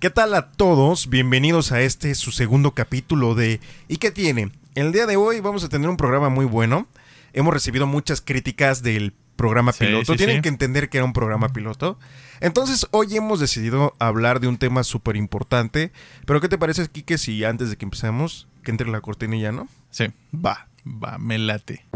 ¿Qué 0.00 0.10
tal 0.10 0.34
a 0.34 0.50
todos? 0.52 1.08
Bienvenidos 1.10 1.72
a 1.72 1.82
este 1.82 2.14
su 2.14 2.30
segundo 2.32 2.72
capítulo 2.72 3.34
de 3.34 3.60
¿Y 3.88 3.98
qué 3.98 4.10
tiene? 4.10 4.50
El 4.74 4.92
día 4.92 5.06
de 5.06 5.16
hoy 5.16 5.40
vamos 5.40 5.62
a 5.64 5.68
tener 5.68 5.88
un 5.90 5.96
programa 5.96 6.28
muy 6.30 6.46
bueno. 6.46 6.86
Hemos 7.32 7.52
recibido 7.52 7.86
muchas 7.86 8.20
críticas 8.20 8.82
del 8.82 9.12
programa 9.36 9.72
Sí, 9.72 9.84
piloto. 9.84 10.12
sí, 10.12 10.16
Tienen 10.18 10.36
sí. 10.36 10.42
que 10.42 10.48
entender 10.48 10.88
que 10.88 10.98
era 10.98 11.04
un 11.04 11.12
programa 11.12 11.50
piloto. 11.50 11.98
Entonces, 12.40 12.86
hoy 12.92 13.16
hemos 13.16 13.40
decidido 13.40 13.94
hablar 13.98 14.40
de 14.40 14.48
un 14.48 14.56
tema 14.58 14.84
súper 14.84 15.16
importante. 15.16 15.92
Pero, 16.26 16.40
¿qué 16.40 16.48
te 16.48 16.58
parece, 16.58 16.88
Kike, 16.88 17.18
si 17.18 17.44
antes 17.44 17.70
de 17.70 17.76
que 17.76 17.84
empecemos, 17.84 18.48
que 18.64 18.70
entre 18.70 18.88
la 18.88 19.00
cortinilla, 19.00 19.52
no? 19.52 19.68
Sí, 19.90 20.06
Va. 20.34 20.68
va, 20.86 21.18
me 21.18 21.38
late. 21.38 21.86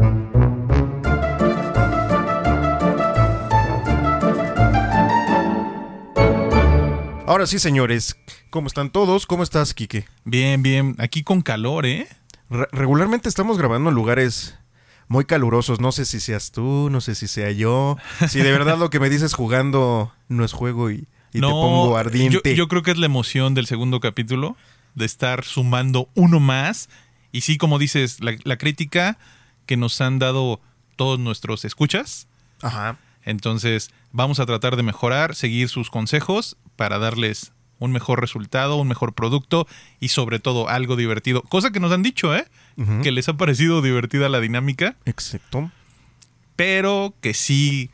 Ahora 7.27 7.47
sí, 7.47 7.57
señores, 7.57 8.17
¿cómo 8.51 8.67
están 8.67 8.91
todos? 8.91 9.25
¿Cómo 9.25 9.41
estás, 9.41 9.73
Kike? 9.73 10.05
Bien, 10.25 10.61
bien. 10.61 10.95
Aquí 10.99 11.23
con 11.23 11.41
calor, 11.41 11.85
¿eh? 11.87 12.07
Re- 12.51 12.67
regularmente 12.71 13.27
estamos 13.29 13.57
grabando 13.57 13.89
en 13.89 13.95
lugares 13.95 14.55
muy 15.07 15.25
calurosos. 15.25 15.79
No 15.79 15.91
sé 15.91 16.05
si 16.05 16.19
seas 16.19 16.51
tú, 16.51 16.89
no 16.91 17.01
sé 17.01 17.15
si 17.15 17.27
sea 17.27 17.49
yo. 17.51 17.97
Si 18.29 18.39
de 18.39 18.51
verdad 18.51 18.77
lo 18.77 18.91
que 18.91 18.99
me 18.99 19.09
dices 19.09 19.33
jugando 19.33 20.13
no 20.29 20.45
es 20.45 20.53
juego 20.53 20.91
y, 20.91 21.07
y 21.33 21.41
te 21.41 21.47
pongo 21.47 21.97
ardiente. 21.97 22.51
Yo, 22.51 22.55
yo 22.55 22.67
creo 22.67 22.83
que 22.83 22.91
es 22.91 22.97
la 22.99 23.07
emoción 23.07 23.55
del 23.55 23.65
segundo 23.65 23.99
capítulo, 23.99 24.55
de 24.93 25.05
estar 25.05 25.43
sumando 25.45 26.09
uno 26.13 26.39
más. 26.39 26.89
Y 27.31 27.41
sí, 27.41 27.57
como 27.57 27.79
dices, 27.79 28.19
la, 28.21 28.35
la 28.43 28.57
crítica 28.57 29.17
que 29.65 29.77
nos 29.77 29.99
han 29.99 30.19
dado 30.19 30.61
todos 30.95 31.17
nuestros 31.19 31.65
escuchas. 31.65 32.27
Ajá. 32.61 32.99
Entonces, 33.23 33.89
vamos 34.11 34.39
a 34.39 34.45
tratar 34.45 34.75
de 34.75 34.83
mejorar, 34.83 35.33
seguir 35.33 35.69
sus 35.69 35.89
consejos 35.89 36.55
para 36.75 36.97
darles 36.99 37.51
un 37.79 37.91
mejor 37.91 38.21
resultado, 38.21 38.77
un 38.77 38.87
mejor 38.87 39.13
producto 39.13 39.67
y 39.99 40.07
sobre 40.09 40.39
todo 40.39 40.69
algo 40.69 40.95
divertido. 40.95 41.41
Cosa 41.43 41.71
que 41.71 41.79
nos 41.79 41.91
han 41.91 42.03
dicho, 42.03 42.35
¿eh? 42.35 42.45
Que 43.03 43.11
les 43.11 43.27
ha 43.29 43.33
parecido 43.33 43.81
divertida 43.81 44.29
la 44.29 44.39
dinámica. 44.39 44.95
Exacto. 45.05 45.71
pero 46.55 47.13
que 47.21 47.33
sí, 47.33 47.89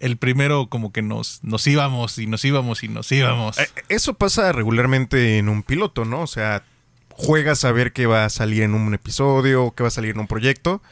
el 0.00 0.16
primero 0.16 0.68
como 0.68 0.92
que 0.92 1.02
nos, 1.02 1.40
nos 1.44 1.66
íbamos 1.66 2.18
y 2.18 2.26
nos 2.26 2.44
íbamos 2.44 2.82
y 2.82 2.88
nos 2.88 3.10
íbamos. 3.12 3.58
Eh, 3.58 3.68
Eso 3.88 4.14
pasa 4.14 4.50
regularmente 4.52 5.38
en 5.38 5.48
un 5.48 5.62
piloto, 5.62 6.04
¿no? 6.04 6.22
O 6.22 6.26
sea, 6.26 6.64
juegas 7.10 7.64
a 7.64 7.72
ver 7.72 7.92
qué 7.92 8.06
va 8.06 8.24
a 8.24 8.30
salir 8.30 8.62
en 8.62 8.74
un 8.74 8.94
episodio, 8.94 9.72
qué 9.76 9.82
va 9.84 9.88
a 9.88 9.92
salir 9.92 10.12
en 10.12 10.20
un 10.20 10.26
proyecto. 10.26 10.82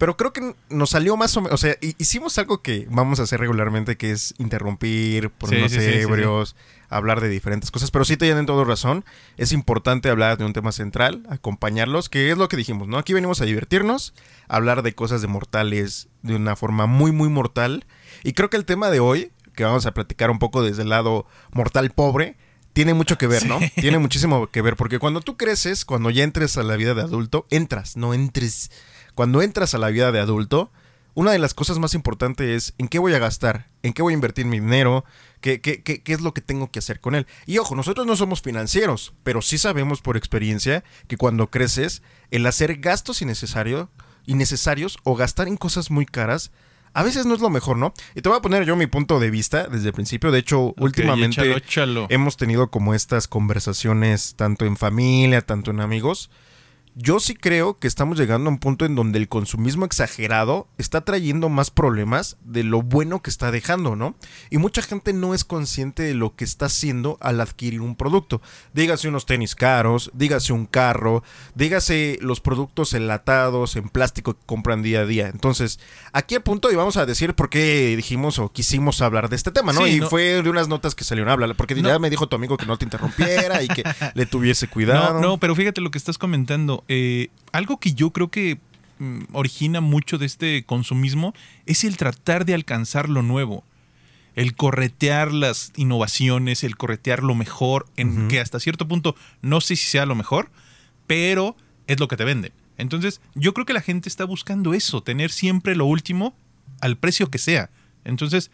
Pero 0.00 0.16
creo 0.16 0.32
que 0.32 0.54
nos 0.70 0.90
salió 0.90 1.16
más 1.16 1.36
o 1.36 1.42
menos. 1.42 1.54
O 1.54 1.58
sea, 1.62 1.76
hi- 1.80 1.94
hicimos 1.98 2.36
algo 2.38 2.62
que 2.62 2.88
vamos 2.90 3.20
a 3.20 3.24
hacer 3.24 3.38
regularmente, 3.38 3.96
que 3.98 4.10
es 4.10 4.34
interrumpir, 4.38 5.28
ponernos 5.30 5.70
Sí, 5.72 5.78
ebrios, 5.78 6.56
hablar 6.88 7.20
de 7.20 7.28
diferentes 7.28 7.70
cosas. 7.70 7.90
Pero 7.90 8.04
sí 8.06 8.16
te 8.16 8.24
tienen 8.24 8.46
todo 8.46 8.64
razón. 8.64 9.04
Es 9.36 9.52
importante 9.52 10.08
hablar 10.08 10.38
de 10.38 10.44
un 10.46 10.54
tema 10.54 10.72
central, 10.72 11.22
acompañarlos, 11.28 12.08
que 12.08 12.30
es 12.30 12.38
lo 12.38 12.48
que 12.48 12.56
dijimos, 12.56 12.88
¿no? 12.88 12.96
Aquí 12.98 13.12
venimos 13.12 13.40
a 13.42 13.44
divertirnos, 13.44 14.14
a 14.48 14.56
hablar 14.56 14.82
de 14.82 14.94
cosas 14.94 15.20
de 15.20 15.28
mortales 15.28 16.08
de 16.22 16.34
una 16.34 16.56
forma 16.56 16.86
muy, 16.86 17.12
muy 17.12 17.28
mortal. 17.28 17.84
Y 18.24 18.32
creo 18.32 18.48
que 18.50 18.56
el 18.56 18.64
tema 18.64 18.90
de 18.90 19.00
hoy, 19.00 19.32
que 19.54 19.64
vamos 19.64 19.84
a 19.84 19.92
platicar 19.92 20.30
un 20.30 20.38
poco 20.38 20.62
desde 20.62 20.80
el 20.82 20.88
lado 20.88 21.26
mortal 21.52 21.90
pobre, 21.90 22.36
tiene 22.72 22.94
mucho 22.94 23.18
que 23.18 23.26
ver, 23.26 23.46
¿no? 23.46 23.58
Sí. 23.58 23.70
Tiene 23.80 23.98
muchísimo 23.98 24.46
que 24.46 24.62
ver, 24.62 24.76
porque 24.76 24.98
cuando 24.98 25.20
tú 25.20 25.36
creces, 25.36 25.84
cuando 25.84 26.08
ya 26.08 26.22
entres 26.24 26.56
a 26.56 26.62
la 26.62 26.76
vida 26.76 26.94
de 26.94 27.02
adulto, 27.02 27.46
entras, 27.50 27.96
no 27.96 28.14
entres. 28.14 28.70
Cuando 29.14 29.42
entras 29.42 29.74
a 29.74 29.78
la 29.78 29.88
vida 29.88 30.12
de 30.12 30.20
adulto, 30.20 30.70
una 31.14 31.32
de 31.32 31.38
las 31.38 31.54
cosas 31.54 31.78
más 31.78 31.94
importantes 31.94 32.48
es 32.48 32.74
en 32.78 32.88
qué 32.88 32.98
voy 32.98 33.14
a 33.14 33.18
gastar, 33.18 33.68
en 33.82 33.92
qué 33.92 34.02
voy 34.02 34.12
a 34.12 34.14
invertir 34.14 34.46
mi 34.46 34.60
dinero, 34.60 35.04
qué, 35.40 35.60
qué, 35.60 35.82
qué, 35.82 36.02
qué 36.02 36.12
es 36.12 36.20
lo 36.20 36.32
que 36.34 36.40
tengo 36.40 36.70
que 36.70 36.78
hacer 36.78 37.00
con 37.00 37.14
él. 37.14 37.26
Y 37.46 37.58
ojo, 37.58 37.74
nosotros 37.74 38.06
no 38.06 38.16
somos 38.16 38.42
financieros, 38.42 39.12
pero 39.22 39.42
sí 39.42 39.58
sabemos 39.58 40.02
por 40.02 40.16
experiencia 40.16 40.84
que 41.08 41.16
cuando 41.16 41.50
creces, 41.50 42.02
el 42.30 42.46
hacer 42.46 42.76
gastos 42.76 43.22
innecesarios, 43.22 43.88
innecesarios 44.26 44.98
o 45.02 45.16
gastar 45.16 45.48
en 45.48 45.56
cosas 45.56 45.90
muy 45.90 46.06
caras, 46.06 46.52
a 46.92 47.02
veces 47.02 47.26
no 47.26 47.34
es 47.34 47.40
lo 47.40 47.50
mejor, 47.50 47.76
¿no? 47.76 47.94
Y 48.14 48.22
te 48.22 48.28
voy 48.28 48.38
a 48.38 48.42
poner 48.42 48.64
yo 48.64 48.76
mi 48.76 48.86
punto 48.86 49.20
de 49.20 49.30
vista 49.30 49.68
desde 49.68 49.88
el 49.88 49.92
principio. 49.92 50.30
De 50.30 50.38
hecho, 50.40 50.74
últimamente 50.76 51.40
échalo, 51.40 51.56
échalo. 51.56 52.06
hemos 52.10 52.36
tenido 52.36 52.70
como 52.70 52.94
estas 52.94 53.28
conversaciones 53.28 54.34
tanto 54.36 54.64
en 54.64 54.76
familia, 54.76 55.40
tanto 55.42 55.70
en 55.70 55.80
amigos. 55.80 56.30
Yo 56.96 57.20
sí 57.20 57.34
creo 57.34 57.76
que 57.78 57.86
estamos 57.86 58.18
llegando 58.18 58.48
a 58.50 58.52
un 58.52 58.58
punto 58.58 58.84
en 58.84 58.94
donde 58.94 59.18
el 59.18 59.28
consumismo 59.28 59.84
exagerado 59.84 60.66
está 60.76 61.02
trayendo 61.02 61.48
más 61.48 61.70
problemas 61.70 62.36
de 62.44 62.64
lo 62.64 62.82
bueno 62.82 63.22
que 63.22 63.30
está 63.30 63.50
dejando, 63.50 63.94
¿no? 63.96 64.16
Y 64.50 64.58
mucha 64.58 64.82
gente 64.82 65.12
no 65.12 65.32
es 65.32 65.44
consciente 65.44 66.02
de 66.02 66.14
lo 66.14 66.34
que 66.34 66.44
está 66.44 66.66
haciendo 66.66 67.16
al 67.20 67.40
adquirir 67.40 67.80
un 67.80 67.94
producto. 67.94 68.42
Dígase 68.74 69.08
unos 69.08 69.24
tenis 69.24 69.54
caros, 69.54 70.10
dígase 70.14 70.52
un 70.52 70.66
carro, 70.66 71.22
dígase 71.54 72.18
los 72.20 72.40
productos 72.40 72.92
enlatados 72.92 73.76
en 73.76 73.88
plástico 73.88 74.34
que 74.34 74.40
compran 74.46 74.82
día 74.82 75.00
a 75.00 75.06
día. 75.06 75.28
Entonces, 75.28 75.78
aquí 76.12 76.34
a 76.34 76.40
punto 76.44 76.70
y 76.72 76.74
vamos 76.74 76.96
a 76.96 77.06
decir 77.06 77.34
por 77.34 77.50
qué 77.50 77.94
dijimos 77.96 78.38
o 78.38 78.50
quisimos 78.52 79.00
hablar 79.00 79.28
de 79.28 79.36
este 79.36 79.52
tema, 79.52 79.72
¿no? 79.72 79.84
Sí, 79.84 79.92
y 79.96 80.00
no- 80.00 80.08
fue 80.08 80.42
de 80.42 80.50
unas 80.50 80.68
notas 80.68 80.94
que 80.94 81.04
salieron 81.04 81.28
a 81.30 81.34
hablar, 81.34 81.54
porque 81.56 81.74
No. 81.76 81.88
ya 81.88 81.98
me 81.98 82.10
dijo 82.10 82.28
tu 82.28 82.36
amigo 82.36 82.56
que 82.56 82.66
no 82.66 82.76
te 82.78 82.84
interrumpiera 82.84 83.62
y 83.62 83.68
que 83.68 83.84
le 84.14 84.26
tuviese 84.26 84.66
cuidado. 84.68 85.14
No, 85.14 85.20
no, 85.20 85.38
pero 85.38 85.54
fíjate 85.54 85.80
lo 85.80 85.90
que 85.90 85.98
estás 85.98 86.18
comentando. 86.18 86.79
Eh, 86.88 87.28
algo 87.52 87.78
que 87.78 87.92
yo 87.92 88.10
creo 88.10 88.30
que 88.30 88.58
mm, 88.98 89.22
origina 89.32 89.80
mucho 89.80 90.18
de 90.18 90.26
este 90.26 90.64
consumismo 90.64 91.34
es 91.66 91.84
el 91.84 91.96
tratar 91.96 92.44
de 92.44 92.54
alcanzar 92.54 93.08
lo 93.08 93.22
nuevo. 93.22 93.64
El 94.34 94.54
corretear 94.54 95.32
las 95.32 95.72
innovaciones, 95.76 96.62
el 96.64 96.76
corretear 96.76 97.22
lo 97.22 97.34
mejor, 97.34 97.86
en 97.96 98.28
que 98.28 98.40
hasta 98.40 98.60
cierto 98.60 98.86
punto 98.86 99.16
no 99.42 99.60
sé 99.60 99.74
si 99.74 99.88
sea 99.88 100.06
lo 100.06 100.14
mejor, 100.14 100.50
pero 101.06 101.56
es 101.88 101.98
lo 101.98 102.06
que 102.06 102.16
te 102.16 102.24
venden. 102.24 102.52
Entonces, 102.78 103.20
yo 103.34 103.52
creo 103.52 103.66
que 103.66 103.72
la 103.72 103.82
gente 103.82 104.08
está 104.08 104.24
buscando 104.24 104.72
eso, 104.72 105.02
tener 105.02 105.30
siempre 105.30 105.74
lo 105.74 105.84
último 105.84 106.34
al 106.80 106.96
precio 106.96 107.28
que 107.28 107.38
sea. 107.38 107.70
Entonces, 108.04 108.50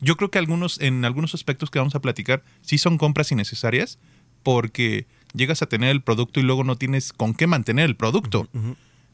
yo 0.00 0.16
creo 0.16 0.30
que 0.30 0.38
algunos, 0.38 0.80
en 0.80 1.04
algunos 1.04 1.34
aspectos 1.34 1.70
que 1.70 1.78
vamos 1.78 1.94
a 1.94 2.00
platicar, 2.00 2.42
sí 2.62 2.78
son 2.78 2.98
compras 2.98 3.32
innecesarias, 3.32 3.98
porque 4.42 5.06
llegas 5.34 5.62
a 5.62 5.66
tener 5.66 5.90
el 5.90 6.02
producto 6.02 6.40
y 6.40 6.42
luego 6.42 6.64
no 6.64 6.76
tienes 6.76 7.12
con 7.12 7.34
qué 7.34 7.46
mantener 7.46 7.84
el 7.86 7.96
producto. 7.96 8.48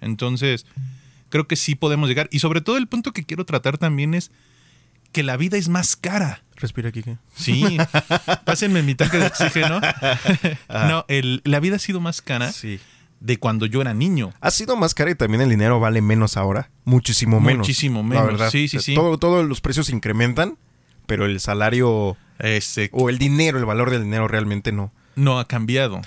Entonces, 0.00 0.66
creo 1.28 1.47
que 1.49 1.56
sí 1.56 1.75
podemos 1.75 2.09
llegar. 2.09 2.28
Y 2.31 2.38
sobre 2.41 2.60
todo 2.60 2.77
el 2.77 2.87
punto 2.87 3.12
que 3.12 3.25
quiero 3.25 3.44
tratar 3.44 3.78
también 3.78 4.15
es 4.15 4.31
que 5.12 5.22
la 5.22 5.37
vida 5.37 5.56
es 5.56 5.69
más 5.69 5.97
cara. 5.97 6.43
Respira, 6.56 6.93
Kike. 6.93 7.16
Sí, 7.34 7.78
pásenme 8.44 8.82
mi 8.82 8.94
tanque 8.94 9.19
de 9.19 9.27
oxígeno. 9.27 9.81
no, 10.69 11.04
el- 11.09 11.41
la 11.44 11.60
vida 11.60 11.77
ha 11.77 11.78
sido 11.78 12.00
más 12.00 12.21
cara 12.22 12.53
Sí. 12.53 12.81
de 13.21 13.38
cuando 13.38 13.66
yo 13.66 13.81
era 13.81 13.94
niño. 13.94 14.33
Ha 14.41 14.50
sido 14.50 14.77
más 14.77 14.94
cara 14.94 15.10
y 15.10 15.15
también 15.15 15.41
el 15.41 15.48
dinero 15.50 15.81
vale 15.81 16.03
menos 16.03 16.37
ahora. 16.37 16.71
Muchísimo 16.84 17.41
menos. 17.41 17.59
Muchísimo 17.60 18.03
la 18.03 18.09
menos. 18.09 18.27
verdad. 18.27 18.50
Sí, 18.50 18.69
sí, 18.69 18.78
sí. 18.81 18.94
Todo, 18.94 19.19
todos 19.19 19.47
los 19.47 19.60
precios 19.60 19.87
se 19.87 19.93
incrementan, 19.94 20.59
pero 21.06 21.25
el 21.25 21.41
salario 21.41 22.16
Ese 22.38 22.91
o 22.93 23.09
el 23.09 23.16
dinero, 23.19 23.59
el 23.59 23.65
valor 23.65 23.91
del 23.91 24.03
dinero 24.04 24.28
realmente 24.28 24.71
no. 24.72 24.93
No 25.16 25.41
ha 25.41 25.49
cambiado. 25.49 26.03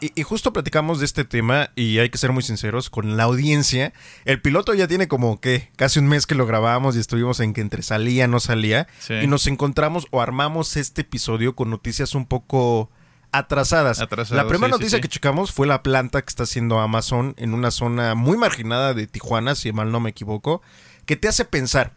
Y, 0.00 0.12
y 0.18 0.22
justo 0.22 0.52
platicamos 0.52 0.98
de 0.98 1.04
este 1.04 1.24
tema 1.24 1.70
y 1.76 1.98
hay 1.98 2.10
que 2.10 2.18
ser 2.18 2.32
muy 2.32 2.42
sinceros 2.42 2.90
con 2.90 3.16
la 3.16 3.24
audiencia. 3.24 3.92
El 4.24 4.40
piloto 4.40 4.74
ya 4.74 4.88
tiene 4.88 5.06
como 5.06 5.40
que 5.40 5.70
casi 5.76 6.00
un 6.00 6.08
mes 6.08 6.26
que 6.26 6.34
lo 6.34 6.46
grabamos 6.46 6.96
y 6.96 6.98
estuvimos 6.98 7.38
en 7.40 7.52
que 7.52 7.60
entre 7.60 7.82
salía, 7.82 8.26
no 8.26 8.40
salía. 8.40 8.88
Sí. 8.98 9.14
Y 9.14 9.26
nos 9.26 9.46
encontramos 9.46 10.06
o 10.10 10.20
armamos 10.20 10.76
este 10.76 11.02
episodio 11.02 11.54
con 11.54 11.70
noticias 11.70 12.14
un 12.14 12.26
poco 12.26 12.90
atrasadas. 13.34 13.98
La 14.30 14.46
primera 14.46 14.68
sí, 14.68 14.78
noticia 14.78 14.98
sí. 14.98 15.02
que 15.02 15.08
checamos 15.08 15.52
fue 15.52 15.66
la 15.66 15.82
planta 15.82 16.22
que 16.22 16.28
está 16.28 16.44
haciendo 16.44 16.80
Amazon 16.80 17.34
en 17.36 17.52
una 17.52 17.70
zona 17.70 18.14
muy 18.14 18.38
marginada 18.38 18.94
de 18.94 19.06
Tijuana, 19.06 19.54
si 19.54 19.72
mal 19.72 19.92
no 19.92 20.00
me 20.00 20.10
equivoco, 20.10 20.62
que 21.04 21.16
te 21.16 21.28
hace 21.28 21.44
pensar. 21.44 21.92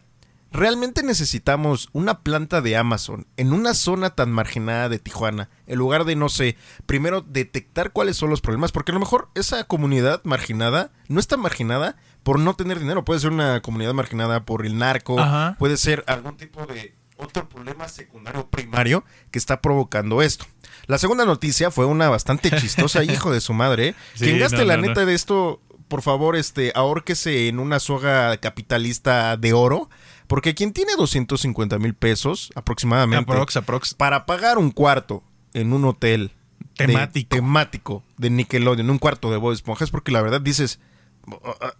¿Realmente 0.50 1.02
necesitamos 1.02 1.90
una 1.92 2.20
planta 2.20 2.62
de 2.62 2.76
Amazon 2.76 3.26
en 3.36 3.52
una 3.52 3.74
zona 3.74 4.10
tan 4.10 4.30
marginada 4.32 4.88
de 4.88 4.98
Tijuana? 4.98 5.50
En 5.66 5.78
lugar 5.78 6.04
de, 6.04 6.16
no 6.16 6.28
sé, 6.30 6.56
primero 6.86 7.20
detectar 7.20 7.92
cuáles 7.92 8.16
son 8.16 8.30
los 8.30 8.40
problemas. 8.40 8.72
Porque 8.72 8.92
a 8.92 8.94
lo 8.94 9.00
mejor 9.00 9.28
esa 9.34 9.64
comunidad 9.64 10.22
marginada 10.24 10.90
no 11.08 11.20
está 11.20 11.36
marginada 11.36 11.96
por 12.22 12.38
no 12.38 12.54
tener 12.54 12.78
dinero. 12.78 13.04
Puede 13.04 13.20
ser 13.20 13.30
una 13.30 13.60
comunidad 13.60 13.92
marginada 13.92 14.44
por 14.46 14.64
el 14.64 14.78
narco. 14.78 15.20
Ajá. 15.20 15.56
Puede 15.58 15.76
ser 15.76 16.02
algún 16.06 16.36
tipo 16.38 16.64
de 16.66 16.94
otro 17.18 17.48
problema 17.48 17.88
secundario 17.88 18.48
primario 18.48 19.04
que 19.30 19.38
está 19.38 19.60
provocando 19.60 20.22
esto. 20.22 20.46
La 20.86 20.96
segunda 20.98 21.26
noticia 21.26 21.70
fue 21.70 21.84
una 21.84 22.08
bastante 22.08 22.50
chistosa, 22.50 23.04
hijo 23.04 23.30
de 23.30 23.40
su 23.40 23.52
madre. 23.52 23.94
Sí, 24.14 24.24
Quien 24.24 24.38
gaste 24.38 24.58
no, 24.58 24.64
la 24.64 24.76
no, 24.76 24.82
no. 24.82 24.88
neta 24.88 25.04
de 25.04 25.14
esto, 25.14 25.60
por 25.88 26.00
favor, 26.02 26.36
este, 26.36 26.72
ahórquese 26.74 27.48
en 27.48 27.58
una 27.58 27.80
soga 27.80 28.36
capitalista 28.38 29.36
de 29.36 29.52
oro. 29.52 29.90
Porque 30.28 30.54
quien 30.54 30.72
tiene 30.72 30.92
250 30.96 31.78
mil 31.78 31.94
pesos 31.94 32.50
aproximadamente 32.54 33.32
Aprox, 33.32 33.56
aprox. 33.56 33.94
para 33.94 34.24
pagar 34.26 34.58
un 34.58 34.70
cuarto 34.70 35.24
en 35.54 35.72
un 35.72 35.84
hotel 35.86 36.30
de- 36.76 36.86
Temático. 36.86 38.04
de 38.18 38.30
Nickelodeon, 38.30 38.88
un 38.90 38.98
cuarto 38.98 39.30
de 39.32 39.38
Bob 39.38 39.52
Esponja, 39.52 39.84
es 39.84 39.90
porque 39.90 40.12
la 40.12 40.22
verdad 40.22 40.40
dices, 40.40 40.78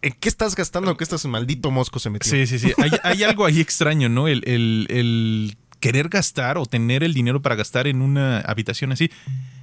¿en 0.03 0.13
qué 0.19 0.29
estás 0.29 0.55
gastando? 0.57 0.97
¿Qué 0.97 1.05
estás 1.05 1.25
maldito 1.27 1.71
mosco 1.71 1.99
se 1.99 2.11
metió? 2.11 2.31
Sí, 2.31 2.47
sí, 2.47 2.59
sí. 2.59 2.73
Hay, 2.83 2.91
hay 3.03 3.23
algo 3.23 3.45
ahí 3.47 3.61
extraño, 3.61 4.09
¿no? 4.09 4.29
El, 4.29 4.43
el- 4.47 4.87
el 4.91 5.57
querer 5.81 6.09
gastar 6.09 6.59
o 6.59 6.67
tener 6.67 7.05
el 7.05 7.15
dinero 7.15 7.41
para 7.41 7.55
gastar 7.55 7.87
en 7.87 8.03
una 8.03 8.41
habitación 8.41 8.91
así. 8.93 9.11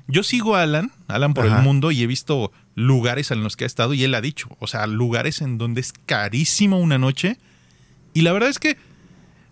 yo 0.08 0.24
sigo 0.24 0.56
a 0.56 0.62
Alan, 0.62 0.92
Alan 1.10 1.34
por 1.34 1.46
Ajá. 1.48 1.58
el 1.58 1.64
mundo, 1.64 1.92
y 1.92 2.02
he 2.04 2.08
visto 2.08 2.52
lugares 2.76 3.32
en 3.32 3.44
los 3.44 3.58
que 3.58 3.64
ha 3.66 3.68
estado 3.68 3.94
y 3.94 4.04
él 4.04 4.14
ha 4.16 4.22
dicho, 4.22 4.48
o 4.60 4.68
sea, 4.68 4.88
lugares 4.88 5.42
en 5.42 5.58
donde 5.58 5.82
es 5.82 5.92
carísimo 6.06 6.80
una 6.80 6.98
noche. 6.98 7.38
Y 8.16 8.22
la 8.22 8.32
verdad 8.34 8.50
es 8.50 8.58
que, 8.60 8.78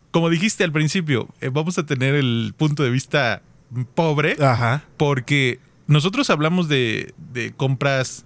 como 0.09 0.29
dijiste 0.29 0.63
al 0.63 0.71
principio, 0.71 1.27
eh, 1.41 1.49
vamos 1.49 1.77
a 1.77 1.85
tener 1.85 2.15
el 2.15 2.55
punto 2.57 2.81
de 2.81 2.89
vista 2.89 3.41
pobre, 3.93 4.37
Ajá. 4.41 4.85
porque 4.97 5.59
nosotros 5.87 6.29
hablamos 6.29 6.69
de, 6.69 7.13
de 7.17 7.51
compras 7.51 8.25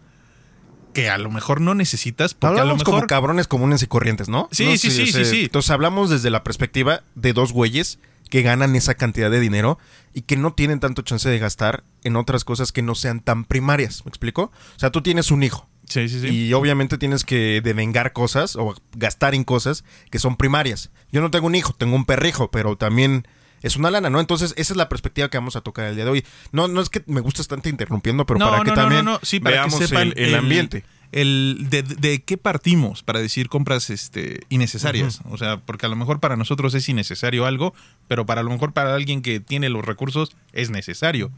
que 0.94 1.10
a 1.10 1.18
lo 1.18 1.32
mejor 1.32 1.60
no 1.60 1.74
necesitas, 1.76 2.34
porque 2.34 2.48
a 2.48 2.52
lo 2.52 2.60
Hablamos 2.62 2.82
mejor... 2.82 2.94
como 3.02 3.08
cabrones 3.08 3.48
comunes 3.48 3.82
y 3.84 3.88
corrientes, 3.88 4.30
¿no? 4.30 4.48
Sí, 4.52 4.66
No 4.66 4.72
sí, 4.78 4.92
sí, 4.92 5.08
sí, 5.08 5.26
sí. 5.26 5.42
Entonces 5.46 5.72
hablamos 5.72 6.10
desde 6.10 6.30
la 6.30 6.44
perspectiva 6.44 7.02
de 7.16 7.34
dos 7.34 7.52
güeyes 7.52 8.00
que 8.30 8.42
ganan 8.42 8.76
esa 8.76 8.96
cantidad 8.96 9.32
de 9.32 9.40
dinero 9.40 9.80
y 10.14 10.22
que 10.22 10.38
no 10.38 10.54
tienen 10.54 10.80
tanto 10.80 11.02
chance 11.02 11.28
de 11.30 11.40
gastar 11.40 11.84
en 12.04 12.16
otras 12.16 12.44
cosas 12.44 12.72
que 12.72 12.82
no 12.82 12.94
sean 12.96 13.22
tan 13.22 13.44
primarias. 13.46 14.04
¿Me 14.06 14.10
explico? 14.10 14.52
O 14.76 14.80
sea, 14.80 14.92
tú 14.92 15.02
tienes 15.02 15.32
un 15.32 15.44
hijo 15.44 15.68
Sí, 15.88 16.10
sí, 16.10 16.20
sí. 16.20 16.28
y 16.28 16.54
obviamente 16.54 16.98
tienes 16.98 17.24
que 17.24 17.62
devengar 17.62 18.12
cosas 18.12 18.56
o 18.56 18.76
gastar 18.96 19.34
en 19.36 19.44
cosas 19.44 19.86
que 20.12 20.20
son 20.20 20.36
primarias. 20.36 20.92
Yo 21.12 21.22
no 21.22 21.32
tengo 21.32 21.48
un 21.48 21.56
hijo, 21.56 21.74
tengo 21.74 21.96
un 21.96 22.06
perrijo, 22.06 22.52
pero 22.52 22.76
también 22.76 23.26
es 23.62 23.76
una 23.76 23.90
lana, 23.90 24.10
¿no? 24.10 24.20
Entonces, 24.20 24.54
esa 24.58 24.74
es 24.74 24.78
la 24.78 24.90
perspectiva 24.90 25.30
que 25.30 25.38
vamos 25.38 25.56
a 25.56 25.62
tocar 25.62 25.86
el 25.86 25.96
día 25.96 26.06
de 26.06 26.12
hoy. 26.12 26.26
No, 26.52 26.68
no 26.68 26.82
es 26.82 26.90
que 26.90 27.04
me 27.08 27.22
guste 27.22 27.40
bastante 27.40 27.70
interrumpiendo, 27.70 28.26
pero 28.26 28.40
para 28.40 28.64
que 28.64 28.72
también 28.72 29.06
Sí, 29.22 29.40
para 29.40 29.58
veamos 29.58 29.80
que 29.80 29.88
sepan 29.88 30.14
el, 30.16 30.18
el 30.18 30.36
ambiente. 30.36 30.84
El, 31.14 31.68
de, 31.70 31.84
de 31.84 32.22
qué 32.22 32.38
partimos 32.38 33.02
para 33.02 33.22
decir 33.22 33.48
compras 33.48 33.90
este, 33.90 34.42
innecesarias. 34.50 35.22
O 35.30 35.38
sea, 35.38 35.58
porque 35.58 35.86
a 35.86 35.90
lo 35.90 35.96
mejor 35.96 36.20
para 36.20 36.36
nosotros 36.36 36.74
es 36.74 36.88
innecesario 36.90 37.46
algo, 37.46 37.74
pero 38.10 38.26
para 38.26 38.42
a 38.42 38.44
lo 38.44 38.50
mejor 38.50 38.74
para 38.74 38.94
alguien 38.94 39.22
que 39.22 39.40
tiene 39.40 39.70
los 39.70 39.86
recursos 39.86 40.36
es 40.52 40.70
necesario. 40.70 41.32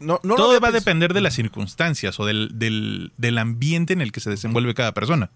No, 0.00 0.18
Todo 0.18 0.60
va 0.60 0.68
a 0.68 0.72
depender 0.72 1.14
de 1.14 1.20
las 1.20 1.34
circunstancias 1.34 2.18
o 2.20 2.26
del, 2.26 2.50
del, 2.58 3.12
del 3.16 3.38
ambiente 3.38 3.92
en 3.92 4.00
el 4.00 4.12
que 4.12 4.20
se 4.20 4.30
desenvuelve 4.30 4.74
cada 4.74 4.92
persona. 4.92 5.30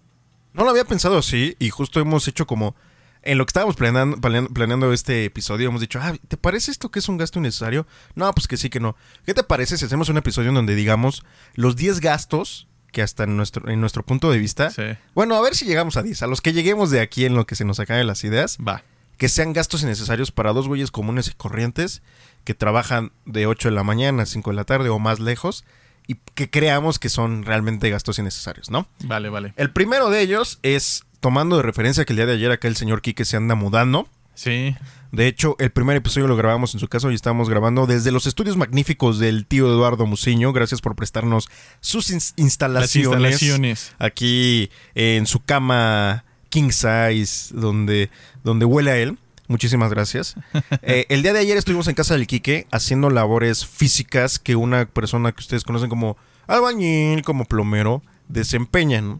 No 0.53 0.63
lo 0.63 0.69
había 0.71 0.85
pensado 0.85 1.17
así 1.17 1.55
y 1.59 1.69
justo 1.69 1.99
hemos 1.99 2.27
hecho 2.27 2.45
como... 2.47 2.75
En 3.21 3.37
lo 3.37 3.45
que 3.45 3.49
estábamos 3.49 3.75
planeando, 3.75 4.15
planeando, 4.21 4.49
planeando 4.53 4.93
este 4.93 5.25
episodio, 5.25 5.67
hemos 5.67 5.81
dicho, 5.81 5.99
ah, 6.01 6.13
¿te 6.29 6.37
parece 6.37 6.71
esto 6.71 6.89
que 6.89 6.99
es 6.99 7.09
un 7.09 7.17
gasto 7.17 7.37
innecesario? 7.37 7.85
No, 8.15 8.33
pues 8.33 8.47
que 8.47 8.55
sí, 8.55 8.69
que 8.69 8.79
no. 8.79 8.95
¿Qué 9.25 9.33
te 9.33 9.43
parece 9.43 9.77
si 9.77 9.83
hacemos 9.83 10.07
un 10.07 10.15
episodio 10.15 10.49
en 10.49 10.55
donde 10.55 10.73
digamos 10.73 11.25
los 11.53 11.75
10 11.75 11.99
gastos 11.99 12.67
que 12.93 13.01
hasta 13.01 13.25
en 13.25 13.35
nuestro, 13.35 13.69
en 13.69 13.81
nuestro 13.81 14.05
punto 14.05 14.31
de 14.31 14.37
vista... 14.39 14.69
Sí. 14.69 14.83
Bueno, 15.15 15.35
a 15.35 15.41
ver 15.41 15.53
si 15.53 15.65
llegamos 15.65 15.97
a 15.97 16.01
10. 16.01 16.23
A 16.23 16.27
los 16.27 16.39
que 16.39 16.53
lleguemos 16.53 16.91
de 16.91 17.01
aquí 17.01 17.25
en 17.25 17.35
lo 17.35 17.45
que 17.45 17.55
se 17.55 17.65
nos 17.65 17.81
acaben 17.81 18.07
las 18.07 18.23
ideas, 18.23 18.57
Va. 18.65 18.83
que 19.17 19.27
sean 19.27 19.51
gastos 19.51 19.83
innecesarios 19.83 20.31
para 20.31 20.53
dos 20.53 20.69
güeyes 20.69 20.89
comunes 20.89 21.27
y 21.27 21.31
corrientes 21.33 22.01
que 22.49 22.55
trabajan 22.55 23.11
de 23.27 23.45
8 23.45 23.69
de 23.69 23.75
la 23.75 23.83
mañana 23.83 24.23
a 24.23 24.25
5 24.25 24.49
de 24.49 24.55
la 24.55 24.63
tarde 24.63 24.89
o 24.89 24.97
más 24.97 25.19
lejos 25.19 25.65
y 26.07 26.15
que 26.33 26.49
creamos 26.49 26.97
que 26.97 27.07
son 27.07 27.43
realmente 27.43 27.91
gastos 27.91 28.17
innecesarios, 28.17 28.71
¿no? 28.71 28.87
Vale, 29.03 29.29
vale. 29.29 29.53
El 29.55 29.71
primero 29.71 30.09
de 30.09 30.21
ellos 30.21 30.57
es, 30.63 31.03
tomando 31.19 31.57
de 31.57 31.61
referencia 31.61 32.05
que 32.05 32.13
el 32.13 32.17
día 32.17 32.25
de 32.25 32.33
ayer 32.33 32.49
acá 32.49 32.67
el 32.67 32.75
señor 32.75 33.03
Quique 33.03 33.23
se 33.23 33.37
anda 33.37 33.53
mudando. 33.53 34.09
Sí. 34.33 34.75
De 35.11 35.27
hecho, 35.27 35.57
el 35.59 35.69
primer 35.69 35.97
episodio 35.97 36.25
lo 36.25 36.35
grabamos 36.35 36.73
en 36.73 36.79
su 36.79 36.87
casa 36.87 37.11
y 37.11 37.13
estamos 37.13 37.51
grabando 37.51 37.85
desde 37.85 38.11
los 38.11 38.25
estudios 38.25 38.57
magníficos 38.57 39.19
del 39.19 39.45
tío 39.45 39.67
Eduardo 39.67 40.07
Muciño. 40.07 40.51
Gracias 40.51 40.81
por 40.81 40.95
prestarnos 40.95 41.49
sus 41.81 42.09
instalaciones, 42.09 42.95
instalaciones. 43.05 43.95
aquí 43.99 44.71
en 44.95 45.27
su 45.27 45.39
cama 45.41 46.25
king 46.49 46.71
size, 46.71 47.53
donde, 47.53 48.09
donde 48.43 48.65
huele 48.65 48.89
a 48.89 48.97
él. 48.97 49.19
Muchísimas 49.49 49.89
gracias. 49.91 50.35
Eh, 50.81 51.05
el 51.09 51.23
día 51.23 51.33
de 51.33 51.39
ayer 51.39 51.57
estuvimos 51.57 51.87
en 51.87 51.95
casa 51.95 52.13
del 52.13 52.25
Quique 52.25 52.67
haciendo 52.71 53.09
labores 53.09 53.65
físicas 53.65 54.39
que 54.39 54.55
una 54.55 54.85
persona 54.85 55.31
que 55.31 55.41
ustedes 55.41 55.63
conocen 55.63 55.89
como 55.89 56.15
albañil, 56.47 57.21
como 57.23 57.45
plomero, 57.45 58.01
desempeña. 58.27 59.01
¿no? 59.01 59.19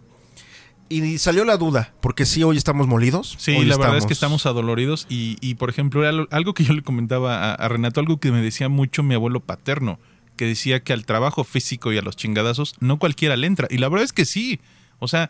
Y 0.88 1.18
salió 1.18 1.44
la 1.46 1.58
duda, 1.58 1.94
porque 2.02 2.26
sí, 2.26 2.44
hoy 2.44 2.58
estamos 2.58 2.88
molidos. 2.88 3.36
Sí, 3.38 3.56
Hoy 3.56 3.66
la 3.66 3.78
verdad 3.78 3.98
es 3.98 4.06
que 4.06 4.14
estamos 4.14 4.46
adoloridos 4.46 5.06
y, 5.10 5.38
y, 5.42 5.56
por 5.56 5.70
ejemplo, 5.70 6.08
algo 6.31 6.54
que 6.54 6.64
yo 6.64 6.74
le 6.74 6.81
comentaba 6.81 7.52
a, 7.52 7.54
a 7.54 7.68
Renato, 7.68 8.00
algo 8.00 8.20
que 8.20 8.31
me 8.31 8.42
decía 8.42 8.70
mucho 8.70 9.04
mi 9.04 9.16
abuelo 9.16 9.42
paterno, 9.42 10.00
que 10.38 10.46
decía 10.46 10.84
que 10.84 10.94
al 10.94 11.06
trabajo 11.06 11.44
físico 11.44 11.92
y 11.92 11.98
a 11.98 12.02
los 12.02 12.16
chingadazos 12.16 12.76
no 12.80 12.98
cualquiera 12.98 13.36
le 13.36 13.48
entra. 13.48 13.68
Y 13.70 13.78
la 13.78 13.90
verdad 13.90 14.06
es 14.06 14.14
que 14.14 14.26
sí. 14.26 14.60
O 15.00 15.08
sea, 15.08 15.30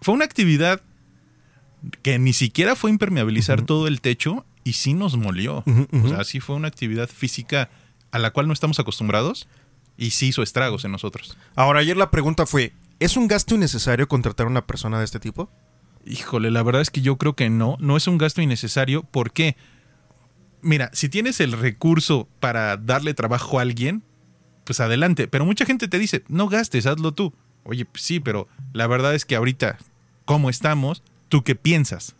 fue 0.00 0.14
una 0.14 0.24
actividad 0.24 0.80
que 2.02 2.18
ni 2.18 2.32
siquiera 2.32 2.76
fue 2.76 2.90
impermeabilizar 2.90 3.62
todo 3.62 3.86
el 3.86 4.00
techo 4.00 4.44
y 4.64 4.74
sí 4.74 4.94
nos 4.94 5.16
molió. 5.16 5.64
O 5.92 6.08
sea, 6.08 6.24
sí 6.24 6.40
fue 6.40 6.56
una 6.56 6.68
actividad 6.68 7.08
física 7.08 7.70
a 8.10 8.18
la 8.18 8.30
cual 8.30 8.46
no 8.46 8.52
estamos 8.52 8.78
acostumbrados 8.78 9.48
y 9.96 10.10
sí 10.10 10.28
hizo 10.28 10.42
estragos 10.42 10.84
en 10.84 10.92
nosotros. 10.92 11.36
Ahora, 11.54 11.80
ayer 11.80 11.96
la 11.96 12.10
pregunta 12.10 12.46
fue, 12.46 12.72
¿es 13.00 13.16
un 13.16 13.28
gasto 13.28 13.54
innecesario 13.54 14.08
contratar 14.08 14.46
a 14.46 14.50
una 14.50 14.66
persona 14.66 14.98
de 14.98 15.04
este 15.04 15.20
tipo? 15.20 15.50
Híjole, 16.06 16.50
la 16.50 16.62
verdad 16.62 16.82
es 16.82 16.90
que 16.90 17.00
yo 17.00 17.16
creo 17.16 17.34
que 17.34 17.50
no, 17.50 17.76
no 17.80 17.96
es 17.96 18.06
un 18.06 18.18
gasto 18.18 18.42
innecesario. 18.42 19.02
¿Por 19.02 19.32
qué? 19.32 19.56
Mira, 20.62 20.90
si 20.92 21.08
tienes 21.08 21.40
el 21.40 21.52
recurso 21.52 22.28
para 22.40 22.76
darle 22.76 23.14
trabajo 23.14 23.58
a 23.58 23.62
alguien, 23.62 24.02
pues 24.64 24.80
adelante. 24.80 25.28
Pero 25.28 25.44
mucha 25.44 25.66
gente 25.66 25.88
te 25.88 25.98
dice, 25.98 26.24
no 26.28 26.48
gastes, 26.48 26.86
hazlo 26.86 27.12
tú. 27.12 27.34
Oye, 27.64 27.84
pues 27.84 28.02
sí, 28.02 28.20
pero 28.20 28.48
la 28.72 28.86
verdad 28.86 29.14
es 29.14 29.24
que 29.24 29.36
ahorita, 29.36 29.78
¿cómo 30.24 30.50
estamos? 30.50 31.02
¿Tú 31.28 31.42
qué 31.42 31.54
piensas? 31.54 32.14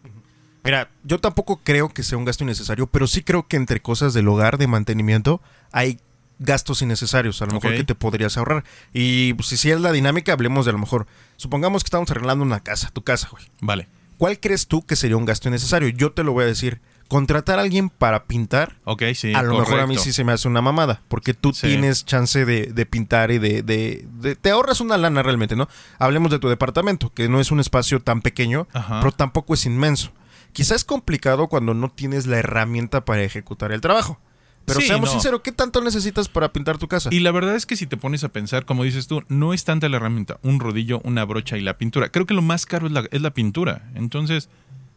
Mira, 0.65 0.91
yo 1.03 1.21
tampoco 1.21 1.61
creo 1.63 1.91
que 1.91 2.03
sea 2.03 2.17
un 2.17 2.25
gasto 2.25 2.45
innecesario, 2.45 2.87
pero 2.87 3.07
sí 3.07 3.23
creo 3.23 3.47
que 3.47 3.57
entre 3.57 3.81
cosas 3.81 4.15
del 4.15 4.29
hogar, 4.29 4.57
de 4.57 4.67
mantenimiento, 4.67 5.43
hay 5.73 6.01
gastos 6.39 6.83
innecesarios, 6.83 7.43
a 7.43 7.47
lo 7.47 7.53
mejor 7.53 7.75
que 7.75 7.85
te 7.85 7.95
podrías 7.95 8.37
ahorrar. 8.37 8.65
Y 8.93 9.35
pues, 9.35 9.49
si 9.49 9.57
sí 9.57 9.71
es 9.71 9.81
la 9.81 9.93
dinámica, 9.93 10.33
hablemos 10.33 10.65
de 10.65 10.71
a 10.71 10.73
lo 10.73 10.79
mejor. 10.79 11.07
Supongamos 11.37 11.83
que 11.83 11.89
estamos 11.89 12.11
arreglando 12.11 12.45
una 12.45 12.61
casa, 12.61 12.91
tu 12.91 13.03
casa, 13.03 13.29
güey. 13.31 13.45
Vale. 13.61 13.89
¿Cuál 14.17 14.41
crees 14.41 14.67
tú 14.67 14.87
que 14.87 14.97
sería 14.97 15.17
un 15.17 15.27
gasto 15.27 15.49
innecesario? 15.49 15.89
Yo 15.89 16.13
te 16.13 16.25
lo 16.25 16.33
voy 16.33 16.45
a 16.45 16.49
decir. 16.49 16.81
Contratar 17.09 17.59
a 17.59 17.63
alguien 17.63 17.91
para 17.91 18.25
pintar, 18.25 18.77
Ok, 18.85 19.03
sí. 19.15 19.35
a 19.35 19.43
lo 19.43 19.59
mejor 19.59 19.79
a 19.81 19.87
mí 19.87 19.97
sí 19.99 20.13
se 20.13 20.25
me 20.25 20.33
hace 20.33 20.49
una 20.49 20.63
mamada, 20.63 21.03
porque 21.09 21.35
tú 21.35 21.53
Sí. 21.53 21.67
tienes 21.69 22.05
chance 22.05 22.45
de, 22.45 22.67
de 22.67 22.87
pintar 22.87 23.31
y 23.31 23.39
de, 23.39 23.63
de- 23.63 24.07
de- 24.21 24.35
Te 24.37 24.51
ahorras 24.51 24.81
una 24.81 24.97
lana 24.97 25.23
realmente, 25.23 25.55
¿no? 25.55 25.69
Hablemos 25.99 26.31
de 26.31 26.39
tu 26.39 26.49
departamento, 26.49 27.13
que 27.13 27.29
no 27.29 27.41
es 27.41 27.51
un 27.51 27.61
espacio 27.61 28.01
tan 28.01 28.23
pequeño, 28.23 28.67
Ajá. 28.73 29.01
pero 29.01 29.13
tampoco 29.13 29.55
es 29.55 29.67
inmenso. 29.67 30.13
Quizá 30.53 30.75
es 30.75 30.85
complicado 30.85 31.49
cuando 31.49 31.75
no 31.75 31.91
tienes 31.91 32.27
la 32.27 32.39
herramienta 32.39 33.05
para 33.05 33.23
ejecutar 33.23 33.71
el 33.73 33.81
trabajo. 33.81 34.19
Pero 34.65 34.81
Sí, 34.81 34.87
seamos 34.87 35.09
no. 35.11 35.13
sinceros, 35.13 35.43
¿qué 35.43 35.53
tanto 35.53 35.83
necesitas 35.83 36.29
para 36.31 36.51
pintar 36.53 36.79
tu 36.79 36.89
casa? 36.89 37.11
Y 37.13 37.21
la 37.21 37.33
verdad 37.33 37.55
es 37.55 37.67
que 37.67 37.77
si 37.77 37.87
te 37.87 37.99
pones 37.99 38.25
a 38.25 38.31
pensar, 38.31 38.65
como 38.65 38.83
dices 38.83 39.07
tú, 39.07 39.23
no 39.29 39.53
es 39.53 39.65
tanta 39.65 39.91
la 39.91 39.99
herramienta, 39.99 40.39
un 40.43 40.59
rodillo, 40.59 41.01
una 41.05 41.23
brocha 41.27 41.59
y 41.59 41.61
la 41.61 41.77
pintura. 41.77 42.09
Creo 42.09 42.25
que 42.25 42.33
lo 42.33 42.41
más 42.41 42.65
caro 42.65 42.87
es 42.87 42.93
la, 42.93 43.05
es 43.11 43.21
la 43.21 43.31
pintura. 43.33 43.91
Entonces, 43.95 44.49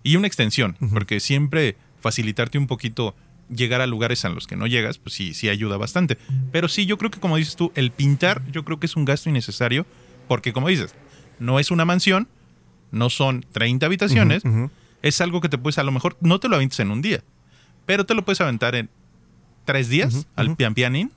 y 0.03 0.15
una 0.15 0.27
extensión, 0.27 0.77
porque 0.93 1.19
siempre 1.19 1.75
facilitarte 1.99 2.57
un 2.57 2.67
poquito 2.67 3.15
llegar 3.49 3.81
a 3.81 3.87
lugares 3.87 4.25
a 4.25 4.29
los 4.29 4.47
que 4.47 4.55
no 4.55 4.67
llegas, 4.67 4.97
pues 4.97 5.15
sí, 5.15 5.33
sí 5.33 5.49
ayuda 5.49 5.77
bastante. 5.77 6.17
Pero 6.51 6.67
sí, 6.67 6.85
yo 6.85 6.97
creo 6.97 7.11
que 7.11 7.19
como 7.19 7.37
dices 7.37 7.55
tú, 7.55 7.71
el 7.75 7.91
pintar, 7.91 8.41
yo 8.51 8.65
creo 8.65 8.79
que 8.79 8.85
es 8.85 8.95
un 8.95 9.05
gasto 9.05 9.29
innecesario, 9.29 9.85
porque 10.27 10.53
como 10.53 10.67
dices, 10.67 10.95
no 11.39 11.59
es 11.59 11.71
una 11.71 11.85
mansión, 11.85 12.27
no 12.91 13.09
son 13.09 13.45
30 13.51 13.85
habitaciones, 13.85 14.43
es 15.01 15.21
algo 15.21 15.41
que 15.41 15.49
te 15.49 15.57
puedes, 15.57 15.77
a 15.77 15.83
lo 15.83 15.91
mejor, 15.91 16.17
no 16.19 16.39
te 16.39 16.49
lo 16.49 16.55
avientes 16.55 16.79
en 16.79 16.91
un 16.91 17.01
día, 17.01 17.23
pero 17.85 18.05
te 18.05 18.13
lo 18.13 18.25
puedes 18.25 18.41
aventar 18.41 18.75
en 18.75 18.89
tres 19.65 19.89
días 19.89 20.27
al 20.35 20.55
pian 20.55 20.73
pianín. 20.73 21.11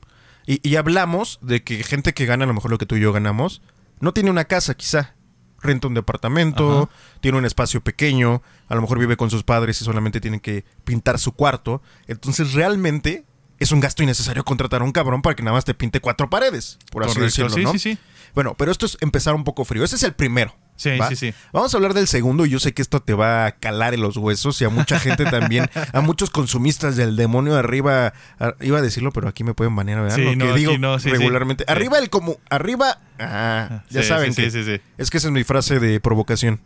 Y, 0.47 0.67
y 0.69 0.77
hablamos 0.77 1.39
de 1.43 1.63
que 1.63 1.83
gente 1.85 2.13
que 2.13 2.27
gana 2.27 2.45
a 2.45 2.47
lo 2.47 2.55
mejor 2.55 2.71
lo 2.71 2.79
que 2.79 2.87
tú 2.87 2.97
y 2.97 3.01
yo 3.01 3.13
ganamos, 3.13 3.63
no 4.01 4.13
tiene 4.13 4.31
una 4.31 4.45
casa 4.45 4.75
quizá. 4.75 5.15
Renta 5.63 5.89
un 5.89 5.95
departamento, 5.95 6.83
Ajá. 6.85 7.19
tiene 7.21 7.39
un 7.39 7.45
espacio 7.45 7.81
pequeño, 7.83 8.43
a 8.69 8.75
lo 8.75 8.81
mejor 8.81 8.99
vive 8.99 9.17
con 9.17 9.31
sus 9.31 9.43
padres 9.43 9.81
y 9.81 9.85
solamente 9.85 10.21
tiene 10.21 10.41
que 10.41 10.65
pintar 10.85 11.19
su 11.19 11.33
cuarto. 11.33 11.83
Entonces 12.07 12.55
realmente 12.55 13.25
es 13.59 13.73
un 13.73 13.81
gasto 13.81 14.03
innecesario 14.03 14.43
contratar 14.45 14.81
a 14.81 14.85
un 14.85 14.93
cabrón 14.93 15.21
para 15.23 15.37
que 15.37 15.43
nada 15.43 15.55
más 15.55 15.65
te 15.65 15.75
pinte 15.75 16.01
cuatro 16.01 16.31
paredes, 16.31 16.79
por 16.91 17.05
así 17.05 17.15
Correcto, 17.15 17.25
decirlo, 17.45 17.51
sí, 17.51 17.63
¿no? 17.65 17.73
sí, 17.73 17.79
sí. 17.79 17.99
Bueno, 18.35 18.55
pero 18.59 18.73
esto 18.73 18.87
es 18.87 18.97
empezar 19.01 19.35
un 19.35 19.45
poco 19.45 19.65
frío. 19.65 19.85
Ese 19.85 19.97
es 19.97 20.03
el 20.03 20.13
primero. 20.13 20.57
Sí, 20.77 20.97
¿va? 20.97 21.09
sí, 21.11 21.17
sí. 21.17 21.35
Vamos 21.53 21.75
a 21.75 21.77
hablar 21.77 21.93
del 21.93 22.07
segundo 22.09 22.47
y 22.47 22.51
yo 22.51 22.59
sé 22.59 22.73
que 22.73 22.81
esto 22.81 23.01
te 23.03 23.13
va 23.13 23.45
a 23.45 23.53
calar 23.53 23.93
en 23.93 24.01
los 24.01 24.17
huesos 24.17 24.59
y 24.63 24.65
a 24.65 24.71
mucha 24.71 24.99
gente 24.99 25.25
también, 25.27 25.69
a 25.93 26.01
muchos 26.01 26.31
consumistas 26.31 26.97
del 26.97 27.17
demonio 27.17 27.55
arriba, 27.57 28.15
a- 28.39 28.55
iba 28.63 28.79
a 28.79 28.83
decirlo, 28.83 29.13
pero 29.13 29.29
aquí 29.29 29.45
me 29.45 29.53
pueden 29.53 29.77
banear, 29.77 30.01
¿verdad? 30.01 30.17
Sí, 30.17 30.23
Lo 30.25 30.31
que 30.31 30.37
no, 30.37 30.55
digo 30.55 30.71
aquí 30.73 30.81
no, 30.81 30.99
sí, 30.99 31.11
regularmente. 31.11 31.65
Sí. 31.67 31.71
Arriba 31.73 31.99
el 31.99 32.09
como, 32.09 32.39
arriba, 32.49 32.99
ah, 33.19 33.85
ya 33.91 34.03
Sí, 34.03 34.09
saben 34.09 34.33
sí, 34.33 34.43
que 34.45 34.51
sí, 34.51 34.65
sí, 34.65 34.77
sí. 34.77 34.83
es 34.97 35.11
que 35.11 35.19
esa 35.19 35.29
es 35.29 35.33
mi 35.33 35.45
frase 35.45 35.81
de 35.81 36.01
provocación. 36.01 36.61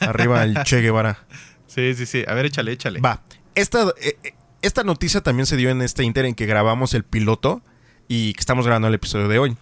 Arriba 0.00 0.44
el 0.44 0.62
Che 0.64 0.80
Guevara. 0.80 1.18
Sí, 1.66 1.92
sí, 1.94 2.06
sí. 2.06 2.24
A 2.26 2.32
ver, 2.32 2.46
échale, 2.46 2.72
échale. 2.72 3.00
Va, 3.00 3.20
esta, 3.54 3.82
eh, 4.00 4.16
eh, 4.24 4.32
esta 4.62 4.82
noticia 4.82 5.20
también 5.20 5.44
se 5.44 5.56
dio 5.58 5.68
en 5.68 5.82
este 5.82 6.04
inter 6.04 6.24
en 6.24 6.34
que 6.34 6.46
grabamos 6.46 6.94
el 6.94 7.04
piloto 7.04 7.60
y 8.08 8.32
que 8.32 8.40
estamos 8.40 8.64
grabando 8.64 8.88
el 8.88 8.94
episodio 8.94 9.28
de 9.28 9.38
hoy. 9.38 9.56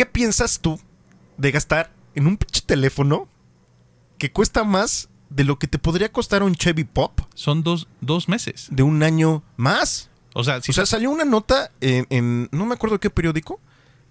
¿Qué 0.00 0.06
piensas 0.06 0.60
tú 0.60 0.80
de 1.36 1.50
gastar 1.50 1.92
en 2.14 2.26
un 2.26 2.38
pinche 2.38 2.62
teléfono 2.64 3.28
que 4.16 4.32
cuesta 4.32 4.64
más 4.64 5.10
de 5.28 5.44
lo 5.44 5.58
que 5.58 5.66
te 5.66 5.78
podría 5.78 6.10
costar 6.10 6.42
un 6.42 6.54
Chevy 6.54 6.84
Pop 6.84 7.20
Son 7.34 7.62
dos, 7.62 7.86
dos 8.00 8.26
meses. 8.26 8.68
de 8.70 8.82
un 8.82 9.02
año 9.02 9.42
más? 9.58 10.08
O 10.32 10.42
sea, 10.42 10.62
si 10.62 10.70
o 10.70 10.74
sea, 10.74 10.86
salió 10.86 11.10
una 11.10 11.26
nota 11.26 11.70
en, 11.82 12.06
en- 12.08 12.48
no 12.50 12.64
me 12.64 12.72
acuerdo 12.72 12.98
qué 12.98 13.10
periódico, 13.10 13.60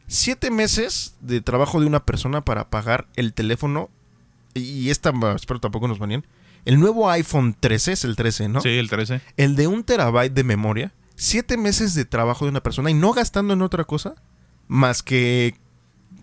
siete 0.06 0.52
meses 0.52 1.16
de 1.22 1.42
trabajo 1.42 1.82
de 1.82 1.88
una 1.88 2.06
persona 2.06 2.46
para 2.46 2.70
pagar 2.70 3.08
el 3.16 3.34
teléfono 3.34 3.90
y 4.54 4.92
esta, 4.92 5.12
espero 5.36 5.60
tampoco 5.60 5.88
nos 5.88 6.00
manían, 6.00 6.24
el 6.66 6.80
nuevo 6.80 7.10
iPhone 7.10 7.56
13 7.60 7.94
es 7.94 8.04
el 8.04 8.16
13, 8.16 8.48
¿no? 8.48 8.62
Sí, 8.62 8.70
el 8.70 8.92
13. 8.92 9.22
El 9.38 9.56
de 9.56 9.66
un 9.66 9.84
terabyte 9.84 10.36
de 10.36 10.44
memoria, 10.44 10.94
siete 11.16 11.58
meses 11.58 11.96
de 11.96 12.06
trabajo 12.06 12.46
de 12.46 12.52
una 12.52 12.62
persona 12.62 12.92
y 12.92 12.94
no 12.94 13.12
gastando 13.12 13.56
en 13.56 13.64
otra 13.64 13.86
cosa 13.86 14.14
más 14.68 15.02
que 15.02 15.56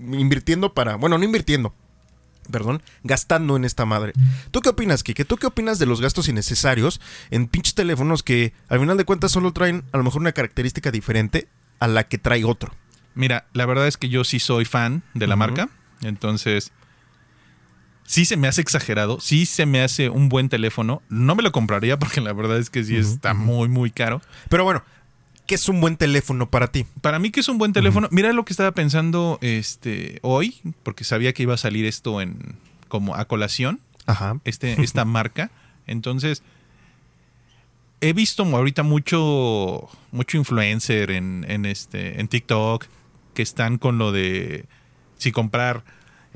invirtiendo 0.00 0.74
para, 0.74 0.96
bueno, 0.96 1.18
no 1.18 1.24
invirtiendo, 1.24 1.74
perdón, 2.50 2.82
gastando 3.02 3.56
en 3.56 3.64
esta 3.64 3.84
madre. 3.84 4.12
¿Tú 4.50 4.60
qué 4.60 4.70
opinas, 4.70 5.02
Kike? 5.02 5.24
¿Tú 5.24 5.36
qué 5.36 5.46
opinas 5.46 5.78
de 5.78 5.86
los 5.86 6.00
gastos 6.00 6.28
innecesarios 6.28 7.00
en 7.30 7.48
pinches 7.48 7.74
teléfonos 7.74 8.22
que 8.22 8.52
al 8.68 8.80
final 8.80 8.96
de 8.96 9.04
cuentas 9.04 9.32
solo 9.32 9.52
traen 9.52 9.84
a 9.92 9.98
lo 9.98 10.04
mejor 10.04 10.20
una 10.20 10.32
característica 10.32 10.90
diferente 10.90 11.48
a 11.78 11.88
la 11.88 12.04
que 12.04 12.18
trae 12.18 12.44
otro? 12.44 12.72
Mira, 13.14 13.46
la 13.54 13.64
verdad 13.66 13.86
es 13.86 13.96
que 13.96 14.08
yo 14.08 14.24
sí 14.24 14.38
soy 14.38 14.66
fan 14.66 15.02
de 15.14 15.26
la 15.26 15.36
marca. 15.36 15.70
Entonces, 16.02 16.70
sí 18.04 18.26
se 18.26 18.36
me 18.36 18.46
hace 18.46 18.60
exagerado. 18.60 19.20
Sí 19.20 19.46
se 19.46 19.64
me 19.64 19.82
hace 19.82 20.10
un 20.10 20.28
buen 20.28 20.50
teléfono. 20.50 21.02
No 21.08 21.34
me 21.34 21.42
lo 21.42 21.50
compraría 21.50 21.98
porque 21.98 22.20
la 22.20 22.34
verdad 22.34 22.58
es 22.58 22.70
que 22.70 22.84
sí 22.84 22.96
está 22.96 23.34
muy, 23.34 23.68
muy 23.68 23.90
caro. 23.90 24.20
Pero 24.50 24.64
bueno, 24.64 24.84
¿qué 25.46 25.54
es 25.54 25.68
un 25.68 25.80
buen 25.80 25.96
teléfono 25.96 26.50
para 26.50 26.68
ti? 26.68 26.84
Para 27.00 27.18
mí 27.18 27.30
que 27.30 27.40
es 27.40 27.48
un 27.48 27.58
buen 27.58 27.72
teléfono. 27.72 28.08
Mira 28.10 28.32
lo 28.32 28.44
que 28.44 28.52
estaba 28.52 28.72
pensando 28.72 29.38
este 29.40 30.18
hoy, 30.22 30.60
porque 30.82 31.04
sabía 31.04 31.32
que 31.32 31.44
iba 31.44 31.54
a 31.54 31.58
salir 31.58 31.86
esto 31.86 32.20
en 32.20 32.56
como 32.88 33.14
a 33.14 33.24
colación, 33.24 33.80
Ajá. 34.06 34.40
este, 34.44 34.72
esta 34.82 35.04
marca. 35.04 35.50
Entonces, 35.86 36.42
he 38.00 38.12
visto 38.12 38.44
ahorita 38.44 38.82
mucho, 38.82 39.88
mucho 40.12 40.36
influencer 40.36 41.10
en, 41.10 41.46
en 41.48 41.64
este, 41.64 42.20
en 42.20 42.28
TikTok 42.28 42.86
que 43.34 43.42
están 43.42 43.78
con 43.78 43.98
lo 43.98 44.12
de 44.12 44.66
si 45.18 45.32
comprar 45.32 45.84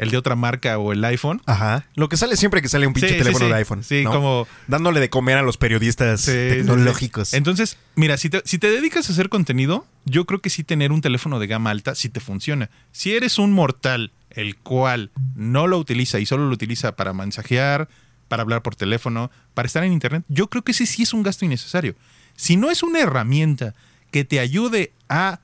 el 0.00 0.10
de 0.10 0.16
otra 0.16 0.34
marca 0.34 0.78
o 0.78 0.92
el 0.92 1.04
iPhone. 1.04 1.42
Ajá. 1.46 1.86
Lo 1.94 2.08
que 2.08 2.16
sale 2.16 2.36
siempre 2.36 2.62
que 2.62 2.68
sale 2.68 2.86
un 2.86 2.92
pinche 2.94 3.10
Sí, 3.10 3.18
teléfono 3.18 3.44
sí. 3.44 3.50
de 3.50 3.56
iPhone. 3.56 3.84
Sí, 3.84 4.02
¿no? 4.04 4.10
como 4.12 4.48
Dándole 4.66 5.00
de 5.00 5.10
comer 5.10 5.36
a 5.38 5.42
los 5.42 5.56
periodistas 5.56 6.24
tecnológicos. 6.24 7.34
Entonces, 7.34 7.76
mira, 7.96 8.16
si 8.16 8.30
te, 8.30 8.42
si 8.44 8.58
te 8.58 8.70
dedicas 8.70 9.08
a 9.08 9.12
hacer 9.12 9.28
contenido, 9.28 9.86
yo 10.04 10.24
creo 10.24 10.40
que 10.40 10.50
sí 10.50 10.64
tener 10.64 10.92
un 10.92 11.00
teléfono 11.00 11.38
de 11.38 11.46
gama 11.46 11.70
alta 11.70 11.94
sí 11.94 12.08
te 12.08 12.20
funciona. 12.20 12.70
Si 12.92 13.14
eres 13.14 13.38
un 13.38 13.52
mortal 13.52 14.12
el 14.30 14.56
cual 14.56 15.10
no 15.34 15.66
lo 15.66 15.76
utiliza 15.78 16.18
y 16.20 16.26
solo 16.26 16.46
lo 16.46 16.54
utiliza 16.54 16.96
para 16.96 17.12
mensajear, 17.12 17.88
para 18.28 18.42
hablar 18.42 18.62
por 18.62 18.76
teléfono, 18.76 19.30
para 19.54 19.66
estar 19.66 19.82
en 19.84 19.92
internet, 19.92 20.24
yo 20.28 20.46
creo 20.48 20.62
que 20.62 20.72
ese 20.72 20.86
sí 20.86 21.02
es 21.02 21.12
un 21.12 21.22
gasto 21.22 21.44
innecesario. 21.44 21.94
Si 22.36 22.56
no 22.56 22.70
es 22.70 22.82
una 22.82 23.00
herramienta 23.00 23.74
que 24.12 24.24
te 24.24 24.38
ayude 24.40 24.92
a, 25.08 25.40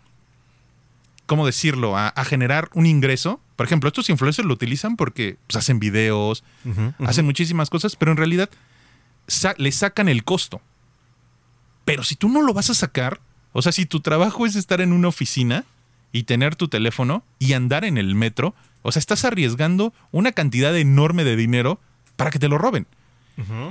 ¿cómo 1.27 1.45
decirlo?, 1.47 1.97
a, 1.97 2.09
a 2.09 2.25
generar 2.25 2.69
un 2.75 2.87
ingreso. 2.87 3.41
Por 3.57 3.67
ejemplo, 3.67 3.89
estos 3.89 4.09
influencers 4.11 4.47
lo 4.47 4.55
utilizan 4.55 4.97
porque 4.97 5.39
pues, 5.47 5.57
hacen 5.57 5.79
videos, 5.81 6.45
hacen 7.07 7.25
muchísimas 7.25 7.71
cosas, 7.71 7.97
pero 7.97 8.13
en 8.13 8.19
realidad 8.19 8.51
sa- 9.27 9.55
le 9.57 9.73
sacan 9.73 10.09
el 10.09 10.25
costo. 10.25 10.61
Pero 11.85 12.03
si 12.03 12.17
tú 12.17 12.29
no 12.29 12.43
lo 12.43 12.53
vas 12.53 12.71
a 12.71 12.75
sacar, 12.75 13.21
o 13.53 13.63
sea, 13.63 13.73
si 13.73 13.87
tu 13.87 14.01
trabajo 14.01 14.45
es 14.47 14.57
estar 14.57 14.81
en 14.81 14.93
una 14.93 15.09
oficina 15.09 15.65
y 16.13 16.25
tener 16.25 16.57
tu 16.57 16.69
teléfono 16.69 17.25
y 17.39 17.53
andar 17.55 17.85
en 17.85 17.97
el 17.99 18.15
metro, 18.15 18.55
o 18.83 18.93
sea, 18.93 19.01
estás 19.01 19.25
arriesgando 19.25 19.93
una 20.13 20.33
cantidad 20.33 20.77
enorme 20.77 21.25
de 21.25 21.37
dinero 21.37 21.81
para 22.17 22.31
que 22.31 22.39
te 22.39 22.49
lo 22.49 22.59
roben. 22.59 22.87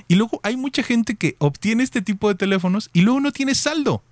Y 0.07 0.15
luego 0.15 0.39
hay 0.43 0.57
mucha 0.57 0.83
gente 0.83 1.15
que 1.15 1.35
obtiene 1.39 1.83
este 1.83 2.01
tipo 2.01 2.29
de 2.29 2.35
teléfonos 2.35 2.89
y 2.93 3.01
luego 3.01 3.19
no 3.19 3.31
tiene 3.31 3.55
saldo. 3.55 4.03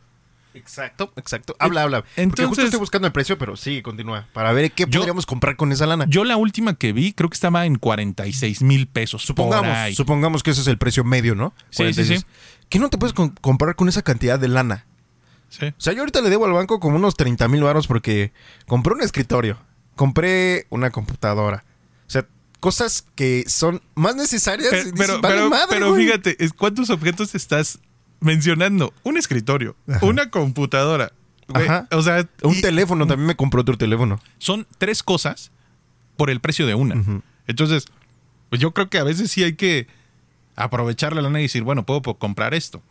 Exacto, 0.53 1.11
exacto. 1.15 1.55
Habla, 1.59 1.83
habla. 1.83 2.01
Porque 2.01 2.21
Entonces- 2.21 2.47
justo 2.47 2.63
estoy 2.63 2.79
buscando 2.79 3.07
el 3.07 3.11
precio, 3.13 3.37
pero 3.37 3.55
sí, 3.55 3.81
continúa. 3.81 4.27
Para 4.33 4.51
ver 4.53 4.71
qué 4.71 4.85
Yo- 4.87 4.99
podríamos 4.99 5.25
comprar 5.25 5.55
con 5.55 5.71
esa 5.71 5.85
lana. 5.85 6.05
Yo 6.07 6.23
la 6.23 6.37
última 6.37 6.75
que 6.75 6.93
vi 6.93 7.13
creo 7.13 7.29
que 7.29 7.35
estaba 7.35 7.65
en 7.65 7.77
46 7.77 8.61
mil 8.61 8.87
pesos. 8.87 9.23
supongamos, 9.23 9.95
supongamos 9.95 10.43
que 10.43 10.51
ese 10.51 10.61
es 10.61 10.67
el 10.67 10.77
precio 10.77 11.03
medio, 11.03 11.35
¿no? 11.35 11.53
Sí, 11.69 11.77
sí, 11.77 11.77
46. 11.83 12.19
sí. 12.21 12.25
¿Qué 12.69 12.79
no 12.79 12.89
te 12.89 12.97
puedes 12.97 13.13
com- 13.13 13.33
comprar 13.41 13.75
con 13.75 13.89
esa 13.89 14.01
cantidad 14.01 14.39
de 14.39 14.47
lana? 14.47 14.85
Sí. 15.49 15.67
O 15.67 15.73
sea, 15.81 15.93
yo 15.93 15.99
ahorita 15.99 16.21
le 16.21 16.29
debo 16.31 16.45
al 16.45 16.53
banco 16.53 16.79
como 16.79 16.95
unos 16.95 17.15
30 17.15 17.47
mil 17.47 17.61
baros 17.63 17.85
porque 17.87 18.31
compré 18.65 18.93
un 18.93 19.01
escritorio, 19.01 19.59
compré 19.95 20.65
una 20.69 20.89
computadora. 20.89 21.63
O 22.07 22.09
sea, 22.09 22.25
cosas 22.59 23.05
que 23.15 23.43
son 23.47 23.81
más 23.95 24.15
necesarias. 24.15 24.69
y 24.69 24.71
Pero, 24.71 24.83
dices, 24.91 24.99
pero, 25.07 25.21
"Vale 25.21 25.35
pero- 25.35 25.49
madre, 25.49 25.65
pero 25.69 25.89
güey". 25.91 26.05
fíjate, 26.05 26.37
¿cuántos 26.57 26.89
objetos 26.89 27.35
estás 27.35 27.77
mencionando? 28.23 28.93
Un 29.03 29.17
escritorio, 29.17 29.75
Ajá. 29.87 30.05
una 30.05 30.29
computadora. 30.29 31.11
güey, 31.47 31.65
Ajá. 31.65 31.87
O 31.91 32.01
sea, 32.01 32.27
Un 32.41 32.55
y 32.55 32.61
teléfono, 32.61 33.05
también 33.07 33.27
me 33.27 33.35
compró 33.35 33.61
otro 33.61 33.77
teléfono. 33.77 34.19
son 34.37 34.65
tres 34.77 35.03
cosas 35.03 35.51
por 36.17 36.29
el 36.29 36.39
precio 36.39 36.65
de 36.67 36.75
una. 36.75 36.95
Entonces, 37.47 37.85
pues 38.49 38.61
yo 38.61 38.71
creo 38.71 38.89
que 38.89 38.97
a 38.99 39.03
veces 39.03 39.31
sí 39.31 39.43
hay 39.43 39.55
que 39.55 39.87
aprovechar 40.55 41.15
la 41.15 41.21
lana 41.21 41.39
y 41.39 41.43
decir, 41.43 41.63
bueno, 41.63 41.83
puedo 41.85 42.01
comprar 42.15 42.53
esto. 42.53 42.81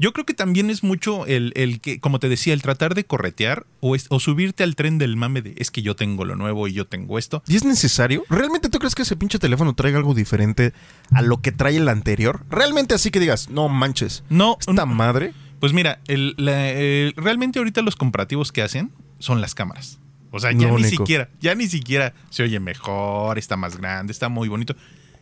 Yo 0.00 0.12
creo 0.12 0.24
que 0.24 0.32
también 0.34 0.70
es 0.70 0.82
mucho 0.82 1.26
el, 1.26 1.52
el 1.54 1.80
que, 1.80 2.00
como 2.00 2.18
te 2.18 2.28
decía, 2.28 2.54
el 2.54 2.62
tratar 2.62 2.94
de 2.94 3.04
corretear 3.04 3.66
o, 3.80 3.94
es- 3.94 4.06
o 4.08 4.18
subirte 4.18 4.62
al 4.62 4.74
tren 4.74 4.96
del 4.98 5.16
mame 5.16 5.42
de 5.42 5.54
es 5.58 5.70
que 5.70 5.82
yo 5.82 5.94
tengo 5.96 6.24
lo 6.24 6.34
nuevo 6.36 6.66
y 6.66 6.72
yo 6.72 6.86
tengo 6.86 7.18
esto. 7.18 7.42
¿Y 7.46 7.56
es 7.56 7.64
necesario? 7.64 8.24
¿Realmente 8.30 8.68
tú 8.70 8.78
crees 8.78 8.94
que 8.94 9.02
ese 9.02 9.16
pinche 9.16 9.38
teléfono 9.38 9.74
traiga 9.74 9.98
algo 9.98 10.14
diferente 10.14 10.72
a 11.12 11.20
lo 11.22 11.42
que 11.42 11.52
trae 11.52 11.76
el 11.76 11.88
anterior? 11.88 12.44
¿Realmente 12.50 12.94
así 12.94 13.10
que 13.10 13.20
digas, 13.20 13.50
no 13.50 13.68
manches, 13.68 14.24
No, 14.30 14.56
esta 14.60 14.86
madre? 14.86 15.34
Pues 15.60 15.72
mira, 15.74 16.00
el- 16.08 16.34
la- 16.38 16.70
el- 16.70 17.12
realmente 17.16 17.58
ahorita 17.58 17.82
los 17.82 17.96
comparativos 17.96 18.52
que 18.52 18.62
hacen 18.62 18.90
son 19.18 19.40
las 19.42 19.54
cámaras. 19.54 19.98
O 20.30 20.40
sea, 20.40 20.52
ya 20.52 20.68
ni 20.68 20.84
siquiera, 21.00 21.28
ya 21.40 21.54
ni 21.54 21.66
siquiera 21.66 22.14
se 22.30 22.44
oye 22.44 22.60
mejor, 22.60 23.36
está 23.36 23.56
más 23.56 23.76
grande, 23.76 24.12
está 24.12 24.28
muy 24.30 24.48
bonito. 24.48 24.74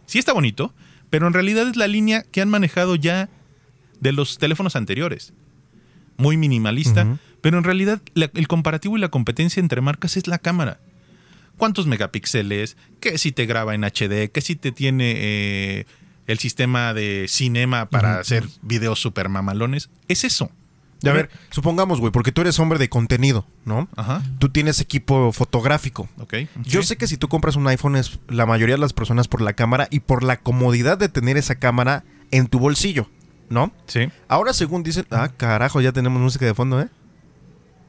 Sí 0.07 0.18
está 0.18 0.33
bonito, 0.33 0.75
pero 1.11 1.26
en 1.26 1.33
realidad 1.33 1.66
es 1.66 1.76
la 1.76 1.88
línea 1.88 2.23
que 2.30 2.40
han 2.40 2.50
manejado 2.50 2.95
ya 2.95 3.28
de 4.00 4.12
los 4.12 4.38
teléfonos 4.38 4.76
anteriores. 4.76 5.33
Muy 6.17 6.37
minimalista, 6.37 7.19
pero 7.40 7.59
en 7.59 7.64
realidad 7.64 8.00
la- 8.14 8.31
el 8.35 8.49
comparativo 8.49 8.97
y 8.97 9.00
la 9.00 9.09
competencia 9.09 9.61
entre 9.61 9.81
marcas 9.81 10.17
es 10.17 10.26
la 10.26 10.38
cámara. 10.38 10.81
¿Cuántos 11.57 11.87
megapíxeles? 11.87 12.76
¿Qué 13.00 13.19
si 13.19 13.33
te 13.33 13.47
graba 13.47 13.75
en 13.75 13.85
HD? 13.85 14.31
¿Qué 14.33 14.40
si 14.40 14.55
te 14.57 14.73
tiene 14.73 15.14
eh, 15.17 15.87
el 16.26 16.38
sistema 16.38 16.95
de 16.95 17.26
cinema 17.28 17.87
para 17.87 18.19
hacer 18.21 18.45
videos 18.62 19.00
super 19.00 19.28
mamalones? 19.28 19.90
Es 20.09 20.25
eso. 20.25 20.50
A 21.07 21.12
ver, 21.12 21.31
supongamos, 21.50 22.00
güey, 22.00 22.11
porque 22.11 22.33
tú 22.33 22.40
eres 22.40 22.59
hombre 22.59 22.76
de 22.81 22.88
contenido, 22.88 23.47
¿no? 23.64 23.88
Ajá. 23.97 24.21
Tú 24.40 24.49
tienes 24.49 24.81
equipo 24.81 25.33
fotográfico. 25.33 26.09
Ok. 26.19 26.35
Yo 26.64 26.83
Sí. 26.83 26.88
sé 26.88 26.97
que 26.97 27.07
si 27.07 27.17
tú 27.17 27.28
compras 27.28 27.55
un 27.55 27.69
iPhone 27.69 27.95
es 27.95 28.19
la 28.28 28.47
mayoría 28.47 28.75
de 28.75 28.81
las 28.81 28.93
personas 28.93 29.28
por 29.28 29.40
la 29.40 29.52
cámara 29.52 29.87
y 29.93 30.00
por 30.00 30.25
la 30.25 30.40
comodidad 30.40 30.99
de 30.99 31.09
tener 31.09 31.37
esa 31.37 31.55
cámara 31.55 32.02
en 32.33 32.49
tu 32.49 32.59
bolsillo, 32.59 33.09
¿no? 33.50 33.73
Sí. 33.87 34.09
Ahora 34.28 34.52
según 34.52 34.83
dicen, 34.83 35.07
ah, 35.11 35.28
carajo, 35.37 35.81
ya 35.81 35.93
tenemos 35.93 36.21
música 36.21 36.45
de 36.47 36.55
fondo, 36.55 36.81
¿eh? 36.81 36.88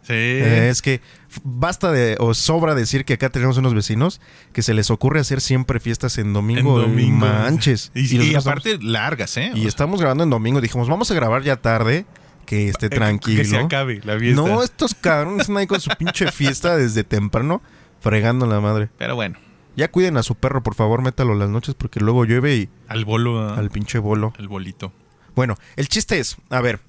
Sí. 0.04 0.14
Eh, 0.16 0.70
es 0.70 0.82
que 0.82 1.02
basta 1.44 1.92
de, 1.92 2.16
o 2.20 2.34
sobra 2.34 2.74
decir 2.74 3.06
que 3.06 3.14
acá 3.14 3.30
tenemos 3.30 3.58
unos 3.58 3.74
vecinos 3.76 4.22
que 4.54 4.64
se 4.64 4.74
les 4.74 4.90
ocurre 4.90 5.20
hacer 5.20 5.40
siempre 5.42 5.80
fiestas 5.80 6.18
en 6.18 6.34
domingo. 6.34 6.82
En 6.82 6.90
domingo. 6.90 7.18
manches. 7.18 7.92
Y, 7.94 8.18
y 8.18 8.34
aparte 8.36 8.80
largas, 8.82 9.38
¿eh? 9.38 9.52
y 9.54 9.68
estamos 9.68 10.00
grabando 10.00 10.24
en 10.24 10.30
domingo. 10.32 10.62
Dijimos, 10.62 10.88
vamos 10.90 11.12
a 11.12 11.14
grabar 11.14 11.44
ya 11.44 11.58
tarde, 11.58 12.06
que 12.46 12.70
esté 12.70 12.88
Eh, 12.88 12.90
tranquilo. 12.90 13.44
Que 13.44 13.46
se 13.48 13.58
acabe 13.58 14.02
la 14.04 14.18
fiesta. 14.18 14.42
no, 14.42 14.64
estos 14.64 14.96
cabrones 14.96 15.42
están 15.42 15.58
ahí 15.58 15.68
con 15.68 15.80
su 15.80 15.92
pinche 15.92 16.32
fiesta 16.32 16.76
desde 16.76 17.04
temprano, 17.04 17.62
fregando 18.00 18.48
la 18.48 18.60
madre. 18.62 18.90
Pero 18.98 19.16
bueno, 19.16 19.38
Ya 19.76 19.92
cuiden 19.92 20.18
a 20.18 20.24
su 20.24 20.34
perro, 20.34 20.64
por 20.64 20.74
favor, 20.74 21.04
métalo 21.04 21.36
las 21.36 21.50
noches 21.50 21.76
porque 21.76 22.00
luego 22.00 22.26
llueve 22.26 22.56
y 22.56 22.70
al 22.88 23.06
bolo, 23.06 23.54
al 23.54 23.70
pinche 23.70 24.00
bolo. 24.00 24.34
al 24.40 24.48
bolito. 24.48 24.92
Bueno, 25.36 25.58
el 25.76 25.88
chiste 25.88 26.20
es, 26.20 26.38
a 26.50 26.62
ver, 26.62 26.80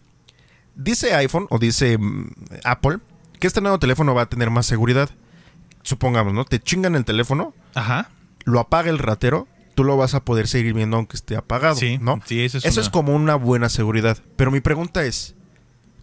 dice 0.75 1.15
iPhone 1.15 1.47
o 1.51 1.59
dice 1.59 1.99
mm, 1.99 2.31
Apple 2.65 2.99
que 3.39 3.47
este 3.47 3.61
nuevo 3.61 3.79
teléfono 3.79 4.15
va 4.15 4.23
a 4.23 4.29
tener 4.29 4.51
más 4.51 4.67
seguridad. 4.67 5.11
Supongamos, 5.83 6.35
¿no? 6.35 6.45
Te 6.45 6.61
chingan 6.61 6.95
el 6.95 7.05
teléfono, 7.05 7.55
Ajá. 7.75 8.11
lo 8.45 8.61
apaga 8.61 8.91
el 8.91 8.99
ratero, 8.99 9.49
tú 9.75 9.83
lo 9.85 9.97
vas 9.97 10.15
a 10.15 10.25
poder 10.25 10.47
seguir 10.47 10.75
viendo 10.75 10.97
aunque 10.99 11.17
esté 11.17 11.37
apagado, 11.37 11.75
Sí, 11.77 11.99
¿no? 11.99 12.21
sí, 12.27 12.45
eso 12.45 12.59
es 12.59 12.65
Eso 12.67 12.81
una- 12.81 12.87
es 12.87 12.91
como 12.91 13.15
una 13.15 13.35
buena 13.37 13.69
seguridad. 13.71 14.19
Pero 14.37 14.51
mi 14.51 14.61
pregunta 14.61 15.05
es, 15.05 15.35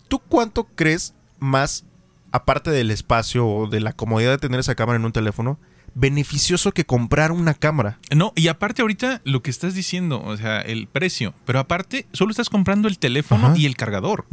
¿tú 0.08 0.20
cuánto 0.20 0.63
crees 0.75 1.13
más, 1.39 1.86
aparte 2.32 2.72
del 2.72 2.89
espacio 2.89 3.48
o 3.48 3.67
de 3.67 3.79
la 3.82 3.94
comodidad 3.94 4.32
de 4.32 4.38
tener 4.39 4.60
esa 4.60 4.74
cámara 4.75 4.98
en 4.98 5.06
un 5.06 5.12
teléfono, 5.12 5.60
beneficioso 6.00 6.72
que 6.72 6.86
comprar 6.86 7.32
una 7.32 7.56
cámara? 7.56 8.00
No, 8.16 8.32
y 8.36 8.48
aparte 8.48 8.84
ahorita 8.84 9.22
lo 9.25 9.42
que 9.42 9.50
estás 9.50 9.74
diciendo, 9.74 10.22
o 10.24 10.38
sea, 10.38 10.62
el 10.62 10.88
precio, 10.88 11.34
pero 11.46 11.60
aparte 11.60 12.06
solo 12.13 12.32
estás 12.32 12.50
comprando 12.50 12.88
el 12.88 13.00
teléfono 13.00 13.48
Ajá. 13.48 13.58
y 13.58 13.66
el 13.66 13.75
cargador. 13.75 14.25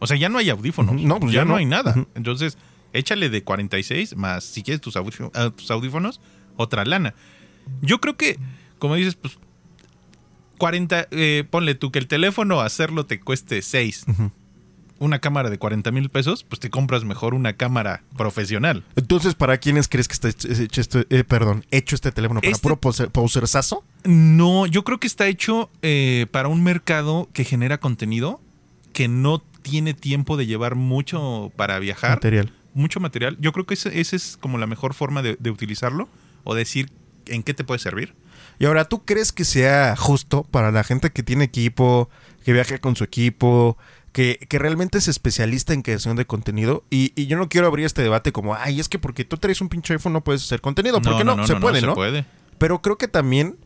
O 0.00 0.06
sea, 0.06 0.16
ya 0.16 0.28
no 0.28 0.38
hay 0.38 0.50
audífonos. 0.50 1.00
No, 1.00 1.20
pues 1.20 1.32
ya, 1.32 1.40
ya 1.40 1.44
no 1.44 1.52
no. 1.52 1.56
hay 1.56 1.64
nada. 1.64 1.94
Entonces, 2.14 2.58
échale 2.92 3.30
de 3.30 3.44
46 3.44 4.16
más, 4.16 4.42
si 4.44 4.62
quieres, 4.62 4.80
tus, 4.80 4.96
ah, 4.96 5.50
tus 5.56 5.70
audífonos, 5.70 6.20
otra 6.56 6.84
lana. 6.84 7.14
Yo 7.80 8.00
creo 8.00 8.16
que, 8.16 8.38
como 8.78 8.96
dices, 8.96 9.14
pues, 9.14 9.38
40, 10.58 11.08
eh, 11.12 11.44
ponle 11.48 11.74
tú 11.74 11.92
que 11.92 11.98
el 11.98 12.08
teléfono 12.08 12.60
hacerlo 12.60 13.06
te 13.06 13.20
cueste 13.20 13.62
6. 13.62 14.06
Una 15.02 15.18
cámara 15.18 15.50
de 15.50 15.58
40 15.58 15.90
mil 15.90 16.08
pesos, 16.10 16.44
pues 16.44 16.60
te 16.60 16.70
compras 16.70 17.02
mejor 17.04 17.34
una 17.34 17.54
cámara 17.54 18.04
profesional. 18.16 18.84
Entonces, 18.94 19.34
¿para 19.34 19.58
quiénes 19.58 19.88
crees 19.88 20.06
que 20.06 20.14
está 20.14 20.28
hecho 20.28 20.80
este, 20.80 21.06
eh, 21.10 21.24
perdón, 21.24 21.64
hecho 21.72 21.94
este 21.96 22.12
teléfono? 22.12 22.40
¿Para 22.40 22.52
Este- 22.52 22.62
puro 22.62 22.76
poser, 22.80 23.10
poserzazo? 23.10 23.84
No, 24.04 24.66
yo 24.66 24.84
creo 24.84 25.00
que 25.00 25.06
está 25.08 25.26
hecho 25.26 25.70
eh, 25.82 26.26
para 26.30 26.46
un 26.48 26.62
mercado 26.62 27.28
que 27.32 27.42
genera 27.44 27.78
contenido, 27.78 28.40
que 28.92 29.08
no 29.08 29.40
tiene 29.62 29.92
tiempo 29.94 30.36
de 30.36 30.46
llevar 30.46 30.76
mucho 30.76 31.50
para 31.56 31.78
viajar, 31.80 32.10
Material. 32.18 32.52
mucho 32.74 33.00
material. 33.00 33.36
Yo 33.40 33.52
creo 33.52 33.66
que 33.66 33.74
esa 33.74 33.88
ese 33.88 34.14
es 34.16 34.36
como 34.40 34.56
la 34.58 34.66
mejor 34.66 34.94
forma 34.94 35.22
de, 35.22 35.36
de 35.40 35.50
utilizarlo 35.50 36.08
o 36.44 36.54
decir 36.54 36.90
en 37.26 37.42
qué 37.42 37.54
te 37.54 37.64
puede 37.64 37.78
servir. 37.80 38.14
Y 38.58 38.66
ahora, 38.66 38.84
¿tú 38.84 39.04
crees 39.04 39.32
que 39.32 39.44
sea 39.44 39.96
justo 39.96 40.44
para 40.44 40.70
la 40.70 40.84
gente 40.84 41.10
que 41.10 41.22
tiene 41.22 41.44
equipo, 41.44 42.08
que 42.44 42.52
viaja 42.52 42.78
con 42.78 42.94
su 42.96 43.02
equipo, 43.04 43.76
que, 44.12 44.38
que 44.48 44.58
realmente 44.58 44.98
es 44.98 45.08
especialista 45.08 45.72
en 45.72 45.82
creación 45.82 46.16
de 46.16 46.26
contenido? 46.26 46.84
Y, 46.90 47.12
y 47.16 47.26
yo 47.26 47.36
no 47.38 47.48
quiero 47.48 47.66
abrir 47.66 47.86
este 47.86 48.02
debate 48.02 48.32
como, 48.32 48.54
ay, 48.54 48.78
es 48.80 48.88
que 48.88 48.98
porque 48.98 49.24
tú 49.24 49.36
traes 49.38 49.60
un 49.60 49.68
pinche 49.68 49.94
iPhone 49.94 50.12
no 50.12 50.22
puedes 50.22 50.42
hacer 50.44 50.60
contenido. 50.60 51.00
¿Por 51.00 51.16
qué 51.18 51.24
no? 51.24 51.46
se 51.46 51.56
puede, 51.56 51.80
se 51.80 51.86
¿no? 51.86 51.94
puede. 51.94 52.26
Pero 52.58 52.82
creo 52.82 52.98
que 52.98 53.08
también 53.08 53.56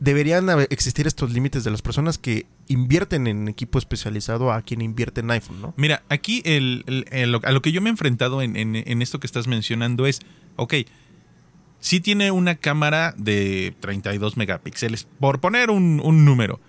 deberían 0.00 0.48
existir 0.70 1.06
estos 1.08 1.32
límites 1.32 1.64
de 1.64 1.70
las 1.72 1.82
personas 1.82 2.18
que 2.18 2.46
invierten 2.68 3.26
en 3.26 3.48
equipo 3.48 3.78
especializado 3.78 4.52
a 4.52 4.62
quien 4.62 4.80
invierte 4.80 5.20
en 5.22 5.30
iPhone, 5.32 5.60
¿no? 5.60 5.74
Mira, 5.76 6.02
aquí 6.08 6.40
el, 6.44 6.84
el- 6.86 7.04
el- 7.10 7.40
a 7.42 7.50
lo 7.50 7.62
que 7.62 7.72
yo 7.72 7.80
me 7.80 7.88
he 7.88 7.90
enfrentado 7.90 8.40
en, 8.42 8.56
en- 8.56 8.76
en 8.76 9.02
esto 9.02 9.18
que 9.18 9.26
estás 9.26 9.48
mencionando 9.48 10.06
es, 10.06 10.20
ok, 10.54 10.74
sí 11.80 12.00
tiene 12.00 12.30
una 12.30 12.54
cámara 12.56 13.12
de 13.16 13.74
32 13.80 14.36
megapíxeles, 14.36 15.08
por 15.18 15.40
poner 15.40 15.70
un, 15.70 16.00
un 16.04 16.24
número, 16.24 16.60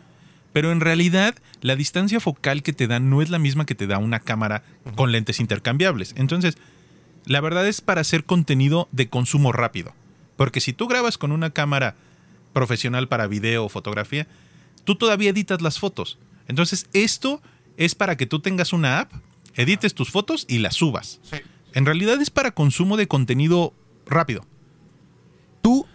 pero 0.53 0.71
en 0.71 0.79
realidad 0.79 1.35
la 1.61 1.75
distancia 1.75 2.19
focal 2.19 2.63
que 2.63 2.73
te 2.73 2.87
da 2.87 2.99
no 2.99 3.21
es 3.21 3.29
la 3.29 3.39
misma 3.39 3.65
que 3.65 3.75
te 3.75 3.87
da 3.87 3.97
una 3.97 4.19
cámara 4.19 4.63
con 4.95 5.11
lentes 5.11 5.39
intercambiables. 5.39 6.13
Entonces, 6.17 6.57
la 7.25 7.41
verdad 7.41 7.67
es 7.67 7.81
para 7.81 8.01
hacer 8.01 8.23
contenido 8.23 8.87
de 8.91 9.09
consumo 9.09 9.51
rápido. 9.51 9.93
Porque 10.35 10.61
si 10.61 10.73
tú 10.73 10.87
grabas 10.87 11.17
con 11.17 11.31
una 11.31 11.51
cámara 11.51 11.95
profesional 12.53 13.07
para 13.07 13.27
video 13.27 13.65
o 13.65 13.69
fotografía, 13.69 14.27
tú 14.83 14.95
todavía 14.95 15.29
editas 15.29 15.61
las 15.61 15.79
fotos. 15.79 16.17
Entonces, 16.47 16.87
esto 16.93 17.41
es 17.77 17.93
para 17.93 18.17
que 18.17 18.25
tú 18.25 18.39
tengas 18.39 18.73
una 18.73 18.99
app, 18.99 19.11
edites 19.55 19.93
tus 19.93 20.09
fotos 20.09 20.45
y 20.47 20.59
las 20.59 20.75
subas. 20.75 21.19
En 21.73 21.85
realidad 21.85 22.19
es 22.21 22.29
para 22.29 22.51
consumo 22.51 22.97
de 22.97 23.07
contenido 23.07 23.73
rápido. 24.07 24.45
Tú, 25.61 25.85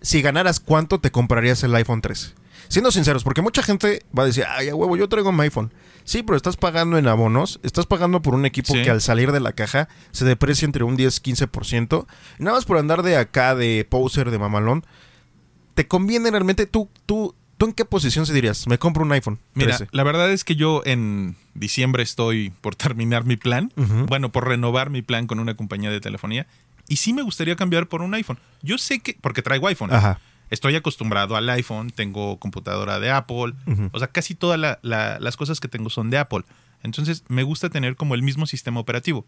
si 0.00 0.22
ganaras, 0.22 0.58
¿cuánto 0.58 0.98
te 0.98 1.12
comprarías 1.12 1.62
el 1.62 1.74
iPhone 1.74 2.00
13? 2.00 2.41
Siendo 2.68 2.90
sinceros, 2.90 3.24
porque 3.24 3.42
mucha 3.42 3.62
gente 3.62 4.02
va 4.16 4.22
a 4.22 4.26
decir, 4.26 4.44
ay, 4.48 4.68
a 4.68 4.74
huevo, 4.74 4.96
yo 4.96 5.08
traigo 5.08 5.32
mi 5.32 5.42
iPhone. 5.42 5.72
Sí, 6.04 6.22
pero 6.22 6.36
estás 6.36 6.56
pagando 6.56 6.98
en 6.98 7.06
abonos, 7.06 7.60
estás 7.62 7.86
pagando 7.86 8.22
por 8.22 8.34
un 8.34 8.44
equipo 8.46 8.72
Sí. 8.72 8.82
que 8.82 8.90
al 8.90 9.00
salir 9.00 9.30
de 9.32 9.40
la 9.40 9.52
caja 9.52 9.88
se 10.10 10.24
deprecia 10.24 10.66
entre 10.66 10.84
un 10.84 10.96
10-15%. 10.96 12.06
Y 12.38 12.42
Nada 12.42 12.56
más 12.56 12.64
por 12.64 12.78
andar 12.78 13.02
de 13.02 13.16
acá, 13.16 13.54
de 13.54 13.86
poser, 13.88 14.30
de 14.30 14.38
mamalón. 14.38 14.84
¿Te 15.74 15.86
conviene 15.86 16.30
realmente? 16.30 16.66
¿Tú, 16.66 16.88
tú, 17.06 17.34
tú 17.56 17.66
en 17.66 17.72
qué 17.72 17.84
posición 17.84 18.26
se 18.26 18.32
dirías? 18.34 18.66
Me 18.66 18.78
compro 18.78 19.04
un 19.04 19.12
iPhone 19.12 19.38
Mira, 19.54 19.76
13. 19.76 19.88
la 19.92 20.02
verdad 20.02 20.30
es 20.32 20.44
que 20.44 20.56
yo 20.56 20.82
en 20.84 21.36
diciembre 21.54 22.02
estoy 22.02 22.50
por 22.60 22.74
terminar 22.74 23.24
mi 23.24 23.36
plan, 23.36 23.72
bueno, 24.08 24.30
por 24.32 24.48
renovar 24.48 24.90
mi 24.90 25.02
plan 25.02 25.26
con 25.26 25.38
una 25.38 25.54
compañía 25.54 25.90
de 25.90 26.00
telefonía 26.00 26.46
y 26.88 26.96
sí 26.96 27.12
me 27.12 27.22
gustaría 27.22 27.56
cambiar 27.56 27.86
por 27.86 28.02
un 28.02 28.12
iPhone. 28.14 28.38
Yo 28.62 28.76
sé 28.76 28.98
que, 29.00 29.16
porque 29.20 29.40
traigo 29.40 29.66
iPhone, 29.68 29.92
Ajá. 29.94 30.18
Estoy 30.52 30.76
acostumbrado 30.76 31.34
al 31.34 31.48
iPhone, 31.50 31.90
tengo 31.90 32.38
computadora 32.38 33.00
de 33.00 33.10
Apple, 33.10 33.54
o 33.92 33.98
sea, 33.98 34.06
casi 34.08 34.34
todas 34.36 34.60
la- 34.60 34.78
la- 34.82 35.18
las 35.18 35.36
cosas 35.36 35.58
que 35.58 35.66
tengo 35.68 35.90
son 35.90 36.10
de 36.10 36.18
Apple. 36.18 36.42
Entonces 36.84 37.24
me 37.28 37.42
gusta 37.42 37.68
tener 37.70 37.96
como 37.96 38.14
el 38.14 38.22
mismo 38.22 38.46
sistema 38.46 38.78
operativo. 38.80 39.24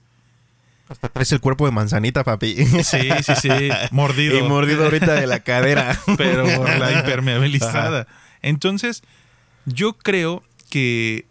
Hasta 0.88 1.08
traes 1.08 1.32
el 1.32 1.40
cuerpo 1.40 1.64
de 1.64 1.72
manzanita, 1.72 2.24
papi. 2.24 2.54
Sí, 2.84 3.08
sí, 3.22 3.32
sí, 3.40 3.48
mordido. 3.90 4.38
Y 4.38 4.42
mordido 4.42 4.84
ahorita 4.84 5.14
de 5.14 5.26
la 5.26 5.40
cadera. 5.40 5.98
pero 6.18 6.44
por 6.56 6.68
la 6.78 6.92
impermeabilizada. 6.92 8.06
Entonces, 8.42 9.02
yo 9.64 9.94
creo 9.94 10.42
que 10.68 11.26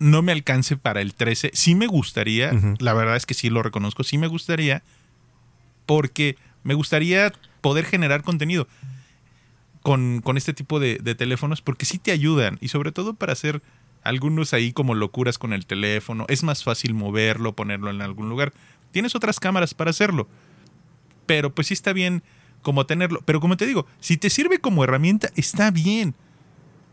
no 0.00 0.22
me 0.22 0.32
alcance 0.32 0.76
para 0.76 1.00
el 1.00 1.14
13. 1.14 1.52
Sí 1.54 1.74
me 1.76 1.86
gustaría, 1.86 2.52
la 2.80 2.92
verdad 2.94 3.16
es 3.16 3.26
que 3.26 3.34
sí 3.34 3.48
lo 3.48 3.62
reconozco, 3.62 4.02
sí 4.02 4.18
me 4.18 4.26
gustaría, 4.26 4.82
porque 5.86 6.36
me 6.64 6.74
gustaría 6.74 7.32
poder 7.60 7.84
generar 7.84 8.22
contenido 8.22 8.66
con, 9.86 10.20
con 10.20 10.36
este 10.36 10.52
tipo 10.52 10.80
de, 10.80 10.98
de 11.00 11.14
teléfonos, 11.14 11.62
porque 11.62 11.86
sí 11.86 11.98
te 11.98 12.10
ayudan, 12.10 12.58
y 12.60 12.68
sobre 12.68 12.90
todo 12.90 13.14
para 13.14 13.32
hacer 13.34 13.62
algunos 14.02 14.52
ahí 14.52 14.72
como 14.72 14.96
locuras 14.96 15.38
con 15.38 15.52
el 15.52 15.64
teléfono. 15.64 16.26
Es 16.28 16.42
más 16.42 16.64
fácil 16.64 16.92
moverlo, 16.92 17.54
ponerlo 17.54 17.90
en 17.90 18.02
algún 18.02 18.28
lugar. 18.28 18.52
Tienes 18.90 19.14
otras 19.14 19.38
cámaras 19.38 19.74
para 19.74 19.90
hacerlo 19.90 20.26
pero 21.26 21.52
pues 21.52 21.66
sí 21.66 21.74
está 21.74 21.92
bien 21.92 22.22
como 22.62 22.86
tenerlo. 22.86 23.20
Pero 23.24 23.40
como 23.40 23.56
te 23.56 23.66
digo, 23.66 23.86
si 24.00 24.16
te 24.16 24.30
sirve 24.30 24.60
como 24.60 24.84
herramienta, 24.84 25.30
está 25.34 25.72
bien. 25.72 26.14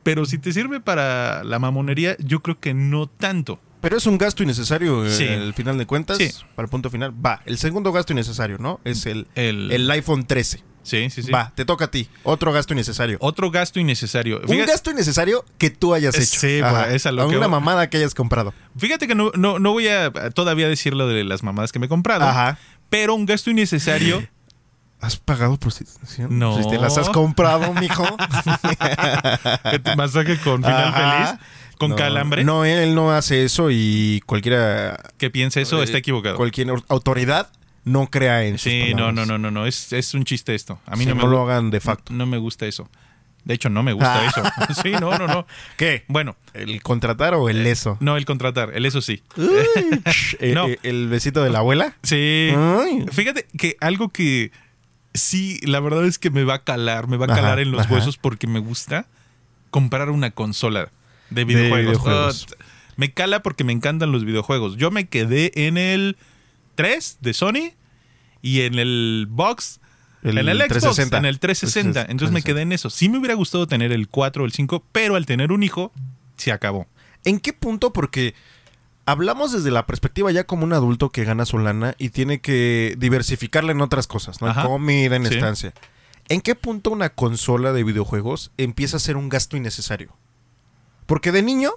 Pero 0.01 0.25
si 0.25 0.39
te 0.39 0.51
sirve 0.51 0.79
para 0.79 1.43
la 1.43 1.60
mamonería, 1.60 2.17
yo 2.19 2.41
creo 2.41 2.60
que 2.60 2.73
no 2.73 3.06
tanto. 3.08 3.60
Pero 3.79 3.95
es 3.97 4.08
un 4.08 4.17
gasto 4.17 4.41
innecesario 4.41 5.08
Sí. 5.10 5.23
eh, 5.25 5.36
al 5.36 5.53
final 5.53 5.77
de 5.77 5.86
cuentas. 5.86 6.17
Sí. 6.17 6.29
Para 6.56 6.65
el 6.65 6.69
punto 6.71 6.89
final. 6.89 7.13
Va, 7.23 7.41
el 7.45 7.58
segundo 7.60 7.91
gasto 7.91 8.12
innecesario, 8.13 8.58
¿no? 8.58 8.79
Es 8.86 9.06
el, 9.06 9.27
El, 9.36 9.71
el 9.71 9.89
iPhone 9.91 10.25
13. 10.25 10.63
Sí, 10.84 11.10
sí, 11.10 11.24
sí. 11.24 11.32
Va, 11.32 11.52
te 11.56 11.65
toca 11.65 11.86
a 11.86 11.91
ti. 11.91 12.08
Otro 12.24 12.52
gasto 12.54 12.74
innecesario. 12.74 13.17
Otro 13.22 13.50
gasto 13.52 13.80
innecesario. 13.80 14.41
un 14.48 14.65
gasto 14.65 14.91
innecesario 14.91 15.43
que 15.58 15.69
tú 15.69 15.93
hayas 15.93 16.15
hecho. 16.15 16.39
Sí, 16.39 16.60
Ajá. 16.62 16.84
pues, 16.84 16.96
es 16.96 17.06
a 17.06 17.12
lo 17.12 17.28
que 17.28 17.38
Una 17.38 17.48
voy. 17.48 17.52
mamada 17.60 17.89
que 17.89 17.98
hayas 17.98 18.13
comprado. 18.13 18.54
fíjate 18.78 19.08
que 19.08 19.15
no, 19.15 19.32
no, 19.36 19.60
no 19.60 19.72
voy 19.72 19.88
a 19.88 20.12
todavía 20.32 20.67
decir 20.67 20.93
lo 20.93 21.08
de 21.08 21.24
las 21.24 21.41
mamadas 21.43 21.72
que 21.72 21.80
me 21.80 21.88
he 21.88 21.89
comprado. 21.89 22.26
Ajá. 22.26 22.58
Pero 22.89 23.15
un 23.15 23.26
gasto 23.26 23.50
innecesario. 23.50 24.28
¿Has 25.02 25.17
pagado 25.17 25.58
prostitución? 25.60 26.39
No. 26.39 26.62
Si 26.63 26.69
te 26.69 26.78
las 26.78 26.98
has 26.98 27.10
comprado, 27.10 27.74
mijo. 27.74 28.06
que 29.72 29.80
te- 29.80 29.96
masaje 29.96 30.38
con 30.38 30.62
final 30.63 30.88
Ajá. 30.89 31.26
feliz. 31.28 31.39
Con 31.78 31.89
No, 31.89 31.96
calambre. 31.98 32.43
No, 32.46 32.63
él 32.65 32.96
no 32.96 33.12
hace 33.12 33.43
eso 33.43 33.69
y 33.72 34.22
cualquiera. 34.26 34.98
Que 35.17 35.30
piense 35.30 35.62
eso, 35.62 35.82
eh, 35.82 35.84
está 35.86 35.98
equivocado. 35.98 36.38
Cualquier 36.38 36.69
autoridad 36.88 37.50
no 37.86 38.08
crea 38.10 38.43
en 38.46 38.54
sus 38.58 38.72
Sí, 38.72 38.91
no, 38.91 38.98
palabras. 39.08 39.15
no, 39.15 39.26
no, 39.26 39.38
no, 39.38 39.52
no. 39.52 39.65
Es, 39.65 39.91
es 39.93 40.13
un 40.13 40.24
chiste 40.26 40.56
esto. 40.56 40.80
A 40.86 40.96
mí 40.96 41.04
Sí, 41.04 41.10
no 41.10 41.15
me 41.15 41.22
no 41.24 41.28
gu- 41.28 41.32
lo 41.32 41.41
hagan 41.43 41.69
de 41.72 41.80
facto. 41.80 42.13
No 42.13 42.26
me 42.26 42.38
gusta 42.38 42.65
eso. 42.65 42.89
De 43.43 43.54
hecho, 43.54 43.69
no 43.69 43.84
me 43.84 43.91
gusta 43.91 44.22
Ah. 44.22 44.28
eso. 44.28 44.82
Sí, 44.84 44.91
no, 45.02 45.17
no, 45.17 45.28
no. 45.28 45.46
¿Qué? 45.78 46.06
Bueno, 46.08 46.38
¿El 46.54 46.82
contratar 46.82 47.34
o 47.34 47.50
el 47.50 47.65
eso? 47.67 47.98
no 48.00 48.15
el 48.15 48.24
contratar, 48.26 48.72
el 48.74 48.86
eso 48.86 49.02
sí. 49.02 49.22
Eh, 50.39 50.54
No. 50.54 50.67
eh, 50.67 50.80
¿El 50.84 51.08
besito 51.10 51.43
de 51.43 51.50
la 51.50 51.60
abuela? 51.60 51.96
Sí. 52.04 52.50
Ay. 52.56 53.06
Fíjate 53.12 53.46
que 53.58 53.76
algo 53.82 54.10
que 54.10 54.52
sí, 55.13 55.60
la 55.63 55.80
verdad 55.80 56.06
es 56.06 56.19
que 56.19 56.30
me 56.30 56.43
va 56.43 56.56
a 56.56 56.63
calar, 56.63 57.08
me 57.08 57.17
va 57.17 57.26
a 57.26 57.32
Ajá, 57.34 57.41
calar 57.41 57.60
en 57.60 57.72
los 57.72 57.82
ajá. 57.82 57.93
huesos 57.96 58.17
porque 58.17 58.48
me 58.48 58.60
gusta 58.60 59.08
comprar 59.69 60.10
una 60.10 60.32
consola 60.32 60.89
de 61.30 61.43
videojuegos. 61.46 61.86
videojuegos. 62.04 62.48
Ah, 62.60 62.63
me 62.96 63.12
cala 63.12 63.41
porque 63.41 63.63
me 63.63 63.74
encantan 63.74 64.12
los 64.12 64.24
videojuegos. 64.24 64.78
Yo 64.78 64.89
me 64.91 65.08
quedé 65.08 65.52
en 65.67 65.78
el 65.78 66.15
3 66.75 67.17
de 67.21 67.33
Sony 67.33 67.73
y 68.41 68.62
en 68.62 68.79
el 68.79 69.27
Box 69.29 69.79
El 70.23 70.38
en 70.38 70.49
el 70.49 70.57
Xbox, 70.57 70.69
360. 70.69 71.17
en 71.17 71.25
el 71.25 71.39
360. 71.39 72.01
Entonces 72.12 72.31
me 72.33 72.41
360. 72.41 72.45
quedé 72.53 72.62
en 72.62 72.71
eso. 72.71 72.89
Sí 72.89 73.09
me 73.09 73.17
hubiera 73.19 73.36
gustado 73.36 73.67
tener 73.67 73.91
el 73.91 74.07
4 74.07 74.43
o 74.43 74.45
el 74.45 74.51
5, 74.53 74.86
pero 74.91 75.15
al 75.15 75.25
tener 75.25 75.51
un 75.51 75.63
hijo, 75.63 75.91
se 76.38 76.51
acabó. 76.51 76.88
¿En 77.25 77.39
qué 77.39 77.53
punto? 77.53 77.93
Porque 77.93 78.33
hablamos 79.05 79.51
desde 79.51 79.71
la 79.71 79.86
perspectiva 79.86 80.31
ya 80.31 80.45
como 80.45 80.63
un 80.63 80.73
adulto 80.73 81.09
que 81.09 81.23
gana 81.25 81.45
su 81.45 81.57
lana 81.59 81.95
y 81.97 82.09
tiene 82.09 82.39
que 82.41 82.95
diversificarla 82.97 83.71
en 83.73 83.81
otras 83.81 84.07
cosas, 84.07 84.41
¿no? 84.41 84.47
En 84.47 84.51
Ajá. 84.51 84.63
comida, 84.67 85.15
en 85.15 85.25
Sí. 85.25 85.33
estancia. 85.36 85.73
¿En 86.29 86.39
qué 86.41 86.55
punto 86.55 86.89
una 86.91 87.09
consola 87.09 87.73
de 87.73 87.83
videojuegos 87.83 88.51
empieza 88.57 88.95
a 88.97 88.99
ser 89.01 89.17
un 89.17 89.27
gasto 89.29 89.57
innecesario? 89.57 90.15
Porque 91.05 91.33
de 91.33 91.43
niño, 91.43 91.71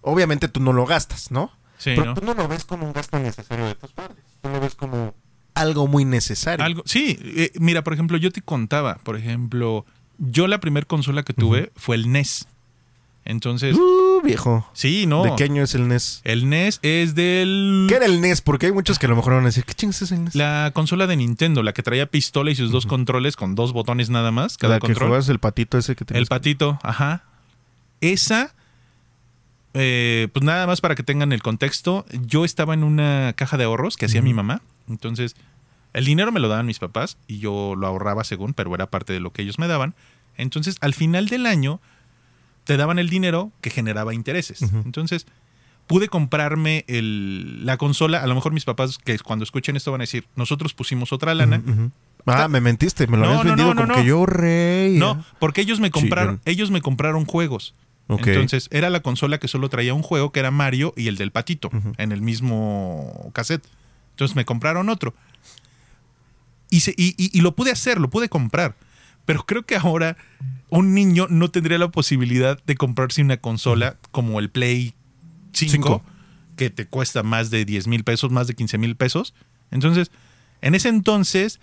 obviamente 0.00 0.48
tú 0.48 0.58
no 0.60 0.72
lo 0.72 0.84
gastas, 0.84 1.30
¿no? 1.30 1.52
Sí, 1.78 1.92
Pero 1.96 2.06
¿no? 2.06 2.14
tú 2.14 2.24
no 2.24 2.34
lo 2.34 2.48
ves 2.48 2.64
como 2.64 2.86
un 2.86 2.92
gasto 2.92 3.18
innecesario 3.18 3.66
de 3.66 3.74
tus 3.76 3.92
padres. 3.92 4.16
Tú 4.42 4.48
lo 4.48 4.60
ves 4.60 4.74
como 4.74 5.14
algo 5.54 5.86
muy 5.86 6.04
necesario. 6.04 6.64
Algo, 6.64 6.82
sí, 6.86 7.18
eh, 7.22 7.52
mira, 7.58 7.82
por 7.82 7.92
ejemplo, 7.92 8.16
yo 8.18 8.30
te 8.30 8.42
contaba, 8.42 8.96
por 9.04 9.16
ejemplo, 9.16 9.84
yo 10.18 10.46
la 10.48 10.58
primer 10.58 10.86
consola 10.86 11.22
que 11.22 11.32
tuve 11.34 11.72
fue 11.76 11.96
el 11.96 12.10
NES. 12.12 12.46
Entonces, 13.24 13.76
Uh, 13.76 14.22
viejo. 14.24 14.66
sí, 14.72 15.04
no. 15.06 15.22
¿De 15.22 15.34
qué 15.36 15.44
año 15.44 15.62
es 15.62 15.74
el 15.74 15.86
NES? 15.86 16.22
El 16.24 16.48
NES 16.48 16.78
es 16.82 17.14
del 17.14 17.86
¿Qué 17.88 17.96
era 17.96 18.06
el 18.06 18.20
NES? 18.22 18.40
Porque 18.40 18.66
hay 18.66 18.72
muchos 18.72 18.98
que 18.98 19.04
a 19.06 19.08
lo 19.10 19.16
mejor 19.16 19.34
van 19.34 19.42
a 19.42 19.46
decir, 19.46 19.64
¿qué 19.64 19.74
chingas 19.74 20.00
es 20.02 20.12
el 20.12 20.24
NES? 20.24 20.34
la 20.34 20.70
consola 20.74 21.06
de 21.06 21.16
Nintendo, 21.16 21.62
la 21.62 21.72
que 21.74 21.82
traía 21.82 22.06
pistola 22.06 22.50
y 22.50 22.54
sus 22.54 22.70
dos 22.70 22.86
controles 22.86 23.36
con 23.36 23.54
dos 23.54 23.72
botones 23.74 24.08
nada 24.08 24.30
más, 24.30 24.56
cada 24.56 24.74
La 24.76 24.80
que 24.80 24.86
control. 24.88 25.08
jugabas 25.08 25.28
el 25.28 25.40
patito 25.40 25.76
ese 25.76 25.94
que 25.94 26.04
El 26.04 26.06
tenías. 26.06 26.28
patito, 26.28 26.78
ajá. 26.82 27.24
Esa, 28.00 28.54
eh, 29.80 30.28
pues 30.32 30.44
nada 30.44 30.66
más 30.66 30.80
para 30.80 30.94
que 30.94 31.02
tengan 31.02 31.32
el 31.32 31.42
contexto, 31.42 32.04
yo 32.26 32.44
estaba 32.44 32.74
en 32.74 32.82
una 32.84 33.32
caja 33.36 33.56
de 33.56 33.64
ahorros 33.64 33.96
que 33.96 34.06
hacía 34.06 34.22
mi 34.22 34.34
mamá. 34.34 34.60
Entonces, 34.88 35.36
el 35.92 36.04
dinero 36.04 36.32
me 36.32 36.40
lo 36.40 36.48
daban 36.48 36.66
mis 36.66 36.78
papás 36.78 37.16
y 37.26 37.38
yo 37.38 37.74
lo 37.76 37.86
ahorraba 37.86 38.24
según, 38.24 38.54
pero 38.54 38.74
era 38.74 38.90
parte 38.90 39.12
de 39.12 39.20
lo 39.20 39.32
que 39.32 39.42
ellos 39.42 39.58
me 39.58 39.68
daban. 39.68 39.94
Entonces, 40.36 40.76
al 40.80 40.94
final 40.94 41.28
del 41.28 41.46
año, 41.46 41.80
te 42.64 42.76
daban 42.76 42.98
el 42.98 43.08
dinero 43.08 43.52
que 43.60 43.70
generaba 43.70 44.14
intereses. 44.14 44.62
Entonces, 44.62 45.26
pude 45.86 46.08
comprarme 46.08 46.84
el- 46.88 47.64
la 47.64 47.76
consola. 47.76 48.22
A 48.22 48.26
lo 48.26 48.34
mejor 48.34 48.52
mis 48.52 48.64
papás, 48.64 48.98
que 48.98 49.18
cuando 49.20 49.42
escuchen 49.44 49.76
esto, 49.76 49.90
van 49.92 50.00
a 50.00 50.04
decir: 50.04 50.26
Nosotros 50.36 50.74
pusimos 50.74 51.12
otra 51.12 51.34
lana. 51.34 51.62
Ah, 52.26 52.48
me 52.48 52.60
mentiste, 52.60 53.06
me 53.06 53.16
lo 53.16 53.22
No, 53.24 53.28
habías 53.30 53.44
no, 53.44 53.50
vendido 53.50 53.68
no, 53.68 53.74
no, 53.74 53.86
como 53.88 54.00
que 54.02 54.06
yo 54.06 54.26
rey. 54.26 54.98
No, 54.98 55.24
porque 55.38 55.62
ellos 55.62 55.80
me 55.80 55.90
compraron, 55.90 56.40
ellos 56.44 56.70
me 56.70 56.82
compraron 56.82 57.24
juegos. 57.24 57.74
Entonces, 58.30 58.68
era 58.72 58.90
la 58.90 59.00
consola 59.00 59.38
que 59.38 59.48
solo 59.48 59.68
traía 59.68 59.94
un 59.94 60.02
juego, 60.02 60.32
que 60.32 60.40
era 60.40 60.50
Mario 60.50 60.92
y 60.96 61.08
el 61.08 61.16
del 61.16 61.30
patito, 61.30 61.70
en 61.98 62.10
el 62.12 62.22
mismo 62.22 63.30
cassette. 63.34 63.64
Entonces 64.12 64.34
me 64.34 64.44
compraron 64.44 64.88
otro. 64.88 65.14
Y, 66.70 66.80
se- 66.80 66.94
y- 66.96 67.14
y- 67.16 67.30
y 67.36 67.40
lo 67.42 67.54
pude 67.54 67.70
hacer, 67.70 68.00
lo 68.00 68.10
pude 68.10 68.28
comprar. 68.28 68.74
Pero 69.26 69.44
creo 69.44 69.62
que 69.64 69.76
ahora 69.76 70.16
un 70.70 70.94
niño 70.94 71.26
no 71.28 71.50
tendría 71.50 71.78
la 71.78 71.88
posibilidad 71.90 72.58
de 72.64 72.74
comprarse 72.76 73.20
una 73.22 73.36
consola 73.36 73.96
como 74.10 74.38
el 74.40 74.50
Play 74.50 74.94
5, 75.52 75.72
Cinco. 75.72 76.02
que 76.56 76.70
te 76.70 76.86
cuesta 76.86 77.22
más 77.22 77.50
de 77.50 77.64
10 77.64 77.86
mil 77.86 78.04
pesos, 78.04 78.30
más 78.30 78.46
de 78.46 78.54
15 78.54 78.78
mil 78.78 78.96
pesos. 78.96 79.34
Entonces, 79.70 80.10
en 80.62 80.74
ese 80.74 80.88
entonces 80.88 81.60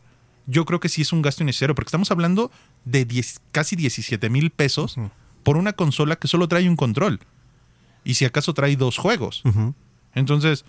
yo 0.48 0.66
creo 0.66 0.80
que 0.80 0.90
sí 0.90 1.02
es 1.02 1.14
un 1.14 1.22
gasto 1.22 1.44
innecesario, 1.44 1.76
porque 1.76 1.90
estamos 1.90 2.12
hablando 2.12 2.52
de 2.86 3.06
10 3.06 3.42
casi 3.52 3.76
17 3.76 4.30
mil 4.30 4.50
pesos 4.50 4.98
por 5.44 5.58
una 5.58 5.74
consola 5.74 6.18
que 6.18 6.28
solo 6.28 6.48
trae 6.48 6.68
un 6.68 6.76
control. 6.76 7.20
Y 8.04 8.16
si 8.16 8.26
acaso 8.26 8.54
trae 8.54 8.76
dos 8.76 8.98
juegos. 8.98 9.44
Entonces, 10.14 10.66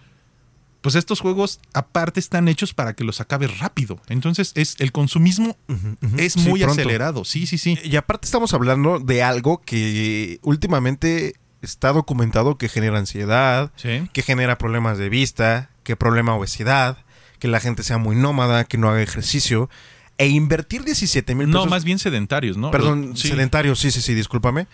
pues 0.82 0.94
estos 0.96 1.20
juegos 1.20 1.60
aparte 1.72 2.20
están 2.20 2.48
hechos 2.48 2.74
para 2.74 2.94
que 2.94 3.04
los 3.04 3.20
acabes 3.20 3.58
rápido. 3.58 4.00
Entonces, 4.08 4.52
es 4.54 4.76
el 4.80 4.92
consumismo 4.92 5.56
es 6.18 6.36
muy 6.36 6.62
acelerado. 6.62 7.24
Sí, 7.24 7.46
sí, 7.46 7.56
sí. 7.58 7.78
Y 7.82 7.96
aparte 7.96 8.26
estamos 8.26 8.52
hablando 8.52 8.98
de 8.98 9.22
algo 9.22 9.62
que 9.62 10.38
últimamente 10.42 11.34
está 11.62 11.92
documentado 11.92 12.58
que 12.58 12.68
genera 12.68 12.98
ansiedad, 12.98 13.70
Sí. 13.76 14.08
que 14.12 14.22
genera 14.22 14.58
problemas 14.58 14.98
de 14.98 15.08
vista, 15.08 15.70
que 15.84 15.96
problema 15.96 16.34
obesidad, 16.34 16.98
que 17.38 17.48
la 17.48 17.60
gente 17.60 17.82
sea 17.82 17.98
muy 17.98 18.14
nómada, 18.16 18.64
que 18.64 18.78
no 18.78 18.88
haga 18.90 19.02
ejercicio. 19.02 19.70
E 20.18 20.28
invertir 20.28 20.84
17 20.84 21.34
mil 21.34 21.48
No, 21.50 21.58
pesos. 21.60 21.70
más 21.70 21.84
bien 21.84 21.98
sedentarios, 21.98 22.56
¿no? 22.56 22.70
Perdón, 22.70 23.16
Sí. 23.16 23.28
sedentario, 23.28 23.74
sí, 23.74 23.90
sí, 23.90 24.00
sí, 24.02 24.14
discúlpame. 24.14 24.66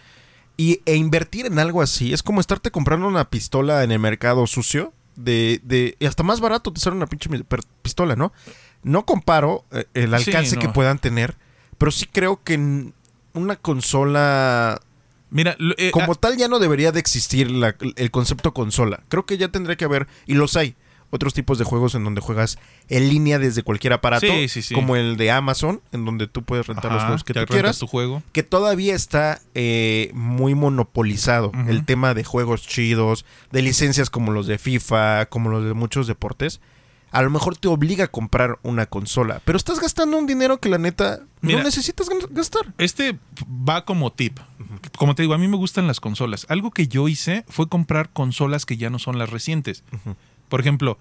Y, 0.56 0.80
e 0.84 0.96
invertir 0.96 1.46
en 1.46 1.58
algo 1.60 1.80
así 1.82 2.12
es 2.12 2.22
como 2.24 2.40
estarte 2.40 2.70
comprando 2.72 3.06
una 3.06 3.30
pistola 3.30 3.84
en 3.84 3.92
el 3.92 4.00
mercado 4.00 4.46
sucio. 4.46 4.92
De, 5.14 5.60
de, 5.64 5.96
y 5.98 6.06
hasta 6.06 6.22
más 6.22 6.40
barato 6.40 6.72
te 6.72 6.80
sale 6.80 6.94
una 6.96 7.06
pinche 7.06 7.28
pistola, 7.82 8.14
¿no? 8.16 8.32
No 8.82 9.04
comparo 9.04 9.64
eh, 9.72 9.84
el 9.94 10.10
Sí, 10.18 10.30
alcance 10.30 10.56
no. 10.56 10.62
que 10.62 10.68
puedan 10.68 10.98
tener, 10.98 11.36
pero 11.76 11.90
sí 11.90 12.06
creo 12.06 12.40
que 12.44 12.90
una 13.34 13.56
consola 13.56 14.80
Mira, 15.30 15.56
lo- 15.58 15.74
eh, 15.78 15.90
como 15.90 16.12
ah, 16.12 16.16
tal 16.18 16.36
ya 16.36 16.48
no 16.48 16.58
debería 16.58 16.92
de 16.92 17.00
existir 17.00 17.50
la- 17.50 17.76
el 17.96 18.10
concepto 18.10 18.54
consola. 18.54 19.02
Creo 19.08 19.26
que 19.26 19.36
ya 19.38 19.48
tendría 19.48 19.76
que 19.76 19.84
haber, 19.84 20.06
y 20.26 20.34
los 20.34 20.56
hay, 20.56 20.74
otros 21.10 21.32
tipos 21.32 21.56
de 21.58 21.64
juegos 21.64 21.94
en 21.94 22.04
donde 22.04 22.20
juegas 22.20 22.58
en 22.90 23.08
línea 23.08 23.38
desde 23.38 23.62
cualquier 23.62 23.94
aparato, 23.94 24.26
Sí, 24.26 24.46
sí, 24.48 24.60
sí. 24.60 24.74
como 24.74 24.94
el 24.94 25.16
de 25.16 25.30
Amazon, 25.30 25.80
en 25.92 26.04
donde 26.04 26.26
tú 26.26 26.42
puedes 26.42 26.66
rentar 26.66 26.92
los 26.92 27.02
juegos 27.02 27.24
que 27.24 27.32
tú 27.32 27.46
quieras 27.46 27.78
tu 27.78 27.86
juego. 27.86 28.22
que 28.32 28.42
todavía 28.42 28.94
está 28.94 29.40
eh, 29.54 30.10
muy 30.12 30.54
monopolizado 30.54 31.50
el 31.66 31.84
tema 31.86 32.12
de 32.14 32.24
juegos 32.24 32.66
chidos, 32.66 33.24
de 33.52 33.62
licencias 33.62 34.10
como 34.10 34.32
los 34.32 34.46
de 34.46 34.58
FIFA, 34.58 35.26
como 35.26 35.48
los 35.50 35.64
de 35.64 35.72
muchos 35.74 36.06
deportes. 36.08 36.60
A 37.10 37.22
lo 37.22 37.30
mejor 37.30 37.56
te 37.56 37.68
obliga 37.68 38.04
a 38.04 38.08
comprar 38.08 38.58
una 38.62 38.86
consola, 38.86 39.40
pero 39.44 39.56
estás 39.56 39.80
gastando 39.80 40.18
un 40.18 40.26
dinero 40.26 40.58
que 40.60 40.68
la 40.68 40.76
neta 40.78 41.20
Mira. 41.40 41.58
no 41.58 41.64
necesitas 41.64 42.08
gastar. 42.30 42.74
Este 42.76 43.18
va 43.48 43.84
como 43.84 44.12
tip. 44.12 44.38
Como 44.96 45.14
te 45.14 45.22
digo, 45.22 45.32
a 45.34 45.38
mí 45.38 45.48
me 45.48 45.56
gustan 45.56 45.86
las 45.86 46.00
consolas. 46.00 46.44
Algo 46.50 46.70
que 46.70 46.86
yo 46.88 47.08
hice 47.08 47.44
fue 47.48 47.68
comprar 47.68 48.10
consolas 48.10 48.66
que 48.66 48.76
ya 48.76 48.90
no 48.90 48.98
son 48.98 49.18
las 49.18 49.30
recientes. 49.30 49.84
Por 50.50 50.60
ejemplo, 50.60 50.98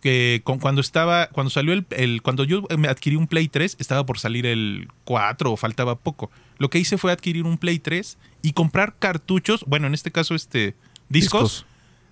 que 0.00 0.40
con- 0.44 0.58
cuando 0.58 0.80
estaba, 0.80 1.28
cuando 1.28 1.50
salió 1.50 1.72
el, 1.72 1.86
el- 1.90 2.22
cuando 2.22 2.44
yo 2.44 2.62
me 2.78 2.88
adquirí 2.88 3.16
un 3.16 3.26
Play 3.26 3.48
3, 3.48 3.76
estaba 3.78 4.04
por 4.06 4.18
salir 4.18 4.46
el 4.46 4.88
4 5.04 5.52
o 5.52 5.56
faltaba 5.56 5.96
poco. 5.96 6.30
Lo 6.58 6.70
que 6.70 6.78
hice 6.78 6.98
fue 6.98 7.12
adquirir 7.12 7.44
un 7.44 7.58
Play 7.58 7.78
3 7.78 8.18
y 8.42 8.52
comprar 8.52 8.94
cartuchos, 8.98 9.64
bueno, 9.66 9.86
en 9.86 9.94
este 9.94 10.10
caso 10.12 10.34
este 10.34 10.74
discos, 11.08 11.66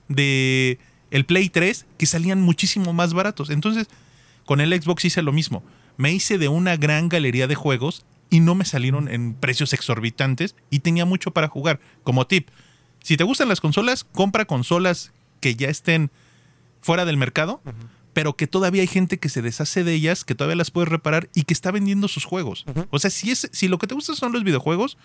de 0.09 0.79
el 1.11 1.27
Play 1.27 1.49
3 1.49 1.87
que 1.99 2.07
salían 2.07 2.41
muchísimo 2.41 2.93
más 2.93 3.13
baratos. 3.13 3.51
Entonces, 3.51 3.89
con 4.45 4.61
el 4.61 4.81
Xbox 4.81 5.05
hice 5.05 5.23
lo 5.23 5.33
mismo. 5.33 5.63
Me 5.97 6.13
hice 6.13 6.39
de 6.39 6.49
una 6.49 6.77
gran 6.77 7.09
galería 7.09 7.47
de 7.47 7.55
juegos 7.55 8.05
y 8.31 8.41
no 8.41 8.55
me 8.55 8.65
salieron 8.65 9.09
en 9.09 9.35
precios 9.35 9.73
exorbitantes 9.73 10.55
y 10.71 10.81
tenía 10.81 11.05
mucho 11.05 11.33
para 11.33 11.49
jugar. 11.49 11.81
Como 12.05 12.27
tip, 12.27 12.49
si 13.03 13.17
te 13.17 13.25
gustan 13.25 13.49
las 13.49 13.61
consolas, 13.61 14.05
compra 14.05 14.45
consolas 14.45 15.13
que 15.41 15.57
ya 15.57 15.69
estén 15.69 16.11
fuera 16.81 17.05
del 17.05 17.17
mercado, 17.17 17.61
pero 18.13 18.37
que 18.37 18.47
todavía 18.47 18.83
hay 18.83 18.89
gente 18.89 19.19
que 19.19 19.29
se 19.29 19.43
deshace 19.43 19.85
de 19.85 19.95
ellas, 19.95 20.25
que 20.25 20.35
todavía 20.35 20.57
las 20.57 20.71
puede 20.71 20.87
reparar 20.87 21.29
y 21.35 21.43
que 21.43 21.55
está 21.55 21.71
vendiendo 21.71 22.09
sus 22.09 22.25
juegos. 22.25 22.65
O 22.91 22.99
sea, 22.99 23.11
si, 23.11 23.31
es, 23.31 23.49
si 23.53 23.69
lo 23.69 23.79
que 23.79 23.87
te 23.87 23.95
gusta 23.95 24.15
son 24.15 24.33
los 24.33 24.45
videojuegos, 24.45 24.97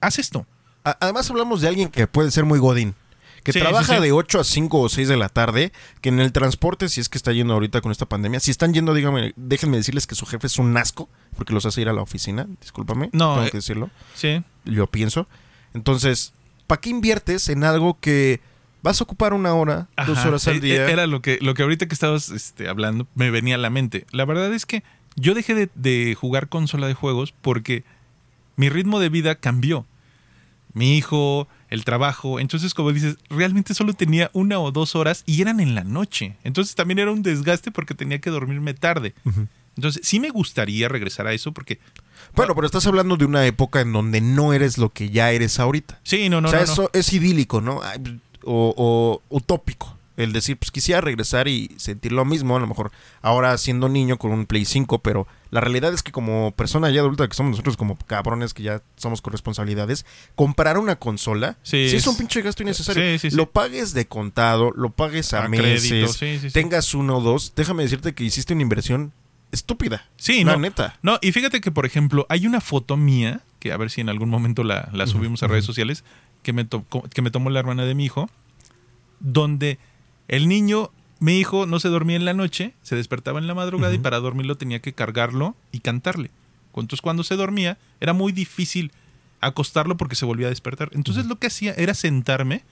haz 0.00 0.18
esto. 0.18 0.46
Además 0.82 1.30
hablamos 1.30 1.60
de 1.60 1.68
alguien 1.68 1.88
que 1.88 2.06
puede 2.06 2.30
ser 2.30 2.44
muy 2.44 2.58
godín. 2.58 2.94
Que 3.44 3.52
Sí, 3.52 3.58
trabaja 3.60 3.94
sí, 3.94 3.94
sí. 3.96 4.02
de 4.02 4.12
8 4.12 4.40
a 4.40 4.44
5 4.44 4.80
o 4.80 4.88
6 4.88 5.08
de 5.08 5.16
la 5.16 5.28
tarde, 5.30 5.72
que 6.02 6.10
en 6.10 6.20
el 6.20 6.30
transporte, 6.32 6.88
si 6.88 7.00
es 7.00 7.08
que 7.08 7.16
está 7.16 7.32
yendo 7.32 7.54
ahorita 7.54 7.80
con 7.80 7.90
esta 7.90 8.06
pandemia, 8.06 8.38
si 8.40 8.50
están 8.50 8.74
yendo, 8.74 8.92
dígame, 8.94 9.32
déjenme 9.36 9.76
decirles 9.78 10.06
que 10.06 10.14
su 10.14 10.26
jefe 10.26 10.46
es 10.46 10.58
un 10.58 10.76
asco, 10.76 11.08
porque 11.36 11.52
los 11.54 11.64
hace 11.64 11.80
ir 11.80 11.88
a 11.88 11.92
la 11.94 12.02
oficina, 12.02 12.46
discúlpame, 12.60 13.08
No, 13.12 13.34
tengo 13.34 13.46
eh, 13.46 13.50
que 13.50 13.58
decirlo, 13.58 13.90
Sí. 14.14 14.42
yo 14.66 14.86
pienso. 14.88 15.26
Entonces, 15.74 16.32
¿para 16.66 16.80
qué 16.80 16.90
inviertes 16.90 17.48
en 17.48 17.64
algo 17.64 17.98
que 18.00 18.40
vas 18.82 19.00
a 19.00 19.04
ocupar 19.04 19.32
una 19.34 19.54
hora, 19.54 19.88
dos 20.06 20.18
horas 20.24 20.46
al 20.48 20.56
e- 20.56 20.60
día? 20.60 20.90
Era 20.90 21.06
lo 21.06 21.22
que, 21.22 21.38
lo 21.40 21.54
que 21.54 21.62
ahorita 21.62 21.86
que 21.86 21.94
estabas 21.94 22.28
este, 22.30 22.68
hablando 22.68 23.06
me 23.14 23.30
venía 23.30 23.54
a 23.54 23.58
la 23.58 23.70
mente. 23.70 24.06
La 24.12 24.24
verdad 24.24 24.52
es 24.52 24.66
que 24.66 24.82
yo 25.16 25.34
dejé 25.34 25.54
de, 25.54 25.70
de 25.74 26.14
jugar 26.14 26.48
consola 26.48 26.86
de 26.86 26.94
juegos 26.94 27.32
porque 27.40 27.84
mi 28.56 28.68
ritmo 28.68 29.00
de 29.00 29.08
vida 29.08 29.34
cambió. 29.36 29.86
Mi 30.72 30.96
hijo, 30.96 31.48
el 31.68 31.84
trabajo. 31.84 32.40
Entonces, 32.40 32.74
como 32.74 32.92
dices, 32.92 33.16
realmente 33.28 33.74
solo 33.74 33.94
tenía 33.94 34.30
una 34.32 34.58
o 34.58 34.70
dos 34.72 34.94
horas 34.94 35.22
y 35.26 35.40
eran 35.42 35.60
en 35.60 35.74
la 35.74 35.84
noche. 35.84 36.36
Entonces 36.44 36.74
también 36.74 36.98
era 36.98 37.10
un 37.10 37.22
desgaste 37.22 37.70
porque 37.70 37.94
tenía 37.94 38.20
que 38.20 38.30
dormirme 38.30 38.74
tarde. 38.74 39.14
Entonces, 39.76 40.02
sí 40.04 40.20
me 40.20 40.30
gustaría 40.30 40.88
regresar 40.88 41.26
a 41.26 41.32
eso 41.32 41.52
porque... 41.52 41.78
Bueno, 42.34 42.54
pero 42.54 42.66
estás 42.66 42.86
hablando 42.86 43.16
de 43.16 43.24
una 43.24 43.46
época 43.46 43.80
en 43.80 43.92
donde 43.92 44.20
no 44.20 44.52
eres 44.52 44.78
lo 44.78 44.90
que 44.90 45.10
ya 45.10 45.32
eres 45.32 45.58
ahorita. 45.58 46.00
Sí, 46.02 46.28
no, 46.28 46.40
no, 46.40 46.48
o 46.48 46.50
sea, 46.50 46.60
no, 46.60 46.66
no. 46.66 46.72
eso 46.72 46.90
es 46.92 47.12
idílico, 47.12 47.60
¿no? 47.60 47.80
O 48.44 49.22
utópico. 49.28 49.99
El 50.16 50.32
decir, 50.32 50.58
pues 50.58 50.70
quisiera 50.70 51.00
regresar 51.00 51.48
y 51.48 51.70
sentir 51.78 52.12
lo 52.12 52.24
mismo, 52.24 52.56
a 52.56 52.60
lo 52.60 52.66
mejor 52.66 52.90
ahora 53.22 53.56
siendo 53.56 53.88
niño 53.88 54.18
con 54.18 54.32
un 54.32 54.44
Play 54.44 54.64
5, 54.66 54.98
pero 54.98 55.26
la 55.50 55.60
realidad 55.60 55.94
es 55.94 56.02
que 56.02 56.12
como 56.12 56.50
persona 56.52 56.90
ya 56.90 57.00
adulta 57.00 57.26
que 57.26 57.34
somos 57.34 57.52
nosotros 57.52 57.76
como 57.76 57.96
cabrones 57.96 58.52
que 58.52 58.62
ya 58.62 58.82
somos 58.96 59.22
con 59.22 59.32
responsabilidades, 59.32 60.04
comprar 60.34 60.76
una 60.78 60.96
consola 60.96 61.56
Sí, 61.62 61.88
sí, 61.88 61.96
es 61.96 62.06
un 62.06 62.16
pinche 62.18 62.42
gasto 62.42 62.62
innecesario. 62.62 63.02
Sí, 63.02 63.18
sí, 63.18 63.30
sí. 63.30 63.36
Lo 63.36 63.50
pagues 63.50 63.94
de 63.94 64.06
contado, 64.08 64.72
lo 64.76 64.90
pagues 64.90 65.32
a, 65.32 65.44
A 65.44 65.48
meses, 65.48 65.88
crédito, 65.88 66.12
sí, 66.12 66.38
sí, 66.38 66.48
sí. 66.48 66.50
tengas 66.52 66.92
uno 66.92 67.18
o 67.18 67.20
dos, 67.22 67.54
déjame 67.56 67.84
decirte 67.84 68.12
que 68.14 68.24
hiciste 68.24 68.52
una 68.52 68.62
inversión 68.62 69.12
estúpida. 69.52 70.08
Sí, 70.16 70.44
la 70.44 70.52
no. 70.52 70.58
neta. 70.58 70.98
No, 71.02 71.18
y 71.22 71.32
fíjate 71.32 71.60
que, 71.60 71.70
por 71.70 71.86
ejemplo, 71.86 72.26
hay 72.28 72.46
una 72.46 72.60
foto 72.60 72.96
mía, 72.96 73.40
que 73.58 73.72
a 73.72 73.76
ver 73.76 73.90
si 73.90 74.00
en 74.00 74.08
algún 74.10 74.28
momento 74.28 74.64
la, 74.64 74.90
la 74.92 75.06
subimos 75.06 75.42
a 75.42 75.46
redes 75.48 75.64
sociales, 75.64 76.04
que 76.42 76.52
me, 76.52 76.64
to- 76.64 76.84
que 77.12 77.22
me 77.22 77.30
tomó 77.30 77.48
la 77.50 77.60
hermana 77.60 77.84
de 77.84 77.94
mi 77.94 78.04
hijo, 78.04 78.28
donde 79.20 79.78
el 80.30 80.46
niño, 80.48 80.90
mi 81.18 81.38
hijo, 81.38 81.66
no 81.66 81.80
se 81.80 81.88
dormía 81.88 82.14
en 82.14 82.24
la 82.24 82.34
noche, 82.34 82.72
se 82.82 82.94
despertaba 82.94 83.40
en 83.40 83.48
la 83.48 83.54
madrugada 83.54 83.92
y 83.92 83.98
para 83.98 84.20
dormirlo 84.20 84.56
tenía 84.56 84.78
que 84.78 84.92
cargarlo 84.92 85.56
y 85.72 85.80
cantarle. 85.80 86.30
Entonces, 86.68 87.02
cuando 87.02 87.24
se 87.24 87.34
dormía, 87.34 87.78
era 88.00 88.12
muy 88.12 88.30
difícil 88.30 88.92
acostarlo 89.40 89.96
porque 89.96 90.14
se 90.14 90.24
volvía 90.24 90.46
a 90.46 90.50
despertar. 90.50 90.88
Entonces, 90.92 91.26
lo 91.26 91.36
que 91.36 91.48
hacía 91.48 91.74
era 91.74 91.94
sentarme, 91.94 92.62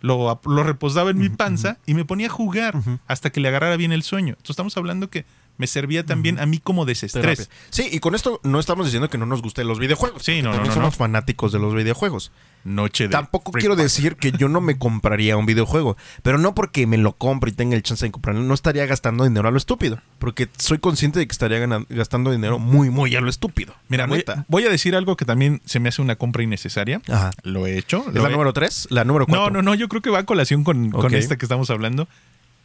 lo, 0.00 0.40
lo 0.44 0.64
reposaba 0.64 1.10
en 1.10 1.18
mi 1.18 1.28
panza 1.28 1.78
y 1.86 1.94
me 1.94 2.04
ponía 2.04 2.26
a 2.26 2.30
jugar 2.30 2.74
hasta 3.06 3.30
que 3.30 3.38
le 3.38 3.46
agarrara 3.46 3.76
bien 3.76 3.92
el 3.92 4.02
sueño. 4.02 4.30
Entonces, 4.30 4.50
estamos 4.50 4.76
hablando 4.76 5.08
que 5.08 5.24
me 5.58 5.66
servía 5.66 6.04
también 6.06 6.38
a 6.38 6.46
mí 6.46 6.58
como 6.58 6.86
desestrés. 6.86 7.38
Terapia. 7.38 7.56
Sí, 7.70 7.88
y 7.92 7.98
con 7.98 8.14
esto 8.14 8.40
no 8.44 8.58
estamos 8.60 8.86
diciendo 8.86 9.10
que 9.10 9.18
no 9.18 9.26
nos 9.26 9.42
gusten 9.42 9.66
los 9.68 9.78
videojuegos. 9.78 10.22
Sí, 10.22 10.40
no, 10.40 10.52
no, 10.52 10.58
no, 10.64 10.72
somos 10.72 10.76
no. 10.76 10.90
fanáticos 10.92 11.52
de 11.52 11.58
los 11.58 11.74
videojuegos. 11.74 12.32
Noche 12.64 13.04
de. 13.04 13.10
Tampoco 13.10 13.52
quiero 13.52 13.76
decir 13.76 14.16
que 14.16 14.32
yo 14.32 14.48
no 14.48 14.60
me 14.60 14.78
compraría 14.78 15.36
un 15.36 15.46
videojuego, 15.46 15.96
pero 16.22 16.38
no 16.38 16.54
porque 16.54 16.86
me 16.86 16.98
lo 16.98 17.12
compre 17.12 17.50
y 17.50 17.54
tenga 17.54 17.76
el 17.76 17.82
chance 17.82 18.04
de 18.04 18.10
comprarlo, 18.12 18.42
no 18.42 18.52
estaría 18.54 18.84
gastando 18.86 19.24
dinero 19.24 19.48
a 19.48 19.50
lo 19.50 19.58
estúpido, 19.58 20.00
porque 20.18 20.48
soy 20.58 20.78
consciente 20.78 21.18
de 21.18 21.26
que 21.26 21.32
estaría 21.32 21.58
gastando 21.88 22.30
dinero 22.32 22.58
muy, 22.58 22.90
muy 22.90 23.14
a 23.16 23.20
lo 23.20 23.30
estúpido. 23.30 23.74
Mira, 23.88 24.06
voy, 24.06 24.24
voy 24.48 24.64
a 24.64 24.70
decir 24.70 24.94
algo 24.96 25.16
que 25.16 25.24
también 25.24 25.60
se 25.64 25.78
me 25.80 25.88
hace 25.88 26.02
una 26.02 26.16
compra 26.16 26.42
innecesaria. 26.42 27.00
Ajá. 27.08 27.30
Lo 27.42 27.66
he 27.66 27.78
hecho. 27.78 28.04
¿Es 28.08 28.14
la 28.14 28.28
he- 28.28 28.32
número 28.32 28.52
3? 28.52 28.88
¿La 28.90 29.04
número 29.04 29.26
4? 29.26 29.44
No, 29.46 29.50
no, 29.50 29.62
no, 29.62 29.74
yo 29.74 29.88
creo 29.88 30.02
que 30.02 30.10
va 30.10 30.20
a 30.20 30.24
colación 30.26 30.62
con, 30.64 30.90
con 30.90 31.14
esta 31.14 31.36
que 31.36 31.44
estamos 31.44 31.70
hablando. 31.70 32.08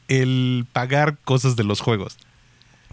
El 0.08 0.66
pagar 0.74 1.18
cosas 1.24 1.56
de 1.56 1.64
los 1.64 1.80
juegos. 1.82 2.18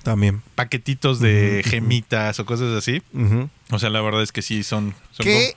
También. 0.03 0.43
Paquetitos 0.55 1.21
de 1.21 1.63
gemitas 1.65 2.39
o 2.41 2.47
cosas 2.47 2.75
así. 2.77 3.03
O 3.71 3.79
sea, 3.79 3.91
la 3.91 4.01
verdad 4.01 4.23
es 4.23 4.33
que 4.33 4.43
sí 4.43 4.63
son. 4.63 4.95
son 5.13 5.25
que 5.25 5.55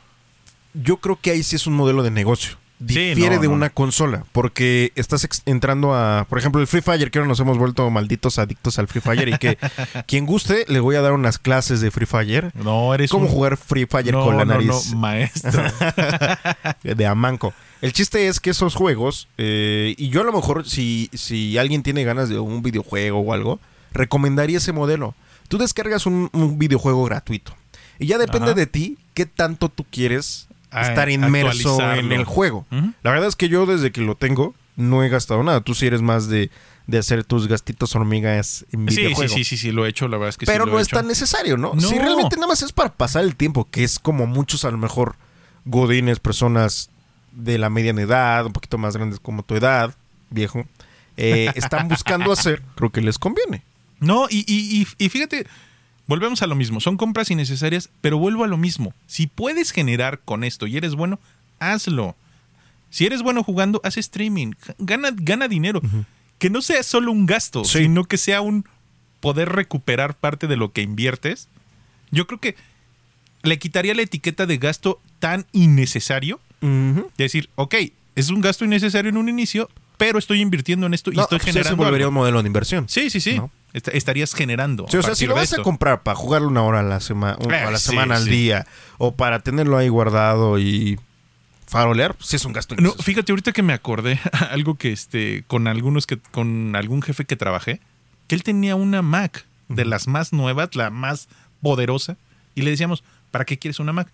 yo 0.73 0.97
creo 0.97 1.19
que 1.21 1.31
ahí 1.31 1.43
sí 1.43 1.55
es 1.55 1.67
un 1.67 1.73
modelo 1.75 2.03
de 2.03 2.11
negocio. 2.11 2.57
Difiere 2.79 3.35
no, 3.35 3.41
de 3.41 3.47
no. 3.47 3.53
una 3.53 3.69
consola, 3.69 4.25
porque 4.33 4.91
estás 4.95 5.25
entrando 5.45 5.93
a, 5.93 6.25
por 6.27 6.37
ejemplo, 6.37 6.59
el 6.59 6.67
Free 6.67 6.81
Fire, 6.81 7.11
que 7.11 7.19
ahora 7.19 7.29
nos 7.29 7.39
hemos 7.39 7.57
vuelto 7.57 7.89
malditos 7.89 8.39
adictos 8.39 8.77
al 8.77 8.89
Free 8.89 8.99
Fire 8.99 9.29
y 9.29 9.37
que 9.37 9.57
quien 10.07 10.25
guste 10.25 10.65
le 10.67 10.81
voy 10.81 10.97
a 10.97 11.01
dar 11.01 11.13
unas 11.13 11.37
clases 11.37 11.79
de 11.79 11.91
Free 11.91 12.07
Fire. 12.07 12.51
No, 12.55 12.93
eres 12.93 13.09
Cómo 13.09 13.27
un- 13.27 13.31
jugar 13.31 13.55
Free 13.55 13.85
Fire 13.85 14.11
no, 14.11 14.25
con 14.25 14.35
la 14.35 14.43
nariz 14.43 14.93
maestro. 14.95 15.63
de 16.83 17.05
Amanco. 17.05 17.53
El 17.81 17.93
chiste 17.93 18.27
es 18.27 18.39
que 18.41 18.49
esos 18.49 18.75
juegos, 18.75 19.27
eh, 19.37 19.93
y 19.97 20.09
yo 20.09 20.21
a 20.21 20.23
lo 20.25 20.33
mejor 20.33 20.67
si, 20.67 21.09
si 21.13 21.57
alguien 21.57 21.83
tiene 21.83 22.03
ganas 22.03 22.27
de 22.27 22.39
un 22.39 22.61
videojuego 22.63 23.19
o 23.19 23.33
algo, 23.33 23.59
recomendaría 23.93 24.57
ese 24.57 24.71
modelo. 24.73 25.15
Tú 25.47 25.57
descargas 25.57 26.05
un, 26.05 26.29
un 26.33 26.57
videojuego 26.59 27.03
gratuito. 27.05 27.55
Y 27.99 28.07
ya 28.07 28.17
depende 28.17 28.47
Ajá. 28.51 28.55
de 28.55 28.65
ti 28.67 28.97
qué 29.13 29.25
tanto 29.25 29.69
tú 29.69 29.85
quieres 29.89 30.47
Ah, 30.75 30.87
estar 30.89 31.07
inmerso 31.11 31.79
en 31.93 32.11
el 32.11 32.23
juego. 32.25 32.65
La 33.03 33.11
verdad 33.11 33.27
es 33.27 33.35
que 33.35 33.47
yo 33.47 33.67
desde 33.67 33.91
que 33.91 34.01
lo 34.01 34.15
tengo 34.15 34.55
no 34.75 35.03
he 35.03 35.09
gastado 35.09 35.43
nada. 35.43 35.61
Tú 35.61 35.75
sí 35.75 35.85
eres 35.85 36.01
más 36.01 36.27
de, 36.29 36.49
de 36.87 36.97
hacer 36.97 37.23
tus 37.23 37.47
gastitos 37.47 37.95
hormigas 37.95 38.65
en 38.71 38.89
Sí, 38.89 38.95
sí, 38.95 39.01
videojuego. 39.01 39.33
sí, 39.35 39.43
sí, 39.43 39.57
sí, 39.57 39.71
lo 39.71 39.85
he 39.85 39.89
hecho, 39.89 40.07
la 40.07 40.17
verdad 40.17 40.29
es 40.29 40.37
que 40.37 40.47
sí 40.47 40.51
Pero 40.51 40.65
lo 40.65 40.71
no 40.71 40.79
he 40.79 40.81
es 40.81 40.87
hecho. 40.87 40.95
tan 40.95 41.05
necesario, 41.07 41.57
¿no? 41.57 41.75
No. 41.75 41.81
Si 41.81 41.95
realmente 41.99 42.37
nada 42.37 42.47
más 42.47 42.63
es 42.63 42.71
para 42.73 42.91
pasar 42.91 43.23
el 43.23 43.35
tiempo, 43.35 43.67
que 43.69 43.83
es 43.83 43.99
como 43.99 44.25
muchos 44.25 44.65
a 44.65 44.71
lo 44.71 44.79
mejor 44.79 45.15
godines, 45.65 46.19
personas 46.19 46.89
de 47.33 47.59
la 47.59 47.69
mediana 47.69 48.01
edad, 48.01 48.43
un 48.47 48.53
poquito 48.53 48.79
más 48.79 48.97
grandes 48.97 49.19
como 49.19 49.43
tu 49.43 49.53
edad, 49.55 49.93
viejo, 50.31 50.65
eh, 51.17 51.51
están 51.53 51.87
buscando 51.87 52.31
hacer, 52.31 52.63
creo 52.73 52.89
que 52.91 53.01
les 53.01 53.19
conviene. 53.19 53.61
No, 53.99 54.27
y, 54.29 54.43
y- 54.47 54.87
y- 54.97 55.09
fíjate, 55.09 55.45
volvemos 56.07 56.41
a 56.41 56.47
lo 56.47 56.55
mismo. 56.55 56.79
Son 56.79 56.97
compras 56.97 57.31
innecesarias, 57.31 57.89
pero 58.01 58.17
vuelvo 58.17 58.43
a 58.43 58.47
lo 58.47 58.57
mismo. 58.57 58.93
Si 59.07 59.27
puedes 59.27 59.71
generar 59.71 60.19
con 60.19 60.43
esto 60.43 60.67
y 60.67 60.77
eres 60.77 60.95
bueno, 60.95 61.19
hazlo. 61.59 62.15
Si 62.89 63.05
eres 63.05 63.21
bueno 63.23 63.43
jugando, 63.43 63.81
haz 63.83 63.97
streaming. 63.97 64.51
Gana, 64.77 65.09
gana 65.13 65.47
dinero. 65.47 65.81
Que 66.37 66.49
no 66.49 66.61
sea 66.61 66.83
solo 66.83 67.11
un 67.11 67.25
gasto, 67.25 67.63
Sí. 67.65 67.79
sino 67.79 68.03
que 68.05 68.17
sea 68.17 68.41
un 68.41 68.65
poder 69.19 69.49
recuperar 69.49 70.15
parte 70.15 70.47
de 70.47 70.57
lo 70.57 70.71
que 70.73 70.81
inviertes. 70.81 71.47
Yo 72.11 72.27
creo 72.27 72.39
que 72.39 72.55
le 73.41 73.57
quitaría 73.57 73.95
la 73.95 74.01
etiqueta 74.01 74.45
de 74.45 74.57
gasto 74.57 75.01
tan 75.19 75.45
innecesario. 75.53 76.39
De 76.61 77.03
decir, 77.17 77.49
ok, 77.55 77.75
es 78.15 78.29
un 78.29 78.39
gasto 78.41 78.63
innecesario 78.63 79.09
en 79.09 79.17
un 79.17 79.27
inicio, 79.27 79.69
pero 79.97 80.17
estoy 80.19 80.39
invirtiendo 80.41 80.85
en 80.85 80.93
esto 80.93 81.11
y 81.11 81.15
No, 81.15 81.23
estoy 81.23 81.39
pues 81.39 81.51
generando. 81.53 81.77
volvería 81.77 82.05
algo. 82.05 82.09
un 82.09 82.21
modelo 82.21 82.41
de 82.43 82.47
inversión. 82.47 82.87
Sí, 82.87 83.09
sí, 83.09 83.19
sí. 83.19 83.35
¿no? 83.35 83.49
Est- 83.73 83.87
estarías 83.89 84.33
generando. 84.33 84.85
Sí, 84.89 84.97
o 84.97 85.01
sea, 85.03 85.15
si 85.15 85.25
lo 85.25 85.35
vas 85.35 85.51
a 85.53 85.61
comprar 85.61 86.03
para 86.03 86.15
jugarlo 86.15 86.47
una 86.47 86.61
hora 86.63 86.79
a 86.81 86.83
la, 86.83 86.99
sema- 86.99 87.33
a 87.39 87.47
la 87.47 87.71
Eh, 87.71 87.77
sí, 87.79 87.89
semana 87.91 88.15
al 88.15 88.23
sí. 88.25 88.29
día 88.29 88.67
o 88.99 89.15
para 89.15 89.39
tenerlo 89.39 89.77
ahí 89.77 89.89
guardado 89.89 90.59
y 90.59 90.99
farolear, 91.67 92.13
pues 92.15 92.27
sí 92.29 92.35
es 92.35 92.45
un 92.45 92.53
gasto 92.53 92.75
No, 92.77 92.91
fíjate, 92.93 93.31
ahorita 93.31 93.51
que 93.51 93.63
me 93.63 93.73
acordé 93.73 94.19
algo 94.51 94.75
que 94.75 94.91
este, 94.91 95.43
con 95.47 95.67
algunos 95.67 96.05
que, 96.05 96.17
con 96.19 96.75
algún 96.75 97.01
jefe 97.01 97.25
que 97.25 97.35
trabajé, 97.35 97.79
que 98.27 98.35
él 98.35 98.43
tenía 98.43 98.75
una 98.75 99.01
Mac 99.01 99.45
de 99.69 99.85
las 99.85 100.07
más 100.07 100.33
nuevas, 100.33 100.75
la 100.75 100.89
más 100.91 101.27
poderosa, 101.61 102.17
y 102.53 102.61
le 102.61 102.69
decíamos, 102.71 103.03
¿para 103.31 103.45
qué 103.45 103.57
quieres 103.57 103.79
una 103.79 103.93
Mac? 103.93 104.07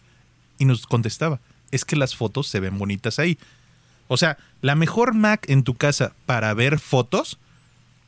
Y 0.57 0.65
nos 0.65 0.85
contestaba, 0.87 1.39
es 1.71 1.83
que 1.83 1.95
las 1.97 2.15
fotos 2.15 2.47
se 2.47 2.59
ven 2.61 2.77
bonitas 2.77 3.19
ahí. 3.19 3.37
O 4.07 4.15
sea, 4.17 4.37
la 4.61 4.75
mejor 4.75 5.13
Mac 5.13 5.45
en 5.49 5.63
tu 5.63 5.75
casa 5.75 6.13
para 6.25 6.53
ver 6.53 6.79
fotos, 6.79 7.37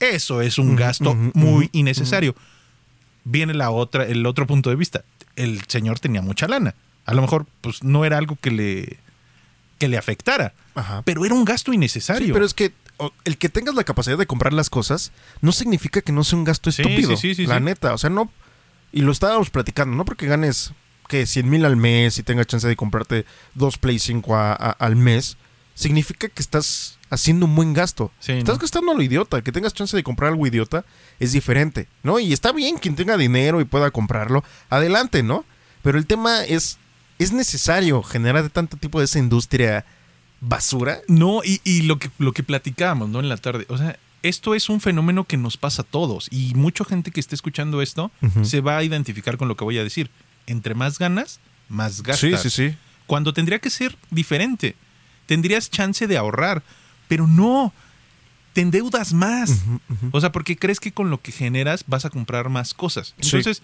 eso 0.02 0.42
es 0.42 0.58
un 0.58 0.76
gasto 0.76 1.16
muy 1.34 1.70
innecesario. 1.72 2.36
Viene 3.24 3.54
la 3.54 3.70
otra, 3.70 4.06
el 4.06 4.26
otro 4.26 4.48
punto 4.48 4.70
de 4.70 4.76
vista. 4.76 5.04
El 5.36 5.62
señor 5.68 6.00
tenía 6.00 6.22
mucha 6.22 6.48
lana. 6.48 6.76
A 7.06 7.14
lo 7.14 7.22
mejor, 7.22 7.46
pues, 7.62 7.84
no 7.84 8.04
era 8.06 8.18
algo 8.18 8.36
que 8.42 8.52
le, 8.52 8.98
que 9.80 9.88
le 9.88 9.98
afectara. 9.98 10.54
Ajá. 10.76 11.02
Pero 11.04 11.26
era 11.26 11.34
un 11.36 11.46
gasto 11.46 11.72
innecesario. 11.74 12.28
Sí, 12.28 12.34
pero 12.34 12.46
es 12.46 12.54
que 12.54 12.74
el 13.26 13.38
que 13.38 13.50
tengas 13.50 13.74
la 13.76 13.84
capacidad 13.84 14.18
de 14.18 14.28
comprar 14.28 14.54
las 14.54 14.70
cosas 14.70 15.12
no 15.42 15.52
significa 15.52 16.02
que 16.02 16.12
no 16.12 16.24
sea 16.24 16.38
un 16.40 16.46
gasto 16.46 16.70
estúpido. 16.70 17.16
sí, 17.18 17.34
sí, 17.34 17.36
sí, 17.36 17.46
la 17.48 17.60
neta, 17.60 17.94
o 17.94 17.98
sea, 17.98 18.10
no. 18.10 18.32
Y 18.92 19.02
lo 19.02 19.12
estábamos 19.12 19.50
platicando, 19.50 19.96
no 19.96 20.06
porque 20.06 20.28
ganes 20.28 20.74
que 21.08 21.26
100 21.26 21.50
mil 21.50 21.66
al 21.66 21.78
mes 21.78 22.18
y 22.20 22.24
tengas 22.24 22.48
chance 22.48 22.68
de 22.68 22.76
comprarte 22.76 23.26
dos 23.56 23.78
Play 23.78 24.00
5 24.00 24.36
a- 24.36 24.54
a- 24.54 24.72
al 24.72 24.96
mes, 24.96 25.38
significa 25.76 26.30
que 26.30 26.42
estás 26.42 26.98
haciendo 27.12 27.46
un 27.46 27.56
buen 27.56 27.74
gasto. 27.74 28.12
Sí, 28.20 28.32
estás 28.32 28.56
¿no? 28.56 28.62
gastando 28.62 28.92
a 28.92 28.96
lo 28.96 29.04
idiota. 29.04 29.44
Que 29.44 29.52
tengas 29.52 29.74
chance 29.76 29.96
de 29.96 30.02
comprar 30.02 30.32
algo 30.32 30.48
idiota 30.48 30.84
es 31.20 31.32
diferente, 31.34 31.88
¿no? 32.02 32.18
Y 32.20 32.34
está 32.34 32.52
bien 32.52 32.78
quien 32.80 32.96
tenga 32.96 33.16
dinero 33.18 33.62
y 33.62 33.66
pueda 33.66 33.92
comprarlo, 33.92 34.44
adelante, 34.70 35.22
¿no? 35.22 35.46
Pero 35.84 36.00
el 36.00 36.08
tema 36.08 36.44
es, 36.46 36.80
¿es 37.20 37.32
necesario 37.32 38.02
generar 38.02 38.50
tanto 38.50 38.78
tipo 38.78 38.98
de 39.00 39.06
esa 39.06 39.20
industria 39.20 39.86
basura? 40.40 41.00
No, 41.08 41.42
y, 41.44 41.62
y 41.64 41.84
lo, 41.84 42.00
que, 42.00 42.10
lo 42.18 42.32
que 42.32 42.44
platicábamos, 42.44 43.10
¿no? 43.10 43.20
En 43.20 43.30
la 43.30 43.38
tarde. 43.38 43.66
O 43.70 43.78
sea, 43.78 43.98
esto 44.24 44.56
es 44.56 44.70
un 44.70 44.82
fenómeno 44.82 45.26
que 45.26 45.38
nos 45.38 45.58
pasa 45.58 45.82
a 45.82 45.86
todos. 45.86 46.28
Y 46.32 46.54
mucha 46.56 46.86
gente 46.86 47.12
que 47.12 47.20
esté 47.20 47.36
escuchando 47.36 47.82
esto 47.82 48.12
se 48.44 48.62
va 48.62 48.78
a 48.78 48.84
identificar 48.84 49.38
con 49.38 49.48
lo 49.48 49.56
que 49.56 49.64
voy 49.64 49.78
a 49.78 49.84
decir. 49.84 50.10
Entre 50.48 50.74
más 50.76 50.98
ganas, 51.00 51.40
más 51.70 51.96
Sí, 51.98 52.04
gastas. 52.04 52.42
sí, 52.44 52.50
sí. 52.50 52.76
Cuando 53.08 53.34
tendría 53.34 53.60
que 53.60 53.70
ser 53.70 53.98
diferente. 54.10 54.76
Tendrías 55.26 55.70
chance 55.70 56.08
de 56.08 56.18
ahorrar. 56.18 56.64
Pero 57.12 57.28
no. 57.28 57.74
Te 58.54 58.62
endeudas 58.62 59.12
más. 59.12 59.64
O 60.12 60.22
sea, 60.22 60.32
porque 60.32 60.56
crees 60.56 60.80
que 60.80 60.94
con 60.94 61.10
lo 61.10 61.22
que 61.22 61.34
generas 61.34 61.84
vas 61.88 62.06
a 62.06 62.10
comprar 62.10 62.48
más 62.48 62.74
cosas. 62.74 63.16
Sí. 63.20 63.36
Entonces, 63.36 63.62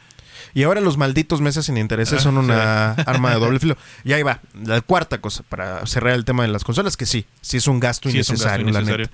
Y 0.54 0.64
ahora 0.64 0.82
los 0.82 0.98
malditos 0.98 1.40
meses 1.40 1.66
sin 1.66 1.78
intereses 1.78 2.20
Ah, 2.20 2.24
son 2.24 2.38
una 2.38 2.92
arma 2.92 3.34
de 3.34 3.40
doble 3.40 3.60
filo. 3.62 3.78
Y 4.04 4.12
ahí 4.12 4.22
va, 4.22 4.42
la 4.66 4.82
cuarta 4.82 5.22
cosa 5.22 5.44
para 5.44 5.86
cerrar 5.86 6.14
el 6.14 6.26
tema 6.26 6.44
de 6.44 6.50
las 6.50 6.66
consolas, 6.66 6.98
que 6.98 7.06
sí, 7.06 7.26
sí 7.40 7.56
es 7.56 7.68
un 7.70 7.80
gasto 7.80 8.10
Sí, 8.10 8.20
es 8.20 8.28
un 8.28 8.36
gasto 8.36 8.60
innecesario, 8.60 8.94
la 8.94 8.98
neta. 8.98 9.12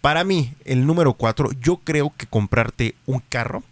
Para 0.00 0.22
mí, 0.22 0.54
el 0.64 0.86
número 0.86 1.14
cuatro, 1.14 1.50
yo 1.60 1.78
creo 1.82 2.12
que 2.16 2.26
comprarte 2.28 2.94
un 3.06 3.18
carro 3.18 3.64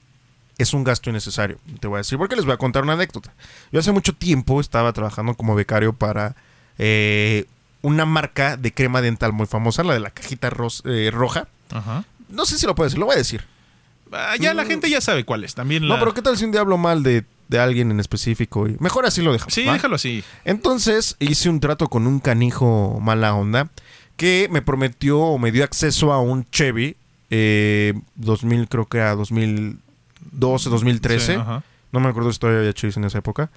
es 0.58 0.74
un 0.74 0.82
gasto 0.82 1.08
innecesario. 1.08 1.58
Te 1.78 1.86
voy 1.86 1.98
a 1.98 1.98
decir, 1.98 2.18
porque 2.18 2.34
les 2.34 2.46
voy 2.46 2.54
a 2.54 2.56
contar 2.56 2.82
una 2.82 2.94
anécdota. 2.94 3.32
Yo 3.70 3.78
hace 3.78 3.92
mucho 3.92 4.12
tiempo 4.12 4.60
estaba 4.60 4.92
trabajando 4.92 5.34
como 5.34 5.54
becario 5.54 5.92
para 5.92 6.34
eh, 6.78 7.46
una 7.82 8.04
marca 8.04 8.56
de 8.56 8.72
crema 8.72 9.00
dental 9.00 9.32
muy 9.32 9.46
famosa, 9.46 9.82
la 9.84 9.94
de 9.94 10.00
la 10.00 10.10
cajita 10.10 10.50
eh, 10.84 11.10
roja. 11.12 11.48
ajá. 11.70 12.04
No 12.28 12.46
sé 12.46 12.58
si 12.58 12.66
lo 12.66 12.74
puedo 12.76 12.86
decir, 12.86 12.98
lo 12.98 13.06
voy 13.06 13.14
a 13.14 13.18
decir. 13.18 13.44
Ah, 14.12 14.36
ya 14.38 14.54
la 14.54 14.64
gente 14.64 14.88
ya 14.88 15.00
sabe 15.00 15.24
cuál 15.24 15.44
es. 15.44 15.54
También 15.54 15.86
No, 15.86 15.98
pero 15.98 16.14
¿qué 16.14 16.22
tal 16.22 16.36
si 16.36 16.44
un 16.44 16.52
día 16.52 16.60
hablo 16.60 16.78
mal 16.78 17.02
de, 17.02 17.24
de 17.48 17.58
alguien 17.58 17.90
en 17.90 18.00
específico? 18.00 18.68
Y 18.68 18.76
mejor 18.80 19.06
así 19.06 19.22
lo 19.22 19.32
dejamos. 19.32 19.52
Sí, 19.54 19.64
¿va? 19.64 19.72
déjalo 19.72 19.96
así. 19.96 20.22
Entonces 20.44 21.16
hice 21.18 21.48
un 21.48 21.60
trato 21.60 21.88
con 21.88 22.06
un 22.06 22.20
canijo 22.20 22.98
mala 23.00 23.34
onda 23.34 23.68
que 24.16 24.48
me 24.50 24.62
prometió 24.62 25.18
o 25.18 25.38
me 25.38 25.50
dio 25.50 25.64
acceso 25.64 26.12
a 26.12 26.20
un 26.20 26.44
Chevy 26.50 26.96
eh, 27.30 27.94
2000, 28.16 28.68
creo 28.68 28.86
que 28.86 28.98
era 28.98 29.14
2012, 29.14 30.68
2013. 30.68 31.26
Sí, 31.26 31.32
ajá. 31.32 31.62
no 31.92 32.00
me 32.00 32.08
acuerdo 32.08 32.32
si 32.32 32.38
todavía 32.38 32.60
había 32.60 32.72
Chevys 32.72 32.96
en 32.96 33.04
esa 33.04 33.18
época. 33.18 33.50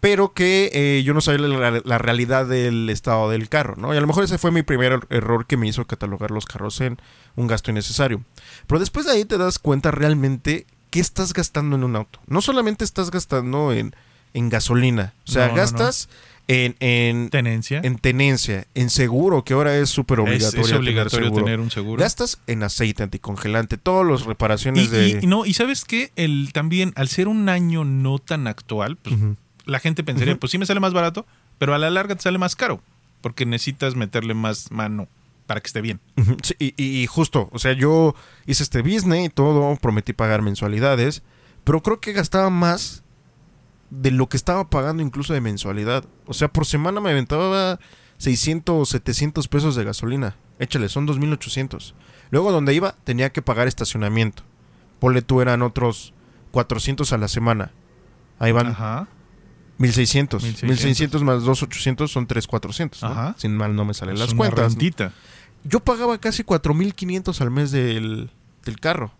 Pero 0.00 0.32
que 0.32 0.70
eh, 0.72 1.02
yo 1.04 1.12
no 1.12 1.20
sabía 1.20 1.46
la, 1.46 1.82
la 1.84 1.98
realidad 1.98 2.46
del 2.46 2.88
estado 2.88 3.28
del 3.30 3.48
carro, 3.50 3.76
¿no? 3.76 3.92
Y 3.92 3.98
a 3.98 4.00
lo 4.00 4.06
mejor 4.06 4.24
ese 4.24 4.38
fue 4.38 4.50
mi 4.50 4.62
primer 4.62 4.92
er- 4.94 5.06
error 5.10 5.46
que 5.46 5.58
me 5.58 5.68
hizo 5.68 5.86
catalogar 5.86 6.30
los 6.30 6.46
carros 6.46 6.80
en 6.80 6.98
un 7.36 7.46
gasto 7.46 7.70
innecesario. 7.70 8.22
Pero 8.66 8.78
después 8.80 9.04
de 9.04 9.12
ahí 9.12 9.24
te 9.26 9.36
das 9.36 9.58
cuenta 9.58 9.90
realmente 9.90 10.66
qué 10.88 11.00
estás 11.00 11.34
gastando 11.34 11.76
en 11.76 11.84
un 11.84 11.96
auto. 11.96 12.18
No 12.26 12.40
solamente 12.40 12.82
estás 12.84 13.10
gastando 13.10 13.72
en, 13.74 13.94
en 14.32 14.48
gasolina. 14.48 15.12
O 15.28 15.30
sea, 15.30 15.42
No, 15.42 15.48
no, 15.48 15.56
no. 15.56 15.60
gastas 15.62 16.08
En, 16.48 16.74
en, 16.80 17.28
Tenencia. 17.28 17.80
en 17.84 17.98
tenencia, 17.98 18.66
en 18.74 18.88
seguro, 18.90 19.44
que 19.44 19.52
ahora 19.52 19.76
es 19.76 19.90
súper 19.90 20.18
es, 20.20 20.24
obligatorio. 20.24 20.60
es 20.62 20.66
tener 20.66 20.80
obligatorio 20.80 21.26
seguro. 21.26 21.44
tener 21.44 21.60
un 21.60 21.70
seguro. 21.70 22.00
Gastas 22.02 22.38
en 22.48 22.62
aceite 22.62 23.02
anticongelante, 23.04 23.76
todas 23.76 24.04
las 24.06 24.24
reparaciones 24.24 24.84
Y, 24.86 24.88
de... 24.88 25.08
y- 25.22 25.26
no, 25.26 25.44
y 25.46 25.52
sabes 25.52 25.84
qué, 25.84 26.10
el 26.16 26.50
también, 26.54 26.92
al 26.96 27.08
ser 27.08 27.28
un 27.28 27.48
año 27.50 27.84
no 27.84 28.18
tan 28.18 28.46
actual, 28.48 28.96
pues. 28.96 29.14
La 29.70 29.78
gente 29.78 30.04
pensaría, 30.04 30.36
pues 30.36 30.52
sí 30.52 30.58
me 30.58 30.66
sale 30.66 30.80
más 30.80 30.92
barato, 30.92 31.26
pero 31.58 31.74
a 31.74 31.78
la 31.78 31.90
larga 31.90 32.14
te 32.14 32.22
sale 32.22 32.38
más 32.38 32.56
caro, 32.56 32.82
porque 33.20 33.46
necesitas 33.46 33.94
meterle 33.94 34.34
más 34.34 34.70
mano 34.70 35.08
para 35.46 35.60
que 35.60 35.68
esté 35.68 35.80
bien. 35.80 36.00
Sí, 36.42 36.54
y, 36.58 36.74
y 36.76 37.06
justo, 37.06 37.48
o 37.52 37.58
sea, 37.58 37.72
yo 37.72 38.14
hice 38.46 38.62
este 38.62 38.82
business 38.82 39.26
y 39.26 39.28
todo, 39.28 39.76
prometí 39.76 40.12
pagar 40.12 40.42
mensualidades, 40.42 41.22
pero 41.64 41.82
creo 41.82 42.00
que 42.00 42.12
gastaba 42.12 42.50
más 42.50 43.04
de 43.90 44.10
lo 44.10 44.28
que 44.28 44.36
estaba 44.36 44.68
pagando 44.70 45.02
incluso 45.02 45.32
de 45.34 45.40
mensualidad. 45.40 46.04
O 46.26 46.34
sea, 46.34 46.48
por 46.48 46.66
semana 46.66 47.00
me 47.00 47.10
aventaba 47.10 47.78
600 48.18 48.76
o 48.76 48.84
700 48.84 49.48
pesos 49.48 49.74
de 49.76 49.84
gasolina. 49.84 50.36
Échale, 50.58 50.88
son 50.88 51.06
2800. 51.06 51.94
Luego 52.30 52.52
donde 52.52 52.74
iba 52.74 52.94
tenía 53.04 53.30
que 53.30 53.42
pagar 53.42 53.66
estacionamiento. 53.66 54.42
Ponle 54.98 55.22
tú 55.22 55.40
eran 55.40 55.62
otros 55.62 56.14
400 56.52 57.12
a 57.12 57.18
la 57.18 57.28
semana. 57.28 57.72
Ahí 58.38 58.52
van 58.52 58.68
Ajá. 58.68 59.08
1600. 59.80 60.42
1600. 60.42 60.68
1600 60.68 61.22
más 61.24 61.42
2800 61.44 62.10
son 62.10 62.26
3400. 62.26 63.02
¿no? 63.02 63.34
Sin 63.38 63.56
mal 63.56 63.74
no 63.74 63.84
me 63.84 63.94
salen 63.94 64.14
Es 64.14 64.20
las 64.20 64.28
una 64.30 64.38
cuentas. 64.38 64.72
rentita. 64.72 65.12
Yo 65.64 65.80
pagaba 65.80 66.18
casi 66.18 66.44
4500 66.44 67.40
al 67.40 67.50
mes 67.50 67.70
del, 67.70 68.30
del 68.64 68.78
carro. 68.80 69.12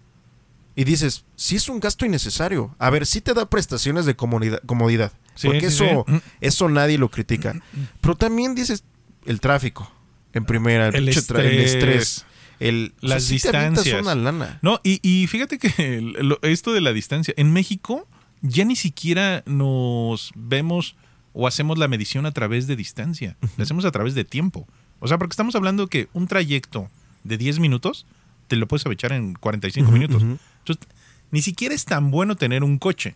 Y 0.77 0.85
dices, 0.85 1.25
sí 1.37 1.57
es 1.57 1.69
un 1.69 1.81
gasto 1.81 2.07
innecesario. 2.07 2.75
A 2.79 2.91
ver, 2.91 3.05
sí 3.07 3.21
te 3.21 3.35
da 3.35 3.49
prestaciones 3.51 4.07
de 4.07 4.15
comodidad. 4.17 4.61
comodidad 4.67 5.13
Sí, 5.35 5.49
porque 5.49 5.71
sí, 5.71 5.85
eso. 5.85 6.05
Mm. 6.07 6.17
eso 6.41 6.69
nadie 6.69 6.97
lo 6.99 7.11
critica. 7.11 7.61
Pero 8.01 8.15
también 8.17 8.55
dices, 8.55 8.85
el 9.27 9.41
tráfico. 9.41 9.91
En 10.33 10.45
primera, 10.45 10.87
el, 10.89 10.95
tra- 10.95 10.99
el 10.99 11.09
estrés. 11.09 11.73
estrés. 11.75 12.27
El, 12.61 12.93
o 12.99 13.01
sea, 13.01 13.09
Las 13.17 13.29
distancias. 13.29 14.03
una 14.03 14.15
lana. 14.15 14.59
No, 14.63 14.81
y, 14.85 15.01
y 15.03 15.27
fíjate 15.27 15.59
que 15.59 16.01
lo- 16.01 16.39
esto 16.43 16.73
de 16.73 16.81
la 16.81 16.93
distancia, 16.93 17.35
en 17.37 17.53
México 17.53 18.07
ya 18.43 18.65
ni 18.65 18.77
siquiera 18.77 19.43
nos 19.47 20.33
vemos 20.35 20.97
o 21.33 21.47
hacemos 21.47 21.79
la 21.79 21.89
medición 21.89 22.27
a 22.27 22.33
través 22.33 22.67
de 22.67 22.77
distancia, 22.77 23.37
la 23.57 23.65
hacemos 23.65 23.85
a 23.85 23.91
través 23.93 24.15
de 24.15 24.25
tiempo. 24.25 24.67
O 24.99 25.09
sea, 25.09 25.17
porque 25.19 25.33
estamos 25.33 25.55
hablando 25.55 25.87
que 25.87 26.09
un 26.13 26.27
trayecto 26.27 26.91
de 27.25 27.39
10 27.39 27.59
minutos 27.61 28.07
te 28.49 28.57
lo 28.57 28.67
puedes 28.67 28.85
echar 28.87 29.13
en 29.13 29.35
45 29.35 29.89
Ujú, 29.89 29.93
minutos. 29.97 30.23
ujú. 30.23 30.39
Entonces, 30.59 30.89
ni 31.31 31.41
siquiera 31.43 31.75
es 31.75 31.85
tan 31.85 32.11
bueno 32.11 32.37
tener 32.37 32.65
un 32.65 32.79
coche. 32.79 33.15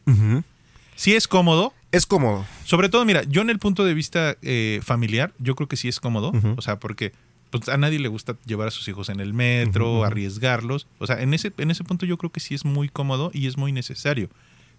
Sí 0.97 1.15
es 1.15 1.27
cómodo, 1.27 1.75
Es 1.91 2.07
cómodo. 2.07 2.47
sobre 2.65 2.89
todo, 2.89 3.05
mira, 3.05 3.25
yo 3.25 3.43
en 3.43 3.51
el 3.51 3.59
punto 3.59 3.85
de 3.85 3.95
vista 3.95 4.37
eh, 4.43 4.81
familiar, 4.85 5.33
yo 5.39 5.57
creo 5.57 5.67
que 5.69 5.77
sí 5.77 5.89
es 5.89 5.99
cómodo. 5.99 6.33
O 6.57 6.63
sea, 6.63 6.79
porque 6.79 7.13
pues, 7.51 7.69
a 7.69 7.77
nadie 7.77 7.99
le 7.99 8.07
gusta 8.09 8.37
llevar 8.47 8.69
a 8.69 8.71
sus 8.71 8.87
hijos 8.87 9.09
en 9.09 9.19
el 9.19 9.35
metro, 9.35 10.05
arriesgarlos. 10.05 10.87
O 11.01 11.07
sea, 11.09 11.21
en 11.21 11.35
ese, 11.35 11.53
en 11.59 11.73
ese 11.73 11.83
punto 11.83 12.07
yo 12.07 12.17
creo 12.17 12.31
que 12.31 12.39
sí 12.41 12.55
es 12.55 12.65
muy 12.65 12.89
cómodo 12.89 13.31
y 13.35 13.49
es 13.49 13.57
muy 13.57 13.73
necesario. 13.73 14.31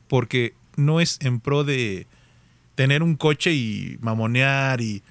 Porque 0.08 0.54
no 0.76 1.00
es 1.00 1.18
en 1.22 1.40
pro 1.40 1.64
de 1.64 2.08
tener 2.76 3.04
un 3.04 3.16
coche 3.16 3.54
y 3.54 3.98
mamonear 4.02 4.82
y. 4.82 5.04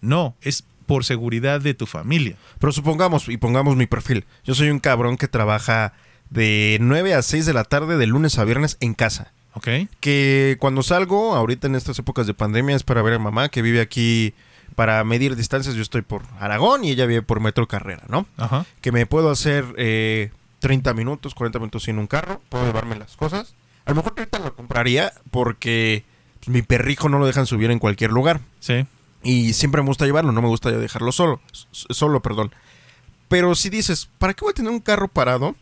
No, 0.00 0.36
es 0.42 0.64
por 0.86 1.04
seguridad 1.04 1.60
de 1.60 1.74
tu 1.74 1.86
familia. 1.86 2.36
Pero 2.58 2.72
supongamos, 2.72 3.28
y 3.28 3.36
pongamos 3.36 3.76
mi 3.76 3.86
perfil. 3.86 4.24
Yo 4.44 4.54
soy 4.54 4.70
un 4.70 4.80
cabrón 4.80 5.16
que 5.16 5.28
trabaja 5.28 5.94
de 6.30 6.78
9 6.80 7.14
a 7.14 7.22
6 7.22 7.46
de 7.46 7.54
la 7.54 7.64
tarde 7.64 7.96
de 7.96 8.06
lunes 8.06 8.38
a 8.38 8.44
viernes 8.44 8.76
en 8.80 8.94
casa. 8.94 9.32
¿Ok? 9.54 9.68
Que 10.00 10.56
cuando 10.58 10.82
salgo, 10.82 11.34
ahorita 11.34 11.66
en 11.66 11.74
estas 11.74 11.98
épocas 11.98 12.26
de 12.26 12.34
pandemia, 12.34 12.74
es 12.74 12.84
para 12.84 13.02
ver 13.02 13.14
a 13.14 13.18
mamá 13.18 13.48
que 13.48 13.62
vive 13.62 13.80
aquí 13.80 14.34
para 14.74 15.04
medir 15.04 15.36
distancias. 15.36 15.74
Yo 15.74 15.82
estoy 15.82 16.02
por 16.02 16.22
Aragón 16.40 16.84
y 16.84 16.90
ella 16.90 17.06
vive 17.06 17.22
por 17.22 17.40
Metro 17.40 17.68
Carrera, 17.68 18.04
¿no? 18.08 18.26
Ajá. 18.36 18.64
Que 18.80 18.92
me 18.92 19.06
puedo 19.06 19.30
hacer 19.30 19.64
eh, 19.76 20.30
30 20.60 20.94
minutos, 20.94 21.34
40 21.34 21.58
minutos 21.58 21.84
sin 21.84 21.98
un 21.98 22.06
carro. 22.06 22.40
Puedo 22.48 22.64
llevarme 22.64 22.96
las 22.96 23.16
cosas. 23.16 23.54
A 23.84 23.90
lo 23.90 23.96
mejor 23.96 24.14
ahorita 24.16 24.38
lo 24.38 24.54
compraría 24.54 25.12
porque 25.30 26.04
pues, 26.40 26.48
mi 26.48 26.62
perrijo 26.62 27.08
no 27.08 27.18
lo 27.18 27.26
dejan 27.26 27.46
subir 27.46 27.70
en 27.70 27.78
cualquier 27.78 28.10
lugar. 28.12 28.40
Sí. 28.60 28.86
Y 29.22 29.52
siempre 29.52 29.82
me 29.82 29.88
gusta 29.88 30.04
llevarlo, 30.04 30.32
no 30.32 30.42
me 30.42 30.48
gusta 30.48 30.70
dejarlo 30.70 31.12
solo. 31.12 31.40
Solo, 31.70 32.20
perdón. 32.22 32.52
Pero 33.28 33.54
si 33.54 33.70
dices, 33.70 34.08
¿para 34.18 34.34
qué 34.34 34.44
voy 34.44 34.50
a 34.50 34.54
tener 34.54 34.70
un 34.72 34.80
carro 34.80 35.08
parado 35.08 35.54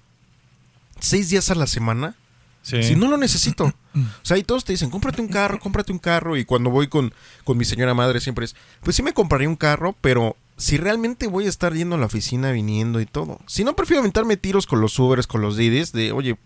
seis 0.99 1.29
días 1.29 1.51
a 1.51 1.55
la 1.55 1.67
semana 1.67 2.17
Sí. 2.63 2.83
si 2.83 2.95
no 2.97 3.09
lo 3.09 3.17
necesito? 3.17 3.73
O 3.95 4.25
sea, 4.25 4.37
y 4.37 4.45
todos 4.45 4.65
te 4.65 4.73
dicen, 4.73 4.89
cómprate 4.91 5.21
un 5.21 5.27
carro, 5.29 5.59
cómprate 5.59 5.91
un 5.93 5.99
carro. 5.99 6.37
Y 6.37 6.45
cuando 6.45 6.71
voy 6.71 6.87
con, 6.87 7.13
con 7.43 7.59
mi 7.59 7.65
señora 7.65 7.93
madre 7.93 8.21
siempre 8.21 8.45
es, 8.45 8.55
pues 8.83 8.95
sí 8.95 9.03
me 9.03 9.13
compraría 9.13 9.49
un 9.49 9.57
carro, 9.57 9.97
pero 10.01 10.37
si 10.57 10.77
realmente 10.77 11.27
voy 11.27 11.47
a 11.47 11.49
estar 11.49 11.75
yendo 11.75 11.97
a 11.97 11.99
la 11.99 12.07
oficina, 12.07 12.53
viniendo 12.53 13.01
y 13.01 13.07
todo. 13.07 13.41
Si 13.47 13.65
no, 13.65 13.75
prefiero 13.75 14.01
aventarme 14.01 14.37
tiros 14.37 14.67
con 14.69 14.81
los 14.81 14.97
Ubers, 14.99 15.27
con 15.27 15.41
los 15.41 15.57
Didis, 15.57 15.91
de, 15.91 16.13
oye, 16.13 16.37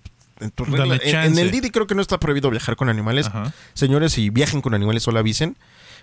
en, 0.40 0.50
tu 0.50 0.64
Dame 0.64 0.78
regla- 0.78 0.94
en- 0.96 1.02
en 1.02 1.10
chance. 1.12 1.40
el 1.42 1.50
Didi 1.50 1.70
creo 1.70 1.86
que 1.86 1.94
no 1.94 2.02
está 2.02 2.18
prohibido 2.18 2.50
viajar 2.50 2.76
con 2.76 2.88
animales. 2.88 3.26
Ajá. 3.28 3.52
Señores, 3.74 4.12
si 4.12 4.30
viajen 4.30 4.60
con 4.60 4.74
animales, 4.74 5.02
solo 5.02 5.18
avisen, 5.18 5.56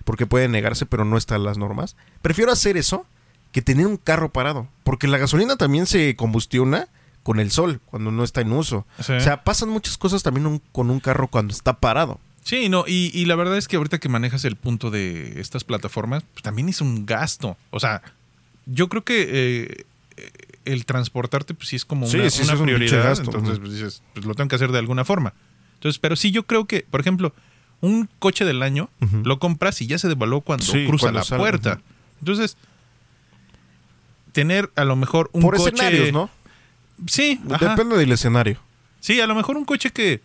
porque 0.03 0.25
pueden 0.25 0.51
negarse, 0.51 0.85
pero 0.85 1.05
no 1.05 1.17
están 1.17 1.43
las 1.43 1.57
normas. 1.57 1.95
Prefiero 2.21 2.51
hacer 2.51 2.77
eso 2.77 3.05
que 3.51 3.61
tener 3.61 3.85
un 3.87 3.97
carro 3.97 4.29
parado, 4.29 4.67
porque 4.83 5.07
la 5.07 5.17
gasolina 5.17 5.57
también 5.57 5.85
se 5.85 6.15
combustiona 6.15 6.87
con 7.23 7.39
el 7.39 7.51
sol 7.51 7.81
cuando 7.85 8.11
no 8.11 8.23
está 8.23 8.41
en 8.41 8.51
uso. 8.53 8.85
Sí. 8.99 9.13
O 9.13 9.19
sea, 9.19 9.43
pasan 9.43 9.69
muchas 9.69 9.97
cosas 9.97 10.23
también 10.23 10.47
un- 10.47 10.61
con 10.71 10.89
un 10.89 10.99
carro 10.99 11.27
cuando 11.27 11.53
está 11.53 11.73
parado. 11.73 12.19
Sí, 12.43 12.69
no, 12.69 12.85
y, 12.87 13.11
y 13.13 13.25
la 13.25 13.35
verdad 13.35 13.57
es 13.57 13.67
que 13.67 13.75
ahorita 13.75 13.99
que 13.99 14.09
manejas 14.09 14.45
el 14.45 14.55
punto 14.55 14.89
de 14.89 15.39
estas 15.39 15.63
plataformas, 15.63 16.23
pues 16.33 16.41
también 16.41 16.69
es 16.69 16.81
un 16.81 17.05
gasto. 17.05 17.55
O 17.69 17.79
sea, 17.79 18.01
yo 18.65 18.89
creo 18.89 19.03
que 19.03 19.27
eh, 19.29 19.85
el 20.65 20.85
transportarte, 20.85 21.53
pues 21.53 21.69
sí 21.69 21.75
es 21.75 21.85
como 21.85 22.05
una, 22.05 22.11
sí, 22.11 22.17
una 22.19 22.29
sí, 22.29 22.41
es 22.41 22.49
un 22.49 22.57
pinche 22.57 22.75
prioridad. 22.75 23.03
gasto. 23.03 23.25
Entonces, 23.25 23.59
pues 23.59 23.71
dices, 23.73 24.03
pues 24.13 24.25
lo 24.25 24.33
tengo 24.35 24.47
que 24.49 24.55
hacer 24.55 24.71
de 24.71 24.79
alguna 24.79 25.05
forma. 25.05 25.33
Entonces, 25.75 25.99
pero 25.99 26.15
sí, 26.15 26.31
yo 26.31 26.43
creo 26.43 26.65
que, 26.65 26.85
por 26.89 26.99
ejemplo, 27.01 27.33
un 27.81 28.07
coche 28.19 28.45
del 28.45 28.61
año 28.61 28.89
lo 29.23 29.39
compras 29.39 29.81
y 29.81 29.87
ya 29.87 29.97
se 29.97 30.07
devaluó 30.07 30.41
cuando 30.41 30.65
Sí, 30.65 30.85
cruza 30.87 31.05
cuando 31.05 31.19
la 31.19 31.25
sale, 31.25 31.39
puerta. 31.39 31.81
Entonces, 32.19 32.57
Tener 34.33 34.71
a 34.77 34.85
lo 34.85 34.95
mejor 34.95 35.29
un 35.33 35.41
Por 35.41 35.57
coche. 35.57 35.73
escenarios, 35.75 36.13
¿no? 36.13 36.29
Sí, 37.05 37.41
ajá. 37.51 37.69
Depende 37.71 37.97
del 37.97 38.11
escenario. 38.13 38.59
Sí, 39.01 39.19
a 39.19 39.27
lo 39.27 39.35
mejor 39.35 39.57
un 39.57 39.65
coche 39.65 39.89
que. 39.91 40.21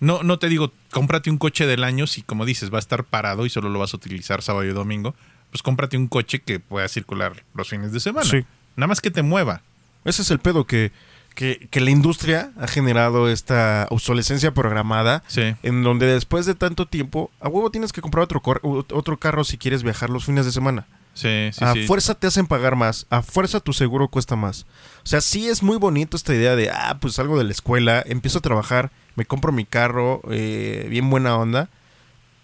No, 0.00 0.22
no 0.24 0.38
te 0.40 0.48
digo, 0.48 0.72
cómprate 0.90 1.30
un 1.30 1.38
coche 1.38 1.66
del 1.66 1.84
año 1.84 2.06
si, 2.08 2.22
como 2.22 2.44
dices, 2.44 2.72
va 2.72 2.76
a 2.76 2.80
estar 2.80 3.04
parado 3.04 3.46
y 3.46 3.50
solo 3.50 3.68
lo 3.68 3.78
vas 3.78 3.94
a 3.94 3.96
utilizar 3.96 4.42
sábado 4.42 4.64
y 4.64 4.70
domingo. 4.72 5.14
Pues 5.50 5.62
cómprate 5.62 5.96
un 5.96 6.08
coche 6.08 6.40
que 6.40 6.58
pueda 6.58 6.88
circular 6.88 7.44
los 7.54 7.68
fines 7.68 7.92
de 7.92 8.00
semana. 8.00 8.28
Sí. 8.28 8.44
Nada 8.78 8.86
más 8.86 9.00
que 9.00 9.10
te 9.10 9.22
mueva. 9.22 9.60
Ese 10.04 10.22
es 10.22 10.30
el 10.30 10.38
pedo 10.38 10.64
que, 10.64 10.92
que, 11.34 11.68
que 11.70 11.80
la 11.80 11.90
industria 11.90 12.52
ha 12.58 12.68
generado 12.68 13.28
esta 13.28 13.86
obsolescencia 13.90 14.54
programada. 14.54 15.22
Sí. 15.26 15.54
En 15.62 15.82
donde 15.82 16.06
después 16.06 16.46
de 16.46 16.54
tanto 16.54 16.86
tiempo, 16.86 17.30
a 17.40 17.48
huevo 17.48 17.70
tienes 17.70 17.92
que 17.92 18.00
comprar 18.00 18.22
otro, 18.24 18.40
cor- 18.40 18.60
otro 18.62 19.16
carro 19.18 19.44
si 19.44 19.58
quieres 19.58 19.82
viajar 19.82 20.10
los 20.10 20.24
fines 20.24 20.46
de 20.46 20.52
semana. 20.52 20.86
Sí, 21.14 21.50
sí, 21.52 21.64
a 21.64 21.72
sí. 21.72 21.84
fuerza 21.88 22.14
te 22.14 22.28
hacen 22.28 22.46
pagar 22.46 22.76
más, 22.76 23.06
a 23.10 23.22
fuerza 23.22 23.58
tu 23.58 23.72
seguro 23.72 24.06
cuesta 24.06 24.36
más. 24.36 24.66
O 25.02 25.06
sea, 25.06 25.20
sí 25.20 25.48
es 25.48 25.64
muy 25.64 25.76
bonito 25.76 26.16
esta 26.16 26.32
idea 26.32 26.54
de, 26.54 26.70
ah, 26.70 26.96
pues 27.00 27.14
salgo 27.14 27.36
de 27.36 27.42
la 27.42 27.50
escuela, 27.50 28.04
empiezo 28.06 28.38
a 28.38 28.42
trabajar, 28.42 28.92
me 29.16 29.24
compro 29.24 29.50
mi 29.50 29.64
carro, 29.64 30.22
eh, 30.30 30.86
bien 30.88 31.10
buena 31.10 31.36
onda. 31.36 31.68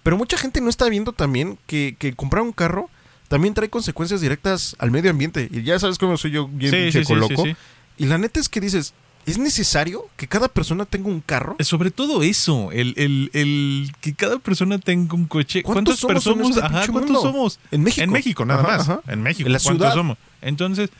Pero 0.03 0.17
mucha 0.19 0.37
gente 0.37 0.61
no 0.61 0.69
está 0.69 0.89
viendo 0.89 1.13
también 1.13 1.57
que, 1.69 1.95
que 2.01 2.15
comprar 2.15 2.43
un 2.43 2.51
carro 2.53 2.91
también 3.29 3.55
trae 3.55 3.69
consecuencias 3.71 4.21
directas 4.21 4.77
al 4.79 4.91
medio 4.91 5.11
ambiente. 5.11 5.49
Y 5.51 5.63
ya 5.63 5.79
sabes 5.79 5.99
cómo 5.99 6.17
soy 6.17 6.33
yo 6.33 6.49
bien 6.49 6.71
Sí, 6.73 6.77
pinche 6.83 6.99
sí, 7.01 7.05
sí, 7.07 7.15
loco. 7.15 7.45
sí. 7.45 7.57
Y 7.97 8.07
la 8.07 8.19
neta 8.19 8.41
es 8.41 8.49
que 8.49 8.61
dices, 8.61 8.93
¿es 9.27 9.39
necesario 9.39 10.07
que 10.17 10.27
cada 10.29 10.49
persona 10.49 10.85
tenga 10.85 11.09
un 11.09 11.21
carro? 11.21 11.57
Sobre 11.61 11.91
todo 11.91 12.23
eso, 12.23 12.71
el, 12.73 12.95
el, 12.97 13.31
el 13.33 13.93
que 14.01 14.15
cada 14.15 14.39
persona 14.39 14.79
tenga 14.79 15.15
un 15.15 15.27
coche. 15.27 15.63
¿Cuántos 15.63 16.01
¿Cuántas 16.01 16.25
somos 16.25 16.39
en 16.41 16.53
personas? 16.53 16.71
este 16.73 16.79
Ajá, 16.85 16.93
¿cuántos 16.93 17.23
somos? 17.23 17.61
En 17.71 17.83
México. 17.83 18.03
En 18.05 18.11
México, 18.11 18.45
nada 18.45 18.63
Ajá, 18.63 18.77
más. 18.77 18.89
ajá. 18.89 19.01
En 19.09 19.23
México, 19.23 19.47
En 19.47 19.53
la 19.53 19.59
¿cuántos 19.61 19.85
ciudad. 19.87 19.95
somos? 19.95 20.19
Entonces, 20.43 20.91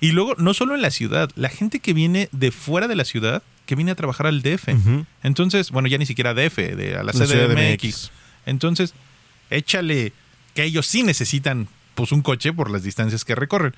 y 0.00 0.12
luego, 0.12 0.34
no 0.38 0.54
solo 0.54 0.74
en 0.76 0.82
la 0.82 0.90
ciudad, 0.92 1.30
la 1.34 1.48
gente 1.48 1.80
que 1.80 1.92
viene 1.92 2.28
de 2.30 2.52
fuera 2.52 2.86
de 2.86 2.94
la 2.94 3.04
ciudad, 3.04 3.42
que 3.66 3.74
viene 3.74 3.90
a 3.90 3.94
trabajar 3.96 4.26
al 4.28 4.40
DF. 4.42 4.68
Entonces, 5.22 5.70
bueno, 5.72 5.88
ya 5.88 5.98
ni 5.98 6.06
siquiera 6.06 6.32
DF, 6.34 6.56
de, 6.56 6.94
a 6.96 7.02
la 7.02 7.12
La 7.12 7.12
CDMX. 7.12 8.10
Entonces, 8.46 8.94
échale 9.50 10.12
que 10.58 10.64
ellos 10.64 10.88
sí 10.88 11.04
necesitan 11.04 11.68
pues 11.94 12.10
un 12.10 12.20
coche 12.20 12.52
por 12.52 12.68
las 12.68 12.82
distancias 12.82 13.24
que 13.24 13.36
recorren. 13.36 13.74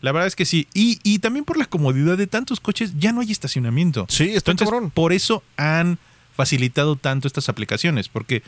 La 0.00 0.12
verdad 0.12 0.26
es 0.26 0.34
que 0.34 0.46
sí. 0.46 0.66
Y, 0.72 0.98
y 1.02 1.18
también 1.18 1.44
por 1.44 1.58
la 1.58 1.66
comodidad 1.66 2.16
de 2.16 2.26
tantos 2.26 2.58
coches, 2.58 2.94
ya 2.98 3.12
no 3.12 3.20
hay 3.20 3.30
estacionamiento. 3.30 4.06
Sí, 4.08 4.30
está 4.34 4.52
Entonces, 4.52 4.72
cabrón. 4.72 4.90
por 4.90 5.12
eso 5.12 5.42
han 5.58 5.98
facilitado 6.34 6.96
tanto 6.96 7.28
estas 7.28 7.50
aplicaciones, 7.50 8.08
porque 8.08 8.42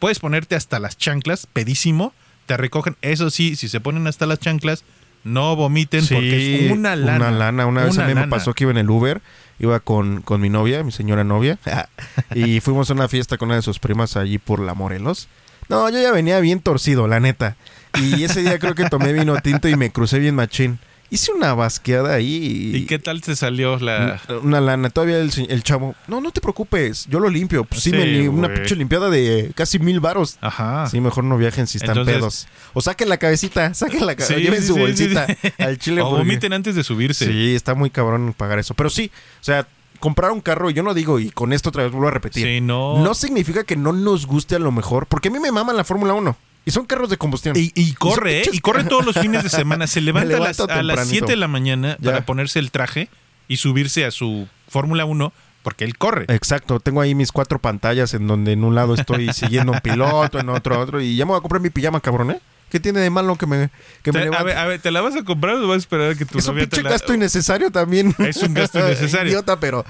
puedes 0.00 0.18
ponerte 0.18 0.56
hasta 0.56 0.80
las 0.80 0.98
chanclas, 0.98 1.46
pedísimo, 1.46 2.14
te 2.46 2.56
recogen. 2.56 2.96
Eso 3.00 3.30
sí, 3.30 3.54
si 3.54 3.68
se 3.68 3.78
ponen 3.78 4.08
hasta 4.08 4.26
las 4.26 4.40
chanclas, 4.40 4.82
no 5.22 5.54
vomiten 5.54 6.04
porque 6.08 6.66
es 6.66 6.72
una 6.72 6.96
lana. 6.96 7.28
Una 7.28 7.30
lana. 7.30 7.66
Una 7.66 7.84
vez 7.84 7.96
a 7.96 8.08
mí 8.08 8.14
me 8.16 8.26
pasó 8.26 8.54
que 8.54 8.64
iba 8.64 8.72
en 8.72 8.78
el 8.78 8.90
Uber, 8.90 9.22
iba 9.60 9.78
con, 9.78 10.22
con 10.22 10.40
mi 10.40 10.48
novia, 10.48 10.82
mi 10.82 10.90
señora 10.90 11.22
novia, 11.22 11.60
y 12.34 12.58
fuimos 12.58 12.90
a 12.90 12.94
una 12.94 13.06
fiesta 13.06 13.38
con 13.38 13.50
una 13.50 13.56
de 13.56 13.62
sus 13.62 13.78
primas 13.78 14.16
allí 14.16 14.38
por 14.38 14.58
la 14.58 14.74
Morelos. 14.74 15.28
No, 15.70 15.88
yo 15.88 16.00
ya 16.02 16.10
venía 16.12 16.38
bien 16.40 16.60
torcido, 16.60 17.06
la 17.08 17.20
neta. 17.20 17.56
Y 18.00 18.22
ese 18.24 18.42
día 18.42 18.58
creo 18.58 18.74
que 18.74 18.88
tomé 18.88 19.12
vino 19.12 19.36
tinto 19.40 19.68
y 19.68 19.76
me 19.76 19.90
crucé 19.90 20.18
bien 20.18 20.34
machín. 20.34 20.78
hice 21.10 21.32
una 21.32 21.54
basqueada 21.54 22.14
ahí. 22.14 22.70
¿Y 22.74 22.86
qué 22.86 22.98
tal 23.00 23.20
te 23.20 23.34
salió 23.34 23.78
la...? 23.78 24.20
Una 24.42 24.60
lana. 24.60 24.90
Todavía 24.90 25.18
el, 25.18 25.30
el 25.48 25.62
chavo, 25.64 25.94
no, 26.06 26.20
no 26.20 26.30
te 26.30 26.40
preocupes, 26.40 27.06
yo 27.08 27.18
lo 27.18 27.28
limpio. 27.28 27.64
Pues 27.64 27.82
sí, 27.82 27.90
Sí, 27.90 27.96
me 27.96 28.06
li- 28.06 28.28
una 28.28 28.52
pinche 28.52 28.76
limpiada 28.76 29.10
de 29.10 29.50
casi 29.56 29.78
mil 29.80 29.98
varos. 30.00 30.38
Ajá. 30.40 30.86
Sí, 30.88 31.00
mejor 31.00 31.24
no 31.24 31.36
viajen 31.36 31.66
si 31.66 31.78
están 31.78 31.90
Entonces- 31.98 32.14
pedos. 32.16 32.48
O 32.74 32.80
saquen 32.80 33.08
la 33.08 33.16
cabecita, 33.16 33.74
saquen 33.74 34.06
la 34.06 34.12
Sí, 34.12 34.18
cabecita, 34.18 34.38
lleven 34.40 34.60
sí, 34.62 34.68
su 34.68 34.74
sí, 34.74 34.80
bolsita 34.80 35.26
al 35.58 35.78
chile. 35.78 36.00
o 36.02 36.10
porque- 36.10 36.18
vomiten 36.24 36.52
antes 36.52 36.74
de 36.76 36.84
subirse. 36.84 37.26
Sí, 37.26 37.54
está 37.56 37.74
muy 37.74 37.90
cabrón 37.90 38.34
pagar 38.36 38.58
eso. 38.60 38.74
Pero 38.74 38.88
sí, 38.90 39.10
o 39.40 39.44
sea, 39.44 39.66
comprar 40.00 40.32
un 40.32 40.40
carro, 40.40 40.70
yo 40.70 40.82
no 40.82 40.94
digo, 40.94 41.20
y 41.20 41.30
con 41.30 41.52
esto 41.52 41.68
otra 41.68 41.84
vez 41.84 41.92
vuelvo 41.92 42.08
a 42.08 42.10
repetir. 42.10 42.44
Sí, 42.44 42.60
no. 42.60 42.98
No 43.02 43.14
significa 43.14 43.62
que 43.64 43.76
no 43.76 43.92
nos 43.92 44.26
guste 44.26 44.56
a 44.56 44.58
lo 44.58 44.72
mejor, 44.72 45.06
porque 45.06 45.28
a 45.28 45.30
mí 45.30 45.38
me 45.38 45.52
maman 45.52 45.76
la 45.76 45.84
Fórmula 45.84 46.14
1. 46.14 46.36
Y 46.66 46.72
son 46.72 46.84
carros 46.84 47.08
de 47.08 47.16
combustión. 47.16 47.56
Y, 47.56 47.72
y 47.74 47.92
corre, 47.94 48.40
¿eh? 48.40 48.42
pinches- 48.44 48.54
Y 48.54 48.60
corre 48.60 48.84
todos 48.84 49.04
los 49.06 49.16
fines 49.20 49.42
de 49.42 49.48
semana. 49.48 49.86
Se 49.86 50.00
levanta, 50.00 50.36
a 50.36 50.40
las- 50.40 50.60
a 50.60 50.66
las 50.66 50.96
tempranito. 50.96 51.08
7 51.10 51.26
de 51.26 51.36
la 51.36 51.48
mañana 51.48 51.96
Ya. 52.00 52.12
para 52.12 52.26
ponerse 52.26 52.58
el 52.58 52.70
traje 52.70 53.08
y 53.48 53.56
subirse 53.56 54.04
a 54.04 54.10
su 54.10 54.46
Fórmula 54.68 55.04
1 55.04 55.32
porque 55.62 55.84
él 55.84 55.96
corre. 55.98 56.24
Exacto, 56.28 56.80
tengo 56.80 57.00
ahí 57.02 57.14
mis 57.14 57.32
cuatro 57.32 57.58
pantallas 57.58 58.14
en 58.14 58.26
donde 58.26 58.52
en 58.52 58.64
un 58.64 58.74
lado 58.74 58.94
estoy 58.94 59.30
siguiendo 59.34 59.72
un 59.72 59.80
piloto, 59.80 60.38
en 60.38 60.48
otro 60.48 60.80
otro, 60.80 61.00
y 61.02 61.16
ya 61.16 61.26
me 61.26 61.32
voy 61.32 61.38
a 61.38 61.42
comprar 61.42 61.60
mi 61.60 61.68
pijama, 61.68 62.00
cabrón, 62.00 62.30
¿eh? 62.30 62.40
¿Qué 62.70 62.80
tiene 62.80 63.00
de 63.00 63.10
malo 63.10 63.36
que 63.36 63.46
me, 63.46 63.70
que 64.02 64.12
me 64.12 64.28
Te- 64.28 64.36
a, 64.36 64.42
ver, 64.42 64.56
a 64.56 64.66
ver, 64.66 64.80
¿te 64.80 64.90
la 64.90 65.00
vas 65.00 65.16
a 65.16 65.22
comprar 65.24 65.56
o 65.56 65.68
vas 65.68 65.74
a 65.76 65.78
esperar 65.78 66.12
a 66.12 66.14
que 66.14 66.24
tu 66.24 66.38
es 66.38 66.46
un 66.46 66.54
novia 66.54 66.66
te 66.66 66.76
pinche 66.76 66.84
la... 66.84 66.90
gasto 66.90 67.12
innecesario 67.14 67.70
también. 67.70 68.14
Es 68.18 68.38
un 68.42 68.54
gasto 68.54 68.78
innecesario. 68.86 69.32
Idiota, 69.32 69.58
pero 69.60 69.84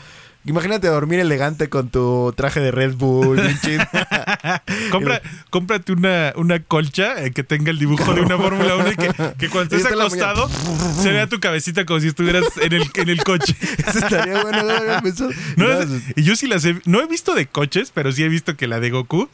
imagínate 0.46 0.86
dormir 0.88 1.20
elegante 1.20 1.68
con 1.68 1.90
tu 1.90 2.32
traje 2.36 2.60
de 2.60 2.70
Red 2.70 2.94
Bull. 2.94 3.38
Compra, 4.90 5.20
cómprate 5.50 5.92
una, 5.92 6.32
una 6.36 6.60
colcha 6.62 7.22
eh, 7.24 7.32
que 7.32 7.44
tenga 7.44 7.70
el 7.70 7.78
dibujo 7.78 8.14
de 8.14 8.22
una 8.22 8.36
Fórmula 8.38 8.76
1 8.76 8.92
y 8.92 8.96
que, 8.96 9.12
que 9.38 9.48
cuando 9.48 9.76
estés 9.76 9.92
acostado 9.92 10.48
se 10.48 11.12
vea 11.12 11.26
tu 11.26 11.40
cabecita 11.40 11.84
como 11.84 12.00
si 12.00 12.08
estuvieras 12.08 12.44
en 12.60 12.72
el, 12.72 12.84
en 12.94 13.08
el 13.08 13.22
coche. 13.24 13.54
Eso 13.86 13.98
estaría 13.98 14.42
bueno, 14.42 14.62
no. 14.62 15.00
No, 15.56 15.84
No, 15.84 16.00
yo 16.16 16.36
sí 16.36 16.46
las 16.46 16.64
he, 16.64 16.80
no 16.84 17.00
he 17.00 17.06
visto 17.06 17.34
de 17.34 17.46
coches, 17.46 17.90
pero 17.94 18.12
sí 18.12 18.22
he 18.24 18.28
visto 18.28 18.56
que 18.56 18.66
la 18.66 18.80
de 18.80 18.90
Goku, 18.90 19.28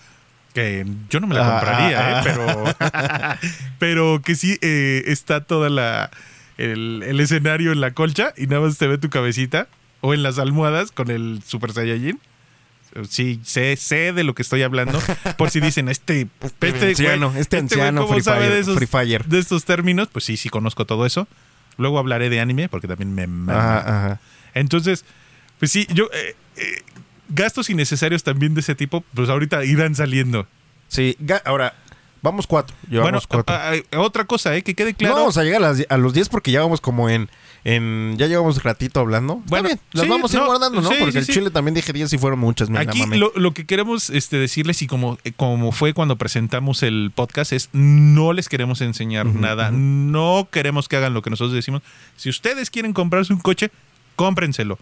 que 0.57 0.86
yo 1.11 1.20
no 1.20 1.26
me 1.26 1.34
la 1.34 1.46
Ah, 1.46 1.50
compraría, 1.61 2.00
ah, 2.00 2.20
eh, 2.20 2.22
pero, 2.24 3.68
pero 3.78 4.22
que 4.22 4.34
sí 4.34 4.57
eh, 4.62 5.02
está 5.07 5.44
toda 5.44 5.68
la 5.68 6.11
el, 6.57 7.02
el 7.07 7.20
escenario 7.20 7.72
en 7.72 7.82
la 7.82 7.90
colcha 7.90 8.32
y 8.38 8.46
nada 8.46 8.62
más 8.62 8.78
te 8.78 8.86
ve 8.86 8.96
tu 8.96 9.11
cabecita 9.11 9.68
o 10.00 10.14
en 10.14 10.22
las 10.22 10.38
almohadas 10.38 10.92
con 10.92 11.11
el 11.11 11.42
Super 11.46 11.72
Saiyajin. 11.72 12.18
Sí, 13.11 13.38
sé, 13.44 13.76
sé 13.76 14.14
de 14.14 14.24
lo 14.24 14.34
que 14.34 14.40
estoy 14.40 14.62
hablando. 14.62 14.98
Por 15.36 15.50
si 15.50 15.61
dicen, 15.61 15.90
este, 15.90 16.28
este, 16.40 16.70
güey, 16.70 16.88
anciano, 16.92 17.34
este 17.36 17.57
güey, 17.57 17.62
anciano 17.64 18.00
¿cómo 18.02 18.14
Free 18.14 18.22
sabe 18.22 18.38
Fire, 18.46 18.52
de 18.54 18.61
esos, 18.61 18.76
Free 18.76 18.86
Fire. 18.86 19.24
de 19.26 19.38
estos 19.38 19.64
términos? 19.66 20.09
Pues 20.11 20.24
sí, 20.24 20.38
sí 20.38 20.48
conozco 20.48 20.86
todo 20.86 21.04
eso. 21.04 21.28
Luego 21.76 21.98
hablaré 21.98 22.30
de 22.30 22.40
anime 22.40 22.70
porque 22.70 22.88
también 22.88 23.14
me. 23.14 23.52
Ajá, 23.52 23.78
ajá. 23.80 24.20
Entonces, 24.54 25.04
pues 25.59 25.70
sí, 25.70 25.86
yo. 25.92 26.09
eh, 26.14 26.34
gastos 27.29 27.70
innecesarios 27.70 28.22
también 28.22 28.55
de 28.55 28.61
ese 28.61 28.74
tipo, 28.74 29.03
pues 29.14 29.29
ahorita 29.29 29.64
irán 29.64 29.95
saliendo. 29.95 30.47
Sí, 30.89 31.16
ahora, 31.45 31.74
vamos 32.22 32.47
cuatro. 32.47 32.77
Llevamos 32.89 33.27
bueno, 33.29 33.45
cuatro. 33.45 33.55
a- 33.55 33.97
a- 33.97 34.01
otra 34.01 34.24
cosa, 34.24 34.55
¿eh? 34.57 34.62
Que 34.62 34.74
quede 34.74 34.95
claro. 34.95 35.14
No 35.14 35.20
vamos 35.22 35.39
a 35.39 35.45
llegar 35.45 35.62
a, 35.62 35.68
las 35.68 35.79
die- 35.79 35.87
a 35.89 35.97
los 35.97 36.12
10 36.14 36.29
porque 36.29 36.51
ya 36.53 36.61
vamos 36.61 36.81
como 36.81 37.11
en, 37.11 37.29
en. 37.64 38.14
Ya 38.18 38.27
llevamos 38.29 38.62
ratito 38.62 39.01
hablando. 39.01 39.35
Está 39.39 39.51
Bueno, 39.51 39.66
bien, 39.68 39.81
las 39.93 40.05
sí, 40.05 40.09
vamos 40.11 40.31
a 40.33 40.35
ir 40.37 40.41
no, 40.41 40.47
guardando, 40.47 40.81
¿no? 40.81 40.89
sí, 40.89 40.95
porque 41.01 41.12
sí, 41.12 41.18
el 41.18 41.27
chile 41.27 41.51
también 41.51 41.74
dije 41.74 41.93
10 41.93 42.12
y 42.12 42.18
fueron 42.18 42.39
muchas. 42.39 42.70
me 42.70 42.77
la 42.85 42.91
Aquí 42.91 43.05
lo, 43.07 43.33
lo 43.35 43.53
que 43.55 43.66
queremos 43.66 44.11
este, 44.11 44.39
decirles 44.39 44.81
y 44.83 44.87
como, 44.87 45.18
eh, 45.24 45.33
como 45.37 45.72
fue 45.72 45.93
cuando 45.93 46.14
presentamos 46.16 46.83
el 46.85 47.11
podcast 47.14 47.53
es 47.53 47.68
no 47.72 48.33
les 48.33 48.49
queremos 48.49 48.81
enseñar 48.81 49.27
nada, 49.27 49.70
no 49.72 50.49
queremos 50.53 50.87
que 50.89 50.97
hagan 50.97 51.14
lo 51.14 51.22
que 51.22 51.31
nosotros 51.31 51.55
decimos. 51.55 51.83
Si 52.16 52.29
ustedes 52.29 52.70
quieren 52.70 52.93
comprarse 52.93 53.33
un 53.33 53.41
coche, 53.41 53.70
cómprenselo. 54.17 54.79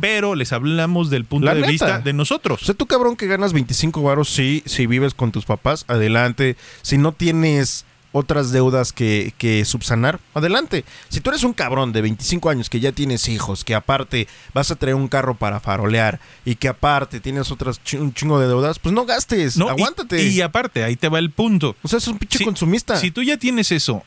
Pero 0.00 0.34
les 0.34 0.52
hablamos 0.52 1.10
del 1.10 1.24
punto 1.24 1.46
La 1.46 1.54
de 1.54 1.60
neta. 1.60 1.70
vista 1.70 1.98
de 2.00 2.10
O 2.10 2.14
nosotros. 2.14 2.60
sea, 2.62 2.74
tú 2.74 2.86
cabrón 2.86 3.14
que 3.16 3.26
ganas 3.26 3.52
25 3.52 4.02
varos, 4.02 4.28
sí, 4.28 4.62
si 4.66 4.86
vives 4.86 5.14
con 5.14 5.30
tus 5.30 5.44
papás, 5.44 5.84
adelante. 5.86 6.56
Si 6.82 6.98
no 6.98 7.12
tienes 7.12 7.84
otras 8.10 8.50
deudas 8.52 8.94
que, 8.94 9.34
que 9.36 9.66
subsanar, 9.66 10.18
adelante. 10.32 10.84
Si 11.10 11.20
tú 11.20 11.28
eres 11.28 11.44
un 11.44 11.52
cabrón 11.52 11.92
de 11.92 12.00
25 12.00 12.48
años 12.48 12.70
que 12.70 12.80
ya 12.80 12.90
tienes 12.90 13.28
hijos, 13.28 13.64
que 13.64 13.74
aparte 13.74 14.26
vas 14.54 14.70
a 14.70 14.76
traer 14.76 14.94
un 14.96 15.08
carro 15.08 15.34
para 15.34 15.60
farolear 15.60 16.18
y 16.46 16.54
que 16.56 16.68
aparte 16.68 17.20
tienes 17.20 17.50
otras 17.52 17.78
un 18.00 18.14
chingo 18.14 18.40
de 18.40 18.48
deudas, 18.48 18.78
pues 18.78 18.94
no 18.94 19.04
gastes, 19.04 19.58
No, 19.58 19.66
y- 19.66 19.68
aguántate. 19.68 20.22
Y, 20.26 20.40
aparte, 20.40 20.82
ahí 20.84 20.96
te 20.96 21.10
va 21.10 21.18
el 21.18 21.30
punto. 21.30 21.76
o 21.82 21.86
sea, 21.88 21.98
es 21.98 22.08
un 22.08 22.18
pinche 22.18 22.38
Si- 22.38 22.44
consumista. 22.44 22.96
Si 22.96 23.10
tú 23.10 23.22
ya 23.22 23.36
tienes 23.36 23.70
eso 23.72 24.02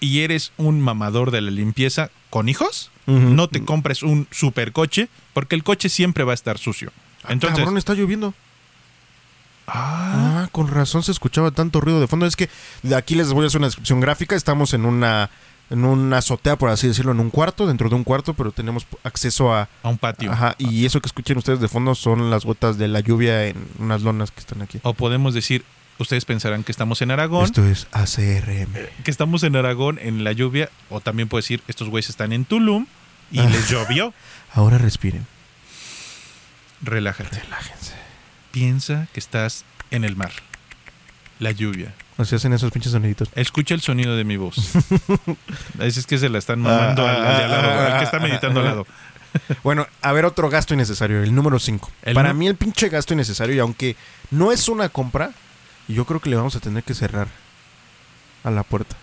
y 0.00 0.20
eres 0.20 0.52
un 0.56 0.80
mamador 0.80 1.30
de 1.30 1.40
la 1.40 1.50
limpieza 1.50 2.10
con 2.30 2.48
hijos, 2.48 2.90
no 3.06 3.48
te 3.48 3.64
compres 3.64 4.02
un 4.02 4.26
supercoche 4.32 5.08
porque 5.32 5.54
el 5.54 5.62
coche 5.62 5.88
siempre 5.88 6.24
va 6.24 6.32
a 6.32 6.34
estar 6.34 6.58
sucio. 6.58 6.92
Entonces, 7.28 7.58
Cabrón, 7.58 7.78
está 7.78 7.94
lloviendo. 7.94 8.34
ah, 9.66 10.42
Ah, 10.46 10.48
con 10.52 10.68
razón 10.68 11.02
se 11.02 11.12
escuchaba 11.12 11.50
tanto 11.50 11.80
ruido 11.80 12.00
de 12.00 12.06
fondo. 12.06 12.26
Es 12.26 12.36
que 12.36 12.48
de 12.82 12.94
aquí 12.94 13.14
les 13.14 13.32
voy 13.32 13.44
a 13.44 13.46
hacer 13.48 13.58
una 13.58 13.68
descripción 13.68 14.00
gráfica. 14.00 14.36
Estamos 14.36 14.74
en 14.74 14.84
una 14.84 15.30
en 15.68 15.84
una 15.84 16.18
azotea, 16.18 16.56
por 16.56 16.70
así 16.70 16.86
decirlo, 16.86 17.10
en 17.10 17.18
un 17.18 17.30
cuarto, 17.30 17.66
dentro 17.66 17.88
de 17.88 17.96
un 17.96 18.04
cuarto, 18.04 18.34
pero 18.34 18.52
tenemos 18.52 18.86
acceso 19.02 19.52
a... 19.52 19.68
a 19.82 19.88
un 19.88 19.98
patio. 19.98 20.30
Ajá, 20.30 20.54
y 20.58 20.86
eso 20.86 21.00
que 21.00 21.08
escuchen 21.08 21.38
ustedes 21.38 21.58
de 21.58 21.66
fondo 21.66 21.96
son 21.96 22.30
las 22.30 22.44
gotas 22.44 22.78
de 22.78 22.86
la 22.86 23.00
lluvia 23.00 23.46
en 23.48 23.56
unas 23.80 24.02
lonas 24.02 24.30
que 24.30 24.38
están 24.38 24.62
aquí. 24.62 24.78
O 24.84 24.94
podemos 24.94 25.34
decir, 25.34 25.64
ustedes 25.98 26.24
pensarán 26.24 26.62
que 26.64 26.72
estamos 26.72 27.00
en 27.02 27.10
Aragón, 27.10 27.44
Esto 27.44 27.64
es 27.66 27.86
ACRM. 27.92 28.72
que 29.04 29.10
estamos 29.10 29.42
en 29.42 29.56
Aragón 29.56 29.98
en 30.00 30.24
la 30.24 30.32
lluvia, 30.32 30.70
o 30.90 31.00
también 31.00 31.28
puede 31.28 31.42
decir, 31.42 31.62
estos 31.68 31.88
güeyes 31.88 32.10
están 32.10 32.32
en 32.32 32.44
Tulum 32.44 32.86
y 33.32 33.38
Ah. 33.40 33.48
les 33.50 33.68
llovió. 33.68 34.12
Ahora 34.52 34.78
respiren. 34.78 35.26
Relájate. 36.82 37.40
Relájense. 37.40 37.94
Piensa 38.52 39.08
que 39.12 39.20
estás 39.20 39.64
en 39.90 40.04
el 40.04 40.16
mar. 40.16 40.32
La 41.38 41.50
lluvia. 41.50 41.94
O 42.18 42.24
sea, 42.24 42.36
hacen 42.36 42.52
esos 42.54 42.70
pinches 42.72 42.92
soniditos. 42.92 43.28
Escucha 43.34 43.74
el 43.74 43.82
sonido 43.82 44.16
de 44.16 44.24
mi 44.24 44.36
voz. 44.38 44.56
Ese 45.78 46.00
es 46.00 46.06
que 46.06 46.16
se 46.18 46.28
la 46.30 46.38
están 46.38 46.60
mamando 46.60 47.06
al, 47.06 47.16
al 47.16 47.42
al 47.42 47.50
lado, 47.50 47.92
al 47.92 47.98
que 47.98 48.04
está 48.04 48.18
meditando 48.18 48.60
al 48.60 48.66
lado. 48.66 48.86
Bueno, 49.62 49.86
a 50.00 50.12
ver, 50.12 50.24
otro 50.24 50.48
gasto 50.48 50.72
innecesario, 50.72 51.22
el 51.22 51.34
número 51.34 51.58
5. 51.58 51.90
El 52.02 52.14
Para 52.14 52.32
mí 52.32 52.48
el 52.48 52.56
pinche 52.56 52.88
gasto 52.88 53.12
innecesario, 53.12 53.54
y 53.54 53.58
aunque 53.58 53.96
no 54.30 54.50
es 54.50 54.66
una 54.68 54.88
compra, 54.88 55.32
yo 55.88 56.04
creo 56.04 56.20
que 56.20 56.30
le 56.30 56.36
vamos 56.36 56.56
a 56.56 56.60
tener 56.60 56.82
que 56.82 56.94
cerrar 56.94 57.28
a 58.44 58.50
la 58.50 58.62
puerta. 58.62 58.96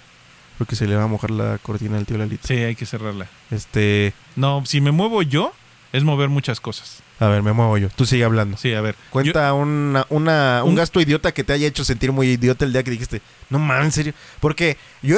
Porque 0.58 0.76
se 0.76 0.86
le 0.88 0.96
va 0.96 1.04
a 1.04 1.08
mojar 1.08 1.32
la 1.32 1.58
cortina 1.58 1.96
del 1.96 2.06
tío 2.06 2.18
Lalito. 2.18 2.48
Sí, 2.48 2.54
hay 2.54 2.76
que 2.76 2.86
cerrarla. 2.86 3.28
Este, 3.52 4.14
No, 4.36 4.64
si 4.66 4.82
me 4.82 4.92
muevo 4.92 5.24
yo, 5.24 5.52
es 5.92 6.04
mover 6.04 6.30
muchas 6.30 6.60
cosas. 6.62 7.02
a 7.20 7.28
ver, 7.28 7.42
me 7.42 7.54
muevo 7.54 7.78
yo. 7.78 7.90
Tú 7.90 8.06
sigue 8.06 8.24
hablando. 8.24 8.56
Sí, 8.58 8.74
a 8.74 8.82
ver. 8.82 8.96
Cuenta 9.10 9.54
una, 9.54 10.06
una- 10.10 10.62
un, 10.64 10.70
Un- 10.72 10.76
gasto 10.76 11.02
idiota 11.02 11.32
que 11.34 11.44
te 11.44 11.54
haya 11.54 11.68
hecho 11.68 11.84
sentir 11.84 12.12
muy 12.12 12.28
idiota 12.30 12.66
el 12.66 12.74
día 12.74 12.84
que 12.84 12.92
dijiste, 12.92 13.22
no 13.50 13.58
mames, 13.60 13.86
en 13.86 13.92
serio. 13.92 14.14
Porque 14.40 14.78
yo 15.02 15.18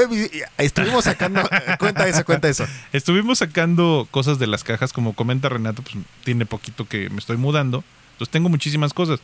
estuvimos 0.58 1.04
sacando. 1.04 1.42
cuenta 1.80 2.08
eso, 2.08 2.24
cuenta 2.24 2.48
eso. 2.48 2.66
Estuvimos 2.94 3.40
sacando 3.40 4.08
cosas 4.12 4.40
de 4.40 4.48
las 4.48 4.64
cajas, 4.64 4.94
como 4.94 5.14
comenta 5.14 5.50
Renato, 5.50 5.82
pues 5.82 5.96
tiene 6.24 6.46
poquito 6.46 6.88
que 6.88 7.10
me 7.10 7.18
estoy 7.20 7.38
mudando. 7.38 7.84
Entonces 8.14 8.32
tengo 8.32 8.48
muchísimas 8.50 8.94
cosas. 8.94 9.20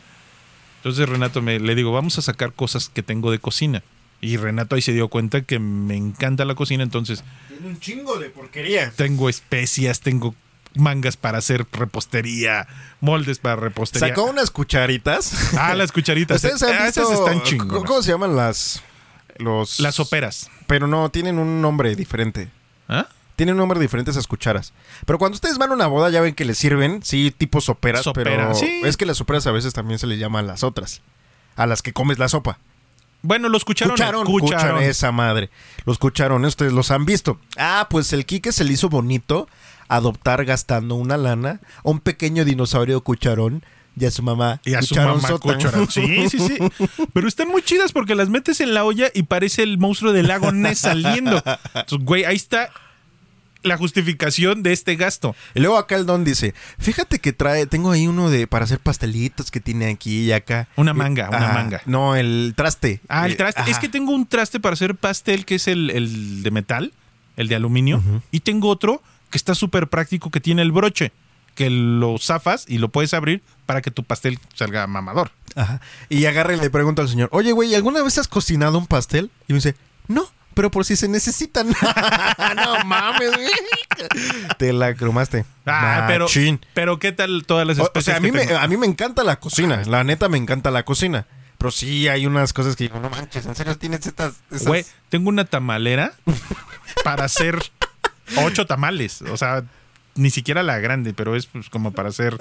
Entonces 0.82 1.08
Renato 1.08 1.42
me 1.42 1.60
le 1.60 1.76
digo, 1.76 1.92
vamos 1.92 2.18
a 2.18 2.22
sacar 2.22 2.54
cosas 2.54 2.90
que 2.90 3.04
tengo 3.04 3.32
de 3.32 3.40
cocina. 3.40 3.84
Y 4.20 4.38
Renato 4.38 4.76
ahí 4.76 4.82
se 4.82 4.94
dio 4.94 5.08
cuenta 5.08 5.42
que 5.42 5.58
me 5.60 5.96
encanta 5.96 6.46
la 6.46 6.56
cocina, 6.56 6.84
entonces 6.84 7.24
Tiene 7.48 7.68
un 7.68 7.80
chingo 7.80 8.18
de 8.20 8.30
porquería. 8.30 8.92
tengo 8.96 9.30
especias, 9.30 10.00
tengo 10.02 10.36
mangas 10.76 11.18
para 11.18 11.38
hacer 11.40 11.66
repostería, 11.72 12.68
moldes 13.00 13.40
para 13.40 13.56
repostería. 13.58 14.08
Sacó 14.10 14.24
unas 14.26 14.52
cucharitas. 14.52 15.54
Ah, 15.58 15.76
las 15.76 15.92
cucharitas. 15.92 16.36
Ustedes 16.44 16.62
han 16.64 16.82
Ah, 16.82 16.86
visto, 16.86 17.02
esas 17.02 17.20
están 17.20 17.34
¿cómo- 17.40 17.44
chingonas. 17.46 17.84
¿Cómo 17.86 18.02
se 18.02 18.12
llaman 18.12 18.36
las 18.36 18.82
los 19.38 19.80
Las 19.80 19.96
soperas. 19.96 20.50
Pero 20.68 20.88
no, 20.88 21.10
tienen 21.10 21.40
un 21.40 21.62
nombre 21.62 21.96
diferente. 21.96 22.50
¿Ah? 22.88 23.08
Tienen 23.42 23.56
un 23.56 23.58
nombre 23.58 23.80
diferente 23.80 24.12
esas 24.12 24.28
cucharas. 24.28 24.72
Pero 25.04 25.18
cuando 25.18 25.34
ustedes 25.34 25.58
van 25.58 25.72
a 25.72 25.74
una 25.74 25.88
boda 25.88 26.12
ya 26.12 26.22
ven 26.22 26.36
que 26.36 26.46
les 26.46 26.60
sirven, 26.60 27.02
sí, 27.02 27.34
tipo 27.36 27.60
soperas, 27.60 28.04
Sopera, 28.04 28.30
pero 28.30 28.54
sí. 28.54 28.82
es 28.84 28.98
que 28.98 29.08
las 29.08 29.18
soperas 29.18 29.48
a 29.48 29.52
veces 29.52 29.74
también 29.74 29.98
se 29.98 30.06
les 30.06 30.20
llama 30.20 30.38
a 30.38 30.42
las 30.44 30.64
otras. 30.64 31.02
A 31.56 31.66
las 31.66 31.82
que 31.82 31.92
comes 31.92 32.20
la 32.20 32.30
sopa. 32.30 32.60
Bueno, 33.24 33.50
los 33.50 33.66
cucharones. 33.66 34.00
Cucharón. 34.00 34.28
cucharón, 34.28 34.84
esa 34.84 35.12
madre. 35.12 35.50
Los 35.88 35.98
cucharones, 35.98 36.50
ustedes 36.50 36.72
los 36.72 36.92
han 36.92 37.08
visto. 37.08 37.40
Ah, 37.58 37.88
pues 37.90 38.14
el 38.14 38.28
Quique 38.28 38.52
se 38.52 38.64
le 38.64 38.74
hizo 38.74 38.90
bonito 38.90 39.50
adoptar 39.88 40.46
gastando 40.46 40.94
una 40.94 41.18
lana 41.18 41.62
a 41.84 41.90
un 41.90 42.00
pequeño 42.00 42.46
dinosaurio 42.46 43.02
cucharón 43.02 43.66
y 44.00 44.06
a 44.06 44.12
su 44.12 44.22
mamá. 44.22 44.62
Y 44.66 44.76
a 44.76 44.84
su 44.84 44.94
mamá. 44.94 45.20
Sí, 45.90 46.30
sí, 46.30 46.38
sí. 46.38 46.60
Pero 47.12 47.28
están 47.28 47.48
muy 47.48 47.64
chidas 47.64 47.92
porque 47.92 48.14
las 48.14 48.30
metes 48.30 48.62
en 48.62 48.76
la 48.76 48.84
olla 48.84 49.10
y 49.16 49.24
parece 49.24 49.64
el 49.64 49.80
monstruo 49.80 50.14
del 50.14 50.28
lago 50.28 50.52
Ness 50.52 50.78
saliendo. 50.78 51.38
Entonces, 51.74 52.06
güey, 52.06 52.24
ahí 52.24 52.36
está 52.36 52.70
la 53.64 53.78
justificación 53.78 54.64
de 54.64 54.74
este 54.74 54.96
gasto. 54.96 55.36
Y 55.54 55.60
luego 55.60 55.78
acá 55.78 55.96
el 55.96 56.06
don 56.06 56.24
dice, 56.24 56.54
fíjate 56.80 57.20
que 57.20 57.34
trae, 57.34 57.66
tengo 57.68 57.92
ahí 57.92 58.08
uno 58.08 58.30
de 58.30 58.48
para 58.48 58.66
hacer 58.66 58.80
pastelitos 58.80 59.52
que 59.52 59.60
tiene 59.60 59.88
aquí 59.90 60.24
y 60.26 60.32
acá. 60.32 60.68
Una 60.76 60.94
manga, 60.94 61.30
una 61.30 61.38
Ajá. 61.50 61.54
manga. 61.54 61.82
No, 61.86 62.16
el 62.16 62.54
traste. 62.56 63.02
Ah, 63.08 63.26
el 63.26 63.34
Eh, 63.34 63.36
traste. 63.36 63.62
ajá. 63.62 63.70
Es 63.72 63.80
que 63.80 63.90
tengo 63.90 64.12
un 64.14 64.26
traste 64.26 64.60
para 64.60 64.74
hacer 64.74 64.96
pastel 64.96 65.46
que 65.46 65.56
es 65.56 65.68
el, 65.68 65.90
el 65.92 66.44
de 66.44 66.52
metal. 66.52 66.94
el 67.38 67.48
de 67.48 67.56
aluminio, 67.56 68.04
y 68.30 68.42
tengo 68.42 68.68
otro 68.70 69.02
que 69.32 69.38
está 69.38 69.56
súper 69.56 69.88
práctico 69.88 70.30
que 70.30 70.42
tiene 70.42 70.62
el 70.62 70.72
broche, 70.74 71.12
que 71.56 71.70
lo 71.70 72.18
zafas 72.20 72.66
y 72.68 72.78
lo 72.78 72.90
puedes 72.90 73.14
abrir 73.14 73.42
para 73.66 73.82
que 73.82 73.90
tu 73.90 74.04
pastel 74.04 74.38
salga 74.54 74.86
mamador. 74.86 75.32
Ajá. 75.56 75.80
Y 76.10 76.26
agarra 76.26 76.54
y 76.56 76.60
le 76.60 76.70
pregunta 76.70 77.02
al 77.02 77.10
señor, 77.10 77.30
oye, 77.32 77.52
güey, 77.54 77.74
¿alguna 77.74 78.04
vez 78.04 78.18
has 78.18 78.28
cocinado 78.28 78.78
un 78.78 78.86
pastel? 78.86 79.32
Y 79.48 79.54
me 79.54 79.58
dice, 79.58 79.76
no, 80.08 80.30
pero 80.62 80.70
por 80.70 80.86
si 80.86 80.96
se 80.96 81.08
necesitan. 81.08 81.70
no 82.56 82.86
mames, 82.86 83.32
güey. 83.32 83.50
Te 84.60 84.72
la 84.72 84.94
cromaste. 84.94 85.44
Ah, 85.66 86.06
pero, 86.08 86.28
pero 86.76 87.00
¿qué 87.00 87.12
tal 87.12 87.46
todas 87.48 87.66
las 87.66 87.80
O, 87.80 87.82
o 87.82 87.86
especies 87.86 88.06
sea, 88.06 88.18
a 88.18 88.20
mí, 88.20 88.32
me, 88.32 88.46
tengo? 88.46 88.60
a 88.60 88.68
mí 88.68 88.78
me 88.78 88.86
encanta 88.86 89.24
la 89.24 89.40
cocina. 89.40 89.82
La 89.88 90.04
neta 90.04 90.30
me 90.30 90.38
encanta 90.38 90.70
la 90.70 90.86
cocina. 90.86 91.26
Pero 91.58 91.72
sí 91.72 92.08
hay 92.08 92.28
unas 92.28 92.54
cosas 92.54 92.76
que 92.76 92.84
digo, 92.84 93.00
no 93.00 93.10
manches, 93.10 93.44
¿en 93.48 93.56
serio 93.56 93.76
tienes 93.76 94.06
estas...? 94.06 94.36
Güey, 94.52 94.86
tengo 95.10 95.30
una 95.30 95.46
tamalera 95.46 96.14
para 97.04 97.26
hacer 97.26 97.58
ocho 98.38 98.68
tamales. 98.68 99.24
O 99.24 99.38
sea, 99.38 99.64
ni 100.14 100.30
siquiera 100.30 100.62
la 100.62 100.78
grande, 100.78 101.16
pero 101.16 101.36
es 101.36 101.48
pues, 101.48 101.72
como 101.72 101.92
para 101.92 102.10
hacer 102.10 102.38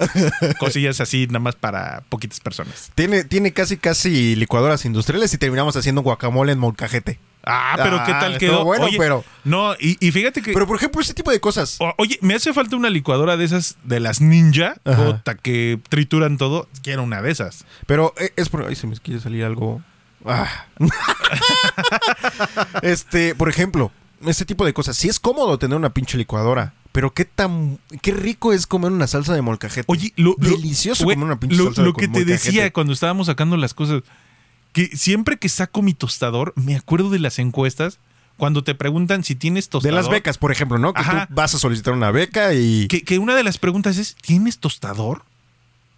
cosillas 0.59 1.01
así, 1.01 1.25
nada 1.25 1.39
más 1.39 1.55
para 1.55 2.03
poquitas 2.09 2.39
personas. 2.39 2.91
Tiene, 2.93 3.23
tiene 3.23 3.51
casi, 3.51 3.77
casi 3.77 4.35
licuadoras 4.35 4.85
industriales 4.85 5.33
y 5.33 5.39
terminamos 5.39 5.75
haciendo 5.75 6.01
guacamole 6.03 6.51
en 6.51 6.59
molcajete. 6.59 7.17
Ah, 7.43 7.73
pero 7.77 7.97
¿qué 8.05 8.11
Ah, 8.11 8.19
tal 8.19 8.37
quedó? 8.37 8.63
bueno, 8.63 8.85
Oye, 8.85 8.97
pero- 8.97 9.23
No, 9.43 9.73
y, 9.79 9.97
y 9.99 10.11
fíjate 10.11 10.41
que. 10.41 10.53
Pero, 10.53 10.67
por 10.67 10.77
ejemplo, 10.77 11.01
ese 11.01 11.13
tipo 11.13 11.31
de 11.31 11.39
cosas. 11.39 11.77
o- 11.79 11.93
oye, 11.97 12.17
me 12.21 12.35
hace 12.35 12.53
falta 12.53 12.75
una 12.75 12.89
licuadora 12.89 13.37
de 13.37 13.45
esas 13.45 13.77
de 13.83 13.99
las 13.99 14.21
ninja, 14.21 14.75
puta, 14.83 15.35
que 15.35 15.79
trituran 15.89 16.37
todo. 16.37 16.67
Quiero 16.83 17.03
una 17.03 17.21
de 17.21 17.31
esas. 17.31 17.65
Pero 17.87 18.13
eh, 18.19 18.31
es 18.35 18.49
por... 18.49 18.65
Ay, 18.67 18.75
se 18.75 18.87
me 18.87 18.95
quiere 18.97 19.19
salir 19.19 19.43
algo... 19.43 19.81
Ah. 20.25 20.65
este, 22.81 23.35
por 23.35 23.49
ejemplo, 23.49 23.91
ese 24.25 24.45
tipo 24.45 24.65
de 24.65 24.73
cosas. 24.73 24.97
Sí 24.97 25.09
es 25.09 25.19
cómodo 25.19 25.57
tener 25.57 25.77
una 25.77 25.93
pinche 25.93 26.17
licuadora. 26.17 26.73
Pero 26.91 27.13
qué 27.13 27.25
tan... 27.25 27.79
Qué 28.01 28.11
rico 28.11 28.51
es 28.53 28.67
comer 28.67 28.91
una 28.91 29.07
salsa 29.07 29.33
de 29.33 29.41
molcajete. 29.41 29.85
Oye, 29.87 30.13
lo, 30.17 30.35
lo- 30.37 30.49
Delicioso 30.49 31.05
güey, 31.05 31.15
comer 31.15 31.31
una 31.31 31.39
pinche 31.39 31.57
lo, 31.57 31.65
salsa 31.65 31.81
lo 31.83 31.93
que 31.93 32.07
te 32.07 32.25
decía 32.25 32.71
cuando 32.73 32.93
estábamos 32.93 33.27
sacando 33.27 33.55
las 33.57 33.73
cosas, 33.73 34.03
que 34.73 34.87
siempre 34.95 35.37
que 35.37 35.49
saco 35.49 35.81
mi 35.81 35.93
tostador, 35.93 36.53
me 36.55 36.75
acuerdo 36.75 37.09
de 37.09 37.19
las 37.19 37.39
encuestas 37.39 37.99
cuando 38.37 38.63
te 38.63 38.73
preguntan 38.75 39.23
si 39.23 39.35
tienes 39.35 39.65
De 39.65 39.71
tostador. 39.71 39.95
las 39.95 40.09
becas, 40.09 40.37
por 40.37 40.51
ejemplo, 40.51 40.77
¿no? 40.79 40.93
Que 40.93 41.01
Ajá. 41.01 41.27
tú 41.27 41.35
vas 41.35 41.53
a 41.53 41.59
solicitar 41.59 41.93
una 41.93 42.11
beca 42.11 42.53
y... 42.53 42.87
Que, 42.87 43.03
que 43.03 43.19
una 43.19 43.35
de 43.35 43.43
las 43.43 43.57
preguntas 43.57 43.97
es, 43.97 44.15
¿tienes 44.15 44.57
tostador? 44.59 45.23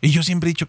Y 0.02 0.10
yo 0.10 0.24
siempre 0.24 0.50
he 0.50 0.52
dicho, 0.54 0.68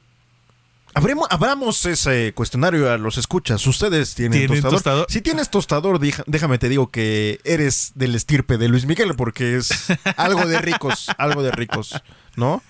Abremos, 0.97 1.27
abramos 1.31 1.85
ese 1.87 2.33
cuestionario 2.35 2.89
a 2.93 2.99
los 2.99 3.19
escuchas. 3.19 3.67
¿Ustedes 3.67 4.15
tienen, 4.15 4.39
¿Tienen 4.39 4.49
tostador? 4.63 4.73
tostador? 4.77 5.07
Si 5.11 5.21
tienes 5.23 5.51
tostador, 5.51 5.99
déjame 6.27 6.59
te 6.59 6.69
digo 6.69 6.93
que 6.93 7.41
eres 7.43 7.91
del 7.97 8.15
estirpe 8.15 8.59
de 8.59 8.69
Luis 8.69 8.87
Miguel 8.87 9.15
porque 9.17 9.57
es 9.57 9.71
algo 10.17 10.47
de 10.47 10.61
ricos, 10.61 11.09
algo 11.19 11.43
de 11.43 11.51
ricos, 11.51 12.01
¿no? 12.37 12.63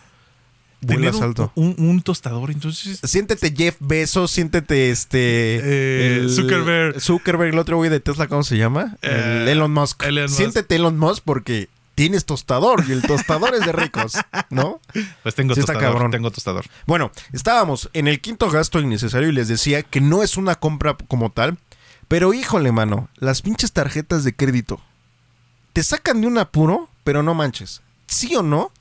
Tener 0.86 1.14
un, 1.14 1.22
alto. 1.22 1.52
un- 1.54 1.74
un 1.78 2.02
tostador, 2.02 2.50
entonces... 2.50 3.00
Siéntete 3.04 3.54
Jeff 3.56 3.76
Bezos, 3.80 4.30
siéntete 4.30 4.90
este... 4.90 5.60
Eh, 5.62 6.26
Zuckerberg. 6.28 7.00
Zuckerberg, 7.00 7.52
el 7.52 7.58
otro 7.58 7.76
güey 7.76 7.90
de 7.90 8.00
Tesla, 8.00 8.26
¿cómo 8.28 8.42
se 8.42 8.56
llama? 8.56 8.96
el 9.02 9.48
Eh, 9.48 9.52
Elon 9.52 9.72
Musk. 9.72 10.02
Elon 10.04 10.24
Musk. 10.24 10.36
Siéntete 10.36 10.76
Elon 10.76 10.98
Musk 10.98 11.22
porque 11.24 11.68
tienes 11.94 12.24
tostador 12.24 12.84
y 12.88 12.92
el 12.92 13.02
tostador 13.02 13.54
es 13.54 13.64
de 13.64 13.72
ricos, 13.72 14.14
¿no? 14.50 14.80
Pues 15.22 15.34
tengo 15.36 15.54
Sí 15.54 15.60
está 15.60 15.74
tostador, 15.74 15.94
cabrón. 15.94 16.10
tengo 16.10 16.30
tostador. 16.30 16.64
Bueno, 16.86 17.12
estábamos 17.32 17.88
en 17.92 18.08
el 18.08 18.20
quinto 18.20 18.50
gasto 18.50 18.80
innecesario 18.80 19.28
y 19.28 19.32
les 19.32 19.46
decía 19.48 19.82
que 19.84 20.00
no 20.00 20.22
es 20.24 20.36
una 20.36 20.56
compra 20.56 20.96
como 21.06 21.30
tal, 21.30 21.56
pero 22.08 22.34
híjole, 22.34 22.72
mano, 22.72 23.08
las 23.16 23.42
pinches 23.42 23.72
tarjetas 23.72 24.24
de 24.24 24.34
crédito 24.34 24.80
te 25.72 25.82
sacan 25.84 26.20
de 26.20 26.26
un 26.26 26.38
apuro, 26.38 26.88
pero 27.04 27.22
no 27.22 27.32
manches. 27.34 27.80
¿Sí 28.06 28.34
o 28.34 28.42
no? 28.42 28.72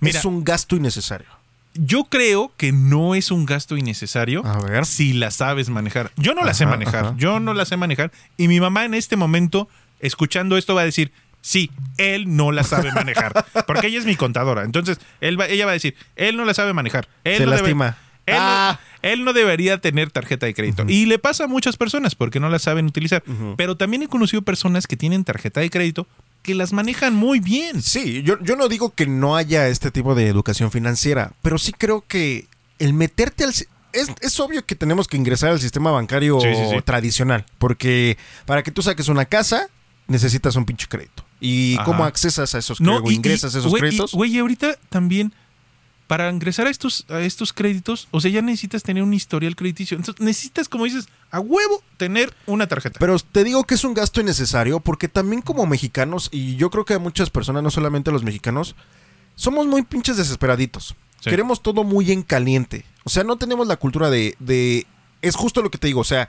Mira. 0.00 0.18
es 0.18 0.24
un 0.24 0.44
gasto 0.44 0.76
innecesario. 0.76 1.26
Yo 1.74 2.04
creo 2.04 2.52
que 2.56 2.72
no 2.72 3.14
es 3.14 3.30
un 3.30 3.46
gasto 3.46 3.76
innecesario 3.76 4.44
A 4.44 4.58
ver. 4.60 4.84
si 4.86 5.12
la 5.12 5.30
sabes 5.30 5.68
manejar. 5.68 6.10
Yo 6.16 6.34
no 6.34 6.44
la 6.44 6.54
sé 6.54 6.66
manejar, 6.66 7.04
ajá. 7.06 7.14
yo 7.16 7.38
no 7.40 7.54
la 7.54 7.64
sé 7.64 7.76
manejar. 7.76 8.10
Y 8.36 8.48
mi 8.48 8.58
mamá 8.60 8.84
en 8.84 8.94
este 8.94 9.16
momento, 9.16 9.68
escuchando 10.00 10.56
esto, 10.56 10.74
va 10.74 10.80
a 10.82 10.84
decir, 10.84 11.12
sí, 11.40 11.70
él 11.98 12.34
no 12.36 12.50
la 12.52 12.64
sabe 12.64 12.90
manejar. 12.92 13.46
Porque 13.66 13.86
ella 13.86 13.98
es 13.98 14.06
mi 14.06 14.16
contadora. 14.16 14.64
Entonces, 14.64 14.98
él 15.20 15.40
va- 15.40 15.46
ella 15.46 15.66
va 15.66 15.70
a 15.72 15.74
decir, 15.74 15.94
él 16.16 16.36
no 16.36 16.44
la 16.44 16.54
sabe 16.54 16.72
manejar. 16.72 17.06
Él 17.24 17.38
Se 17.38 17.44
no 17.46 17.52
debe- 17.52 17.60
lastima. 17.62 17.96
él, 18.26 18.34
no- 18.34 18.40
Ah. 18.42 18.80
él 19.02 19.24
no 19.24 19.32
debería 19.32 19.78
tener 19.78 20.10
tarjeta 20.10 20.46
de 20.46 20.54
crédito. 20.54 20.84
Y 20.88 21.06
le 21.06 21.18
pasa 21.20 21.44
a 21.44 21.46
muchas 21.46 21.76
personas 21.76 22.14
porque 22.16 22.40
no 22.40 22.48
la 22.48 22.58
saben 22.58 22.86
utilizar. 22.86 23.22
Pero 23.56 23.76
también 23.76 24.02
he 24.02 24.08
conocido 24.08 24.42
personas 24.42 24.86
que 24.88 24.96
tienen 24.96 25.22
tarjeta 25.24 25.60
de 25.60 25.70
crédito 25.70 26.08
que 26.42 26.54
las 26.54 26.72
manejan 26.72 27.14
muy 27.14 27.40
bien. 27.40 27.82
Sí, 27.82 28.22
yo, 28.22 28.38
yo 28.42 28.56
no 28.56 28.68
digo 28.68 28.94
que 28.94 29.06
no 29.06 29.36
haya 29.36 29.68
este 29.68 29.90
tipo 29.90 30.14
de 30.14 30.28
educación 30.28 30.70
financiera, 30.70 31.32
pero 31.42 31.58
sí 31.58 31.72
creo 31.72 32.04
que 32.06 32.46
el 32.78 32.92
meterte 32.94 33.44
al... 33.44 33.50
Es, 33.92 34.08
es 34.20 34.38
obvio 34.40 34.64
que 34.66 34.74
tenemos 34.74 35.08
que 35.08 35.16
ingresar 35.16 35.50
al 35.50 35.60
sistema 35.60 35.90
bancario 35.90 36.38
Sí, 36.40 36.48
sí, 36.54 36.60
sí. 36.70 36.76
tradicional, 36.84 37.44
porque 37.58 38.18
para 38.46 38.62
que 38.62 38.70
tú 38.70 38.82
saques 38.82 39.08
una 39.08 39.24
casa 39.24 39.68
necesitas 40.06 40.56
un 40.56 40.64
pinche 40.66 40.86
crédito. 40.88 41.24
¿Y 41.40 41.74
Ajá. 41.76 41.84
cómo 41.84 42.04
accesas 42.04 42.54
a 42.54 42.58
esos 42.58 42.78
créditos? 42.78 43.10
y- 43.10 43.14
ingresas 43.14 43.54
y, 43.54 43.58
esos 43.58 43.74
créditos? 43.74 44.12
Güey, 44.12 44.36
y 44.36 44.38
ahorita 44.38 44.76
también, 44.90 45.32
para 46.08 46.30
ingresar 46.30 46.66
a 46.66 46.70
estos, 46.70 47.04
a 47.10 47.20
estos 47.20 47.52
créditos, 47.52 48.08
o 48.10 48.20
sea, 48.20 48.30
ya 48.30 48.40
necesitas 48.40 48.82
tener 48.82 49.02
un 49.02 49.12
historial 49.12 49.54
crediticio. 49.54 49.96
Entonces, 49.96 50.24
necesitas, 50.24 50.66
como 50.68 50.84
dices, 50.84 51.06
a 51.30 51.38
huevo 51.38 51.82
tener 51.98 52.34
una 52.46 52.66
tarjeta. 52.66 52.98
Pero 52.98 53.18
te 53.18 53.44
digo 53.44 53.64
que 53.64 53.74
es 53.74 53.84
un 53.84 53.92
gasto 53.92 54.22
innecesario 54.22 54.80
porque 54.80 55.08
también 55.08 55.42
como 55.42 55.66
mexicanos, 55.66 56.30
y 56.32 56.56
yo 56.56 56.70
creo 56.70 56.86
que 56.86 56.94
a 56.94 56.98
muchas 56.98 57.28
personas, 57.28 57.62
no 57.62 57.70
solamente 57.70 58.08
a 58.08 58.14
los 58.14 58.24
mexicanos, 58.24 58.74
somos 59.34 59.66
muy 59.66 59.82
pinches 59.82 60.16
desesperaditos. 60.16 60.96
Sí. 61.20 61.28
Queremos 61.28 61.62
todo 61.62 61.84
muy 61.84 62.10
en 62.10 62.22
caliente. 62.22 62.86
O 63.04 63.10
sea, 63.10 63.22
no 63.22 63.36
tenemos 63.36 63.66
la 63.66 63.76
cultura 63.76 64.08
de, 64.08 64.34
de... 64.38 64.86
Es 65.20 65.36
justo 65.36 65.60
lo 65.60 65.70
que 65.70 65.78
te 65.78 65.88
digo, 65.88 66.00
o 66.00 66.04
sea, 66.04 66.26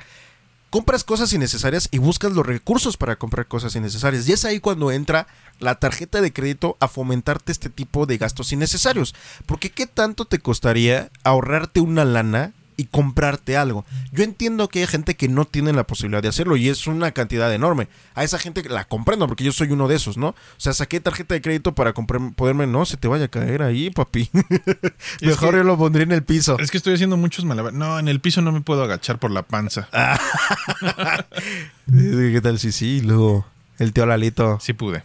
compras 0.69 1.03
cosas 1.03 1.33
innecesarias 1.33 1.89
y 1.91 1.97
buscas 1.97 2.31
los 2.31 2.45
recursos 2.45 2.97
para 2.97 3.17
comprar 3.17 3.47
cosas 3.47 3.75
innecesarias. 3.75 4.27
Y 4.27 4.33
es 4.33 4.45
ahí 4.45 4.59
cuando 4.59 4.91
entra 4.91 5.27
la 5.59 5.75
tarjeta 5.75 6.21
de 6.21 6.33
crédito 6.33 6.77
a 6.79 6.87
fomentarte 6.87 7.51
este 7.51 7.69
tipo 7.69 8.05
de 8.05 8.17
gastos 8.17 8.51
innecesarios. 8.51 9.15
Porque 9.45 9.71
¿qué 9.71 9.87
tanto 9.87 10.25
te 10.25 10.39
costaría 10.39 11.09
ahorrarte 11.23 11.81
una 11.81 12.05
lana 12.05 12.53
y 12.79 12.85
comprarte 12.85 13.57
algo? 13.57 13.85
Yo 14.11 14.23
entiendo 14.23 14.69
que 14.69 14.79
hay 14.79 14.87
gente 14.87 15.15
que 15.15 15.27
no 15.27 15.45
tiene 15.45 15.73
la 15.73 15.83
posibilidad 15.85 16.21
de 16.21 16.29
hacerlo 16.29 16.55
y 16.55 16.69
es 16.69 16.87
una 16.87 17.11
cantidad 17.11 17.53
enorme. 17.53 17.87
A 18.15 18.23
esa 18.23 18.39
gente 18.39 18.63
la 18.69 18.85
comprendo 18.85 19.27
porque 19.27 19.43
yo 19.43 19.51
soy 19.51 19.71
uno 19.71 19.87
de 19.87 19.95
esos, 19.95 20.17
¿no? 20.17 20.29
O 20.29 20.35
sea, 20.57 20.73
saqué 20.73 20.99
tarjeta 20.99 21.33
de 21.33 21.41
crédito 21.41 21.75
para 21.75 21.93
comprar, 21.93 22.21
poderme, 22.35 22.67
no, 22.67 22.85
se 22.85 22.97
te 22.97 23.07
vaya 23.07 23.25
a 23.25 23.27
caer 23.27 23.61
ahí, 23.63 23.89
papi. 23.89 24.29
Mejor 25.21 25.51
que- 25.51 25.57
yo 25.57 25.63
lo 25.63 25.77
pondría 25.77 26.03
en 26.03 26.11
el 26.13 26.23
piso. 26.23 26.57
Es 26.59 26.71
que 26.71 26.77
estoy 26.77 26.93
haciendo 26.93 27.17
muchos 27.17 27.45
malabares. 27.45 27.77
No, 27.77 27.99
en 27.99 28.07
el 28.07 28.19
piso 28.19 28.41
no 28.41 28.51
me 28.51 28.61
puedo 28.61 28.83
agachar 28.83 29.19
por 29.19 29.31
la 29.31 29.43
panza. 29.43 29.89
¿Qué 31.91 32.39
tal? 32.41 32.59
Sí, 32.59 32.71
sí, 32.71 33.01
luego 33.01 33.45
el 33.77 33.93
tío 33.93 34.05
Lalito, 34.05 34.59
Sí 34.61 34.73
pude. 34.73 35.03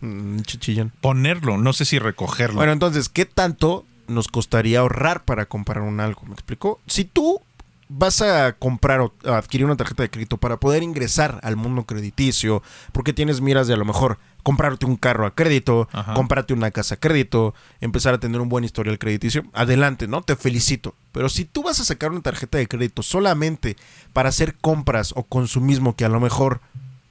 mm, 0.00 0.40
chichillón. 0.42 0.92
Ponerlo, 1.00 1.58
no 1.58 1.72
sé 1.72 1.84
si 1.84 1.98
recogerlo. 1.98 2.56
Bueno, 2.56 2.72
entonces, 2.72 3.08
¿qué 3.08 3.24
tanto 3.26 3.84
nos 4.08 4.28
costaría 4.28 4.80
ahorrar 4.80 5.24
para 5.24 5.46
comprar 5.46 5.82
un 5.82 6.00
algo? 6.00 6.22
¿Me 6.26 6.34
explico? 6.34 6.80
Si 6.86 7.04
tú 7.04 7.40
vas 7.88 8.22
a 8.22 8.54
comprar 8.54 9.00
o 9.00 9.12
a 9.24 9.36
adquirir 9.36 9.66
una 9.66 9.76
tarjeta 9.76 10.02
de 10.02 10.10
crédito 10.10 10.36
para 10.38 10.58
poder 10.58 10.82
ingresar 10.82 11.38
al 11.42 11.56
mundo 11.56 11.84
crediticio, 11.84 12.62
porque 12.92 13.12
tienes 13.12 13.40
miras 13.40 13.66
de 13.66 13.74
a 13.74 13.76
lo 13.76 13.84
mejor 13.84 14.18
comprarte 14.42 14.84
un 14.86 14.96
carro 14.96 15.26
a 15.26 15.34
crédito, 15.34 15.88
Ajá. 15.92 16.14
comprarte 16.14 16.52
una 16.52 16.70
casa 16.70 16.96
a 16.96 16.98
crédito, 16.98 17.54
empezar 17.80 18.14
a 18.14 18.18
tener 18.18 18.40
un 18.40 18.48
buen 18.48 18.64
historial 18.64 18.98
crediticio, 18.98 19.44
adelante, 19.52 20.06
¿no? 20.06 20.22
Te 20.22 20.36
felicito. 20.36 20.94
Pero 21.12 21.28
si 21.28 21.44
tú 21.44 21.62
vas 21.62 21.80
a 21.80 21.84
sacar 21.84 22.10
una 22.10 22.20
tarjeta 22.20 22.58
de 22.58 22.68
crédito 22.68 23.02
solamente 23.02 23.76
para 24.12 24.28
hacer 24.28 24.56
compras 24.56 25.12
o 25.16 25.24
consumismo 25.24 25.96
que 25.96 26.04
a 26.04 26.10
lo 26.10 26.20
mejor 26.20 26.60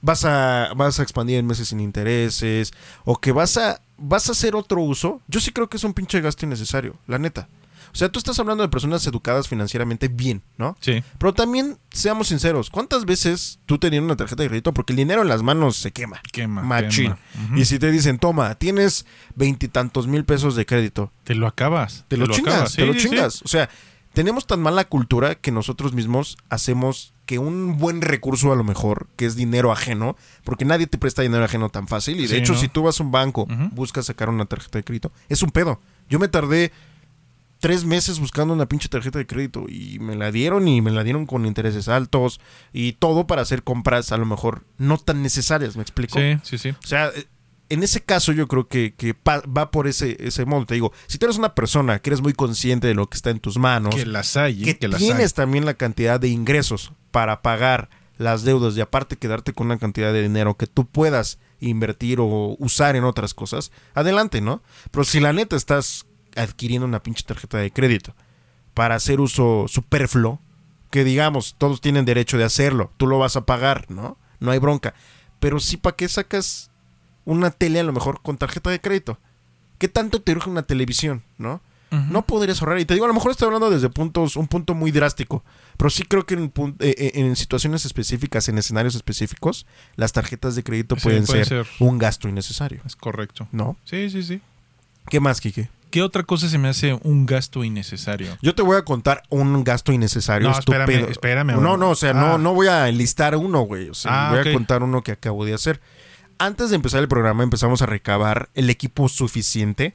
vas 0.00 0.24
a, 0.24 0.72
vas 0.76 1.00
a 1.00 1.02
expandir 1.02 1.38
en 1.38 1.46
meses 1.46 1.68
sin 1.68 1.80
intereses 1.80 2.72
o 3.04 3.16
que 3.16 3.32
vas 3.32 3.56
a, 3.56 3.80
vas 3.96 4.28
a 4.28 4.32
hacer 4.32 4.54
otro 4.54 4.80
uso, 4.80 5.20
yo 5.28 5.40
sí 5.40 5.50
creo 5.52 5.68
que 5.68 5.76
es 5.76 5.84
un 5.84 5.94
pinche 5.94 6.20
gasto 6.20 6.46
innecesario, 6.46 6.96
la 7.06 7.18
neta. 7.18 7.48
O 7.92 7.96
sea, 7.96 8.08
tú 8.08 8.18
estás 8.18 8.36
hablando 8.40 8.64
de 8.64 8.68
personas 8.68 9.06
educadas 9.06 9.46
financieramente 9.46 10.08
bien, 10.08 10.42
¿no? 10.58 10.76
Sí. 10.80 11.04
Pero 11.16 11.32
también, 11.32 11.78
seamos 11.92 12.26
sinceros, 12.26 12.68
¿cuántas 12.68 13.04
veces 13.04 13.60
tú 13.66 13.78
tenías 13.78 14.02
una 14.02 14.16
tarjeta 14.16 14.42
de 14.42 14.48
crédito? 14.48 14.74
Porque 14.74 14.92
el 14.92 14.96
dinero 14.96 15.22
en 15.22 15.28
las 15.28 15.44
manos 15.44 15.76
se 15.76 15.92
quema. 15.92 16.20
Quema. 16.32 16.62
Machín. 16.62 17.14
quema. 17.14 17.56
Y 17.60 17.66
si 17.66 17.78
te 17.78 17.92
dicen, 17.92 18.18
toma, 18.18 18.56
tienes 18.56 19.06
veintitantos 19.36 20.08
mil 20.08 20.24
pesos 20.24 20.56
de 20.56 20.66
crédito, 20.66 21.12
Te 21.22 21.36
lo 21.36 21.46
acabas. 21.46 22.04
te 22.08 22.16
lo, 22.16 22.26
chingas, 22.26 22.54
acabas. 22.54 22.72
te 22.74 22.84
lo 22.84 22.94
sí, 22.94 22.98
sí. 23.00 23.08
chingas. 23.08 23.42
O 23.42 23.48
sea, 23.48 23.70
tenemos 24.12 24.48
tan 24.48 24.60
mala 24.60 24.84
cultura 24.86 25.36
que 25.36 25.52
nosotros 25.52 25.92
mismos 25.92 26.36
hacemos 26.48 27.13
que 27.26 27.38
un 27.38 27.78
buen 27.78 28.00
recurso 28.02 28.52
a 28.52 28.56
lo 28.56 28.64
mejor, 28.64 29.08
que 29.16 29.24
es 29.26 29.34
dinero 29.36 29.72
ajeno, 29.72 30.16
porque 30.44 30.64
nadie 30.64 30.86
te 30.86 30.98
presta 30.98 31.22
dinero 31.22 31.44
ajeno 31.44 31.68
tan 31.70 31.88
fácil. 31.88 32.18
Y 32.18 32.22
de 32.22 32.28
Sí, 32.28 32.36
hecho, 32.36 32.52
¿no? 32.52 32.58
si 32.58 32.68
tú 32.68 32.82
vas 32.82 33.00
a 33.00 33.02
un 33.02 33.10
banco, 33.12 33.46
buscas 33.72 34.06
sacar 34.06 34.28
una 34.28 34.44
tarjeta 34.44 34.78
de 34.78 34.84
crédito, 34.84 35.10
es 35.28 35.42
un 35.42 35.50
pedo. 35.50 35.80
Yo 36.08 36.18
me 36.18 36.28
tardé 36.28 36.70
tres 37.60 37.84
meses 37.86 38.20
buscando 38.20 38.52
una 38.52 38.66
pinche 38.66 38.90
tarjeta 38.90 39.18
de 39.18 39.26
crédito 39.26 39.64
y 39.68 39.98
me 39.98 40.16
la 40.16 40.30
dieron 40.30 40.68
y 40.68 40.82
me 40.82 40.90
la 40.90 41.02
dieron 41.02 41.24
con 41.24 41.46
intereses 41.46 41.88
altos 41.88 42.38
y 42.74 42.92
todo 42.92 43.26
para 43.26 43.40
hacer 43.40 43.62
compras 43.62 44.12
a 44.12 44.18
lo 44.18 44.26
mejor 44.26 44.64
no 44.76 44.98
tan 44.98 45.22
necesarias, 45.22 45.74
¿me 45.76 45.80
explico? 45.82 46.18
Sí, 46.18 46.36
sí, 46.42 46.58
sí. 46.58 46.70
O 46.70 46.86
sea, 46.86 47.08
eh, 47.08 47.24
en 47.74 47.82
ese 47.82 48.00
caso 48.00 48.32
yo 48.32 48.48
creo 48.48 48.68
que, 48.68 48.94
va 49.26 49.70
por 49.70 49.86
ese, 49.86 50.16
ese 50.20 50.44
modo. 50.44 50.66
Te 50.66 50.74
digo, 50.74 50.92
si 51.06 51.18
tú 51.18 51.26
eres 51.26 51.38
una 51.38 51.54
persona 51.54 51.98
que 51.98 52.10
eres 52.10 52.22
muy 52.22 52.32
consciente 52.32 52.86
de 52.86 52.94
lo 52.94 53.08
que 53.08 53.16
está 53.16 53.30
en 53.30 53.40
tus 53.40 53.58
manos, 53.58 53.94
Que 53.94 54.06
las 54.06 54.36
hay, 54.36 54.62
¿eh? 54.62 54.64
que, 54.64 54.78
que 54.78 54.88
las 54.88 54.98
tienes 54.98 55.32
hay. 55.32 55.36
también 55.36 55.64
la 55.64 55.74
cantidad 55.74 56.18
de 56.18 56.28
ingresos 56.28 56.92
para 57.10 57.42
pagar 57.42 57.90
las 58.16 58.44
deudas 58.44 58.76
y 58.76 58.80
aparte 58.80 59.16
quedarte 59.16 59.52
con 59.52 59.66
una 59.66 59.78
cantidad 59.78 60.12
de 60.12 60.22
dinero 60.22 60.56
que 60.56 60.66
tú 60.66 60.86
puedas 60.86 61.38
invertir 61.60 62.20
o 62.20 62.56
usar 62.58 62.96
en 62.96 63.04
otras 63.04 63.34
cosas, 63.34 63.72
adelante, 63.94 64.40
¿no? 64.40 64.62
Pero 64.90 65.04
si 65.04 65.20
la 65.20 65.32
neta 65.32 65.56
estás 65.56 66.06
adquiriendo 66.36 66.86
una 66.86 67.02
pinche 67.02 67.24
tarjeta 67.24 67.58
de 67.58 67.72
crédito 67.72 68.14
para 68.72 68.94
hacer 68.94 69.20
uso 69.20 69.66
superfluo, 69.68 70.40
que 70.90 71.04
digamos, 71.04 71.56
todos 71.58 71.80
tienen 71.80 72.04
derecho 72.04 72.38
de 72.38 72.44
hacerlo, 72.44 72.92
tú 72.96 73.06
lo 73.06 73.18
vas 73.18 73.36
a 73.36 73.46
pagar, 73.46 73.90
¿no? 73.90 74.18
No 74.38 74.50
hay 74.50 74.58
bronca. 74.58 74.94
Pero 75.40 75.58
sí, 75.58 75.76
¿para 75.76 75.96
qué 75.96 76.08
sacas 76.08 76.70
una 77.24 77.50
tele 77.50 77.80
a 77.80 77.84
lo 77.84 77.92
mejor 77.92 78.20
con 78.22 78.36
tarjeta 78.38 78.70
de 78.70 78.80
crédito? 78.80 79.18
¿Qué 79.78 79.88
tanto 79.88 80.20
te 80.22 80.32
urge 80.32 80.48
una 80.50 80.62
televisión, 80.62 81.22
no? 81.38 81.60
No 82.10 82.26
podrías 82.26 82.60
ahorrar. 82.60 82.80
Y 82.80 82.84
te 82.86 82.94
digo, 82.94 83.04
a 83.04 83.08
lo 83.08 83.14
mejor 83.14 83.30
estoy 83.30 83.46
hablando 83.46 83.70
desde 83.70 83.88
puntos, 83.88 84.34
un 84.34 84.48
punto 84.48 84.74
muy 84.74 84.90
drástico. 84.90 85.44
Pero 85.76 85.90
sí 85.90 86.02
creo 86.02 86.26
que 86.26 86.34
en, 86.34 86.52
eh, 86.80 86.94
eh, 86.98 87.12
en 87.14 87.36
situaciones 87.36 87.84
específicas, 87.84 88.48
en 88.48 88.58
escenarios 88.58 88.96
específicos, 88.96 89.64
las 89.94 90.12
tarjetas 90.12 90.56
de 90.56 90.64
crédito 90.64 90.96
Sí, 90.96 91.02
pueden 91.04 91.24
puede 91.24 91.44
ser, 91.44 91.64
ser. 91.64 91.72
un 91.78 91.98
gasto 91.98 92.28
innecesario. 92.28 92.80
Es 92.84 92.96
correcto. 92.96 93.46
¿No? 93.52 93.76
Sí, 93.84 94.10
sí, 94.10 94.24
sí. 94.24 94.40
¿Qué 95.08 95.20
más, 95.20 95.40
Kike? 95.40 95.68
¿Qué 95.92 96.02
otra 96.02 96.24
cosa 96.24 96.48
se 96.48 96.58
me 96.58 96.66
hace 96.66 96.98
un 97.04 97.26
gasto 97.26 97.62
innecesario? 97.62 98.36
Yo 98.42 98.56
te 98.56 98.62
voy 98.62 98.76
a 98.76 98.82
contar 98.84 99.22
un 99.28 99.62
gasto 99.62 99.92
innecesario. 99.92 100.48
No, 100.50 100.58
espérame, 100.58 100.88
estúpido. 100.90 101.12
espérame, 101.12 101.60
No, 101.62 101.76
no, 101.76 101.90
o 101.90 101.94
sea, 101.94 102.10
Ah. 102.10 102.14
no, 102.14 102.38
no 102.38 102.54
voy 102.54 102.66
a 102.66 102.88
enlistar 102.88 103.36
uno, 103.36 103.60
güey. 103.60 103.88
O 103.90 103.94
sea, 103.94 104.30
Ah, 104.30 104.30
voy 104.32 104.40
a 104.40 104.52
contar 104.52 104.82
uno 104.82 105.02
que 105.04 105.12
acabo 105.12 105.44
de 105.44 105.54
hacer. 105.54 105.80
Antes 106.38 106.70
de 106.70 106.76
empezar 106.76 107.00
el 107.00 107.08
programa 107.08 107.42
empezamos 107.42 107.82
a 107.82 107.86
recabar 107.86 108.48
el 108.54 108.70
equipo 108.70 109.08
suficiente 109.08 109.94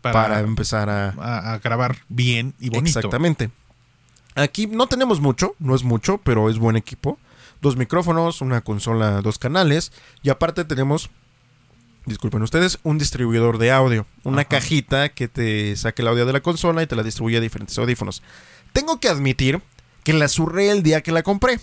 para, 0.00 0.22
Para, 0.22 0.40
empezar 0.40 0.88
a, 0.88 1.10
a- 1.18 1.52
a 1.54 1.58
grabar 1.58 1.96
bien 2.08 2.54
y 2.60 2.70
bonito. 2.70 2.98
Exactamente. 2.98 3.50
Aquí 4.34 4.66
no 4.66 4.86
tenemos 4.86 5.20
mucho, 5.20 5.54
no 5.58 5.74
es 5.74 5.82
mucho, 5.82 6.18
pero 6.18 6.48
es 6.50 6.58
buen 6.58 6.76
equipo. 6.76 7.18
Dos 7.62 7.76
micrófonos, 7.76 8.40
una 8.42 8.60
consola, 8.60 9.22
dos 9.22 9.38
canales. 9.38 9.92
Y 10.22 10.28
aparte 10.28 10.64
tenemos, 10.64 11.10
disculpen 12.04 12.42
ustedes, 12.42 12.78
un 12.82 12.98
distribuidor 12.98 13.58
de 13.58 13.72
audio. 13.72 14.06
Una 14.24 14.42
Ajá. 14.42 14.48
cajita 14.50 15.08
que 15.08 15.26
te 15.28 15.74
saque 15.76 16.02
el 16.02 16.08
audio 16.08 16.26
de 16.26 16.34
la 16.34 16.40
consola 16.40 16.82
y 16.82 16.86
te 16.86 16.96
la 16.96 17.02
distribuye 17.02 17.38
a 17.38 17.40
diferentes 17.40 17.76
audífonos. 17.78 18.22
Tengo 18.72 19.00
que 19.00 19.08
admitir 19.08 19.62
que 20.04 20.12
la 20.12 20.28
zurré 20.28 20.70
el 20.70 20.82
día 20.82 21.00
que 21.00 21.12
la 21.12 21.22
compré. 21.22 21.58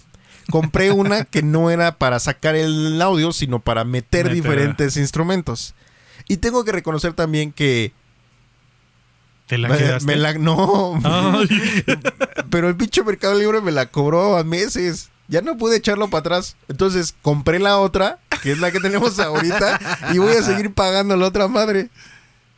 Compré 0.51 0.91
una 0.91 1.23
que 1.25 1.41
no 1.41 1.69
era 1.69 1.97
para 1.97 2.19
sacar 2.19 2.55
el 2.55 3.01
audio, 3.01 3.31
sino 3.31 3.59
para 3.59 3.83
meter 3.85 4.31
diferentes 4.33 4.97
instrumentos. 4.97 5.73
Y 6.27 6.37
tengo 6.37 6.63
que 6.65 6.71
reconocer 6.71 7.13
también 7.13 7.51
que... 7.51 7.93
¿Te 9.47 9.57
la 9.57 9.67
me- 9.69 9.77
quedaste? 9.77 10.05
me 10.07 10.15
la- 10.15 10.33
no, 10.33 10.99
Ay. 11.03 11.47
pero 12.49 12.69
el 12.69 12.75
pinche 12.77 13.03
Mercado 13.03 13.37
Libre 13.37 13.61
me 13.61 13.71
la 13.71 13.87
cobró 13.87 14.37
a 14.37 14.43
meses. 14.43 15.09
Ya 15.27 15.41
no 15.41 15.57
pude 15.57 15.77
echarlo 15.77 16.09
para 16.09 16.19
atrás. 16.21 16.55
Entonces 16.69 17.13
compré 17.21 17.59
la 17.59 17.77
otra, 17.77 18.19
que 18.41 18.51
es 18.53 18.59
la 18.59 18.71
que 18.71 18.79
tenemos 18.79 19.19
ahorita, 19.19 19.79
y 20.13 20.17
voy 20.17 20.33
a 20.33 20.43
seguir 20.43 20.73
pagando 20.73 21.15
la 21.17 21.27
otra 21.27 21.47
madre. 21.47 21.89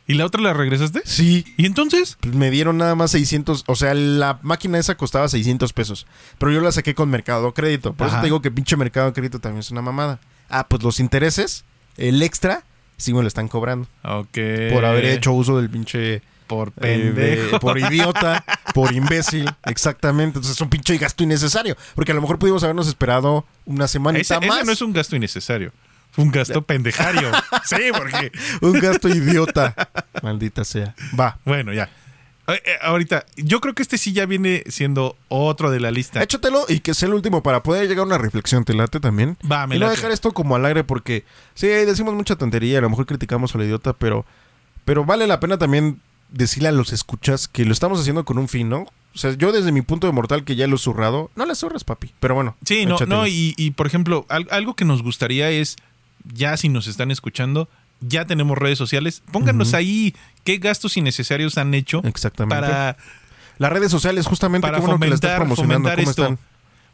¿Y 0.08 0.14
la 0.14 0.24
otra 0.26 0.40
la 0.40 0.52
regresaste? 0.52 1.02
Sí. 1.04 1.44
¿Y 1.56 1.66
entonces? 1.66 2.16
Pues 2.20 2.34
me 2.34 2.50
dieron 2.50 2.78
nada 2.78 2.94
más 2.94 3.10
600, 3.10 3.64
o 3.66 3.74
sea, 3.74 3.92
la 3.94 4.38
máquina 4.42 4.78
esa 4.78 4.96
costaba 4.96 5.28
600 5.28 5.72
pesos. 5.72 6.06
Pero 6.38 6.52
yo 6.52 6.60
la 6.60 6.70
saqué 6.72 6.94
con 6.94 7.10
Mercado 7.10 7.52
Crédito. 7.54 7.92
Por 7.92 8.06
eso 8.06 8.16
te 8.20 8.24
digo 8.26 8.40
que 8.40 8.50
pinche 8.52 8.76
Mercado 8.76 9.12
Crédito 9.12 9.40
también 9.40 9.60
es 9.60 9.70
una 9.70 9.82
mamada. 9.82 10.20
Ah, 10.48 10.66
pues 10.68 10.82
los 10.84 11.00
intereses, 11.00 11.64
el 11.96 12.22
extra, 12.22 12.62
sí 12.96 13.12
me 13.14 13.22
lo 13.22 13.26
están 13.28 13.48
cobrando. 13.48 13.88
Ok. 14.04 14.38
Por 14.72 14.84
haber 14.84 15.06
hecho 15.06 15.32
uso 15.32 15.56
del 15.58 15.68
pinche 15.70 16.22
Por 16.46 16.68
Eh, 16.80 16.98
de- 16.98 17.36
pendejo. 17.36 17.58
por 17.58 17.76
idiota, 17.76 18.44
por 18.74 18.92
imbécil, 18.94 19.50
exactamente. 19.64 20.38
Entonces 20.38 20.52
es 20.52 20.60
un 20.60 20.68
pinche 20.70 20.96
gasto 20.98 21.24
innecesario. 21.24 21.76
Porque 21.96 22.12
a 22.12 22.14
lo 22.14 22.20
mejor 22.20 22.38
pudimos 22.38 22.62
habernos 22.62 22.86
esperado 22.86 23.44
una 23.64 23.88
semanita 23.88 24.36
Ese, 24.36 24.36
ese 24.36 24.46
más. 24.46 24.64
no 24.64 24.70
es 24.70 24.80
un 24.82 24.92
gasto 24.92 25.16
innecesario. 25.16 25.72
Un 26.16 26.30
gasto 26.30 26.62
pendejario. 26.62 27.30
sí, 27.64 27.76
porque. 27.96 28.32
Un 28.60 28.72
gasto 28.80 29.08
idiota. 29.08 29.74
Maldita 30.22 30.64
sea. 30.64 30.94
Va. 31.18 31.38
Bueno, 31.44 31.72
ya. 31.72 31.90
Eh, 32.48 32.62
eh, 32.64 32.70
ahorita, 32.82 33.26
yo 33.36 33.60
creo 33.60 33.74
que 33.74 33.82
este 33.82 33.98
sí 33.98 34.12
ya 34.12 34.24
viene 34.24 34.62
siendo 34.68 35.16
otro 35.28 35.70
de 35.70 35.80
la 35.80 35.90
lista. 35.90 36.22
Échatelo 36.22 36.64
y 36.68 36.78
que 36.80 36.94
sea 36.94 37.08
el 37.08 37.14
último 37.14 37.42
para 37.42 37.62
poder 37.62 37.88
llegar 37.88 38.04
a 38.04 38.06
una 38.06 38.18
reflexión. 38.18 38.64
¿Te 38.64 38.72
late 38.72 39.00
también? 39.00 39.36
Va, 39.50 39.66
me 39.66 39.76
y 39.76 39.78
no 39.80 39.86
late. 39.86 39.96
dejar 39.96 40.12
esto 40.12 40.32
como 40.32 40.54
al 40.54 40.64
aire 40.64 40.84
porque 40.84 41.24
sí, 41.54 41.66
decimos 41.66 42.14
mucha 42.14 42.36
tontería. 42.36 42.78
A 42.78 42.82
lo 42.82 42.90
mejor 42.90 43.06
criticamos 43.06 43.54
al 43.54 43.62
idiota, 43.62 43.92
pero, 43.94 44.24
pero 44.84 45.04
vale 45.04 45.26
la 45.26 45.40
pena 45.40 45.58
también 45.58 46.00
decirle 46.30 46.68
a 46.68 46.72
los 46.72 46.92
escuchas 46.92 47.48
que 47.48 47.64
lo 47.64 47.72
estamos 47.72 48.00
haciendo 48.00 48.24
con 48.24 48.38
un 48.38 48.48
fin, 48.48 48.68
¿no? 48.68 48.86
O 49.14 49.18
sea, 49.18 49.32
yo 49.32 49.50
desde 49.50 49.72
mi 49.72 49.82
punto 49.82 50.06
de 50.06 50.12
mortal 50.12 50.44
que 50.44 50.54
ya 50.56 50.66
lo 50.68 50.76
he 50.76 50.78
zurrado, 50.78 51.30
no 51.36 51.46
le 51.46 51.54
zurras, 51.56 51.82
papi. 51.84 52.12
Pero 52.20 52.34
bueno. 52.36 52.56
Sí, 52.64 52.84
no, 52.86 52.94
échatelo. 52.96 53.16
no, 53.16 53.26
y, 53.26 53.54
y, 53.56 53.70
por 53.72 53.86
ejemplo, 53.86 54.24
al- 54.28 54.46
algo 54.50 54.76
que 54.76 54.84
nos 54.84 55.02
gustaría 55.02 55.50
es, 55.50 55.76
ya 56.32 56.56
si 56.56 56.68
nos 56.68 56.86
están 56.86 57.10
escuchando, 57.10 57.68
ya 58.00 58.24
tenemos 58.24 58.58
redes 58.58 58.78
sociales, 58.78 59.22
pónganos 59.32 59.74
ahí 59.74 60.14
qué 60.44 60.58
gastos 60.58 60.96
innecesarios 60.96 61.58
han 61.58 61.74
hecho 61.74 62.02
Exactamente. 62.04 62.66
para, 62.66 62.96
Las 63.58 63.72
redes 63.72 63.90
sociales, 63.90 64.26
justamente, 64.26 64.66
para 64.66 64.78
que 64.78 64.82
estás 64.84 64.92
fomentar, 64.92 65.36
promocionando. 65.36 65.90
¿Cómo 65.90 66.10
esto. 66.10 66.22
están? 66.22 66.38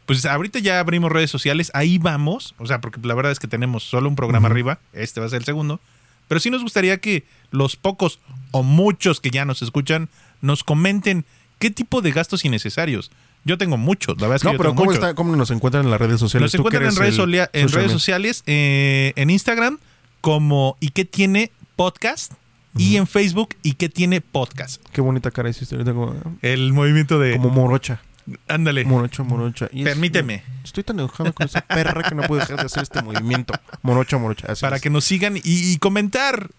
Pues 0.05 0.25
ahorita 0.25 0.59
ya 0.59 0.79
abrimos 0.79 1.11
redes 1.11 1.31
sociales, 1.31 1.71
ahí 1.73 1.97
vamos, 1.97 2.55
o 2.57 2.65
sea, 2.65 2.81
porque 2.81 2.99
la 3.03 3.15
verdad 3.15 3.31
es 3.31 3.39
que 3.39 3.47
tenemos 3.47 3.83
solo 3.83 4.09
un 4.09 4.15
programa 4.15 4.49
arriba, 4.49 4.79
este 4.91 5.21
va 5.21 5.27
a 5.27 5.29
ser 5.29 5.39
el 5.39 5.45
segundo, 5.45 5.79
pero 6.27 6.41
sí 6.41 6.49
nos 6.49 6.61
gustaría 6.61 6.97
que 6.97 7.25
los 7.51 7.77
pocos 7.77 8.19
o 8.51 8.63
muchos 8.63 9.21
que 9.21 9.29
ya 9.29 9.45
nos 9.45 9.61
escuchan 9.61 10.09
nos 10.41 10.63
comenten 10.63 11.25
qué 11.57 11.69
tipo 11.69 12.01
de 12.01 12.11
gastos 12.11 12.43
innecesarios. 12.43 13.11
Yo 13.45 13.57
tengo 13.57 13.77
muchos, 13.77 14.15
la 14.21 14.27
verdad 14.27 14.35
es 14.37 14.41
que 14.43 14.47
No, 14.47 14.53
yo 14.53 14.57
pero 14.57 14.69
tengo 14.69 14.79
¿cómo, 14.79 14.91
muchos. 14.91 15.03
está, 15.03 15.15
¿cómo 15.15 15.35
nos 15.35 15.51
encuentran 15.51 15.83
en 15.85 15.91
las 15.91 15.99
redes 15.99 16.19
sociales? 16.19 16.45
Nos 16.45 16.51
que 16.53 16.57
encuentran 16.57 16.83
en 16.85 16.95
redes, 16.95 17.19
el 17.19 17.61
en 17.61 17.69
redes 17.69 17.91
sociales, 17.91 18.43
eh, 18.45 19.11
en 19.17 19.29
Instagram 19.29 19.79
como 20.21 20.77
y 20.79 20.89
qué 20.91 21.03
tiene 21.05 21.51
podcast 21.75 22.33
y 22.77 22.95
en 22.95 23.05
Facebook 23.05 23.55
y 23.61 23.73
qué 23.73 23.89
tiene 23.89 24.21
podcast. 24.21 24.81
Qué 24.93 25.01
bonita 25.01 25.29
cara 25.31 25.49
hiciste. 25.49 25.75
ahorita 25.75 25.91
como, 25.93 26.15
El 26.41 26.71
movimiento 26.73 27.19
de 27.19 27.33
como 27.37 27.49
morocha. 27.49 28.01
ándale, 28.47 28.85
Morocha, 28.85 29.23
morocha. 29.23 29.67
Y 29.73 29.79
es- 29.81 29.85
permíteme 29.85 30.41
Estoy 30.63 30.83
tan 30.85 30.97
enojado 30.99 31.33
con 31.33 31.45
esa 31.45 31.59
perra 31.61 32.01
que 32.07 32.15
no 32.15 32.23
puedo 32.23 32.39
dejar 32.39 32.57
de 32.57 32.63
hacer 32.67 32.83
este 32.83 33.01
movimiento. 33.01 33.53
Morocha, 33.81 34.17
morocha. 34.17 34.47
Así 34.53 34.61
para 34.61 34.77
es. 34.77 34.81
que 34.81 34.89
nos 34.89 35.03
sigan 35.03 35.35
y, 35.35 35.41
y 35.43 35.77
comentar 35.77 36.49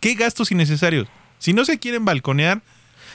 qué 0.00 0.14
gastos 0.14 0.50
innecesarios. 0.50 1.06
Si 1.38 1.52
no 1.52 1.64
se 1.64 1.78
quieren 1.78 2.04
balconear, 2.04 2.60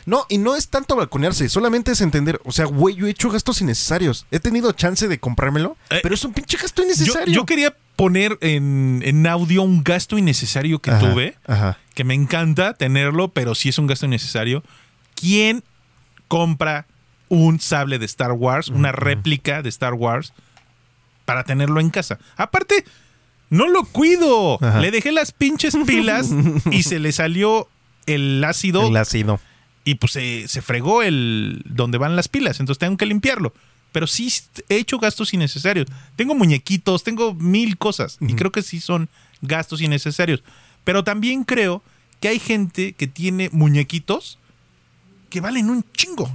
No, 0.08 0.26
y 0.30 0.38
no 0.38 0.56
es 0.56 0.70
tanto 0.70 0.96
balconearse, 0.96 1.50
solamente 1.50 1.92
es 1.92 2.00
entender. 2.02 2.40
O 2.46 2.52
sea, 2.54 2.64
güey, 2.66 2.96
yo 2.96 3.08
he 3.08 3.10
hecho 3.10 3.30
gastos 3.30 3.60
innecesarios. 3.62 4.26
He 4.32 4.40
tenido 4.40 4.72
chance 4.72 5.08
de 5.08 5.20
comprármelo, 5.20 5.76
Eh, 5.90 6.00
pero 6.02 6.16
es 6.16 6.24
un 6.24 6.32
pinche 6.34 6.56
gasto 6.58 6.82
innecesario. 6.82 7.34
yo 7.34 7.46
quería 7.46 7.76
poner 7.98 8.38
en, 8.42 9.02
en 9.04 9.28
audio 9.28 9.64
un 9.64 9.84
gasto 9.84 10.18
innecesario 10.18 10.80
que 10.80 10.92
Ajá, 10.92 11.00
tuve. 11.12 11.36
Ajá. 11.46 11.78
que 11.94 12.06
me 12.06 12.14
encanta 12.14 12.74
tenerlo, 12.74 13.28
pero 13.28 13.54
sí 13.54 13.68
es 13.70 13.78
un 13.80 13.86
gasto 13.88 14.06
innecesario. 14.06 14.64
¿Quién 15.16 15.62
compra 16.30 16.88
un 17.28 17.60
sable 17.60 18.00
de 18.00 18.06
Star 18.06 18.32
Wars, 18.32 18.70
una 18.70 18.94
réplica 18.94 19.62
de 19.62 19.68
Star 19.70 19.94
Wars, 19.94 20.32
para 21.26 21.44
tenerlo 21.44 21.82
en 21.82 21.90
casa? 21.90 22.18
Aparte, 22.38 22.86
no 23.50 23.68
lo 23.68 23.84
cuido. 23.84 24.58
Ajá. 24.64 24.80
Le 24.80 24.92
dejé 24.92 25.12
las 25.12 25.34
pinches 25.34 25.76
pilas 25.86 26.30
y 26.72 26.84
se 26.84 27.00
le 27.00 27.12
salió 27.12 27.68
el 28.06 28.42
ácido 28.46 28.88
El 28.88 28.96
ácido. 28.96 29.42
Y 29.88 29.96
pues 29.96 30.12
se, 30.12 30.48
se 30.50 30.62
fregó 30.62 31.02
el 31.02 31.62
donde 31.66 31.98
van 31.98 32.18
las 32.18 32.28
pilas, 32.28 32.60
entonces 32.60 32.80
tengo 32.80 32.98
que 32.98 33.06
limpiarlo. 33.06 33.54
Pero 33.94 34.06
sí 34.06 34.30
he 34.68 34.76
hecho 34.76 35.00
gastos 35.00 35.34
innecesarios. 35.34 35.88
Tengo 36.18 36.36
muñequitos, 36.36 37.04
tengo 37.06 37.34
mil 37.34 37.78
cosas 37.78 38.18
y 38.20 38.34
creo 38.36 38.52
que 38.52 38.62
sí 38.64 38.82
son 38.82 39.08
gastos 39.42 39.80
innecesarios. 39.82 40.44
Pero 40.84 41.06
también 41.06 41.46
creo 41.46 41.82
que 42.20 42.28
hay 42.28 42.40
gente 42.40 42.92
que 42.94 43.08
tiene 43.08 43.50
muñequitos 43.54 44.40
que 45.30 45.40
valen 45.40 45.70
un 45.70 45.86
chingo. 45.94 46.30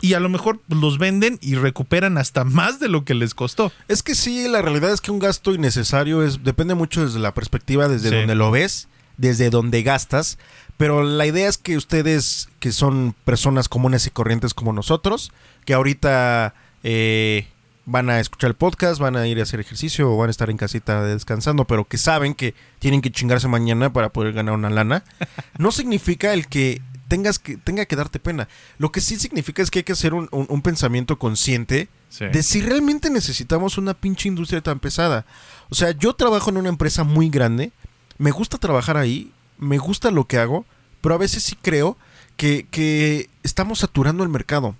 Y 0.00 0.14
a 0.14 0.20
lo 0.20 0.28
mejor 0.28 0.60
pues, 0.66 0.80
los 0.80 0.98
venden 0.98 1.38
y 1.40 1.54
recuperan 1.54 2.18
hasta 2.18 2.42
más 2.44 2.80
de 2.80 2.88
lo 2.88 3.04
que 3.04 3.14
les 3.14 3.34
costó. 3.34 3.72
Es 3.86 4.02
que 4.02 4.14
sí, 4.16 4.48
la 4.48 4.62
realidad 4.62 4.92
es 4.92 5.00
que 5.00 5.12
un 5.12 5.20
gasto 5.20 5.54
innecesario 5.54 6.24
es 6.24 6.42
depende 6.42 6.74
mucho 6.74 7.04
desde 7.06 7.20
la 7.20 7.32
perspectiva, 7.34 7.86
desde 7.88 8.10
Sí. 8.10 8.16
donde 8.16 8.34
lo 8.34 8.50
ves, 8.50 8.88
desde 9.16 9.48
donde 9.48 9.82
gastas. 9.84 10.38
Pero 10.76 11.02
la 11.04 11.26
idea 11.26 11.48
es 11.48 11.58
que 11.58 11.76
ustedes, 11.76 12.48
que 12.58 12.72
son 12.72 13.14
personas 13.24 13.68
comunes 13.68 14.06
y 14.06 14.10
corrientes 14.10 14.54
como 14.54 14.72
nosotros, 14.72 15.32
que 15.64 15.74
ahorita 15.74 16.54
eh, 16.82 17.46
van 17.86 18.10
a 18.10 18.18
escuchar 18.20 18.50
el 18.50 18.56
podcast, 18.56 19.00
van 19.00 19.16
a 19.16 19.26
ir 19.28 19.38
a 19.38 19.44
hacer 19.44 19.60
ejercicio 19.60 20.10
o 20.10 20.16
van 20.16 20.28
a 20.28 20.30
estar 20.32 20.50
en 20.50 20.56
casita 20.56 21.02
descansando, 21.04 21.66
pero 21.66 21.84
que 21.86 21.98
saben 21.98 22.34
que 22.34 22.54
tienen 22.80 23.00
que 23.00 23.12
chingarse 23.12 23.46
mañana 23.48 23.92
para 23.92 24.08
poder 24.08 24.32
ganar 24.32 24.54
una 24.54 24.70
lana, 24.70 25.04
no 25.58 25.70
significa 25.72 26.32
el 26.32 26.48
que 26.48 26.80
tengas 27.08 27.38
que, 27.38 27.56
tenga 27.58 27.84
que 27.86 27.94
darte 27.94 28.18
pena. 28.18 28.48
Lo 28.78 28.90
que 28.90 29.00
sí 29.00 29.16
significa 29.18 29.62
es 29.62 29.70
que 29.70 29.80
hay 29.80 29.84
que 29.84 29.92
hacer 29.92 30.14
un, 30.14 30.28
un- 30.32 30.46
un 30.48 30.62
pensamiento 30.62 31.18
consciente 31.18 31.88
Sí. 32.08 32.26
de 32.26 32.42
si 32.42 32.60
realmente 32.60 33.08
necesitamos 33.08 33.78
una 33.78 33.94
pinche 33.94 34.28
industria 34.28 34.60
tan 34.60 34.80
pesada. 34.80 35.24
O 35.70 35.74
sea, 35.74 35.92
yo 35.92 36.12
trabajo 36.12 36.50
en 36.50 36.58
una 36.58 36.68
empresa 36.68 37.04
muy 37.04 37.30
grande, 37.30 37.72
me 38.18 38.30
gusta 38.32 38.58
trabajar 38.58 38.98
ahí, 38.98 39.32
me 39.62 39.78
gusta 39.78 40.10
lo 40.10 40.26
que 40.26 40.38
hago, 40.38 40.66
pero 41.00 41.14
a 41.14 41.18
veces 41.18 41.42
sí 41.42 41.56
creo 41.60 41.96
que, 42.36 42.66
que 42.70 43.30
estamos 43.42 43.78
saturando 43.78 44.22
el 44.22 44.28
mercado. 44.28 44.74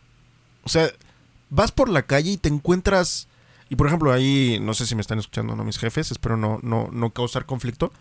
O 0.65 0.69
sea, 0.69 0.91
vas 1.51 1.73
por 1.73 1.89
la 1.89 2.03
calle 2.03 2.33
y 2.33 2.37
te 2.37 2.49
encuentras, 2.49 3.29
y 3.69 3.77
por 3.77 3.87
ejemplo 3.87 4.13
ahí, 4.13 4.59
no 4.61 4.75
sé 4.75 4.87
si 4.87 4.95
me 4.95 5.01
están 5.01 5.19
escuchando 5.19 5.55
no 5.55 5.65
mis 5.65 5.79
jefes, 5.79 6.11
espero 6.11 6.37
no, 6.37 6.59
no, 6.63 6.89
no 6.93 7.11
causar 7.11 7.47
conflicto, 7.47 7.93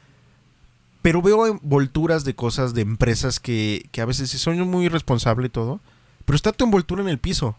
pero 1.02 1.22
veo 1.22 1.48
envolturas 1.48 2.24
de 2.24 2.36
cosas 2.36 2.74
de 2.74 2.82
empresas 2.82 3.40
que, 3.40 3.88
que 3.92 4.02
a 4.02 4.06
veces 4.06 4.30
sí 4.30 4.38
son 4.38 4.60
muy 4.68 4.88
responsable 4.88 5.48
y 5.48 5.50
todo, 5.50 5.80
pero 6.26 6.36
está 6.36 6.52
tu 6.52 6.66
envoltura 6.66 7.02
en 7.02 7.10
el 7.10 7.20
piso. 7.20 7.56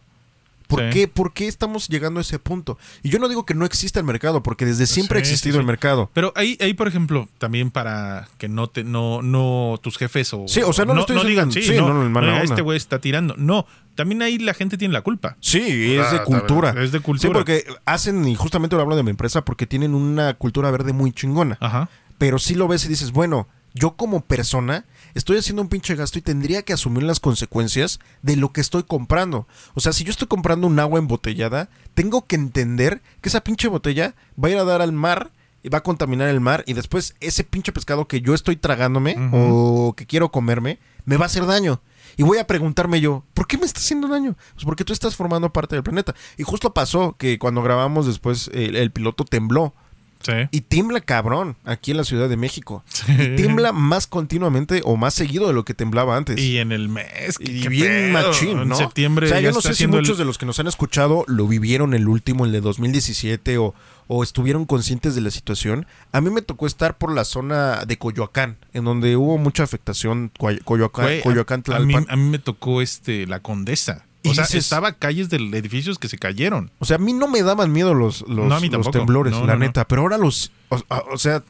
¿Por, 0.73 0.81
Sí. 0.85 0.91
qué, 0.93 1.09
¿Por 1.09 1.33
qué 1.33 1.47
estamos 1.49 1.89
llegando 1.89 2.19
a 2.19 2.23
ese 2.23 2.39
punto? 2.39 2.79
Y 3.03 3.11
yo 3.11 3.19
no 3.19 3.29
digo 3.29 3.45
que 3.47 3.55
no 3.55 3.65
exista 3.65 4.01
el 4.01 4.07
mercado, 4.07 4.43
porque 4.43 4.65
desde 4.65 4.87
siempre 4.87 5.19
ha 5.21 5.25
Sí, 5.25 5.31
existido 5.31 5.55
sí. 5.55 5.61
el 5.61 5.67
mercado. 5.67 6.11
Pero 6.15 6.33
ahí, 6.35 6.57
ahí, 6.61 6.75
por 6.75 6.89
ejemplo, 6.89 7.29
también 7.39 7.71
para 7.71 8.29
que 8.39 8.49
no 8.49 8.69
te, 8.69 8.85
no, 8.85 9.23
no 9.23 9.79
tus 9.83 9.99
jefes 9.99 10.33
o. 10.35 10.45
Sí, 10.49 10.61
o 10.63 10.73
sea, 10.73 10.85
no 10.85 10.95
lo 10.95 11.01
estoy 11.03 11.17
diciendo 11.17 11.29
digan, 11.31 11.53
sí, 11.53 11.63
sí, 11.63 11.77
no, 11.77 11.89
no, 11.93 12.09
no, 12.09 12.19
onda. 12.19 12.43
este 12.43 12.63
güey 12.63 12.77
está 12.77 12.99
tirando. 13.01 13.35
No, 13.37 13.67
también 13.95 14.23
ahí 14.23 14.39
la 14.39 14.55
gente 14.55 14.79
tiene 14.79 14.95
la 14.95 15.03
culpa. 15.03 15.37
Sí, 15.41 15.95
es 15.97 16.01
Ah, 16.01 16.11
de 16.11 16.17
está 16.17 16.25
cultura. 16.25 16.75
es 16.83 16.93
de 16.93 17.01
cultura. 17.01 17.29
Sí, 17.29 17.33
porque 17.35 17.65
hacen, 17.85 18.27
y 18.27 18.35
justamente 18.35 18.75
lo 18.77 18.83
hablo 18.83 18.97
de 18.97 19.03
mi 19.03 19.11
empresa, 19.11 19.45
porque 19.45 19.67
tienen 19.67 19.95
una 19.95 20.35
cultura 20.35 20.71
verde 20.71 20.93
muy 20.93 21.13
chingona. 21.13 21.59
Ajá. 21.61 21.89
Pero 22.19 22.39
sí 22.39 22.55
lo 22.55 22.69
ves 22.69 22.85
y 22.85 22.89
dices, 22.89 23.13
bueno, 23.13 23.49
yo 23.75 23.97
como 23.97 24.21
persona 24.23 24.85
estoy 25.15 25.39
haciendo 25.39 25.63
un 25.63 25.69
pinche 25.69 25.95
gasto 25.95 26.19
y 26.19 26.23
tendría 26.23 26.63
que 26.63 26.73
asumir 26.73 27.03
las 27.03 27.21
consecuencias 27.21 28.01
de 28.23 28.37
lo 28.37 28.53
que 28.53 28.61
estoy 28.61 28.83
comprando. 28.85 29.47
O 29.75 29.81
sea, 29.81 29.93
si 29.93 30.05
yo 30.05 30.11
estoy 30.11 30.29
comprando 30.29 30.67
un 30.67 30.79
agua 30.79 30.99
embotellada, 30.99 31.69
tengo 31.95 32.27
que 32.27 32.37
entender 32.37 33.03
que 33.21 33.29
esa 33.29 33.43
pinche 33.43 33.69
botella 33.69 34.15
va 34.43 34.49
a 34.49 34.51
ir 34.51 34.59
a 34.59 34.65
dar 34.65 34.83
al 34.83 34.93
mar 34.93 35.31
y 35.63 35.69
va 35.69 35.79
a 35.79 35.83
contaminar 35.83 36.29
el 36.29 36.41
mar 36.41 36.65
y 36.67 36.73
después 36.73 37.15
ese 37.21 37.45
pinche 37.45 37.73
pescado 37.73 38.09
que 38.09 38.21
yo 38.21 38.35
estoy 38.35 38.57
tragándome 38.57 39.17
o 39.33 39.95
que 39.97 40.07
quiero 40.07 40.31
comerme 40.31 40.79
me 41.05 41.17
va 41.17 41.25
a 41.25 41.27
hacer 41.27 41.47
daño. 41.47 41.81
Y 42.17 42.25
voy 42.25 42.39
a 42.39 42.47
preguntarme 42.47 43.01
yo, 43.01 43.25
¿por 43.33 43.47
qué 43.47 43.57
me 43.57 43.65
está 43.65 43.81
haciendo 43.81 44.09
daño? 44.09 44.37
Pues 44.55 44.65
porque 44.65 44.85
tú 44.85 44.93
estás 44.93 45.17
formando 45.17 45.53
parte 45.53 45.77
del 45.77 45.83
planeta. 45.83 46.15
Y 46.37 46.43
justo 46.43 46.75
pasó 46.75 47.17
que 47.17 47.39
cuando 47.39 47.63
grabamos 47.63 48.07
después 48.07 48.51
el, 48.53 48.77
el 48.77 48.91
piloto 48.91 49.25
tembló. 49.25 49.75
Sí. 50.23 50.33
Y 50.51 50.61
tiembla 50.63 51.01
cabrón 51.01 51.57
aquí 51.65 51.91
en 51.91 51.97
la 51.99 52.05
Ciudad 52.05 52.29
de 52.29 52.37
México. 52.37 52.85
Y 53.09 53.37
tiembla 53.37 53.73
más 53.73 54.07
continuamente 54.07 54.81
o 54.85 54.97
más 54.97 55.15
seguido 55.15 55.47
de 55.49 55.53
lo 55.53 55.65
que 55.65 55.75
temblaba 55.75 56.17
antes. 56.17 56.39
Y 56.39 56.59
en 56.59 56.73
el 56.73 56.89
mes. 56.89 57.37
Y 57.41 57.63
qué 57.63 57.69
bien 57.69 58.13
pedo. 58.15 58.29
machín, 58.29 58.57
¿no? 58.57 58.63
En 58.63 58.77
septiembre. 58.77 59.27
O 59.27 59.29
sea, 59.29 59.41
ya 59.41 59.49
yo 59.51 59.55
no 59.55 59.61
sé 59.61 59.75
si 59.75 59.85
el- 59.85 59.91
muchos 59.91 60.19
de 60.19 60.25
los 60.25 60.39
que 60.39 60.47
nos 60.47 60.59
han 60.61 60.67
escuchado 60.67 61.25
lo 61.29 61.47
vivieron 61.47 61.95
el 61.95 62.09
último, 62.09 62.45
el 62.45 62.53
de 62.53 62.61
2017, 62.61 63.59
o, 63.59 63.75
o 64.09 64.23
estuvieron 64.23 64.65
conscientes 64.65 65.15
de 65.15 65.21
la 65.21 65.31
situación. 65.31 65.87
A 66.13 66.21
mí 66.21 66.31
me 66.31 66.43
tocó 66.43 66.67
estar 66.67 66.97
por 66.99 67.13
la 67.15 67.25
zona 67.25 67.85
de 67.87 67.99
Coyoacán, 67.99 68.59
en 68.73 68.85
donde 68.85 69.17
hubo 69.17 69.39
mucha 69.39 69.63
afectación. 69.63 70.31
Coy- 70.39 70.61
Coyoacán, 70.65 71.05
Güey, 71.07 71.21
a- 71.21 71.23
Coyoacán, 71.23 71.63
a, 71.73 71.79
mí, 71.81 71.95
a 72.09 72.17
mí 72.17 72.31
me 72.31 72.39
tocó 72.39 72.83
este 72.83 73.27
la 73.27 73.41
condesa. 73.41 74.07
Y 74.25 74.31
O 74.31 74.35
sea, 74.35 74.45
dices- 74.45 74.65
estaba 74.65 74.93
calles 74.93 75.29
de 75.31 75.37
edificios 75.37 75.99
que 75.99 76.09
se 76.09 76.17
cayeron. 76.19 76.71
O 76.79 76.85
sea, 76.85 76.97
a 76.97 76.99
mí 77.01 77.13
no 77.13 77.27
me 77.29 77.43
daban 77.43 77.73
miedo 77.73 77.93
los, 77.95 78.23
los, 78.29 78.47
No, 78.49 78.91
temblores, 78.91 79.33
No, 79.33 79.47
la 79.47 79.55
no, 79.55 79.61
neta. 79.61 79.87
Pero 79.89 80.03
ahora 80.03 80.17
los. 80.19 80.53
O, 80.69 80.81
o 81.13 81.19
sea, 81.19 81.43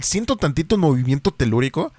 siento 0.00 0.36
tantito 0.36 0.76
movimiento 0.76 1.30
telúrico 1.30 1.92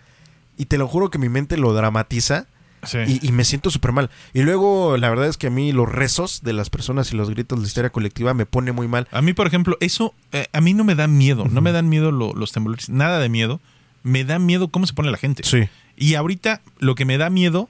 y 0.58 0.66
te 0.66 0.78
lo 0.78 0.88
juro 0.88 1.10
que 1.10 1.18
mi 1.18 1.30
mente 1.30 1.58
lo 1.58 1.74
dramatiza 1.74 2.48
Sí. 2.84 3.00
y, 3.08 3.28
y 3.28 3.32
me 3.32 3.44
siento 3.46 3.72
súper 3.72 3.94
mal. 3.94 4.12
Y 4.32 4.44
luego, 4.44 4.96
la 4.98 5.10
verdad 5.10 5.28
es 5.28 5.38
que 5.38 5.48
a 5.48 5.50
mí 5.50 5.72
los 5.72 5.92
rezos 5.92 6.42
de 6.44 6.54
las 6.54 6.70
personas 6.70 7.12
y 7.12 7.16
los 7.16 7.32
gritos 7.32 7.60
de 7.60 7.66
histeria 7.68 7.90
colectiva 7.90 8.36
me 8.36 8.46
pone 8.46 8.74
muy 8.74 8.88
mal. 8.88 9.08
A 9.12 9.24
mí, 9.24 9.34
por 9.34 9.48
ejemplo, 9.48 9.76
eso 9.80 10.14
eh, 10.34 10.46
a 10.54 10.62
mí 10.62 10.76
no 10.76 10.84
me 10.84 10.94
da 10.94 11.08
miedo. 11.08 11.46
No 11.50 11.62
me 11.62 11.72
dan 11.72 11.90
miedo 11.90 12.12
lo- 12.12 12.34
los 12.34 12.52
temblores. 12.52 12.90
Nada 12.90 13.18
de 13.18 13.28
miedo. 13.28 13.60
Me 14.04 14.24
da 14.24 14.38
miedo 14.38 14.68
cómo 14.68 14.86
se 14.86 14.94
pone 14.94 15.10
la 15.10 15.18
gente. 15.18 15.42
Sí. 15.44 15.68
Y 15.98 16.14
ahorita 16.14 16.62
lo 16.78 16.94
que 16.94 17.06
me 17.06 17.18
da 17.18 17.32
miedo 17.32 17.70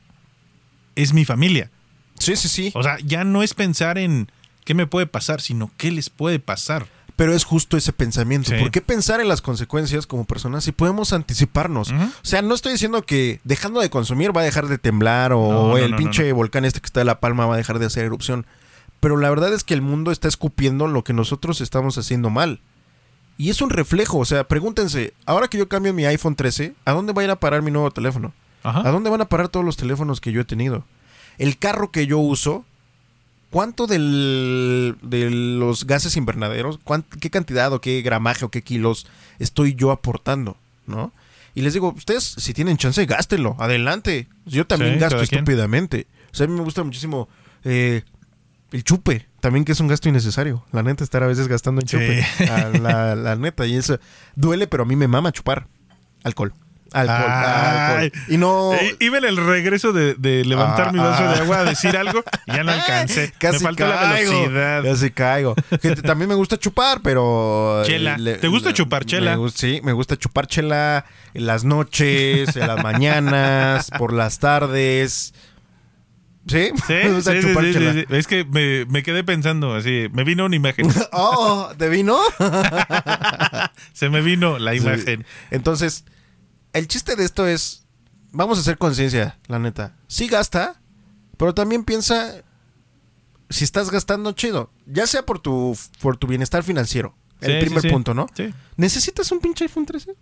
es 0.98 1.14
mi 1.14 1.24
familia. 1.24 1.72
Sí, 2.20 2.36
sí, 2.36 2.48
sí. 2.48 2.72
O 2.76 2.84
sea, 2.84 2.98
ya 3.04 3.24
no 3.24 3.44
es 3.44 3.54
pensar 3.54 3.98
en 3.98 4.30
qué 4.64 4.74
me 4.74 4.88
puede 4.88 5.06
pasar, 5.08 5.42
sino 5.42 5.72
qué 5.78 5.92
les 5.92 6.10
puede 6.10 6.40
pasar. 6.40 6.88
Pero 7.16 7.34
es 7.34 7.46
justo 7.46 7.78
ese 7.78 7.94
pensamiento. 7.94 8.52
Sí. 8.52 8.58
¿Por 8.60 8.72
qué 8.72 8.82
pensar 8.82 9.22
en 9.22 9.30
las 9.30 9.42
consecuencias 9.42 10.06
como 10.06 10.26
personas 10.26 10.66
si 10.66 10.74
podemos 10.74 11.14
anticiparnos? 11.14 11.92
O 11.92 12.10
sea, 12.24 12.42
no 12.42 12.54
estoy 12.54 12.74
diciendo 12.74 13.04
que 13.04 13.40
dejando 13.46 13.80
de 13.80 13.90
consumir 13.90 14.36
va 14.36 14.42
a 14.42 14.44
dejar 14.44 14.68
de 14.68 14.78
temblar 14.78 15.32
o 15.32 15.70
No, 15.70 15.78
el 15.78 15.92
no, 15.92 15.98
pinche 15.98 16.34
volcán 16.34 16.66
este 16.66 16.82
que 16.82 16.88
está 16.88 17.00
de 17.00 17.06
La 17.06 17.22
Palma 17.22 17.46
va 17.46 17.54
a 17.54 17.58
dejar 17.58 17.80
de 17.80 17.86
hacer 17.86 18.04
erupción. 18.04 18.46
Pero 19.00 19.16
la 19.16 19.30
verdad 19.30 19.54
es 19.54 19.64
que 19.64 19.74
el 19.74 19.82
mundo 19.82 20.12
está 20.12 20.28
escupiendo 20.28 20.88
lo 20.88 21.06
que 21.06 21.14
nosotros 21.14 21.62
estamos 21.62 21.98
haciendo 21.98 22.30
mal. 22.30 22.60
Y 23.38 23.50
es 23.50 23.62
un 23.62 23.70
reflejo. 23.70 24.18
O 24.18 24.26
sea, 24.26 24.46
pregúntense, 24.46 25.14
ahora 25.26 25.48
que 25.48 25.58
yo 25.58 25.70
cambio 25.70 25.94
mi 25.94 26.06
iPhone 26.06 26.36
13, 26.36 26.74
¿a 26.84 26.92
dónde 26.92 27.14
va 27.14 27.22
a 27.22 27.26
ir 27.26 27.32
a 27.32 27.40
parar 27.40 27.62
mi 27.62 27.72
nuevo 27.72 27.92
teléfono? 27.92 28.34
Ajá. 28.64 28.82
¿A 28.86 28.92
dónde 28.92 29.10
van 29.10 29.22
a 29.22 29.30
parar 29.30 29.48
todos 29.48 29.66
los 29.66 29.78
teléfonos 29.78 30.20
que 30.20 30.34
yo 30.34 30.42
he 30.42 30.46
tenido? 30.46 30.84
El 31.38 31.58
carro 31.58 31.92
que 31.92 32.08
yo 32.08 32.18
uso, 32.20 32.66
¿cuánto 33.50 33.88
del, 33.88 34.96
de 35.02 35.30
los 35.30 35.86
gases 35.86 36.18
invernaderos, 36.18 36.80
qué 37.20 37.30
cantidad 37.30 37.72
o 37.74 37.82
qué 37.82 38.02
gramaje 38.02 38.46
o 38.46 38.50
qué 38.50 38.62
kilos 38.62 39.06
estoy 39.40 39.76
yo 39.76 39.92
aportando? 39.92 40.58
¿No? 40.88 41.12
Y 41.56 41.62
les 41.62 41.74
digo, 41.74 41.94
ustedes 41.96 42.24
si 42.38 42.54
tienen 42.54 42.78
chance, 42.78 43.06
gástelo, 43.06 43.56
adelante. 43.60 44.28
Yo 44.46 44.68
también 44.68 44.96
Sí, 44.96 45.00
gasto 45.00 45.22
estúpidamente. 45.22 46.06
O 46.32 46.36
sea, 46.36 46.46
a 46.46 46.50
mí 46.50 46.56
me 46.56 46.62
gusta 46.64 46.84
muchísimo 46.84 47.30
eh, 47.64 48.04
el 48.72 48.84
chupe, 48.84 49.26
también 49.40 49.64
que 49.64 49.72
es 49.72 49.80
un 49.80 49.88
gasto 49.88 50.10
innecesario. 50.10 50.66
La 50.74 50.84
neta, 50.84 51.04
estar 51.06 51.24
a 51.24 51.28
veces 51.28 51.48
gastando 51.48 51.80
en 51.82 51.88
Sí. 51.88 51.96
chupe. 51.98 52.26
Ah, 52.52 52.70
La, 52.78 53.16
la 53.16 53.36
neta, 53.38 53.66
y 53.66 53.76
eso 53.76 54.00
duele, 54.36 54.68
pero 54.68 54.84
a 54.84 54.86
mí 54.86 54.96
me 54.98 55.08
mama 55.08 55.32
chupar 55.32 55.68
alcohol. 56.24 56.54
Alcohol, 56.96 57.32
alcohol. 57.32 58.12
Y 58.30 58.38
no... 58.38 58.74
Eh, 58.74 58.96
Iba 59.00 59.18
en 59.18 59.26
el 59.26 59.38
regreso 59.38 59.92
de, 59.94 60.16
de 60.16 60.46
levantar 60.46 60.88
Ah, 60.88 60.92
mi 60.92 61.00
vaso 61.00 61.24
ah. 61.26 61.34
de 61.34 61.40
agua 61.42 61.60
a 61.60 61.64
decir 61.66 61.96
algo 61.98 62.24
y 62.48 62.54
ya 62.54 62.64
no 62.64 62.72
alcancé. 62.72 63.34
Casi 63.40 63.58
me 63.58 63.64
faltó 63.64 63.88
la 63.88 64.14
velocidad. 64.14 64.84
Casi 64.84 65.12
caigo. 65.12 65.56
Gente, 65.82 66.02
también 66.02 66.30
me 66.30 66.36
gusta 66.36 66.58
chupar, 66.58 67.02
pero. 67.02 67.84
eh, 67.84 67.88
Chela. 67.88 68.18
¿Te 68.40 68.48
gusta 68.48 68.74
chupar 68.74 69.06
chela? 69.06 69.38
me 69.38 69.50
sí, 69.50 69.82
me 69.84 69.92
gusta 69.94 70.18
chupar 70.18 70.48
chela 70.48 71.06
en 71.34 71.46
las 71.46 71.64
noches, 71.66 72.56
en 72.56 72.68
las 72.68 72.82
mañanas, 72.82 73.90
por 73.98 74.14
las 74.14 74.40
tardes. 74.40 75.34
¿Sí? 76.48 76.70
Sí, 76.88 76.94
me 77.04 77.12
gusta 77.12 77.32
sí, 77.32 77.42
sí, 77.42 77.48
chupar 77.48 77.64
sí. 77.66 78.06
Es 78.10 78.28
que 78.28 78.46
me, 78.46 78.86
me 78.86 79.02
quedé 79.04 79.24
pensando 79.24 79.74
así. 79.74 80.08
Me 80.14 80.24
vino 80.24 80.46
una 80.46 80.56
imagen. 80.56 80.88
Oh, 81.12 81.72
¿te 81.78 81.90
vino? 81.90 82.20
Se 83.94 84.10
me 84.10 84.22
vino 84.22 84.60
la 84.60 84.76
imagen. 84.76 85.26
Entonces, 85.52 86.06
el 86.76 86.88
chiste 86.88 87.16
de 87.16 87.24
esto 87.24 87.48
es. 87.48 87.84
Vamos 88.32 88.58
a 88.58 88.62
hacer 88.62 88.78
conciencia, 88.78 89.40
la 89.48 89.60
neta. 89.60 89.96
Sí 90.08 90.28
gasta, 90.28 90.82
pero 91.38 91.54
también 91.54 91.86
piensa 91.86 92.44
si 93.50 93.64
estás 93.64 93.90
gastando 93.90 94.34
chido. 94.34 94.72
Ya 94.86 95.08
sea 95.08 95.26
por 95.26 95.40
tu, 95.40 95.78
por 96.02 96.18
tu 96.18 96.28
bienestar 96.28 96.64
financiero. 96.64 97.16
El 97.40 97.60
primer 97.60 97.82
sí, 97.82 97.88
sí. 97.88 97.94
punto, 97.94 98.14
¿no? 98.14 98.28
Sí. 98.36 98.54
¿Necesitas 98.76 99.32
un 99.32 99.40
pinche 99.40 99.66
iPhone 99.66 99.86
13? 99.86 100.16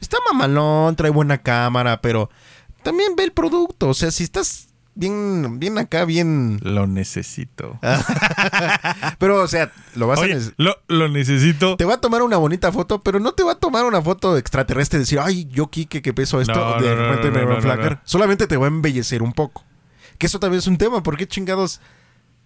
Está 0.00 0.18
mamalón, 0.26 0.94
trae 0.94 1.10
buena 1.10 1.38
cámara, 1.38 2.00
pero 2.00 2.30
también 2.84 3.16
ve 3.16 3.24
el 3.24 3.32
producto. 3.32 3.88
O 3.88 3.94
sea, 3.94 4.12
si 4.12 4.22
estás 4.22 4.67
bien, 4.98 5.58
bien 5.58 5.78
acá, 5.78 6.04
bien. 6.04 6.58
Lo 6.62 6.86
necesito. 6.86 7.78
Pero, 9.18 9.42
o 9.42 9.48
sea, 9.48 9.72
lo 9.94 10.06
vas 10.06 10.18
a. 10.18 10.22
Oye, 10.22 10.38
lo, 10.56 10.76
lo 10.88 11.08
necesito. 11.08 11.76
Te 11.76 11.84
va 11.84 11.94
a 11.94 12.00
tomar 12.00 12.22
una 12.22 12.36
bonita 12.36 12.72
foto, 12.72 13.02
pero 13.02 13.20
no 13.20 13.32
te 13.32 13.42
va 13.42 13.52
a 13.52 13.58
tomar 13.58 13.84
una 13.84 14.02
foto 14.02 14.36
extraterrestre 14.36 14.98
y 14.98 15.00
decir, 15.00 15.18
ay, 15.20 15.46
yo 15.50 15.68
Kike, 15.70 16.02
que 16.02 16.12
peso 16.12 16.40
esto. 16.40 16.54
No, 16.54 16.82
de 16.82 16.94
no, 16.94 17.02
repente 17.02 17.30
no, 17.30 17.34
me 17.34 17.44
va 17.44 17.58
a 17.58 17.62
flacar. 17.62 18.00
Solamente 18.04 18.46
te 18.46 18.56
va 18.56 18.66
a 18.66 18.68
embellecer 18.68 19.22
un 19.22 19.32
poco. 19.32 19.64
Que 20.18 20.26
eso 20.26 20.40
también 20.40 20.58
es 20.58 20.66
un 20.66 20.78
tema. 20.78 21.02
¿Por 21.02 21.16
qué 21.16 21.26
chingados 21.28 21.80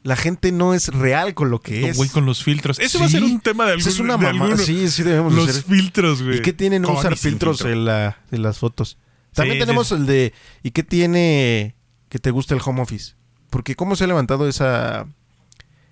la 0.02 0.16
gente 0.16 0.52
no 0.52 0.74
es 0.74 0.88
real 0.88 1.32
con 1.34 1.50
lo 1.50 1.60
que 1.60 1.88
es? 1.88 1.96
Güey, 1.96 2.10
con 2.10 2.26
los 2.26 2.42
filtros. 2.44 2.78
Eso 2.78 2.98
va 2.98 3.06
a 3.06 3.08
ser 3.08 3.22
un 3.22 3.40
tema 3.40 3.64
de 3.66 3.72
algún 3.72 3.88
es 3.88 3.98
una 3.98 4.16
mamá. 4.16 4.56
Sí, 4.58 4.88
sí, 4.90 5.02
debemos 5.02 5.34
de 5.34 5.40
Los 5.40 5.48
hacer. 5.50 5.62
filtros, 5.64 6.22
güey. 6.22 6.38
¿Y 6.38 6.42
qué 6.42 6.52
tienen 6.52 6.84
usar 6.84 7.16
filtros 7.16 7.58
filtro. 7.58 7.72
en, 7.72 7.84
la, 7.86 8.18
en 8.30 8.42
las 8.42 8.58
fotos? 8.58 8.98
También 9.32 9.56
Sí, 9.56 9.60
tenemos 9.60 9.88
sí. 9.88 9.94
el 9.94 10.06
de 10.06 10.34
¿y 10.62 10.72
qué 10.72 10.82
tiene 10.82 11.74
que 12.12 12.18
te 12.18 12.30
gusta 12.30 12.54
el 12.54 12.60
home 12.62 12.82
office? 12.82 13.14
Porque 13.48 13.74
cómo 13.74 13.96
se 13.96 14.04
ha 14.04 14.06
levantado 14.06 14.46
esa 14.46 15.06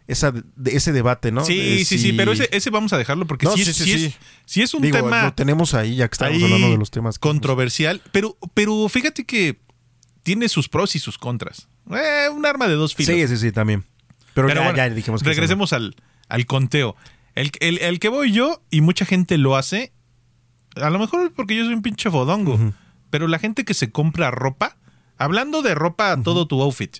esa 0.06 0.32
de- 0.32 0.76
ese 0.76 0.92
debate, 0.92 1.32
¿no? 1.32 1.44
Sí, 1.46 1.56
De 1.78 1.84
sí, 1.86 1.96
sí, 1.98 2.12
pero 2.12 2.32
ese, 2.32 2.48
ese 2.52 2.68
vamos 2.70 2.92
a 2.92 2.98
dejarlo 2.98 3.26
porque 3.26 3.46
No, 3.46 3.52
sí, 3.56 3.64
sí, 3.64 3.70
es, 3.70 3.76
sí, 3.76 3.84
sí 3.84 4.04
es- 4.06 4.14
sí 4.44 4.60
es 4.62 4.74
un 4.74 4.82
Digo, 4.82 4.96
tema 4.98 5.22
lo 5.22 5.32
tenemos 5.34 5.72
ahí 5.72 5.96
ya 5.96 6.08
que 6.08 6.14
estamos 6.14 6.34
ahí 6.36 6.42
hablando 6.44 6.70
de 6.72 6.76
los 6.76 6.90
temas 6.90 7.18
que- 7.18 7.22
controversial, 7.28 8.02
pero, 8.12 8.36
pero 8.52 8.86
fíjate 8.88 9.24
que 9.24 9.60
tiene 10.22 10.48
sus 10.50 10.68
pros 10.68 10.94
y 10.94 10.98
sus 10.98 11.16
contras. 11.16 11.68
Eh, 11.90 12.28
un 12.30 12.44
arma 12.44 12.68
de 12.68 12.74
dos 12.74 12.94
filos. 12.94 13.14
Sí, 13.16 13.26
sí, 13.28 13.36
sí, 13.36 13.52
también. 13.52 13.84
Pero, 14.34 14.48
Pero 14.48 14.60
ya, 14.60 14.66
bueno, 14.66 14.76
ya 14.76 14.90
dijimos 14.90 15.22
que 15.22 15.28
regresemos 15.30 15.72
al, 15.72 15.94
al 16.28 16.44
conteo. 16.46 16.96
El, 17.34 17.50
el- 17.60 17.78
el 17.78 17.98
que 18.00 18.08
voy 18.10 18.32
yo, 18.32 18.62
y 18.70 18.80
mucha 18.82 19.04
gente 19.06 19.38
lo 19.38 19.56
hace, 19.56 19.92
a 20.76 20.90
lo 20.90 20.98
mejor 20.98 21.32
porque 21.34 21.56
yo 21.56 21.64
soy 21.64 21.72
un 21.74 21.82
pinche 21.82 22.10
fodongo, 22.10 22.58
pero 23.10 23.28
la 23.28 23.38
gente 23.38 23.64
que 23.64 23.74
se 23.74 23.90
compra 23.90 24.30
ropa, 24.30 24.76
Hablando 25.20 25.60
de 25.62 25.74
ropa, 25.74 26.16
todo 26.22 26.46
tu 26.46 26.60
outfit. 26.62 26.96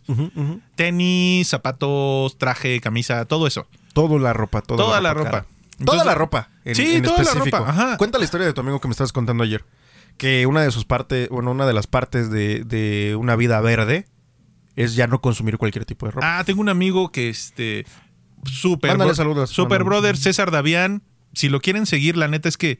Tenis, 0.76 1.48
zapatos, 1.48 2.36
traje, 2.38 2.80
camisa, 2.80 3.24
todo 3.24 3.46
eso. 3.46 3.66
Toda 3.92 4.18
la 4.18 4.32
ropa, 4.32 4.60
toda, 4.62 4.84
Toda 4.84 5.00
la 5.00 5.10
cara. 5.14 5.24
ropa. 5.24 5.46
toda 5.84 6.04
la 6.04 6.14
ropa. 6.14 6.50
En, 6.64 6.74
Sí, 6.74 6.96
en 6.96 7.02
toda 7.02 7.16
la 7.18 7.22
específico. 7.22 7.58
ropa, 7.58 7.70
ajá. 7.70 7.96
Cuenta 7.96 8.18
la 8.18 8.24
historia 8.24 8.46
de 8.46 8.52
tu 8.52 8.60
amigo 8.60 8.80
que 8.80 8.88
me 8.88 8.92
estabas 8.92 9.12
contando 9.12 9.42
ayer. 9.42 9.64
Que 10.18 10.46
una 10.46 10.62
de 10.62 10.70
sus 10.70 10.84
partes, 10.84 11.28
bueno, 11.30 11.50
una 11.50 11.66
de 11.66 11.72
las 11.72 11.86
partes 11.86 12.30
de, 12.30 12.62
de 12.64 13.16
una 13.16 13.36
vida 13.36 13.60
verde 13.60 14.06
es 14.76 14.94
ya 14.94 15.06
no 15.06 15.20
consumir 15.20 15.56
cualquier 15.56 15.86
tipo 15.86 16.06
de 16.06 16.12
ropa. 16.12 16.38
Ah, 16.38 16.44
tengo 16.44 16.60
un 16.60 16.68
amigo 16.68 17.10
que 17.10 17.28
este. 17.30 17.86
Super, 18.44 18.90
Mándale 18.92 19.14
saludos, 19.14 19.50
super 19.50 19.80
mándale. 19.80 19.84
brother 19.84 20.16
César 20.16 20.50
Davián. 20.50 21.02
Si 21.32 21.48
lo 21.48 21.60
quieren 21.60 21.86
seguir, 21.86 22.16
la 22.16 22.28
neta 22.28 22.48
es 22.48 22.56
que. 22.56 22.78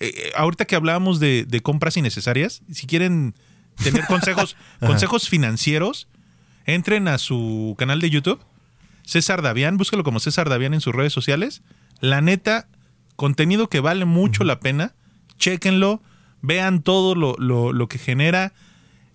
eh, 0.00 0.30
ahorita 0.36 0.64
que 0.64 0.76
hablábamos 0.76 1.18
de, 1.20 1.44
de 1.44 1.60
compras 1.60 1.96
innecesarias, 1.96 2.62
si 2.72 2.86
quieren 2.86 3.34
tener 3.82 4.04
consejos, 4.08 4.56
consejos 4.80 5.28
financieros, 5.28 6.08
entren 6.64 7.08
a 7.08 7.18
su 7.18 7.74
canal 7.78 8.00
de 8.00 8.10
YouTube. 8.10 8.40
César 9.04 9.40
Davián, 9.42 9.76
búscalo 9.76 10.02
como 10.04 10.18
César 10.20 10.48
Davián 10.48 10.74
en 10.74 10.80
sus 10.80 10.94
redes 10.94 11.12
sociales. 11.12 11.62
La 12.00 12.20
neta, 12.20 12.68
contenido 13.14 13.68
que 13.68 13.80
vale 13.80 14.04
mucho 14.04 14.42
la 14.44 14.58
pena. 14.60 14.94
Chéquenlo, 15.38 16.02
vean 16.42 16.82
todo 16.82 17.14
lo, 17.14 17.36
lo- 17.38 17.72
lo 17.72 17.88
que 17.88 17.98
genera, 17.98 18.52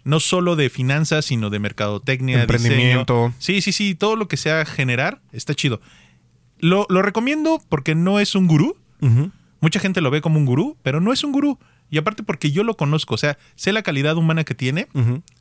no 0.04 0.20
solo 0.20 0.56
de 0.56 0.70
finanzas, 0.70 1.26
sino 1.26 1.50
de 1.50 1.60
mercadotecnia, 1.60 2.42
Emprendimiento. 2.42 3.16
diseño. 3.28 3.36
Sí, 3.40 3.62
sí, 3.62 3.72
sí, 3.72 3.96
todo 3.96 4.16
lo 4.16 4.28
que 4.28 4.38
sea 4.38 4.66
generar 4.66 5.22
está 5.32 5.54
chido. 5.56 5.82
Lo, 6.60 6.86
lo 6.90 7.02
recomiendo 7.02 7.62
porque 7.70 7.96
no 7.96 8.20
es 8.20 8.36
un 8.36 8.48
gurú. 8.48 8.78
Mucha 9.60 9.80
gente 9.80 10.00
lo 10.02 10.10
ve 10.12 10.22
como 10.22 10.38
un 10.40 10.46
gurú, 10.46 10.78
pero 10.84 11.02
no 11.02 11.12
es 11.12 11.24
un 11.24 11.32
gurú. 11.32 11.60
Y 11.92 11.98
aparte 11.98 12.24
porque 12.24 12.52
yo 12.52 12.64
lo 12.64 12.78
conozco, 12.78 13.16
o 13.16 13.18
sea, 13.18 13.38
sé 13.56 13.74
la 13.74 13.84
calidad 13.84 14.16
humana 14.16 14.46
que 14.46 14.56
tiene 14.56 14.88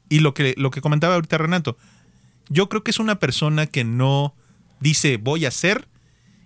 y 0.09 0.19
lo 0.19 0.35
que, 0.35 0.55
lo 0.59 0.71
que 0.71 0.81
comentaba 0.81 1.15
ahorita 1.15 1.39
Renato. 1.39 1.79
Yo 2.49 2.69
creo 2.69 2.83
que 2.83 2.91
es 2.91 2.99
una 2.99 3.21
persona 3.21 3.67
que 3.67 3.85
no 3.85 4.35
dice 4.81 5.17
voy 5.17 5.45
a 5.45 5.49
hacer 5.49 5.87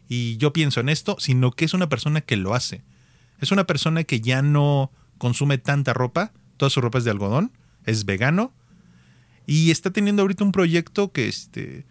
y 0.07 0.37
yo 0.37 0.53
pienso 0.53 0.81
en 0.81 0.91
esto, 0.91 1.17
sino 1.19 1.53
que 1.53 1.65
es 1.65 1.73
una 1.73 1.89
persona 1.89 2.21
que 2.21 2.37
lo 2.37 2.55
hace. 2.55 2.83
Es 3.41 3.51
una 3.51 3.65
persona 3.65 4.05
que 4.05 4.21
ya 4.21 4.43
no 4.43 4.93
consume 5.17 5.57
tanta 5.57 5.95
ropa, 5.95 6.33
toda 6.59 6.69
su 6.69 6.83
ropa 6.83 6.99
es 6.99 7.05
de 7.05 7.11
algodón, 7.11 7.51
es 7.87 8.05
vegano 8.05 8.53
y 9.47 9.71
está 9.71 9.91
teniendo 9.91 10.21
ahorita 10.21 10.45
un 10.45 10.53
proyecto 10.53 11.13
que 11.13 11.29
este 11.29 11.85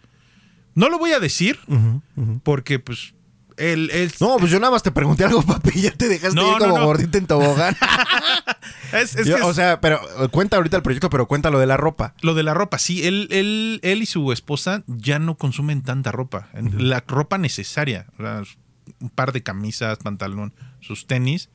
no 0.74 0.88
lo 0.88 0.98
voy 0.98 1.12
a 1.12 1.20
decir 1.20 1.58
porque 2.44 2.78
pues 2.78 3.14
No, 4.20 4.36
pues 4.38 4.50
yo 4.50 4.58
nada 4.60 4.72
más 4.72 4.82
te 4.82 4.90
pregunté 4.90 5.24
algo, 5.24 5.42
papi. 5.46 5.80
Ya 5.80 5.92
te 5.92 6.08
dejaste 6.08 6.34
No, 6.36 6.52
ir 6.52 6.58
como 6.58 6.78
no. 6.78 6.84
gordita 6.86 7.18
en 7.18 7.26
tobogán. 7.26 7.76
es, 8.92 9.14
es 9.16 9.26
Yo- 9.26 9.36
que 9.36 9.40
es- 9.42 9.46
o 9.46 9.54
sea, 9.54 9.80
pero 9.80 10.00
cuenta 10.30 10.56
ahorita 10.56 10.76
el 10.76 10.82
proyecto, 10.82 11.10
pero 11.10 11.26
cuenta 11.26 11.50
lo 11.50 11.58
de 11.58 11.66
la 11.66 11.76
ropa. 11.76 12.14
Lo 12.22 12.34
de 12.34 12.42
la 12.42 12.54
ropa, 12.54 12.78
sí, 12.78 13.06
él, 13.06 13.28
él, 13.30 13.80
él 13.82 14.02
y 14.02 14.06
su 14.06 14.32
esposa 14.32 14.82
ya 14.86 15.18
no 15.18 15.36
consumen 15.36 15.82
tanta 15.82 16.10
ropa. 16.12 16.48
La 16.76 17.02
ropa 17.06 17.38
necesaria, 17.38 18.06
un 18.18 19.10
par 19.10 19.32
de 19.32 19.42
camisas, 19.42 19.98
pantalón, 19.98 20.52
sus 20.80 21.06
tenis. 21.06 21.48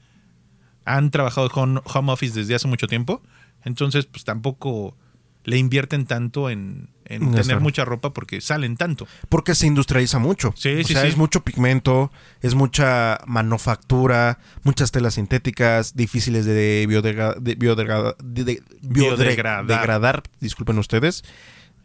Han 0.86 1.12
trabajado 1.12 1.50
home, 1.54 1.82
home 1.86 2.12
office 2.12 2.34
desde 2.40 2.56
hace 2.56 2.68
mucho 2.68 2.88
tiempo, 2.88 3.22
entonces 3.64 4.06
pues 4.06 4.24
tampoco 4.24 4.98
le 5.44 5.58
invierten 5.58 6.06
tanto 6.06 6.50
en, 6.50 6.90
en 7.10 7.32
tener 7.34 7.60
mucha 7.60 7.84
ropa 7.86 8.14
porque 8.14 8.40
salen 8.40 8.78
tanto. 8.78 9.08
Porque 9.28 9.56
se 9.56 9.68
industrializa 9.68 10.20
mucho. 10.20 10.54
Sí, 10.56 10.70
o 10.74 10.84
sí, 10.86 10.94
sea, 10.94 11.02
sí. 11.02 11.08
es 11.10 11.18
mucho 11.18 11.44
pigmento, 11.44 12.12
es 12.42 12.56
mucha 12.56 13.20
manufactura, 13.26 14.40
muchas 14.64 14.92
telas 14.92 15.16
sintéticas, 15.16 15.96
difíciles 15.96 16.46
de, 16.46 16.86
biodegra- 16.88 17.36
de 17.36 17.58
biodegra- 17.58 18.16
de- 18.24 18.44
de- 18.46 18.64
Biodegradar. 18.82 19.66
biodegradar, 19.66 20.24
disculpen 20.40 20.78
ustedes. 20.80 21.24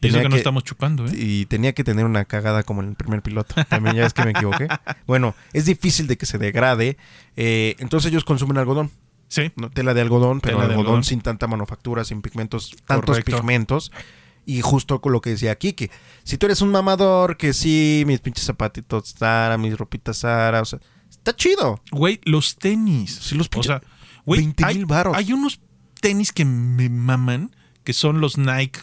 Y 0.00 0.08
eso 0.08 0.20
que, 0.20 0.28
no 0.28 0.36
estamos 0.36 0.64
chupando, 0.64 1.06
¿eh? 1.06 1.12
Y 1.14 1.46
tenía 1.46 1.72
que 1.72 1.82
tener 1.82 2.04
una 2.04 2.26
cagada 2.26 2.62
como 2.62 2.82
en 2.82 2.90
el 2.90 2.94
primer 2.94 3.22
piloto. 3.22 3.54
También 3.70 3.96
ya 3.96 4.04
es 4.04 4.12
que 4.12 4.22
me 4.24 4.30
equivoqué. 4.32 4.68
Bueno, 5.06 5.34
es 5.54 5.64
difícil 5.64 6.06
de 6.06 6.18
que 6.18 6.26
se 6.26 6.36
degrade. 6.36 6.98
eh, 7.36 7.74
entonces 7.78 8.10
ellos 8.10 8.24
consumen 8.24 8.58
algodón. 8.58 8.90
Sí. 9.28 9.50
¿no? 9.56 9.70
Tela 9.70 9.94
de 9.94 10.02
algodón, 10.02 10.40
pero 10.40 10.60
algodón, 10.60 10.78
algodón. 10.80 11.04
sin 11.04 11.20
tanta 11.22 11.46
manufactura, 11.46 12.04
sin 12.04 12.20
pigmentos, 12.20 12.76
tantos 12.86 13.16
Correcto. 13.16 13.36
pigmentos. 13.36 13.90
Y 14.46 14.60
justo 14.60 15.00
con 15.00 15.12
lo 15.12 15.20
que 15.20 15.30
decía 15.30 15.56
que 15.56 15.90
si 16.22 16.36
tú 16.36 16.46
eres 16.46 16.60
un 16.60 16.70
mamador, 16.70 17.36
que 17.38 17.52
sí, 17.54 18.04
mis 18.06 18.20
pinches 18.20 18.44
zapatitos 18.44 19.14
Zara, 19.18 19.56
mis 19.56 19.76
ropitas 19.78 20.18
Zara, 20.18 20.60
o 20.60 20.64
sea, 20.64 20.80
está 21.10 21.34
chido. 21.34 21.80
Güey, 21.90 22.20
los 22.24 22.56
tenis. 22.56 23.18
Sí, 23.22 23.34
los 23.36 23.46
o 23.46 23.50
pinches- 23.50 23.66
sea, 23.66 23.82
güey, 24.26 24.40
20 24.40 24.64
hay, 24.66 24.74
mil 24.76 24.86
varos. 24.86 25.16
hay 25.16 25.32
unos 25.32 25.60
tenis 26.00 26.32
que 26.32 26.44
me 26.44 26.88
maman, 26.90 27.56
que 27.84 27.94
son 27.94 28.20
los 28.20 28.36
Nike 28.36 28.80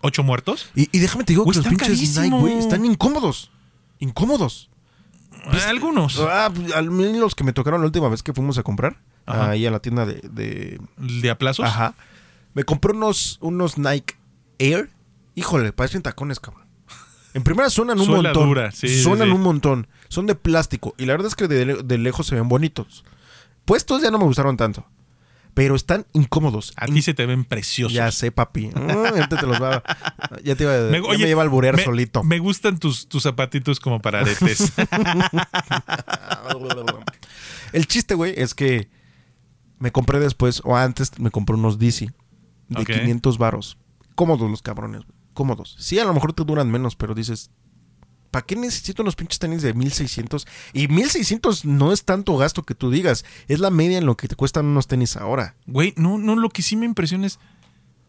8 0.00 0.22
muertos. 0.24 0.68
Y, 0.74 0.88
y 0.90 0.98
déjame 1.00 1.22
te 1.24 1.32
digo 1.32 1.44
Güey, 1.44 1.54
que 1.54 1.58
los 1.58 1.68
pinches 1.68 1.88
Nike, 1.88 1.96
carísimos. 2.14 2.40
güey, 2.40 2.58
están 2.58 2.84
incómodos. 2.84 3.52
Incómodos. 4.00 4.70
Algunos. 5.68 6.18
Ah, 6.20 6.50
al 6.74 6.90
menos 6.90 7.16
los 7.18 7.34
que 7.34 7.44
me 7.44 7.52
tocaron 7.52 7.80
la 7.80 7.86
última 7.86 8.08
vez 8.08 8.22
que 8.22 8.32
fuimos 8.32 8.56
a 8.58 8.62
comprar, 8.62 8.96
Ajá. 9.26 9.50
ahí 9.50 9.66
a 9.66 9.70
la 9.70 9.80
tienda 9.80 10.06
de... 10.06 10.14
de- 10.30 10.80
de 10.96 11.30
aplazos. 11.30 11.66
Ajá. 11.66 11.94
Me 12.54 12.64
compré 12.64 12.92
unos, 12.92 13.38
unos 13.40 13.78
Nike 13.78 14.14
Air. 14.58 14.90
Híjole, 15.34 15.72
parecen 15.72 16.02
tacones, 16.02 16.40
cabrón. 16.40 16.64
En 17.34 17.42
primera 17.42 17.68
suenan 17.68 17.98
un 17.98 18.06
Suela 18.06 18.28
montón. 18.30 18.48
dura, 18.48 18.70
sí, 18.70 19.02
suenan 19.02 19.28
sí. 19.28 19.34
un 19.34 19.40
montón. 19.42 19.88
Son 20.08 20.26
de 20.26 20.34
plástico. 20.36 20.94
Y 20.98 21.06
la 21.06 21.14
verdad 21.14 21.26
es 21.28 21.34
que 21.34 21.48
de, 21.48 21.82
de 21.82 21.98
lejos 21.98 22.26
se 22.28 22.36
ven 22.36 22.48
bonitos. 22.48 23.04
Puestos 23.64 24.02
ya 24.02 24.10
no 24.12 24.18
me 24.18 24.24
gustaron 24.24 24.56
tanto. 24.56 24.86
Pero 25.52 25.74
están 25.76 26.04
incómodos. 26.12 26.72
A 26.76 26.86
ti 26.86 27.00
se 27.02 27.14
te 27.14 27.26
ven 27.26 27.44
preciosos. 27.44 27.92
Ya 27.94 28.10
sé, 28.10 28.32
papi. 28.32 28.70
Ah, 28.74 29.10
ahorita 29.10 29.36
te 29.36 29.46
los 29.46 29.60
va. 29.62 29.82
Ya 30.42 30.56
te 30.56 30.64
iba, 30.64 30.72
Me- 30.90 30.98
ya 31.00 31.08
oye, 31.08 31.18
me 31.22 31.26
lleva 31.28 31.42
al 31.42 31.48
burear 31.48 31.76
me, 31.76 31.84
solito. 31.84 32.24
Me 32.24 32.40
gustan 32.40 32.78
tus, 32.78 33.08
tus 33.08 33.22
zapatitos 33.22 33.78
como 33.80 34.00
para 34.02 34.20
aretes. 34.20 34.72
El 37.72 37.86
chiste, 37.86 38.14
güey, 38.14 38.34
es 38.36 38.54
que 38.54 38.88
me 39.78 39.90
compré 39.92 40.20
después, 40.20 40.60
o 40.64 40.76
antes, 40.76 41.18
me 41.18 41.30
compré 41.30 41.56
unos 41.56 41.78
DC 41.78 42.06
de 42.68 42.80
Ok. 42.82 42.86
500 42.90 43.38
varos. 43.38 43.78
Cómodos 44.14 44.50
los 44.50 44.62
cabrones, 44.62 45.02
güey. 45.02 45.23
Cómodos. 45.34 45.76
Sí, 45.78 45.98
a 45.98 46.04
lo 46.04 46.14
mejor 46.14 46.32
te 46.32 46.44
duran 46.44 46.70
menos, 46.70 46.96
pero 46.96 47.14
dices, 47.14 47.50
¿para 48.30 48.46
qué 48.46 48.56
necesito 48.56 49.02
unos 49.02 49.16
pinches 49.16 49.38
tenis 49.38 49.62
de 49.62 49.74
1600? 49.74 50.46
Y 50.72 50.88
1600 50.88 51.64
no 51.64 51.92
es 51.92 52.04
tanto 52.04 52.36
gasto 52.36 52.62
que 52.62 52.74
tú 52.74 52.90
digas. 52.90 53.24
Es 53.48 53.60
la 53.60 53.70
media 53.70 53.98
en 53.98 54.06
lo 54.06 54.16
que 54.16 54.28
te 54.28 54.36
cuestan 54.36 54.66
unos 54.66 54.86
tenis 54.86 55.16
ahora. 55.16 55.54
Güey, 55.66 55.92
no, 55.96 56.16
no, 56.18 56.34
lo 56.36 56.48
que 56.50 56.62
sí 56.62 56.76
me 56.76 56.86
impresiona 56.86 57.26
es. 57.26 57.38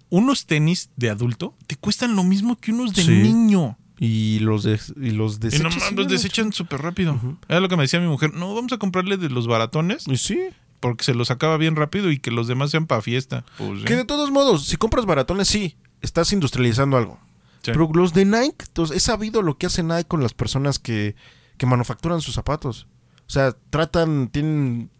Unos 0.09 0.45
tenis 0.45 0.89
de 0.95 1.09
adulto 1.09 1.55
te 1.67 1.75
cuestan 1.75 2.15
lo 2.15 2.23
mismo 2.23 2.55
que 2.59 2.71
unos 2.71 2.93
de 2.93 3.03
Sí. 3.03 3.11
niño. 3.11 3.77
Y 3.97 4.39
los, 4.39 4.63
de, 4.63 4.79
y 5.01 5.11
los 5.11 5.37
Y 5.37 5.39
desechas. 5.39 5.63
no 5.63 5.69
mames, 5.69 5.91
los 5.93 6.07
desechan 6.09 6.51
súper 6.53 6.81
rápido. 6.81 7.19
Era 7.47 7.59
lo 7.61 7.69
que 7.69 7.75
me 7.77 7.83
decía 7.83 7.99
mi 7.99 8.07
mujer. 8.07 8.33
No, 8.33 8.53
vamos 8.53 8.71
a 8.73 8.77
comprarle 8.77 9.15
de 9.17 9.29
los 9.29 9.47
baratones 9.47 10.05
Y 10.07 10.17
sí. 10.17 10.39
porque 10.81 11.03
se 11.05 11.13
los 11.15 11.31
acaba 11.31 11.55
bien 11.57 11.75
rápido 11.77 12.11
y 12.11 12.19
que 12.19 12.29
los 12.29 12.47
demás 12.47 12.71
sean 12.71 12.87
para 12.87 13.01
fiesta. 13.01 13.45
Pues. 13.57 13.83
Que 13.85 13.95
de 13.95 14.03
todos 14.05 14.31
modos, 14.31 14.65
si 14.67 14.75
compras 14.75 15.05
baratones, 15.05 15.47
sí, 15.47 15.75
estás 16.01 16.31
industrializando 16.33 16.97
algo. 16.97 17.19
Sí. 17.61 17.71
Pero 17.71 17.89
los 17.93 18.13
de 18.13 18.25
Nike, 18.25 18.65
entonces, 18.67 18.97
he 18.97 18.99
sabido 18.99 19.41
lo 19.41 19.57
que 19.57 19.65
hace 19.65 19.81
Nike 19.83 20.05
con 20.05 20.21
las 20.21 20.33
personas 20.33 20.77
que, 20.79 21.15
que 21.57 21.65
manufacturan 21.65 22.21
sus 22.21 22.35
zapatos. 22.35 22.87
O 23.27 23.31
sea, 23.31 23.55
tratan, 23.71 24.27
tienen 24.27 24.91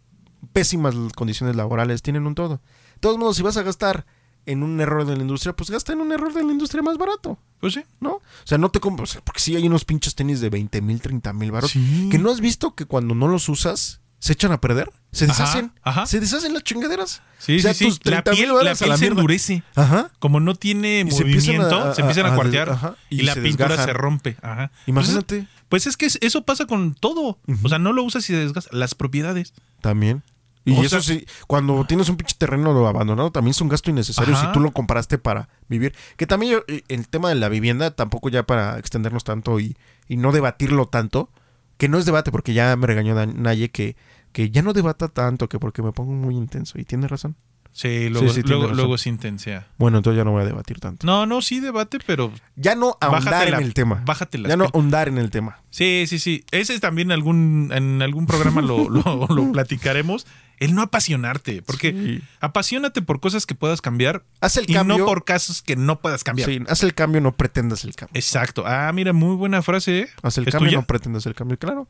pésimas 0.51 0.95
condiciones 1.15 1.55
laborales, 1.55 2.01
tienen 2.01 2.25
un 2.25 2.35
todo. 2.35 2.61
De 2.95 2.99
todos 3.01 3.17
modos, 3.17 3.35
si 3.37 3.43
vas 3.43 3.57
a 3.57 3.63
gastar 3.63 4.05
en 4.47 4.63
un 4.63 4.79
error 4.79 5.05
de 5.05 5.15
la 5.15 5.21
industria, 5.21 5.55
pues 5.55 5.69
gasta 5.69 5.93
en 5.93 6.01
un 6.01 6.11
error 6.11 6.33
de 6.33 6.43
la 6.43 6.51
industria 6.51 6.81
más 6.83 6.97
barato, 6.97 7.37
Pues 7.59 7.73
sí. 7.73 7.83
¿no? 7.99 8.11
O 8.15 8.21
sea, 8.43 8.57
no 8.59 8.69
te 8.69 8.79
compras, 8.79 9.09
o 9.09 9.13
sea, 9.13 9.21
porque 9.23 9.39
sí 9.41 9.55
hay 9.55 9.65
unos 9.65 9.85
pinches 9.85 10.13
tenis 10.15 10.39
de 10.39 10.49
20 10.49 10.81
mil, 10.81 11.01
30 11.01 11.33
mil 11.33 11.51
baros, 11.51 11.71
Sí. 11.71 12.09
que 12.11 12.19
no 12.19 12.29
has 12.31 12.39
visto 12.41 12.75
que 12.75 12.85
cuando 12.85 13.15
no 13.15 13.27
los 13.27 13.49
usas, 13.49 14.01
se 14.19 14.33
echan 14.33 14.51
a 14.51 14.59
perder, 14.59 14.89
se 15.11 15.27
deshacen, 15.27 15.71
ajá. 15.83 16.05
se 16.07 16.19
deshacen 16.19 16.53
las 16.53 16.63
chingaderas. 16.63 17.21
Sí, 17.37 17.57
o 17.57 17.59
sea, 17.61 17.73
sí, 17.73 17.85
tus 17.85 17.95
sí. 17.95 17.99
La 18.05 18.23
30,000 18.23 18.45
piel, 18.45 18.65
la 18.65 18.75
se 18.97 19.05
endurece. 19.07 19.63
Ajá. 19.75 20.11
Como 20.19 20.39
no 20.39 20.55
tiene 20.55 21.01
Y 21.01 21.03
movimiento, 21.05 21.93
se 21.93 22.01
empiezan 22.01 22.25
a, 22.25 22.29
a- 22.29 22.31
a- 22.31 22.35
cuartear 22.35 22.95
y, 23.09 23.21
y 23.21 23.23
la 23.23 23.33
pintura 23.35 23.67
desgajan. 23.69 23.85
se 23.85 23.93
rompe. 23.93 24.37
Ajá. 24.41 24.71
Imagínate. 24.87 25.39
Pues, 25.67 25.83
pues 25.83 25.87
es 25.87 25.97
que 25.97 26.05
es- 26.07 26.17
eso 26.21 26.43
pasa 26.43 26.65
con 26.65 26.95
todo. 26.95 27.37
O 27.63 27.69
sea, 27.69 27.77
no 27.77 27.93
lo 27.93 28.03
usas 28.03 28.23
y 28.29 28.33
se 28.33 28.37
desgasta. 28.37 28.75
Las 28.75 28.95
propiedades. 28.95 29.53
También. 29.81 30.23
Y 30.67 30.71
O 30.75 30.81
eso 30.81 30.99
sea- 31.01 31.15
sí, 31.19 31.27
cuando 31.45 31.85
tienes 31.85 32.09
un 32.09 32.17
pinche 32.17 32.35
terreno 32.39 32.87
abandonado, 32.87 33.31
también 33.31 33.51
es 33.51 33.61
un 33.61 33.69
gasto 33.69 33.91
innecesario 33.91 34.33
Ajá. 34.35 34.47
si 34.47 34.53
tú 34.53 34.59
lo 34.59 34.71
compraste 34.71 35.19
para 35.19 35.47
vivir. 35.69 35.93
Que 36.17 36.25
también 36.25 36.53
yo, 36.53 36.63
eh, 36.67 36.81
el 36.87 37.07
tema 37.07 37.29
de 37.29 37.35
la 37.35 37.49
vivienda, 37.49 37.91
tampoco 37.91 38.29
ya 38.29 38.41
para 38.47 38.79
extendernos 38.79 39.23
tanto 39.23 39.59
y, 39.59 39.77
y 40.07 40.17
no 40.17 40.31
debatirlo 40.31 40.87
tanto, 40.87 41.29
que 41.77 41.89
no 41.89 41.97
es 41.97 42.05
debate, 42.05 42.31
porque 42.31 42.53
ya 42.53 42.75
me 42.75 42.87
regañó 42.87 43.13
Naye 43.25 43.69
que, 43.69 43.95
que 44.31 44.49
ya 44.49 44.61
no 44.61 44.73
debata 44.73 45.07
tanto, 45.07 45.49
que 45.49 45.59
porque 45.59 45.81
me 45.81 45.91
pongo 45.91 46.13
muy 46.13 46.35
intenso. 46.35 46.79
Y 46.79 46.85
tiene 46.85 47.07
razón. 47.07 47.35
Sí, 47.71 48.07
luego, 48.09 48.29
sí, 48.29 48.35
tienes 48.41 48.51
luego, 48.51 48.73
luego 48.73 48.97
se 48.97 49.09
intensea. 49.09 49.67
Bueno, 49.77 49.97
entonces 49.97 50.17
ya 50.17 50.23
no 50.23 50.31
voy 50.31 50.43
a 50.43 50.45
debatir 50.45 50.79
tanto. 50.79 51.05
No, 51.05 51.25
no, 51.25 51.41
sí 51.41 51.59
debate, 51.59 51.97
pero 52.07 52.31
Ya 52.55 52.73
no 52.73 52.97
ahondar 53.01 53.49
en 53.49 53.55
el 53.55 53.73
tema. 53.73 54.01
bájate 54.05 54.41
Ya 54.43 54.55
no 54.55 54.63
ahondar 54.73 55.09
en 55.09 55.17
el 55.17 55.29
tema. 55.29 55.59
Sí, 55.71 56.05
sí, 56.07 56.17
sí. 56.19 56.45
Ese 56.51 56.73
es 56.73 56.79
también 56.79 57.11
algún, 57.11 57.71
en 57.73 58.01
algún 58.01 58.27
programa 58.27 58.61
lo, 58.61 58.89
lo- 58.89 59.27
lo 59.27 59.51
platicaremos. 59.51 60.25
El 60.59 60.73
no 60.75 60.81
apasionarte. 60.81 61.61
Porque 61.61 61.91
Sí. 61.91 62.21
apasionate 62.39 63.01
por 63.01 63.19
cosas 63.19 63.45
que 63.45 63.55
puedas 63.55 63.81
cambiar 63.81 64.23
Haz 64.41 64.57
el 64.57 64.69
y 64.69 64.73
cambio. 64.73 64.97
no 64.99 65.05
por 65.05 65.25
casos 65.25 65.61
que 65.61 65.75
no 65.75 65.99
puedas 65.99 66.23
cambiar. 66.23 66.49
Sí, 66.49 66.61
haz 66.67 66.83
el 66.83 66.93
cambio, 66.93 67.21
no 67.21 67.35
pretendas 67.35 67.83
el 67.83 67.95
cambio. 67.95 68.17
Exacto. 68.19 68.63
Ah, 68.65 68.91
mira, 68.93 69.13
muy 69.13 69.35
buena 69.35 69.61
frase. 69.61 69.99
¿eh? 69.99 70.07
Haz 70.21 70.37
el 70.37 70.47
¿Es 70.47 70.51
cambio, 70.51 70.69
tuya? 70.71 70.79
no 70.81 70.85
pretendas 70.87 71.25
el 71.25 71.35
cambio. 71.35 71.57
Claro. 71.57 71.87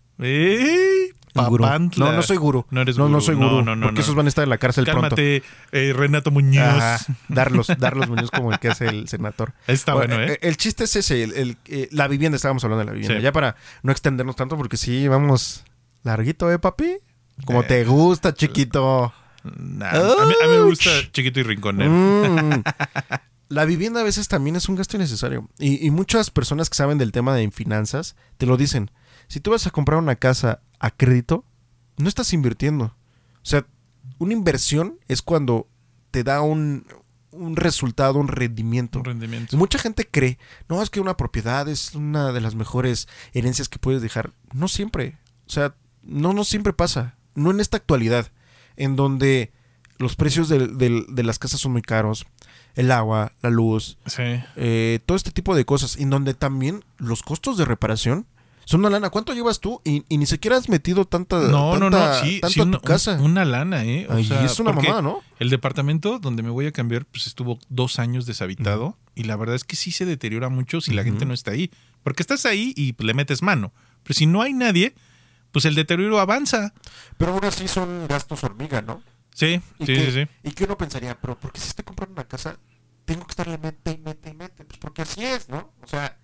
Papantla. 1.34 2.06
No, 2.06 2.12
no 2.14 2.22
soy 2.22 2.38
gurú. 2.38 2.66
No 2.70 2.82
eres 2.82 2.98
no, 2.98 3.04
gurú. 3.06 3.16
no 3.16 3.22
soy 3.22 3.36
gurú. 3.36 3.50
No, 3.58 3.62
no, 3.62 3.76
no, 3.76 3.82
porque 3.88 3.96
no. 3.96 4.02
esos 4.02 4.16
van 4.16 4.26
a 4.26 4.30
estar 4.30 4.44
en 4.46 4.50
la 4.50 4.58
cárcel 4.58 4.86
Cálmate, 4.86 5.44
eh, 5.74 5.94
Renato 5.94 6.32
Muñoz. 6.32 6.64
pronto. 6.66 6.82
Ajá. 6.86 7.06
Darlos, 7.28 7.68
darlos 7.78 8.08
Muñoz 8.08 8.32
como 8.32 8.54
el 8.54 8.60
que 8.60 8.70
hace 8.70 8.88
el 8.88 9.10
senador. 9.10 9.52
Está 9.68 9.96
bueno, 9.96 10.16
Bueno, 10.16 10.32
¿eh? 10.32 10.40
El 10.42 10.56
chiste 10.56 10.86
es 10.86 10.96
ese, 10.96 11.24
el, 11.24 11.34
el- 11.34 11.58
eh, 11.66 11.90
la 11.92 12.08
vivienda, 12.08 12.38
estábamos 12.38 12.64
hablando 12.64 12.80
de 12.80 12.86
la 12.86 12.92
vivienda. 12.94 13.18
Sí. 13.18 13.22
Ya 13.24 13.34
para 13.34 13.58
no 13.84 13.92
extendernos 13.92 14.38
tanto, 14.38 14.56
porque 14.56 14.78
sí, 14.78 15.10
vamos 15.10 15.66
larguito, 16.04 16.50
¿eh, 16.52 16.58
papi? 16.58 16.96
Como 17.44 17.62
Eh. 17.62 17.66
te 17.68 17.84
gusta, 17.86 18.34
chiquito. 18.34 19.14
Nah, 19.44 19.90
a, 19.90 20.26
mí, 20.26 20.34
a 20.44 20.48
mí 20.48 20.54
me 20.54 20.62
gusta 20.64 20.90
Chiquito 21.12 21.40
y 21.40 21.44
Rinconero. 21.44 21.92
Mm. 21.92 22.64
La 23.50 23.66
vivienda 23.66 24.02
a 24.02 24.04
veces 24.04 24.28
también 24.28 24.56
es 24.56 24.68
un 24.70 24.76
gasto 24.76 24.98
innecesario. 24.98 25.48
Y, 25.60 25.86
y 25.86 25.92
muchas 25.92 26.32
personas 26.32 26.70
que 26.70 26.76
saben 26.78 26.98
del 26.98 27.12
tema 27.12 27.36
de 27.36 27.50
finanzas 27.52 28.16
te 28.38 28.48
lo 28.48 28.58
dicen. 28.58 28.90
Si 29.28 29.40
tú 29.40 29.52
vas 29.52 29.68
a 29.68 29.72
comprar 29.72 30.00
una 30.00 30.16
casa 30.16 30.62
a 30.80 30.90
crédito, 30.90 31.46
no 31.98 32.08
estás 32.10 32.34
invirtiendo. 32.34 32.86
O 32.86 32.96
sea, 33.44 33.66
una 34.18 34.34
inversión 34.34 34.98
es 35.08 35.22
cuando 35.22 35.68
te 36.10 36.24
da 36.24 36.42
un, 36.42 36.88
un 37.30 37.56
resultado, 37.56 38.18
un 38.18 38.30
rendimiento. 38.30 39.00
Un 39.00 39.06
rendimiento. 39.06 39.58
Mucha 39.58 39.78
gente 39.78 40.08
cree, 40.10 40.40
no, 40.70 40.82
es 40.82 40.90
que 40.90 41.00
una 41.02 41.18
propiedad 41.18 41.68
es 41.70 41.94
una 41.94 42.32
de 42.32 42.42
las 42.42 42.56
mejores 42.56 43.08
herencias 43.34 43.70
que 43.70 43.78
puedes 43.78 44.02
dejar. 44.02 44.34
No 44.54 44.68
siempre. 44.68 45.20
O 45.46 45.52
sea, 45.52 45.76
no, 46.02 46.34
no 46.34 46.44
siempre 46.46 46.74
pasa. 46.74 47.16
No 47.36 47.52
en 47.52 47.60
esta 47.60 47.78
actualidad, 47.78 48.32
en 48.78 48.96
donde 48.96 49.52
los 49.98 50.16
precios 50.16 50.50
del- 50.50 50.78
de 50.78 51.24
las 51.24 51.40
casas 51.40 51.60
son 51.62 51.72
muy 51.74 51.82
caros, 51.82 52.26
el 52.76 52.92
agua, 52.92 53.32
la 53.42 53.50
luz, 53.50 53.98
Sí. 54.06 54.24
eh, 54.58 55.00
todo 55.06 55.16
este 55.16 55.32
tipo 55.32 55.56
de 55.56 55.64
cosas, 55.66 55.96
en 55.98 56.10
donde 56.10 56.34
también 56.34 56.84
los 56.98 57.22
costos 57.24 57.58
de 57.58 57.64
reparación 57.66 58.26
son 58.66 58.80
una 58.82 58.90
lana. 58.90 59.10
¿Cuánto 59.12 59.34
llevas 59.34 59.60
tú? 59.62 59.80
Y, 59.86 60.04
y 60.10 60.18
ni 60.18 60.26
siquiera 60.26 60.58
has 60.58 60.68
metido 60.70 61.06
tanta, 61.06 61.38
No, 61.40 61.78
no, 61.78 61.90
tanta- 61.92 62.20
no, 62.20 62.26
sí, 62.26 62.40
tanto 62.42 62.54
sí, 62.54 62.60
a 62.62 62.72
tu 62.72 62.82
casa. 62.82 63.14
un- 63.14 63.32
una 63.32 63.46
lana, 63.46 63.86
¿eh? 63.86 64.08
O 64.10 64.14
Ay, 64.16 64.26
sea, 64.26 64.44
es 64.44 64.60
una 64.60 64.74
mamada, 64.74 65.02
¿no? 65.04 65.22
El 65.40 65.50
departamento 65.52 66.18
donde 66.20 66.42
me 66.44 66.50
voy 66.50 66.66
a 66.66 66.72
cambiar, 66.72 67.06
pues 67.06 67.28
estuvo 67.28 67.60
dos 67.70 68.00
años 68.00 68.26
deshabitado 68.26 68.98
y 69.14 69.24
la 69.24 69.36
verdad 69.38 69.56
es 69.56 69.64
que 69.64 69.76
sí 69.76 69.92
se 69.92 70.06
deteriora 70.06 70.50
mucho 70.50 70.82
si 70.82 70.92
la 70.94 71.04
gente 71.04 71.26
no 71.26 71.34
está 71.34 71.52
ahí. 71.52 71.70
Porque 72.04 72.24
estás 72.24 72.46
ahí 72.46 72.74
y 72.76 72.96
le 73.02 73.14
metes 73.14 73.42
mano. 73.42 73.72
Pero 74.04 74.16
si 74.16 74.26
no 74.26 74.42
hay 74.42 74.54
nadie, 74.54 74.96
pues 75.56 75.64
el 75.64 75.76
deterioro 75.76 76.20
avanza. 76.20 76.74
Pero 77.18 77.32
aún 77.32 77.46
así 77.46 77.70
son 77.70 78.10
gastos 78.10 78.44
hormiga, 78.44 78.82
¿no? 78.82 79.02
Sí, 79.34 79.62
sí, 79.80 79.86
que, 79.86 80.06
sí, 80.06 80.12
sí. 80.12 80.28
Y 80.44 80.52
que 80.52 80.66
uno 80.66 80.78
pensaría, 80.78 81.18
pero 81.18 81.40
¿por 81.40 81.54
qué 81.54 81.62
si 81.62 81.70
estoy 81.70 81.86
comprando 81.86 82.12
una 82.12 82.28
casa 82.28 82.60
tengo 83.06 83.26
que 83.26 83.32
estarle 83.32 83.58
mete 83.58 83.92
y 83.92 83.98
mete 84.00 84.32
y 84.32 84.34
mete? 84.34 84.66
Pues 84.66 84.78
porque 84.80 85.04
así 85.04 85.24
es, 85.24 85.48
¿no? 85.48 85.74
O 85.82 85.88
sea, 85.88 86.18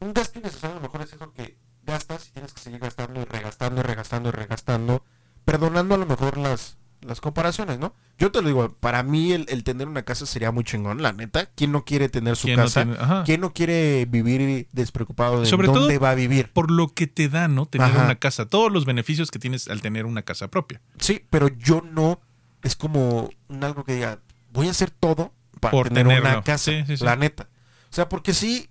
un 0.00 0.12
gasto 0.12 0.38
innecesario 0.38 0.76
a 0.76 0.80
lo 0.80 0.82
mejor 0.82 1.00
es 1.00 1.14
eso 1.14 1.32
que 1.32 1.56
gastas 1.82 2.28
y 2.28 2.32
tienes 2.32 2.52
que 2.52 2.60
seguir 2.60 2.78
gastando 2.78 3.22
y 3.22 3.24
regastando 3.24 3.80
y 3.80 3.84
regastando 3.84 4.28
y 4.28 4.32
regastando, 4.32 5.02
perdonando 5.46 5.94
a 5.94 5.98
lo 5.98 6.04
mejor 6.04 6.36
las, 6.36 6.76
las 7.02 7.20
comparaciones, 7.20 7.78
¿no? 7.78 7.94
Yo 8.18 8.32
te 8.32 8.40
lo 8.42 8.48
digo, 8.48 8.72
para 8.80 9.02
mí 9.02 9.32
el, 9.32 9.46
el 9.48 9.62
tener 9.64 9.86
una 9.88 10.02
casa 10.04 10.26
sería 10.26 10.50
muy 10.50 10.64
chingón, 10.64 11.02
la 11.02 11.12
neta. 11.12 11.46
¿Quién 11.54 11.72
no 11.72 11.84
quiere 11.84 12.08
tener 12.08 12.36
su 12.36 12.46
¿Quién 12.46 12.56
no 12.58 12.64
casa? 12.64 12.84
tiene-. 12.84 12.98
¿Quién 13.24 13.40
no 13.40 13.52
quiere 13.52 14.06
vivir 14.06 14.68
despreocupado 14.72 15.40
de 15.40 15.46
Sobre 15.46 15.66
dónde 15.68 15.94
todo 15.94 16.00
va 16.02 16.10
a 16.10 16.14
vivir? 16.14 16.50
Por 16.52 16.70
lo 16.70 16.88
que 16.88 17.06
te 17.06 17.28
da, 17.28 17.48
¿no? 17.48 17.66
Tener 17.66 17.88
Ajá. 17.88 18.04
una 18.04 18.14
casa. 18.16 18.46
Todos 18.48 18.72
los 18.72 18.84
beneficios 18.86 19.30
que 19.30 19.38
tienes 19.38 19.68
al 19.68 19.82
tener 19.82 20.06
una 20.06 20.22
casa 20.22 20.48
propia. 20.48 20.80
Sí, 20.98 21.24
pero 21.30 21.48
yo 21.48 21.82
no 21.82 22.20
es 22.62 22.74
como 22.76 23.28
un 23.48 23.64
algo 23.64 23.84
que 23.84 23.94
diga, 23.94 24.20
voy 24.52 24.68
a 24.68 24.70
hacer 24.70 24.90
todo 24.90 25.32
para 25.60 25.70
Por 25.72 25.88
tener 25.88 26.06
tenerlo. 26.06 26.28
una 26.30 26.42
casa, 26.42 26.70
Sí, 26.72 26.84
sí, 26.86 26.96
sí. 26.96 27.04
la 27.04 27.16
neta. 27.16 27.48
O 27.90 27.94
sea, 27.96 28.08
porque 28.08 28.34
sí, 28.34 28.68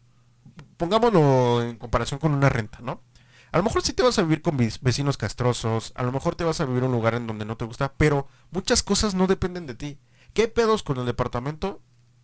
pongámoslo 0.77 1.63
en 1.63 1.77
comparación 1.77 2.19
con 2.19 2.33
una 2.33 2.49
renta, 2.49 2.79
¿no? 2.81 3.01
A 3.55 3.59
lo 3.59 3.63
mejor 3.63 3.83
sí 3.83 3.93
te 3.93 4.03
vas 4.03 4.19
a 4.19 4.21
vivir 4.21 4.41
con 4.41 4.57
vecinos 4.57 5.15
castrosos, 5.15 5.93
a 5.95 6.03
lo 6.03 6.11
mejor 6.11 6.35
te 6.35 6.43
vas 6.43 6.59
a 6.59 6.65
vivir 6.65 6.83
en 6.83 6.89
un 6.89 6.91
lugar 6.91 7.15
en 7.15 7.25
donde 7.25 7.45
no 7.45 7.55
te 7.55 7.63
gusta, 7.63 7.93
pero 7.95 8.27
muchas 8.51 8.83
cosas 8.83 9.15
no 9.15 9.27
dependen 9.27 9.65
de 9.65 9.75
ti. 9.75 9.97
¿Qué 10.33 10.49
pedos 10.49 10.83
con 10.83 10.97
el 10.97 11.05
departamento? 11.05 11.81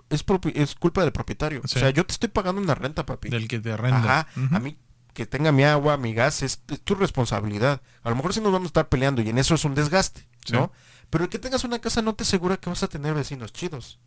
Es, 0.10 0.26
culpa 0.26 1.04
del 1.04 1.14
propietario. 1.14 1.62
Sí. 1.64 1.78
O 1.78 1.80
sea, 1.80 1.90
yo 1.92 2.06
te 2.06 2.12
estoy 2.12 2.28
pagando 2.28 2.62
una 2.62 2.76
renta, 2.76 3.06
papi. 3.06 3.30
Del 3.30 3.48
que 3.48 3.62
te 3.62 3.72
arrenda. 3.72 4.00
Ajá, 4.00 4.28
a 4.52 4.60
mí 4.60 4.78
que 5.14 5.26
tenga 5.26 5.54
mi 5.54 5.64
agua, 5.64 5.96
mi 5.96 6.14
gas, 6.14 6.42
es, 6.42 6.64
es 6.68 6.82
tu 6.82 6.96
responsabilidad. 6.96 7.82
A 8.04 8.10
lo 8.10 8.18
mejor 8.18 8.34
sí 8.34 8.42
nos 8.42 8.52
vamos 8.52 8.66
a 8.66 8.68
estar 8.68 8.90
peleando 8.90 9.22
y 9.22 9.30
en 9.30 9.38
eso 9.38 9.56
es 9.56 9.64
un 9.64 9.74
desgaste, 9.74 10.28
Sí. 10.46 10.52
¿no? 10.52 10.74
Pero 11.10 11.24
el 11.24 11.30
que 11.30 11.40
tengas 11.40 11.64
una 11.64 11.80
casa 11.80 12.02
no 12.02 12.14
te 12.14 12.24
asegura 12.24 12.58
que 12.58 12.70
vas 12.70 12.84
a 12.84 12.90
tener 12.90 13.14
vecinos 13.14 13.54
chidos. 13.54 14.02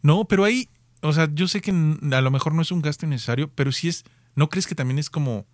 No, 0.00 0.26
pero 0.26 0.44
ahí, 0.44 0.68
o 1.00 1.12
sea, 1.12 1.28
yo 1.32 1.48
sé 1.48 1.60
que 1.60 1.72
a 1.72 2.20
lo 2.20 2.30
mejor 2.30 2.54
no 2.54 2.62
es 2.62 2.70
un 2.70 2.82
gasto 2.82 3.04
innecesario, 3.04 3.50
pero 3.52 3.72
sí 3.72 3.88
es, 3.88 4.04
¿no 4.36 4.48
crees 4.48 4.68
que 4.68 4.76
también 4.76 5.00
es 5.00 5.10
como 5.10 5.44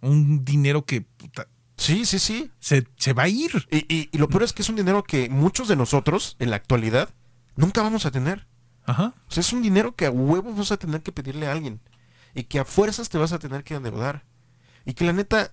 un 0.00 0.44
dinero 0.44 0.84
que 0.84 1.00
puta, 1.02 1.48
Sí, 1.76 2.04
sí, 2.06 2.18
sí. 2.18 2.50
se, 2.58 2.86
se 2.96 3.12
va 3.12 3.24
a 3.24 3.28
ir? 3.28 3.68
Y, 3.70 3.78
y- 3.94 4.08
y 4.12 4.18
lo 4.18 4.28
peor 4.28 4.42
es 4.44 4.52
que 4.52 4.62
es 4.62 4.68
un 4.68 4.76
dinero 4.76 5.02
que 5.04 5.28
muchos 5.28 5.68
de 5.68 5.76
nosotros, 5.76 6.36
en 6.38 6.50
la 6.50 6.56
actualidad, 6.56 7.10
nunca 7.54 7.82
vamos 7.82 8.06
a 8.06 8.10
tener. 8.10 8.46
Ajá. 8.86 9.14
O 9.28 9.30
sea, 9.30 9.40
es 9.42 9.52
un 9.52 9.62
dinero 9.62 9.94
que 9.94 10.06
a 10.06 10.10
huevos 10.10 10.56
vas 10.56 10.72
a 10.72 10.76
tener 10.78 11.02
que 11.02 11.12
pedirle 11.12 11.46
a 11.48 11.52
alguien. 11.52 11.80
Y 12.34 12.44
que 12.44 12.58
a 12.58 12.64
fuerzas 12.64 13.08
te 13.08 13.18
vas 13.18 13.32
a 13.32 13.38
tener 13.38 13.62
que 13.64 13.74
endeudar. 13.74 14.24
Y 14.84 14.94
que 14.94 15.04
la 15.04 15.12
neta, 15.12 15.52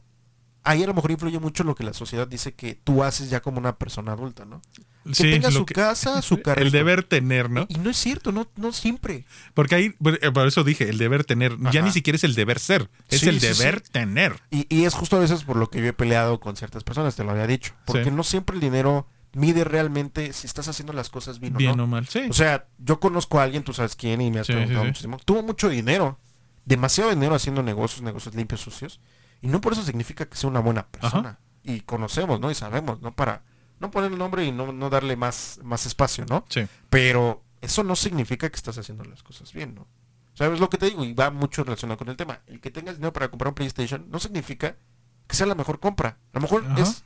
ahí 0.63 0.83
a 0.83 0.87
lo 0.87 0.93
mejor 0.93 1.11
influye 1.11 1.39
mucho 1.39 1.63
lo 1.63 1.75
que 1.75 1.83
la 1.83 1.93
sociedad 1.93 2.27
dice 2.27 2.53
que 2.53 2.75
tú 2.75 3.03
haces 3.03 3.29
ya 3.29 3.41
como 3.41 3.59
una 3.59 3.77
persona 3.77 4.13
adulta, 4.13 4.45
¿no? 4.45 4.61
Que 5.05 5.15
Sí, 5.15 5.23
tenga 5.23 5.51
su 5.51 5.65
que- 5.65 5.73
casa, 5.73 6.21
su 6.21 6.41
carro. 6.41 6.61
el 6.61 6.71
deber 6.71 7.03
tener, 7.03 7.49
¿no? 7.49 7.65
Y 7.67 7.75
no 7.75 7.89
es 7.89 7.97
cierto, 7.97 8.31
no, 8.31 8.47
no 8.55 8.71
siempre. 8.71 9.25
Porque 9.53 9.75
ahí, 9.75 9.95
eh, 10.21 10.31
por 10.31 10.47
eso 10.47 10.63
dije, 10.63 10.87
el 10.89 10.97
deber 10.97 11.25
tener, 11.25 11.57
ya 11.71 11.81
ni 11.81 11.91
siquiera 11.91 12.15
es 12.15 12.23
el 12.23 12.35
deber 12.35 12.59
ser, 12.59 12.89
es 13.09 13.19
Sí, 13.19 13.27
el 13.29 13.41
sí, 13.41 13.47
deber 13.47 13.81
tener. 13.81 14.39
Y, 14.49 14.65
y 14.73 14.85
es 14.85 14.93
justo 14.93 15.17
a 15.17 15.19
veces 15.19 15.43
por 15.43 15.57
lo 15.57 15.69
que 15.69 15.79
yo 15.81 15.87
he 15.87 15.93
peleado 15.93 16.39
con 16.39 16.55
ciertas 16.55 16.83
personas, 16.85 17.15
te 17.15 17.23
lo 17.25 17.31
había 17.31 17.47
dicho. 17.47 17.73
Porque 17.85 18.11
no 18.11 18.23
siempre 18.23 18.55
el 18.55 18.61
dinero 18.61 19.07
mide 19.33 19.63
realmente 19.63 20.31
si 20.31 20.45
estás 20.47 20.67
haciendo 20.69 20.93
las 20.93 21.09
cosas 21.09 21.39
bien, 21.39 21.57
Bien 21.57 21.71
o 21.71 21.75
no. 21.75 21.83
o 21.83 21.87
mal, 21.87 22.07
sí. 22.07 22.21
O 22.29 22.33
sea, 22.33 22.67
yo 22.77 22.99
conozco 23.01 23.39
a 23.39 23.43
alguien, 23.43 23.63
tú 23.63 23.73
sabes 23.73 23.95
quién, 23.97 24.21
y 24.21 24.31
me 24.31 24.39
has 24.39 24.47
preguntado 24.47 24.85
muchísimo. 24.85 25.17
Tuvo 25.25 25.41
mucho 25.43 25.67
dinero, 25.69 26.17
demasiado 26.65 27.09
dinero 27.09 27.35
haciendo 27.35 27.61
negocios, 27.63 28.03
negocios 28.03 28.35
limpios, 28.35 28.61
sucios. 28.61 29.01
Y 29.43 29.47
no 29.49 29.61
por 29.61 29.73
eso 29.73 29.83
significa 29.83 30.25
que 30.25 30.35
sea 30.37 30.49
una 30.49 30.61
buena 30.61 30.87
persona. 30.87 31.37
Y 31.63 31.81
conocemos, 31.81 32.39
¿no? 32.39 32.49
Y 32.49 32.55
sabemos, 32.55 33.01
¿no? 33.01 33.15
Para 33.15 33.43
no 33.79 33.91
poner 33.91 34.11
el 34.11 34.17
nombre 34.17 34.43
y 34.45 34.51
no, 34.51 34.71
no 34.73 34.89
darle 34.89 35.15
más, 35.15 35.59
más 35.63 35.85
espacio, 35.85 36.25
¿no? 36.27 36.45
sí. 36.49 36.65
Pero 36.89 37.43
eso 37.61 37.83
no 37.83 37.95
significa 37.95 38.49
que 38.49 38.55
estás 38.55 38.77
haciendo 38.77 39.03
las 39.03 39.21
cosas 39.21 39.53
bien, 39.53 39.75
¿no? 39.75 39.87
¿Sabes 40.33 40.59
lo 40.59 40.69
que 40.69 40.77
te 40.79 40.87
digo? 40.87 41.03
Y 41.05 41.13
va 41.13 41.29
mucho 41.29 41.63
relacionado 41.63 41.97
con 41.99 42.09
el 42.09 42.15
tema. 42.17 42.39
El 42.47 42.59
que 42.59 42.71
tengas 42.71 42.95
dinero 42.95 43.13
para 43.13 43.29
comprar 43.29 43.49
un 43.49 43.53
PlayStation 43.55 44.09
no 44.09 44.19
significa 44.19 44.77
que 45.27 45.35
sea 45.35 45.45
la 45.45 45.53
mejor 45.55 45.79
compra. 45.79 46.17
A 46.31 46.37
lo 46.37 46.41
mejor 46.41 46.65
Ajá. 46.65 46.81
es 46.81 47.03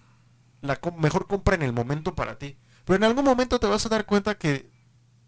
la 0.62 0.76
co- 0.78 0.92
mejor 0.94 1.28
compra 1.28 1.56
en 1.56 1.64
el 1.64 1.74
momento 1.74 2.16
para 2.16 2.38
ti. 2.38 2.58
Pero 2.86 2.96
en 2.98 3.04
algún 3.04 3.26
momento 3.26 3.60
te 3.60 3.68
vas 3.68 3.86
a 3.86 3.90
dar 3.90 4.06
cuenta 4.06 4.38
que 4.38 4.72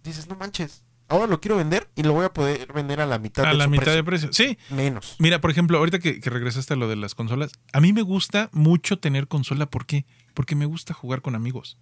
dices, 0.04 0.28
no 0.30 0.36
manches, 0.36 0.84
ahora 1.10 1.28
lo 1.28 1.42
quiero 1.42 1.58
vender 1.58 1.90
y 1.96 2.04
lo 2.04 2.14
voy 2.14 2.26
a 2.26 2.34
poder 2.34 2.72
vender 2.74 3.02
a 3.02 3.06
la 3.06 3.20
mitad 3.20 3.46
A 3.46 3.50
de 3.50 3.56
la 3.56 3.68
mitad 3.68 3.84
precio. 3.84 3.96
de 3.98 4.04
precio. 4.04 4.30
Sí. 4.34 4.58
Menos. 4.70 5.16
Mira, 5.20 5.42
por 5.42 5.52
ejemplo, 5.52 5.78
ahorita 5.78 6.00
que, 6.00 6.20
que 6.20 6.30
regresaste 6.30 6.74
a 6.74 6.78
lo 6.78 6.88
de 6.88 6.96
las 6.96 7.16
consolas, 7.16 7.52
a 7.74 7.80
mí 7.82 7.94
me 7.94 8.02
gusta 8.02 8.50
mucho 8.54 9.00
tener 9.00 9.28
consola. 9.28 9.66
¿Por 9.66 9.86
qué? 9.86 10.06
Porque 10.34 10.56
me 10.56 10.66
gusta 10.66 10.94
jugar 10.94 11.22
con 11.22 11.36
amigos. 11.36 11.78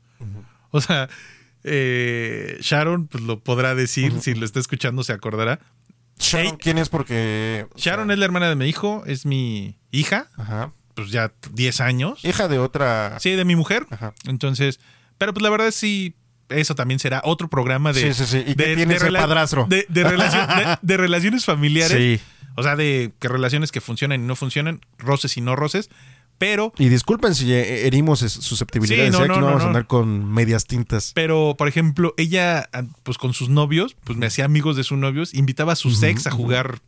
O 0.71 0.81
sea, 0.81 1.09
eh, 1.63 2.57
Sharon 2.61 3.07
pues 3.07 3.23
lo 3.23 3.39
podrá 3.39 3.75
decir, 3.75 4.19
si 4.21 4.33
lo 4.33 4.45
está 4.45 4.59
escuchando 4.59 5.03
se 5.03 5.13
acordará. 5.13 5.59
Sharon. 6.19 6.57
¿quién 6.57 6.77
es? 6.77 6.89
Porque... 6.89 7.67
Sharon 7.75 8.07
sea, 8.07 8.13
es 8.13 8.19
la 8.19 8.25
hermana 8.25 8.49
de 8.49 8.55
mi 8.55 8.65
hijo, 8.65 9.03
es 9.05 9.25
mi 9.25 9.77
hija, 9.91 10.29
Ajá. 10.37 10.71
pues 10.95 11.11
ya 11.11 11.31
10 11.51 11.81
años. 11.81 12.25
Hija 12.25 12.47
de 12.47 12.57
otra... 12.57 13.19
Sí, 13.19 13.31
de 13.31 13.45
mi 13.45 13.55
mujer. 13.55 13.85
Ajá. 13.91 14.13
Entonces, 14.25 14.79
pero 15.17 15.33
pues 15.33 15.43
la 15.43 15.49
verdad 15.49 15.69
sí, 15.71 16.15
eso 16.49 16.75
también 16.75 16.99
será 16.99 17.21
otro 17.25 17.47
programa 17.49 17.93
de... 17.93 18.13
sí, 18.13 18.25
sí, 18.25 18.25
sí. 18.31 18.37
¿Y 18.47 18.53
de- 18.55 18.63
qué 18.65 18.75
tiene 18.75 18.93
de 18.93 19.05
ese 19.05 19.11
padrastro? 19.11 19.67
De, 19.69 20.97
relaciones 20.97 21.45
familiares. 21.45 21.97
Sí. 21.97 22.19
O 22.55 22.63
sea, 22.63 22.75
de 22.75 23.13
que 23.19 23.27
relaciones 23.27 23.71
que 23.71 23.81
funcionan 23.81 24.23
y 24.23 24.25
no 24.25 24.35
funcionan, 24.35 24.81
roces 24.97 25.37
y 25.37 25.41
no 25.41 25.55
roces. 25.55 25.89
Pero, 26.39 26.71
Y 26.77 26.89
disculpen 26.89 27.33
si 27.33 27.51
eh, 27.51 27.87
herimos 27.87 28.21
es- 28.21 28.31
susceptibilidades. 28.33 29.13
Sí, 29.15 29.19
no, 29.19 29.25
¿eh? 29.25 29.27
Aquí 29.27 29.39
no, 29.39 29.41
no, 29.41 29.41
no, 29.41 29.45
vamos 29.47 29.61
a 29.61 29.63
no. 29.65 29.69
andar 29.69 29.87
con 29.87 30.31
medias 30.31 30.65
tintas. 30.65 31.11
pero, 31.15 31.55
por 31.57 31.67
ejemplo, 31.67 32.13
ella, 32.17 32.69
ah, 32.73 32.83
pues 33.03 33.17
con 33.17 33.33
sus 33.33 33.49
novios, 33.49 33.95
pues 34.03 34.17
me 34.17 34.27
hacía 34.27 34.45
amigos 34.45 34.75
de 34.75 34.83
sus 34.83 34.97
novios, 34.97 35.33
invitaba 35.33 35.73
a 35.73 35.75
sus 35.75 35.97
Ujú, 35.97 36.05
ex 36.07 36.27
a 36.27 36.31
jugar 36.31 36.79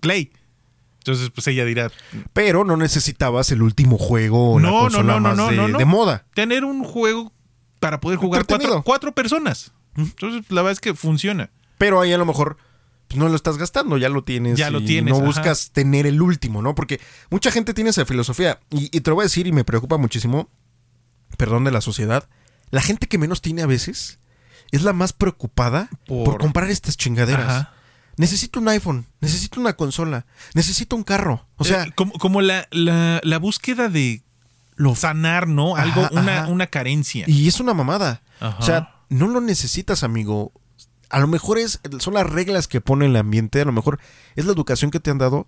Play. 0.00 0.32
Entonces, 0.98 1.30
pues 1.30 1.46
ella 1.46 1.64
dirá, 1.64 1.90
Pero 2.32 2.64
no 2.64 2.76
necesitabas 2.76 3.50
el 3.52 3.62
último 3.62 3.98
juego 3.98 4.54
o 4.54 4.58
la 4.60 4.68
No, 4.68 4.74
no, 4.76 4.80
consola 4.82 5.12
no, 5.14 5.20
no, 5.20 5.28
más 5.28 5.36
no, 5.36 5.48
de, 5.50 5.56
no, 5.56 5.68
no. 5.68 5.78
de 5.78 5.84
moda. 5.84 6.26
tener 6.34 6.64
un 6.64 6.82
juego 6.84 7.32
para 7.80 8.00
poder 8.00 8.18
jugar 8.18 8.44
cuatro, 8.46 8.82
cuatro 8.82 9.12
personas. 9.12 9.72
Entonces, 9.96 10.44
la 10.50 10.62
verdad 10.62 10.72
es 10.72 10.80
que 10.80 10.94
funciona. 10.94 11.50
Pero 11.78 12.00
ahí 12.00 12.12
a 12.12 12.18
lo 12.18 12.26
mejor 12.26 12.56
pues, 13.08 13.18
no 13.18 13.28
lo 13.28 13.36
estás 13.36 13.56
gastando, 13.58 13.96
ya 13.98 14.08
lo 14.08 14.22
tienes. 14.24 14.58
Ya 14.58 14.70
lo 14.70 14.82
tienes, 14.82 15.12
No 15.12 15.18
ajá. 15.18 15.26
buscas 15.26 15.70
tener 15.70 16.06
el 16.06 16.20
último, 16.22 16.62
¿no? 16.62 16.74
Porque 16.74 17.00
mucha 17.30 17.50
gente 17.50 17.74
tiene 17.74 17.90
esa 17.90 18.04
filosofía. 18.04 18.60
Y, 18.70 18.84
y 18.96 19.00
te 19.00 19.10
lo 19.10 19.16
voy 19.16 19.22
a 19.22 19.26
decir 19.26 19.46
y 19.46 19.52
me 19.52 19.64
preocupa 19.64 19.96
muchísimo, 19.96 20.48
perdón, 21.36 21.64
de 21.64 21.70
la 21.72 21.80
sociedad. 21.80 22.28
La 22.70 22.80
gente 22.82 23.06
que 23.06 23.18
menos 23.18 23.40
tiene 23.40 23.62
a 23.62 23.66
veces 23.66 24.18
es 24.72 24.82
la 24.82 24.92
más 24.92 25.12
preocupada 25.12 25.88
por, 26.06 26.24
Por- 26.24 26.38
comprar 26.40 26.68
estas 26.70 26.96
chingaderas. 26.96 27.48
Ajá. 27.48 27.74
Necesito 28.16 28.58
un 28.58 28.68
iPhone, 28.68 29.06
necesito 29.20 29.60
una 29.60 29.74
consola, 29.74 30.26
necesito 30.54 30.96
un 30.96 31.04
carro. 31.04 31.46
O 31.56 31.64
sea, 31.64 31.84
Eh, 31.84 31.92
como, 31.94 32.12
como 32.14 32.40
la, 32.40 32.66
la, 32.72 33.20
la 33.22 33.38
búsqueda 33.38 33.88
de 33.88 34.22
lo 34.78 34.94
sanar, 34.94 35.46
¿no? 35.46 35.76
Algo, 35.76 36.02
Ajá, 36.02 36.10
una, 36.12 36.42
ajá. 36.42 36.48
una 36.48 36.66
carencia. 36.68 37.24
Y 37.26 37.46
es 37.48 37.60
una 37.60 37.74
mamada. 37.74 38.22
Ajá. 38.40 38.56
O 38.58 38.62
sea, 38.62 38.94
no 39.10 39.28
lo 39.28 39.40
necesitas, 39.40 40.02
amigo. 40.02 40.52
A 41.10 41.18
lo 41.18 41.26
mejor 41.26 41.58
es, 41.58 41.80
son 41.98 42.14
las 42.14 42.28
reglas 42.28 42.68
que 42.68 42.80
pone 42.80 43.06
el 43.06 43.16
ambiente, 43.16 43.60
a 43.60 43.64
lo 43.64 43.72
mejor 43.72 43.98
es 44.36 44.46
la 44.46 44.52
educación 44.52 44.90
que 44.90 45.00
te 45.00 45.10
han 45.10 45.18
dado, 45.18 45.46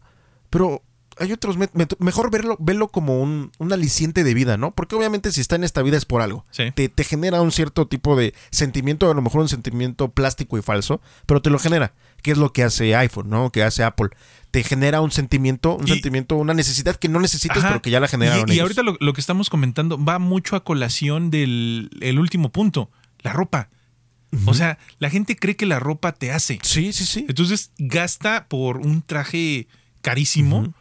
pero 0.51 0.83
hay 1.18 1.33
otros, 1.33 1.57
mejor 1.99 2.31
verlo, 2.31 2.57
verlo 2.59 2.89
como 2.89 3.20
un, 3.20 3.53
un 3.59 3.72
aliciente 3.72 4.24
de 4.24 4.33
vida, 4.33 4.57
¿no? 4.57 4.70
Porque 4.70 4.97
obviamente 4.97 5.33
si 5.33 5.43
está 5.43 5.57
en 5.57 5.64
esta 5.64 5.83
vida 5.83 5.99
es 5.99 6.07
por 6.07 6.22
algo. 6.22 6.47
Sí. 6.51 6.70
Te, 6.74 6.89
te 6.89 7.05
genera 7.05 7.43
un 7.43 7.53
cierto 7.53 7.87
tipo 7.87 8.16
de 8.16 8.35
sentimiento, 8.51 9.11
a 9.11 9.14
lo 9.14 9.20
mejor 9.20 9.43
un 9.43 9.49
sentimiento 9.49 10.09
plástico 10.11 10.57
y 10.57 10.62
falso, 10.62 11.03
pero 11.26 11.43
te 11.43 11.51
lo 11.51 11.59
genera. 11.59 11.93
¿Qué 12.22 12.33
es 12.33 12.39
lo 12.39 12.53
que 12.53 12.62
hace 12.62 12.97
iPhone, 12.97 13.28
¿no? 13.28 13.51
Que 13.51 13.62
hace 13.62 13.85
Apple. 13.85 14.09
Te 14.51 14.64
genera 14.64 15.01
un 15.01 15.11
sentimiento, 15.12 15.76
un 15.76 15.86
Y- 15.86 15.90
sentimiento, 15.92 16.36
una 16.36 16.55
necesidad 16.55 16.96
que 16.96 17.09
no 17.09 17.20
necesitas, 17.20 17.59
Ajá. 17.59 17.68
pero 17.68 17.82
que 17.82 17.90
ya 17.90 18.01
la 18.01 18.09
generaron 18.09 18.51
Y, 18.51 18.59
ahorita 18.59 18.82
lo, 18.82 18.96
lo 19.01 19.12
que 19.12 19.20
estamos 19.20 19.48
comentando 19.51 20.03
va 20.03 20.18
mucho 20.18 20.57
a 20.57 20.64
colación 20.64 21.30
del 21.30 21.90
el 22.01 22.18
último 22.18 22.51
punto, 22.51 22.90
la 23.20 23.32
ropa. 23.32 23.68
O 24.46 24.55
sea, 24.55 24.78
la 25.01 25.11
gente 25.11 25.34
cree 25.34 25.57
que 25.57 25.66
la 25.66 25.80
ropa 25.80 26.12
te 26.12 26.30
hace. 26.30 26.61
Sí, 26.62 26.92
sí, 26.92 27.05
sí. 27.05 27.26
Entonces 27.28 27.72
gasta 27.78 28.46
por 28.48 28.76
un 28.76 29.03
traje 29.03 29.66
carísimo, 30.03 30.72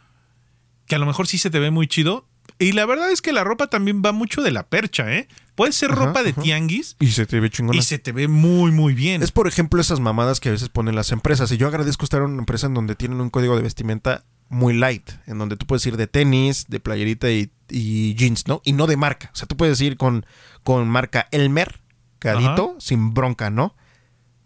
que 0.86 0.94
a 0.94 0.98
lo 0.98 1.06
mejor 1.06 1.26
sí 1.26 1.36
se 1.38 1.50
te 1.50 1.58
ve 1.58 1.70
muy 1.72 1.88
chido. 1.88 2.28
Y 2.60 2.72
la 2.72 2.86
verdad 2.86 3.10
es 3.10 3.22
que 3.22 3.32
la 3.32 3.42
ropa 3.42 3.68
también 3.68 4.02
va 4.04 4.12
mucho 4.12 4.42
de 4.42 4.50
la 4.52 4.62
percha, 4.68 5.12
¿eh? 5.12 5.26
Puede 5.56 5.72
ser 5.72 5.90
Ajá, 5.92 6.06
ropa 6.06 6.22
de 6.22 6.30
ajá. 6.30 6.42
tianguis 6.42 6.94
Y 7.00 7.08
se 7.08 7.26
te 7.26 7.40
ve 7.40 7.50
chingona. 7.50 7.76
y 7.78 7.82
se 7.82 7.98
te 7.98 8.12
ve 8.12 8.28
muy, 8.28 8.70
muy 8.70 8.94
bien. 8.94 9.22
Es 9.22 9.32
por 9.32 9.48
ejemplo 9.48 9.80
esas 9.80 9.98
mamadas 9.98 10.38
que 10.40 10.50
a 10.50 10.52
veces 10.52 10.68
ponen 10.68 10.94
las 10.94 11.10
empresas. 11.10 11.50
Y 11.52 11.56
yo 11.56 11.66
agradezco 11.66 12.04
estar 12.04 12.20
en 12.22 12.30
una 12.30 12.38
empresa 12.40 12.66
en 12.66 12.74
donde 12.74 12.94
tienen 12.94 13.20
un 13.20 13.30
código 13.30 13.56
de 13.56 13.62
vestimenta 13.62 14.24
muy 14.50 14.74
light, 14.74 15.10
en 15.26 15.38
donde 15.38 15.56
tú 15.56 15.66
puedes 15.66 15.84
ir 15.86 15.96
de 15.96 16.06
tenis, 16.06 16.66
de 16.68 16.80
playerita 16.80 17.30
y, 17.30 17.50
y 17.70 18.14
jeans, 18.14 18.46
¿no? 18.46 18.60
Y 18.64 18.72
no 18.74 18.86
de 18.86 18.96
marca. 18.96 19.30
O 19.32 19.36
sea, 19.36 19.48
tú 19.48 19.56
puedes 19.56 19.80
ir 19.80 19.96
con, 19.96 20.26
con 20.62 20.88
marca 20.88 21.28
Elmer, 21.30 21.80
cadito, 22.18 22.76
sin 22.78 23.14
bronca, 23.14 23.48
¿no? 23.50 23.74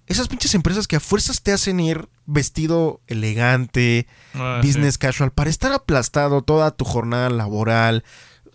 Esas 0.07 0.29
pinches 0.29 0.55
empresas 0.55 0.87
que 0.87 0.97
a 0.97 1.01
fuerzas 1.01 1.43
te 1.43 1.53
hacen 1.53 1.81
ir 1.81 2.09
vestido 2.27 3.01
elegante, 3.07 4.07
Ah, 4.35 4.61
business 4.63 4.99
casual, 4.99 5.31
para 5.31 5.49
estar 5.51 5.73
aplastado 5.73 6.43
toda 6.43 6.71
tu 6.73 6.85
jornada 6.85 7.31
laboral, 7.31 8.05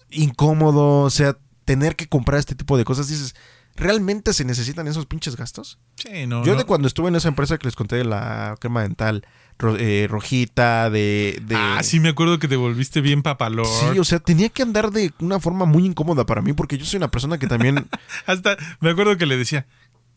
incómodo, 0.10 1.02
o 1.02 1.10
sea, 1.10 1.38
tener 1.66 1.96
que 1.96 2.08
comprar 2.08 2.40
este 2.40 2.56
tipo 2.56 2.78
de 2.78 2.86
cosas, 2.86 3.08
dices, 3.08 3.36
¿realmente 3.76 4.34
se 4.34 4.44
necesitan 4.46 4.88
esos 4.88 5.06
pinches 5.06 5.36
gastos? 5.36 5.80
sí. 5.96 6.26
No, 6.28 6.44
Yo 6.46 6.54
no. 6.54 6.58
de 6.60 6.66
cuando 6.66 6.88
estuve 6.88 7.10
en 7.10 7.16
esa 7.16 7.28
empresa 7.30 7.58
que 7.58 7.68
les 7.68 7.76
conté 7.76 7.96
de 7.98 8.04
la 8.06 8.56
crema 8.60 8.82
dental 8.84 9.26
ro- 9.58 9.78
eh, 9.78 10.08
rojita, 10.10 10.90
de, 10.90 11.42
de... 11.46 11.56
Ah, 11.56 11.82
sí 11.84 12.00
me 12.00 12.10
acuerdo 12.10 12.40
que 12.40 12.48
te 12.48 12.56
volviste 12.56 13.02
bien 13.02 13.22
papalor. 13.24 13.66
Sí, 13.68 14.00
o 14.00 14.04
sea, 14.04 14.20
tenía 14.20 14.50
que 14.50 14.62
andar 14.64 14.92
de 14.92 15.14
una 15.20 15.40
forma 15.40 15.66
muy 15.66 15.86
incómoda 15.86 16.26
para 16.26 16.42
mí 16.42 16.54
porque 16.54 16.78
yo 16.78 16.86
soy 16.86 16.98
una 16.98 17.10
persona 17.12 17.38
que 17.38 17.48
también... 17.48 17.88
Hasta 18.26 18.58
me 18.80 18.90
acuerdo 18.92 19.18
que 19.18 19.26
le 19.26 19.38
decía, 19.38 19.66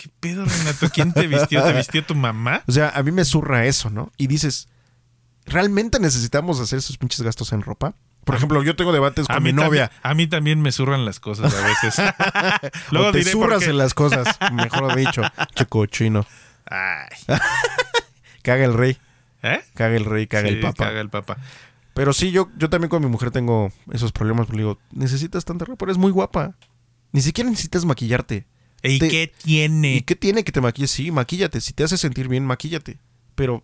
¿qué 0.03 0.11
pedo, 0.21 0.45
Renato? 0.45 0.89
¿Quién 0.93 1.13
te 1.13 1.27
vistió? 1.29 1.63
¿Te 1.63 1.73
vistió 1.73 2.05
tu 2.05 2.15
mamá? 2.15 2.63
o 2.67 2.73
sea, 2.73 2.89
a 2.91 3.03
mí 3.03 3.13
me 3.13 3.25
zurra 3.25 3.67
eso, 3.67 3.89
¿no? 3.91 4.11
Y 4.17 4.27
dices, 4.27 4.69
¿realmente 5.47 6.01
necesitamos 6.01 6.59
hacer 6.59 6.81
esos 6.81 6.99
pinches 6.99 7.23
gastos 7.23 7.53
en 7.53 7.63
ropa? 7.63 7.95
Por 8.25 8.37
ejemplo, 8.37 8.63
yo 8.63 8.77
tengo 8.77 8.93
debates 8.93 9.27
con 9.27 9.37
A 9.37 9.41
mi 9.41 9.53
novia. 9.53 9.89
también, 9.89 10.01
a 10.03 10.15
mí 10.15 10.27
también 10.29 10.61
me 10.61 10.73
zurran 10.73 11.05
las 11.05 11.21
cosas 11.21 11.55
a 11.55 11.67
veces. 11.67 11.95
Luego 12.91 13.09
o 13.09 13.13
te 13.13 13.19
diré 13.19 13.31
zurras 13.33 13.63
en 13.65 13.79
las 13.79 13.95
cosas, 13.95 14.39
mejor 14.53 14.95
dicho. 14.97 15.23
Chico 15.55 15.87
chino. 15.87 16.27
Ay. 16.67 17.09
Caga 18.43 18.65
el 18.65 18.75
rey, 18.75 18.97
¿Eh? 19.43 19.61
caga 19.75 19.97
el 19.97 20.05
rey, 20.05 20.27
caga 20.27 20.49
Sí, 20.49 20.55
el 20.55 20.61
papa. 20.61 20.85
Caga 20.85 21.01
el 21.01 21.11
papa. 21.11 21.37
Pero 21.95 22.13
sí, 22.13 22.33
yo, 22.33 22.49
yo 22.57 22.69
también 22.71 22.89
con 22.89 23.03
mi 23.03 23.09
mujer 23.09 23.31
tengo 23.31 23.73
esos 23.93 24.11
problemas. 24.11 24.47
porque 24.47 24.57
Le 24.57 24.63
digo, 24.65 24.79
necesitas 24.91 25.45
tanta 25.45 25.65
ropa, 25.65 25.85
eres 25.85 25.97
muy 25.99 26.11
guapa. 26.11 26.57
Ni 27.13 27.21
siquiera 27.21 27.49
necesitas 27.51 27.85
maquillarte. 27.85 28.47
¿Y 28.83 28.99
Te- 28.99 29.09
qué 29.09 29.33
tiene? 29.43 29.97
¿Y 29.97 30.01
qué 30.03 30.17
tiene 30.17 30.45
que 30.45 30.53
te 30.53 30.61
maquilles? 30.61 30.91
Sí, 30.91 31.11
maquíllate. 31.11 31.61
Si 31.61 31.73
te 31.73 31.85
hace 31.85 31.97
sentir 31.97 32.29
bien, 32.29 32.45
maquíllate. 32.45 32.99
Pero 33.35 33.63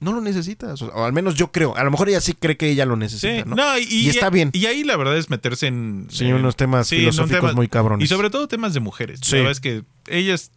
no 0.00 0.12
lo 0.12 0.20
necesitas. 0.20 0.80
O, 0.82 0.86
o 0.88 1.04
al 1.04 1.12
menos 1.12 1.34
yo 1.34 1.52
creo. 1.52 1.76
A 1.76 1.84
lo 1.84 1.90
mejor 1.90 2.08
ella 2.08 2.20
sí 2.20 2.32
cree 2.34 2.56
que 2.56 2.70
ella 2.70 2.86
lo 2.86 2.94
Sí, 2.94 3.00
necesita, 3.00 3.44
¿no? 3.44 3.56
no, 3.56 3.78
y, 3.78 3.84
Y 3.84 4.08
está 4.08 4.30
bien. 4.30 4.50
Y 4.52 4.66
ahí 4.66 4.82
la 4.84 4.96
verdad 4.96 5.16
es 5.18 5.28
meterse 5.30 5.66
en. 5.66 6.06
Sí, 6.10 6.24
en- 6.26 6.34
unos 6.34 6.56
temas 6.56 6.88
sí, 6.88 6.96
filosóficos 6.96 7.40
temas- 7.40 7.54
muy 7.54 7.68
cabrones. 7.68 8.04
Y 8.04 8.08
sobre 8.08 8.30
todo 8.30 8.48
temas 8.48 8.72
de 8.74 8.80
mujeres. 8.80 9.20
Sí. 9.22 9.32
La 9.32 9.38
verdad 9.38 9.52
es 9.52 9.60
que 9.60 9.82
ellas. 10.08 10.50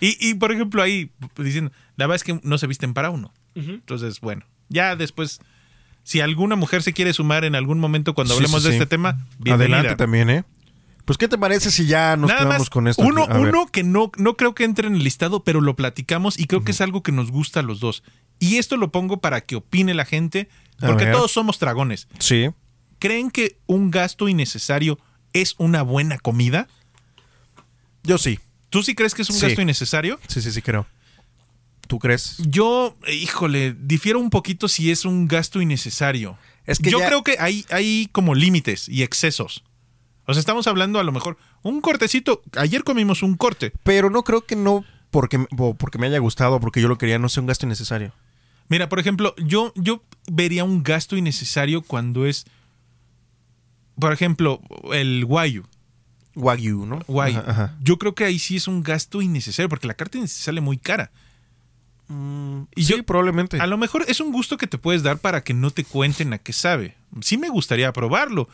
Y, 0.00 0.16
y, 0.26 0.34
por 0.34 0.50
ejemplo, 0.52 0.82
ahí 0.82 1.10
dicen, 1.36 1.72
la 1.96 2.06
verdad 2.06 2.16
es 2.16 2.24
que 2.24 2.40
no 2.42 2.56
se 2.56 2.66
visten 2.66 2.94
para 2.94 3.10
uno. 3.10 3.32
Entonces, 3.54 4.20
bueno, 4.20 4.46
ya 4.70 4.96
después, 4.96 5.40
si 6.04 6.20
alguna 6.20 6.56
mujer 6.56 6.82
se 6.82 6.94
quiere 6.94 7.12
sumar 7.12 7.44
en 7.44 7.54
algún 7.54 7.78
momento 7.80 8.14
cuando 8.14 8.32
Sí, 8.32 8.38
hablemos 8.38 8.62
sí, 8.62 8.68
de 8.68 8.74
este 8.76 8.86
tema, 8.86 9.26
bienvenida. 9.38 9.78
Adelante 9.80 9.96
también, 9.96 10.30
¿eh? 10.30 10.44
Pues, 11.04 11.18
¿qué 11.18 11.28
te 11.28 11.38
parece 11.38 11.70
si 11.70 11.86
ya 11.86 12.16
nos 12.16 12.28
Nada 12.28 12.40
quedamos 12.40 12.58
más, 12.60 12.70
con 12.70 12.86
esto? 12.88 13.02
uno, 13.02 13.26
uno 13.26 13.66
que 13.66 13.82
no, 13.82 14.12
no 14.16 14.36
creo 14.36 14.54
que 14.54 14.64
entre 14.64 14.86
en 14.86 14.94
el 14.94 15.02
listado, 15.04 15.42
pero 15.44 15.60
lo 15.60 15.74
platicamos 15.76 16.38
y 16.38 16.46
creo 16.46 16.62
que 16.62 16.70
es 16.72 16.80
algo 16.80 17.02
que 17.02 17.10
nos 17.12 17.30
gusta 17.30 17.60
a 17.60 17.62
los 17.62 17.80
dos. 17.80 18.02
Y 18.38 18.56
esto 18.58 18.76
lo 18.76 18.92
pongo 18.92 19.20
para 19.20 19.40
que 19.40 19.56
opine 19.56 19.92
la 19.94 20.04
gente, 20.04 20.48
porque 20.78 21.06
todos 21.06 21.30
somos 21.32 21.58
dragones. 21.58 22.08
Sí. 22.18 22.48
¿Creen 22.98 23.30
que 23.30 23.58
un 23.66 23.90
gasto 23.90 24.28
innecesario 24.28 24.98
es 25.32 25.54
una 25.58 25.82
buena 25.82 26.18
comida? 26.18 26.68
Yo 28.02 28.18
sí. 28.18 28.38
¿Tú 28.68 28.82
sí 28.82 28.94
crees 28.94 29.14
que 29.14 29.22
es 29.22 29.30
un 29.30 29.36
Sí. 29.36 29.46
gasto 29.46 29.60
innecesario? 29.62 30.20
Sí, 30.28 30.40
sí, 30.40 30.52
sí, 30.52 30.62
creo. 30.62 30.86
¿Tú 31.88 31.98
crees? 31.98 32.36
Yo, 32.38 32.94
híjole, 33.12 33.74
difiero 33.78 34.20
un 34.20 34.30
poquito 34.30 34.68
si 34.68 34.90
es 34.92 35.04
un 35.04 35.26
gasto 35.26 35.60
innecesario. 35.60 36.38
Es 36.66 36.78
que 36.78 36.90
Yo 36.90 37.00
ya- 37.00 37.06
creo 37.08 37.24
que 37.24 37.36
hay, 37.40 37.64
hay 37.70 38.08
como 38.12 38.34
límites 38.36 38.88
y 38.88 39.02
excesos. 39.02 39.64
O 40.30 40.34
sea, 40.34 40.40
estamos 40.40 40.66
hablando 40.66 40.98
a 40.98 41.02
lo 41.04 41.12
mejor 41.12 41.36
un 41.62 41.80
cortecito. 41.80 42.42
Ayer 42.56 42.84
comimos 42.84 43.22
un 43.22 43.36
corte. 43.36 43.72
Pero 43.82 44.10
no 44.10 44.22
creo 44.24 44.46
que 44.46 44.56
no 44.56 44.84
porque, 45.10 45.44
porque 45.78 45.98
me 45.98 46.06
haya 46.06 46.18
gustado, 46.18 46.60
porque 46.60 46.80
yo 46.80 46.88
lo 46.88 46.96
quería, 46.98 47.18
no 47.18 47.28
sea 47.28 47.40
un 47.42 47.46
gasto 47.48 47.66
innecesario. 47.66 48.12
Mira, 48.68 48.88
por 48.88 49.00
ejemplo, 49.00 49.34
yo, 49.36 49.72
yo 49.74 50.02
vería 50.30 50.62
un 50.64 50.82
gasto 50.84 51.16
innecesario 51.16 51.82
cuando 51.82 52.26
es, 52.26 52.46
por 53.98 54.12
ejemplo, 54.12 54.60
el 54.92 55.24
guayu. 55.24 55.64
Wagyu, 56.36 56.86
¿no? 56.86 57.00
Guay. 57.08 57.34
Ajá, 57.34 57.50
ajá. 57.50 57.76
Yo 57.82 57.98
creo 57.98 58.14
que 58.14 58.24
ahí 58.24 58.38
sí 58.38 58.56
es 58.56 58.68
un 58.68 58.82
gasto 58.84 59.20
innecesario 59.20 59.68
porque 59.68 59.88
la 59.88 59.94
carne 59.94 60.26
sale 60.28 60.60
muy 60.60 60.78
cara. 60.78 61.10
Mm, 62.06 62.62
Y 62.76 62.84
sí, 62.84 62.92
yo- 62.96 63.02
probablemente. 63.04 63.60
A 63.60 63.66
lo 63.66 63.76
mejor 63.76 64.04
es 64.08 64.20
un 64.20 64.30
gusto 64.32 64.56
que 64.56 64.66
te 64.68 64.78
puedes 64.78 65.02
dar 65.02 65.18
para 65.18 65.42
que 65.42 65.54
no 65.54 65.70
te 65.72 65.84
cuenten 65.84 66.32
a 66.32 66.38
qué 66.38 66.52
sabe. 66.52 66.96
Sí 67.20 67.36
me 67.36 67.48
gustaría 67.48 67.92
probarlo, 67.92 68.48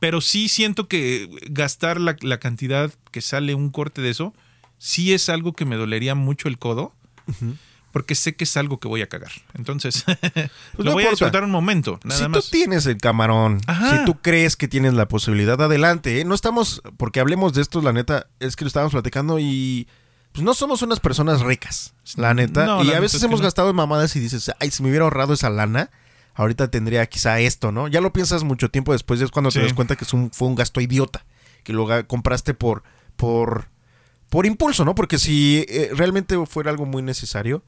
pero 0.00 0.20
sí 0.20 0.48
siento 0.48 0.88
que 0.88 1.28
gastar 1.50 2.00
la, 2.00 2.16
la 2.20 2.38
cantidad 2.40 2.90
que 3.12 3.20
sale 3.20 3.54
un 3.54 3.70
corte 3.70 4.00
de 4.02 4.10
eso, 4.10 4.34
sí 4.78 5.12
es 5.12 5.28
algo 5.28 5.52
que 5.52 5.64
me 5.64 5.76
dolería 5.76 6.14
mucho 6.16 6.48
el 6.48 6.58
codo, 6.58 6.92
porque 7.92 8.14
sé 8.14 8.34
que 8.34 8.44
es 8.44 8.56
algo 8.56 8.78
que 8.78 8.88
voy 8.88 9.02
a 9.02 9.08
cagar. 9.08 9.30
Entonces, 9.54 10.04
lo 10.06 10.14
Pues 10.76 10.86
no 10.86 10.92
voy 10.92 11.04
a 11.04 11.10
disfrutar 11.10 11.44
un 11.44 11.50
momento, 11.50 11.98
nada 12.04 12.20
si 12.22 12.28
más. 12.28 12.44
tú 12.44 12.50
tienes 12.50 12.86
el 12.86 12.96
camarón, 12.96 13.60
Ajá. 13.66 13.98
si 13.98 14.04
tú 14.04 14.18
crees 14.20 14.56
que 14.56 14.68
tienes 14.68 14.94
la 14.94 15.06
posibilidad, 15.08 15.60
adelante. 15.60 16.20
¿eh? 16.20 16.24
No 16.24 16.34
estamos, 16.34 16.82
porque 16.96 17.20
hablemos 17.20 17.52
de 17.52 17.62
esto, 17.62 17.80
la 17.82 17.92
neta, 17.92 18.26
es 18.40 18.56
que 18.56 18.64
lo 18.64 18.68
estábamos 18.68 18.92
platicando 18.92 19.38
y 19.38 19.86
pues 20.32 20.44
no 20.44 20.54
somos 20.54 20.82
unas 20.82 21.00
personas 21.00 21.40
ricas, 21.40 21.92
la 22.16 22.32
neta. 22.34 22.64
No, 22.64 22.82
y 22.82 22.84
la 22.84 22.90
a 22.92 22.94
neta 22.94 23.00
veces 23.00 23.22
hemos 23.24 23.40
no. 23.40 23.44
gastado 23.44 23.70
en 23.70 23.76
mamadas 23.76 24.14
y 24.14 24.20
dices, 24.20 24.50
ay, 24.60 24.70
si 24.70 24.82
me 24.82 24.88
hubiera 24.90 25.04
ahorrado 25.04 25.34
esa 25.34 25.50
lana, 25.50 25.90
ahorita 26.34 26.70
tendría 26.70 27.06
quizá 27.06 27.40
esto, 27.40 27.72
¿no? 27.72 27.88
Ya 27.88 28.00
lo 28.00 28.12
piensas 28.12 28.44
mucho 28.44 28.70
tiempo 28.70 28.92
después, 28.92 29.20
es 29.20 29.30
cuando 29.30 29.50
Sí. 29.50 29.58
te 29.58 29.64
das 29.64 29.74
cuenta 29.74 29.96
que 29.96 30.04
es 30.04 30.12
un, 30.12 30.30
fue 30.30 30.48
un 30.48 30.54
gasto 30.54 30.80
idiota, 30.80 31.24
que 31.64 31.72
lo 31.72 31.86
compraste 32.06 32.54
por, 32.54 32.82
por, 33.16 33.66
por 34.28 34.46
impulso, 34.46 34.84
¿no? 34.84 34.94
Porque 34.94 35.18
si 35.18 35.64
eh, 35.68 35.90
realmente 35.94 36.36
fuera 36.46 36.70
algo 36.70 36.86
muy 36.86 37.02
necesario, 37.02 37.62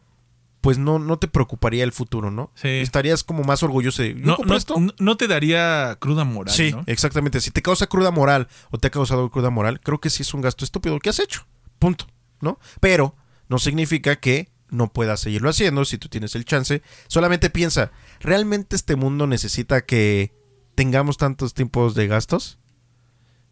pues 0.61 0.79
no, 0.79 1.01
no 1.01 1.19
te 1.19 1.27
preocuparía 1.27 1.83
el 1.83 1.91
futuro, 1.91 2.31
¿no? 2.31 2.53
Sí. 2.55 2.69
Estarías 2.69 3.25
como 3.25 3.43
más 3.43 3.65
orgulloso 3.65 4.03
de, 4.03 4.15
¿yo 4.15 4.21
No, 4.21 4.39
no- 4.45 4.57
esto? 4.57 4.77
no 4.99 5.17
te 5.17 5.27
daría 5.27 5.97
cruda 5.99 6.23
moral, 6.25 6.55
Sí, 6.55 6.71
¿no? 6.71 6.85
exactamente. 6.87 7.41
Si 7.41 7.51
te 7.51 7.63
causa 7.63 7.89
cruda 7.89 8.13
moral 8.13 8.47
o 8.71 8.79
te 8.79 8.87
ha 8.87 8.91
causado 8.91 9.29
cruda 9.31 9.51
moral, 9.51 9.81
creo 9.81 10.01
que 10.01 10.09
sí 10.09 10.23
es 10.23 10.33
un 10.35 10.41
gasto 10.41 10.65
estúpido 10.65 10.99
que 11.01 11.11
has 11.11 11.19
hecho. 11.19 11.47
Punto. 11.81 12.07
¿No? 12.41 12.59
Pero 12.81 13.17
no 13.49 13.59
significa 13.59 14.17
que 14.17 14.49
no 14.73 14.93
puedas 14.93 15.21
seguirlo 15.21 15.51
haciendo 15.51 15.85
si 15.85 15.99
tú 15.99 16.09
tienes 16.09 16.35
el 16.35 16.45
chance. 16.45 16.83
Solamente 17.07 17.49
piensa, 17.51 17.93
¿realmente 18.21 18.75
este 18.75 18.97
mundo 18.97 19.27
necesita 19.29 19.83
que 19.85 20.33
tengamos 20.75 21.17
tantos 21.19 21.55
tipos 21.55 21.95
de 21.95 22.09
gastos? 22.09 22.59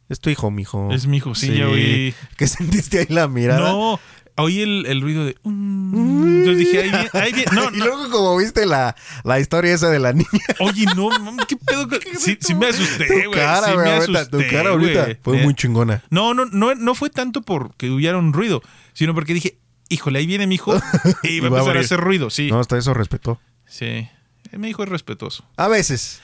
Es 0.08 0.18
tu 0.18 0.28
hijo, 0.30 0.50
mijo. 0.50 0.90
Es 0.92 1.06
mi 1.06 1.18
hijo, 1.18 1.36
sí, 1.36 1.56
ya 1.56 1.68
oí. 1.68 2.12
¿Qué 2.36 2.48
sentiste 2.48 2.98
ahí 2.98 3.06
la 3.10 3.28
mirada? 3.28 3.70
No, 3.70 4.00
oí 4.38 4.60
el, 4.60 4.86
el 4.86 5.00
ruido 5.02 5.24
de. 5.24 5.36
"Mm". 5.44 6.38
Entonces 6.38 6.58
dije, 6.58 6.78
ahí 6.80 6.90
viene. 6.90 7.10
Ahí 7.12 7.32
viene. 7.32 7.52
No, 7.52 7.70
y 7.72 7.76
luego 7.78 8.10
como 8.10 8.36
viste 8.36 8.66
la, 8.66 8.96
la 9.22 9.38
historia 9.38 9.72
esa 9.72 9.88
de 9.90 10.00
la 10.00 10.12
niña. 10.12 10.26
Oye, 10.58 10.84
no, 10.96 11.10
mames, 11.10 11.46
¿qué 11.46 11.56
pedo? 11.56 11.88
con- 11.88 12.00
Sí, 12.18 12.36
sí 12.40 12.54
me 12.56 12.66
asusté, 12.68 13.06
tu 13.06 13.12
güey. 13.14 13.30
cara, 13.30 13.66
sí 13.68 13.72
güey, 13.74 13.84
me 13.86 13.92
ahorita, 13.94 14.18
asusté, 14.20 14.36
tu 14.44 14.50
cara 14.50 14.70
ahorita 14.70 15.08
fue 15.22 15.40
Eh, 15.40 15.44
muy 15.44 15.54
chingona. 15.54 16.02
No, 16.10 16.34
no, 16.34 16.44
no, 16.46 16.74
no 16.74 16.94
fue 16.96 17.10
tanto 17.10 17.42
porque 17.42 17.90
hubiera 17.90 18.16
un 18.18 18.32
ruido, 18.32 18.62
sino 18.94 19.14
porque 19.14 19.32
dije, 19.34 19.58
híjole, 19.90 20.20
ahí 20.20 20.26
viene 20.26 20.46
mi 20.46 20.54
hijo 20.54 20.74
y 21.22 21.40
va 21.40 21.48
a 21.48 21.50
empezar 21.50 21.76
a 21.76 21.80
hacer 21.80 22.00
ruido. 22.00 22.30
Sí, 22.30 22.50
No, 22.50 22.58
hasta 22.60 22.78
eso 22.78 22.94
respetó. 22.94 23.38
sí. 23.66 24.08
Mi 24.52 24.70
hijo 24.70 24.82
es 24.82 24.88
respetuoso. 24.88 25.44
A 25.56 25.68
veces. 25.68 26.20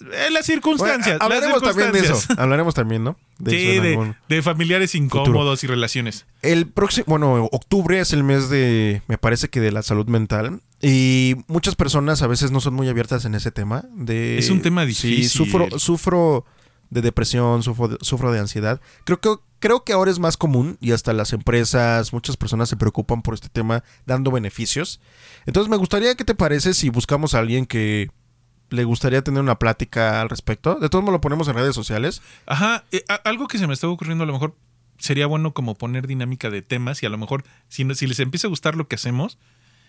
Eh, 0.00 0.30
las 0.30 0.44
circunstancias. 0.44 1.18
Bueno, 1.18 1.34
las 1.36 1.44
hablaremos 1.52 1.62
también 1.62 1.92
de 1.92 2.00
eso. 2.00 2.18
Hablaremos 2.38 2.74
también, 2.74 3.04
¿no? 3.04 3.16
De 3.38 3.50
Sí, 3.50 3.56
eso 3.70 3.82
en 3.82 4.16
de, 4.28 4.36
de 4.36 4.42
familiares 4.42 4.94
incómodos 4.94 5.64
y 5.64 5.66
relaciones. 5.66 6.26
El 6.42 6.66
próximo, 6.68 7.04
bueno, 7.06 7.48
octubre 7.52 7.98
es 8.00 8.12
el 8.12 8.24
mes 8.24 8.50
de, 8.50 9.00
me 9.08 9.16
parece 9.16 9.48
que 9.48 9.60
de 9.60 9.72
la 9.72 9.82
salud 9.82 10.06
mental. 10.06 10.60
Y 10.82 11.36
muchas 11.46 11.76
personas 11.76 12.20
a 12.20 12.26
veces 12.26 12.50
no 12.50 12.60
son 12.60 12.74
muy 12.74 12.88
abiertas 12.90 13.24
en 13.24 13.34
ese 13.34 13.50
tema. 13.50 13.84
De, 13.94 14.36
Es 14.38 14.50
un 14.50 14.60
tema 14.60 14.82
Sí, 14.82 14.88
difícil. 14.88 15.28
sufro, 15.30 15.78
sufro 15.78 16.44
de 16.90 17.00
depresión, 17.00 17.62
sufro 17.62 17.88
de, 17.88 17.96
sufro 18.02 18.32
de 18.32 18.38
ansiedad. 18.40 18.80
Creo 19.04 19.20
que, 19.20 19.30
creo 19.60 19.84
que 19.84 19.92
ahora 19.92 20.10
es 20.10 20.18
más 20.18 20.36
común 20.36 20.76
y 20.80 20.90
hasta 20.92 21.12
las 21.12 21.32
empresas, 21.32 22.12
muchas 22.12 22.36
personas 22.36 22.68
se 22.68 22.76
preocupan 22.76 23.22
por 23.22 23.34
este 23.34 23.48
tema 23.48 23.84
dando 24.06 24.30
beneficios. 24.32 25.00
Entonces 25.46 25.70
me 25.70 25.76
gustaría, 25.76 26.14
¿qué 26.16 26.24
te 26.24 26.34
parece 26.34 26.74
si 26.74 26.88
buscamos 26.90 27.34
a 27.34 27.38
alguien 27.38 27.66
que 27.66 28.10
le 28.70 28.84
gustaría 28.84 29.22
tener 29.22 29.40
una 29.40 29.58
plática 29.58 30.20
al 30.20 30.28
respecto? 30.28 30.74
De 30.76 30.88
todos 30.88 31.02
modos 31.04 31.14
lo 31.18 31.20
ponemos 31.20 31.46
en 31.48 31.54
redes 31.54 31.74
sociales. 31.74 32.20
Ajá, 32.46 32.84
eh, 32.90 33.04
a- 33.08 33.14
algo 33.28 33.46
que 33.48 33.58
se 33.58 33.66
me 33.66 33.74
está 33.74 33.86
ocurriendo 33.88 34.24
a 34.24 34.26
lo 34.26 34.32
mejor 34.32 34.56
sería 34.98 35.26
bueno 35.26 35.52
como 35.54 35.74
poner 35.76 36.06
dinámica 36.06 36.50
de 36.50 36.60
temas 36.62 37.02
y 37.02 37.06
a 37.06 37.08
lo 37.08 37.18
mejor 37.18 37.44
si, 37.68 37.84
no- 37.84 37.94
si 37.94 38.06
les 38.06 38.18
empieza 38.20 38.48
a 38.48 38.50
gustar 38.50 38.74
lo 38.76 38.86
que 38.88 38.96
hacemos, 38.96 39.38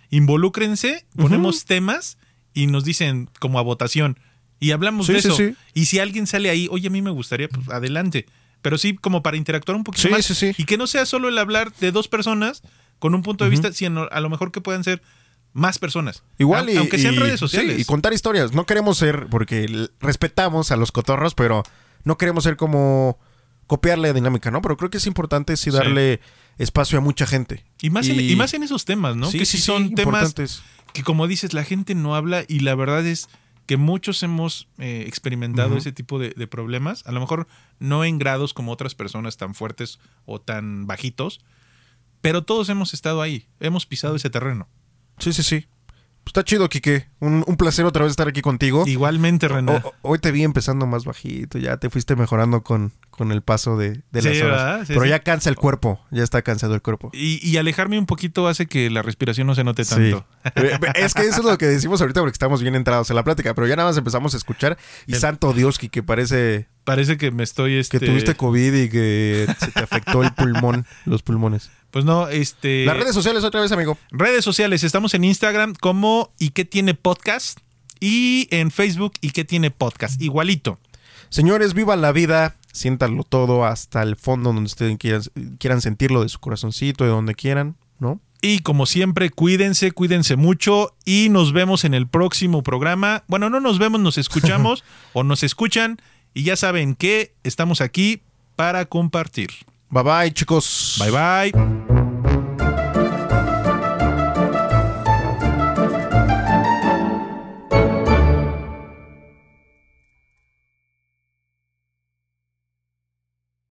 involúcrense, 0.09 1.05
ponemos 1.15 1.65
temas 1.65 2.17
y 2.53 2.67
nos 2.67 2.83
dicen 2.83 3.29
como 3.39 3.59
a 3.59 3.61
votación 3.61 4.17
y 4.59 4.71
hablamos 4.71 5.07
Sí, 5.07 5.13
de 5.13 5.21
sí, 5.21 5.27
eso. 5.29 5.37
sí. 5.37 5.55
Y 5.73 5.85
si 5.85 5.99
alguien 5.99 6.27
sale 6.27 6.49
ahí, 6.49 6.67
oye, 6.69 6.87
a 6.87 6.91
mí 6.91 7.01
me 7.01 7.09
gustaría, 7.11 7.47
pues 7.49 7.67
adelante. 7.69 8.25
Pero 8.61 8.77
sí, 8.77 8.95
como 8.95 9.23
para 9.23 9.37
interactuar 9.37 9.75
un 9.75 9.83
poquito 9.83 10.07
Sí, 10.07 10.13
más. 10.13 10.25
sí, 10.25 10.35
sí. 10.35 10.51
Y 10.57 10.65
que 10.65 10.77
no 10.77 10.87
sea 10.87 11.05
solo 11.05 11.29
el 11.29 11.37
hablar 11.37 11.73
de 11.79 11.91
dos 11.91 12.07
personas 12.07 12.61
con 12.99 13.15
un 13.15 13.23
punto 13.23 13.43
de 13.43 13.49
vista, 13.49 13.71
sino 13.73 14.07
a 14.11 14.19
lo 14.19 14.29
mejor 14.29 14.51
que 14.51 14.61
puedan 14.61 14.83
ser 14.83 15.01
más 15.53 15.79
personas. 15.79 16.23
Igual 16.37 16.69
y, 16.69 16.77
aunque 16.77 16.97
sean 16.99 17.15
y- 17.15 17.17
redes 17.17 17.39
sociales. 17.39 17.75
sí, 17.75 17.81
y 17.81 17.85
contar 17.85 18.13
historias. 18.13 18.53
No 18.53 18.65
queremos 18.65 18.97
ser, 18.97 19.27
porque 19.29 19.87
respetamos 19.99 20.71
a 20.71 20.75
los 20.77 20.91
cotorros, 20.91 21.33
pero 21.33 21.63
no 22.03 22.17
queremos 22.17 22.43
ser 22.43 22.55
como 22.57 23.17
copiarle 23.67 24.09
la 24.09 24.13
dinámica, 24.13 24.51
¿no? 24.51 24.61
Pero 24.61 24.77
creo 24.77 24.89
que 24.89 24.97
es 24.97 25.07
importante 25.07 25.57
sí 25.57 25.71
Sí. 25.71 25.77
darle 25.77 26.19
espacio 26.57 26.97
a 26.99 27.01
mucha 27.01 27.25
gente. 27.25 27.65
Y 27.81 27.89
más, 27.89 28.07
En, 28.07 28.19
Y- 28.19 28.31
y 28.31 28.35
más 28.35 28.53
en 28.53 28.63
esos 28.63 28.85
temas, 28.85 29.15
¿no? 29.15 29.29
Sí, 29.31 29.39
que 29.39 29.45
sí, 29.45 29.53
sí 29.53 29.57
sí, 29.57 29.63
son 29.63 29.95
temas 29.95 30.21
importantes. 30.21 30.61
que 30.93 31.03
como 31.03 31.25
dices, 31.27 31.53
la 31.53 31.63
gente 31.63 31.95
no 31.95 32.15
habla 32.15 32.43
y 32.47 32.59
la 32.59 32.75
verdad 32.75 33.05
es 33.07 33.27
que 33.71 33.77
muchos 33.77 34.21
hemos 34.21 34.67
eh, 34.79 35.05
experimentado 35.07 35.77
ese 35.77 35.93
tipo 35.93 36.19
de, 36.19 36.31
de 36.31 36.45
problemas, 36.45 37.07
a 37.07 37.13
lo 37.13 37.21
mejor 37.21 37.47
no 37.79 38.03
en 38.03 38.17
grados 38.17 38.53
como 38.53 38.73
otras 38.73 38.95
personas 38.95 39.37
tan 39.37 39.55
fuertes 39.55 39.97
o 40.25 40.41
tan 40.41 40.87
bajitos, 40.87 41.39
pero 42.19 42.43
todos 42.43 42.67
hemos 42.67 42.93
estado 42.93 43.21
ahí, 43.21 43.47
hemos 43.61 43.85
pisado 43.85 44.17
ese 44.17 44.29
terreno. 44.29 44.67
Sí, 45.19 45.31
sí, 45.31 45.41
sí. 45.41 45.67
Pues 46.23 46.31
está 46.31 46.43
chido, 46.43 46.69
Quique. 46.69 47.07
Un, 47.19 47.43
un 47.47 47.57
placer 47.57 47.83
otra 47.85 48.03
vez 48.03 48.11
estar 48.11 48.27
aquí 48.27 48.41
contigo. 48.41 48.83
Igualmente, 48.87 49.47
René. 49.47 49.81
Hoy 50.03 50.19
te 50.19 50.31
vi 50.31 50.43
empezando 50.43 50.85
más 50.85 51.03
bajito, 51.03 51.57
ya 51.57 51.77
te 51.77 51.89
fuiste 51.89 52.15
mejorando 52.15 52.61
con, 52.63 52.93
con 53.09 53.31
el 53.31 53.41
paso 53.41 53.75
de, 53.75 54.01
de 54.11 54.21
las 54.21 54.35
Sí, 54.35 54.41
horas. 54.41 54.87
Sí, 54.87 54.93
Pero 54.93 55.03
sí. 55.03 55.09
ya 55.09 55.19
cansa 55.19 55.49
el 55.49 55.55
cuerpo, 55.55 55.99
ya 56.11 56.23
está 56.23 56.41
cansado 56.43 56.75
el 56.75 56.81
cuerpo. 56.83 57.09
Y, 57.13 57.39
y 57.47 57.57
alejarme 57.57 57.97
un 57.97 58.05
poquito 58.05 58.47
hace 58.47 58.67
que 58.67 58.89
la 58.91 59.01
respiración 59.01 59.47
no 59.47 59.55
se 59.55 59.63
note 59.63 59.83
tanto. 59.83 60.25
Es 60.95 61.13
que 61.15 61.23
eso 61.23 61.39
es 61.39 61.45
lo 61.45 61.57
que 61.57 61.65
decimos 61.67 62.01
ahorita 62.01 62.19
porque 62.21 62.33
estamos 62.33 62.61
bien 62.61 62.75
entrados 62.75 63.09
en 63.09 63.15
la 63.15 63.23
plática, 63.23 63.53
pero 63.55 63.67
ya 63.67 63.75
nada 63.75 63.89
más 63.89 63.97
empezamos 63.97 64.33
a 64.33 64.37
escuchar 64.37 64.77
y 65.07 65.13
El- 65.13 65.19
santo 65.19 65.53
Dios, 65.53 65.79
que 65.79 66.03
parece 66.03 66.67
Parece 66.83 67.15
que 67.17 67.29
me 67.29 67.43
estoy... 67.43 67.75
Este, 67.77 67.99
que 67.99 68.07
tuviste 68.07 68.33
COVID 68.35 68.73
y 68.73 68.89
que 68.89 69.45
se 69.59 69.71
te 69.71 69.81
afectó 69.81 70.23
el 70.23 70.33
pulmón, 70.33 70.87
los 71.05 71.21
pulmones. 71.21 71.69
Pues 71.91 72.05
no, 72.05 72.29
este... 72.29 72.85
Las 72.85 72.97
redes 72.97 73.13
sociales 73.13 73.43
otra 73.43 73.61
vez, 73.61 73.71
amigo. 73.71 73.97
Redes 74.11 74.43
sociales, 74.43 74.83
estamos 74.83 75.13
en 75.13 75.25
Instagram 75.25 75.75
como 75.75 76.33
y 76.39 76.49
qué 76.49 76.65
tiene 76.65 76.93
podcast 76.93 77.59
y 77.99 78.47
en 78.49 78.71
Facebook 78.71 79.13
y 79.21 79.31
qué 79.31 79.43
tiene 79.45 79.71
podcast, 79.71 80.21
igualito. 80.21 80.79
Señores, 81.29 81.73
viva 81.73 81.95
la 81.95 82.11
vida, 82.11 82.55
siéntanlo 82.71 83.23
todo 83.23 83.65
hasta 83.65 84.01
el 84.03 84.15
fondo 84.15 84.53
donde 84.53 84.67
ustedes 84.67 84.97
quieran, 84.97 85.21
quieran 85.59 85.81
sentirlo 85.81 86.23
de 86.23 86.29
su 86.29 86.39
corazoncito, 86.39 87.03
de 87.03 87.09
donde 87.09 87.35
quieran, 87.35 87.75
¿no? 87.99 88.21
Y 88.41 88.59
como 88.59 88.85
siempre, 88.85 89.29
cuídense, 89.29 89.91
cuídense 89.91 90.35
mucho 90.35 90.95
y 91.05 91.27
nos 91.29 91.53
vemos 91.53 91.85
en 91.85 91.93
el 91.93 92.07
próximo 92.07 92.63
programa. 92.63 93.23
Bueno, 93.27 93.49
no 93.49 93.59
nos 93.59 93.79
vemos, 93.79 94.01
nos 94.01 94.17
escuchamos 94.17 94.83
o 95.13 95.23
nos 95.23 95.43
escuchan 95.43 95.97
y 96.33 96.43
ya 96.43 96.55
saben 96.55 96.95
que 96.95 97.35
estamos 97.43 97.81
aquí 97.81 98.23
para 98.55 98.85
compartir. 98.85 99.51
Bye 99.91 100.03
bye, 100.03 100.29
chicos. 100.31 100.97
Bye 100.99 101.11
bye. 101.11 102.00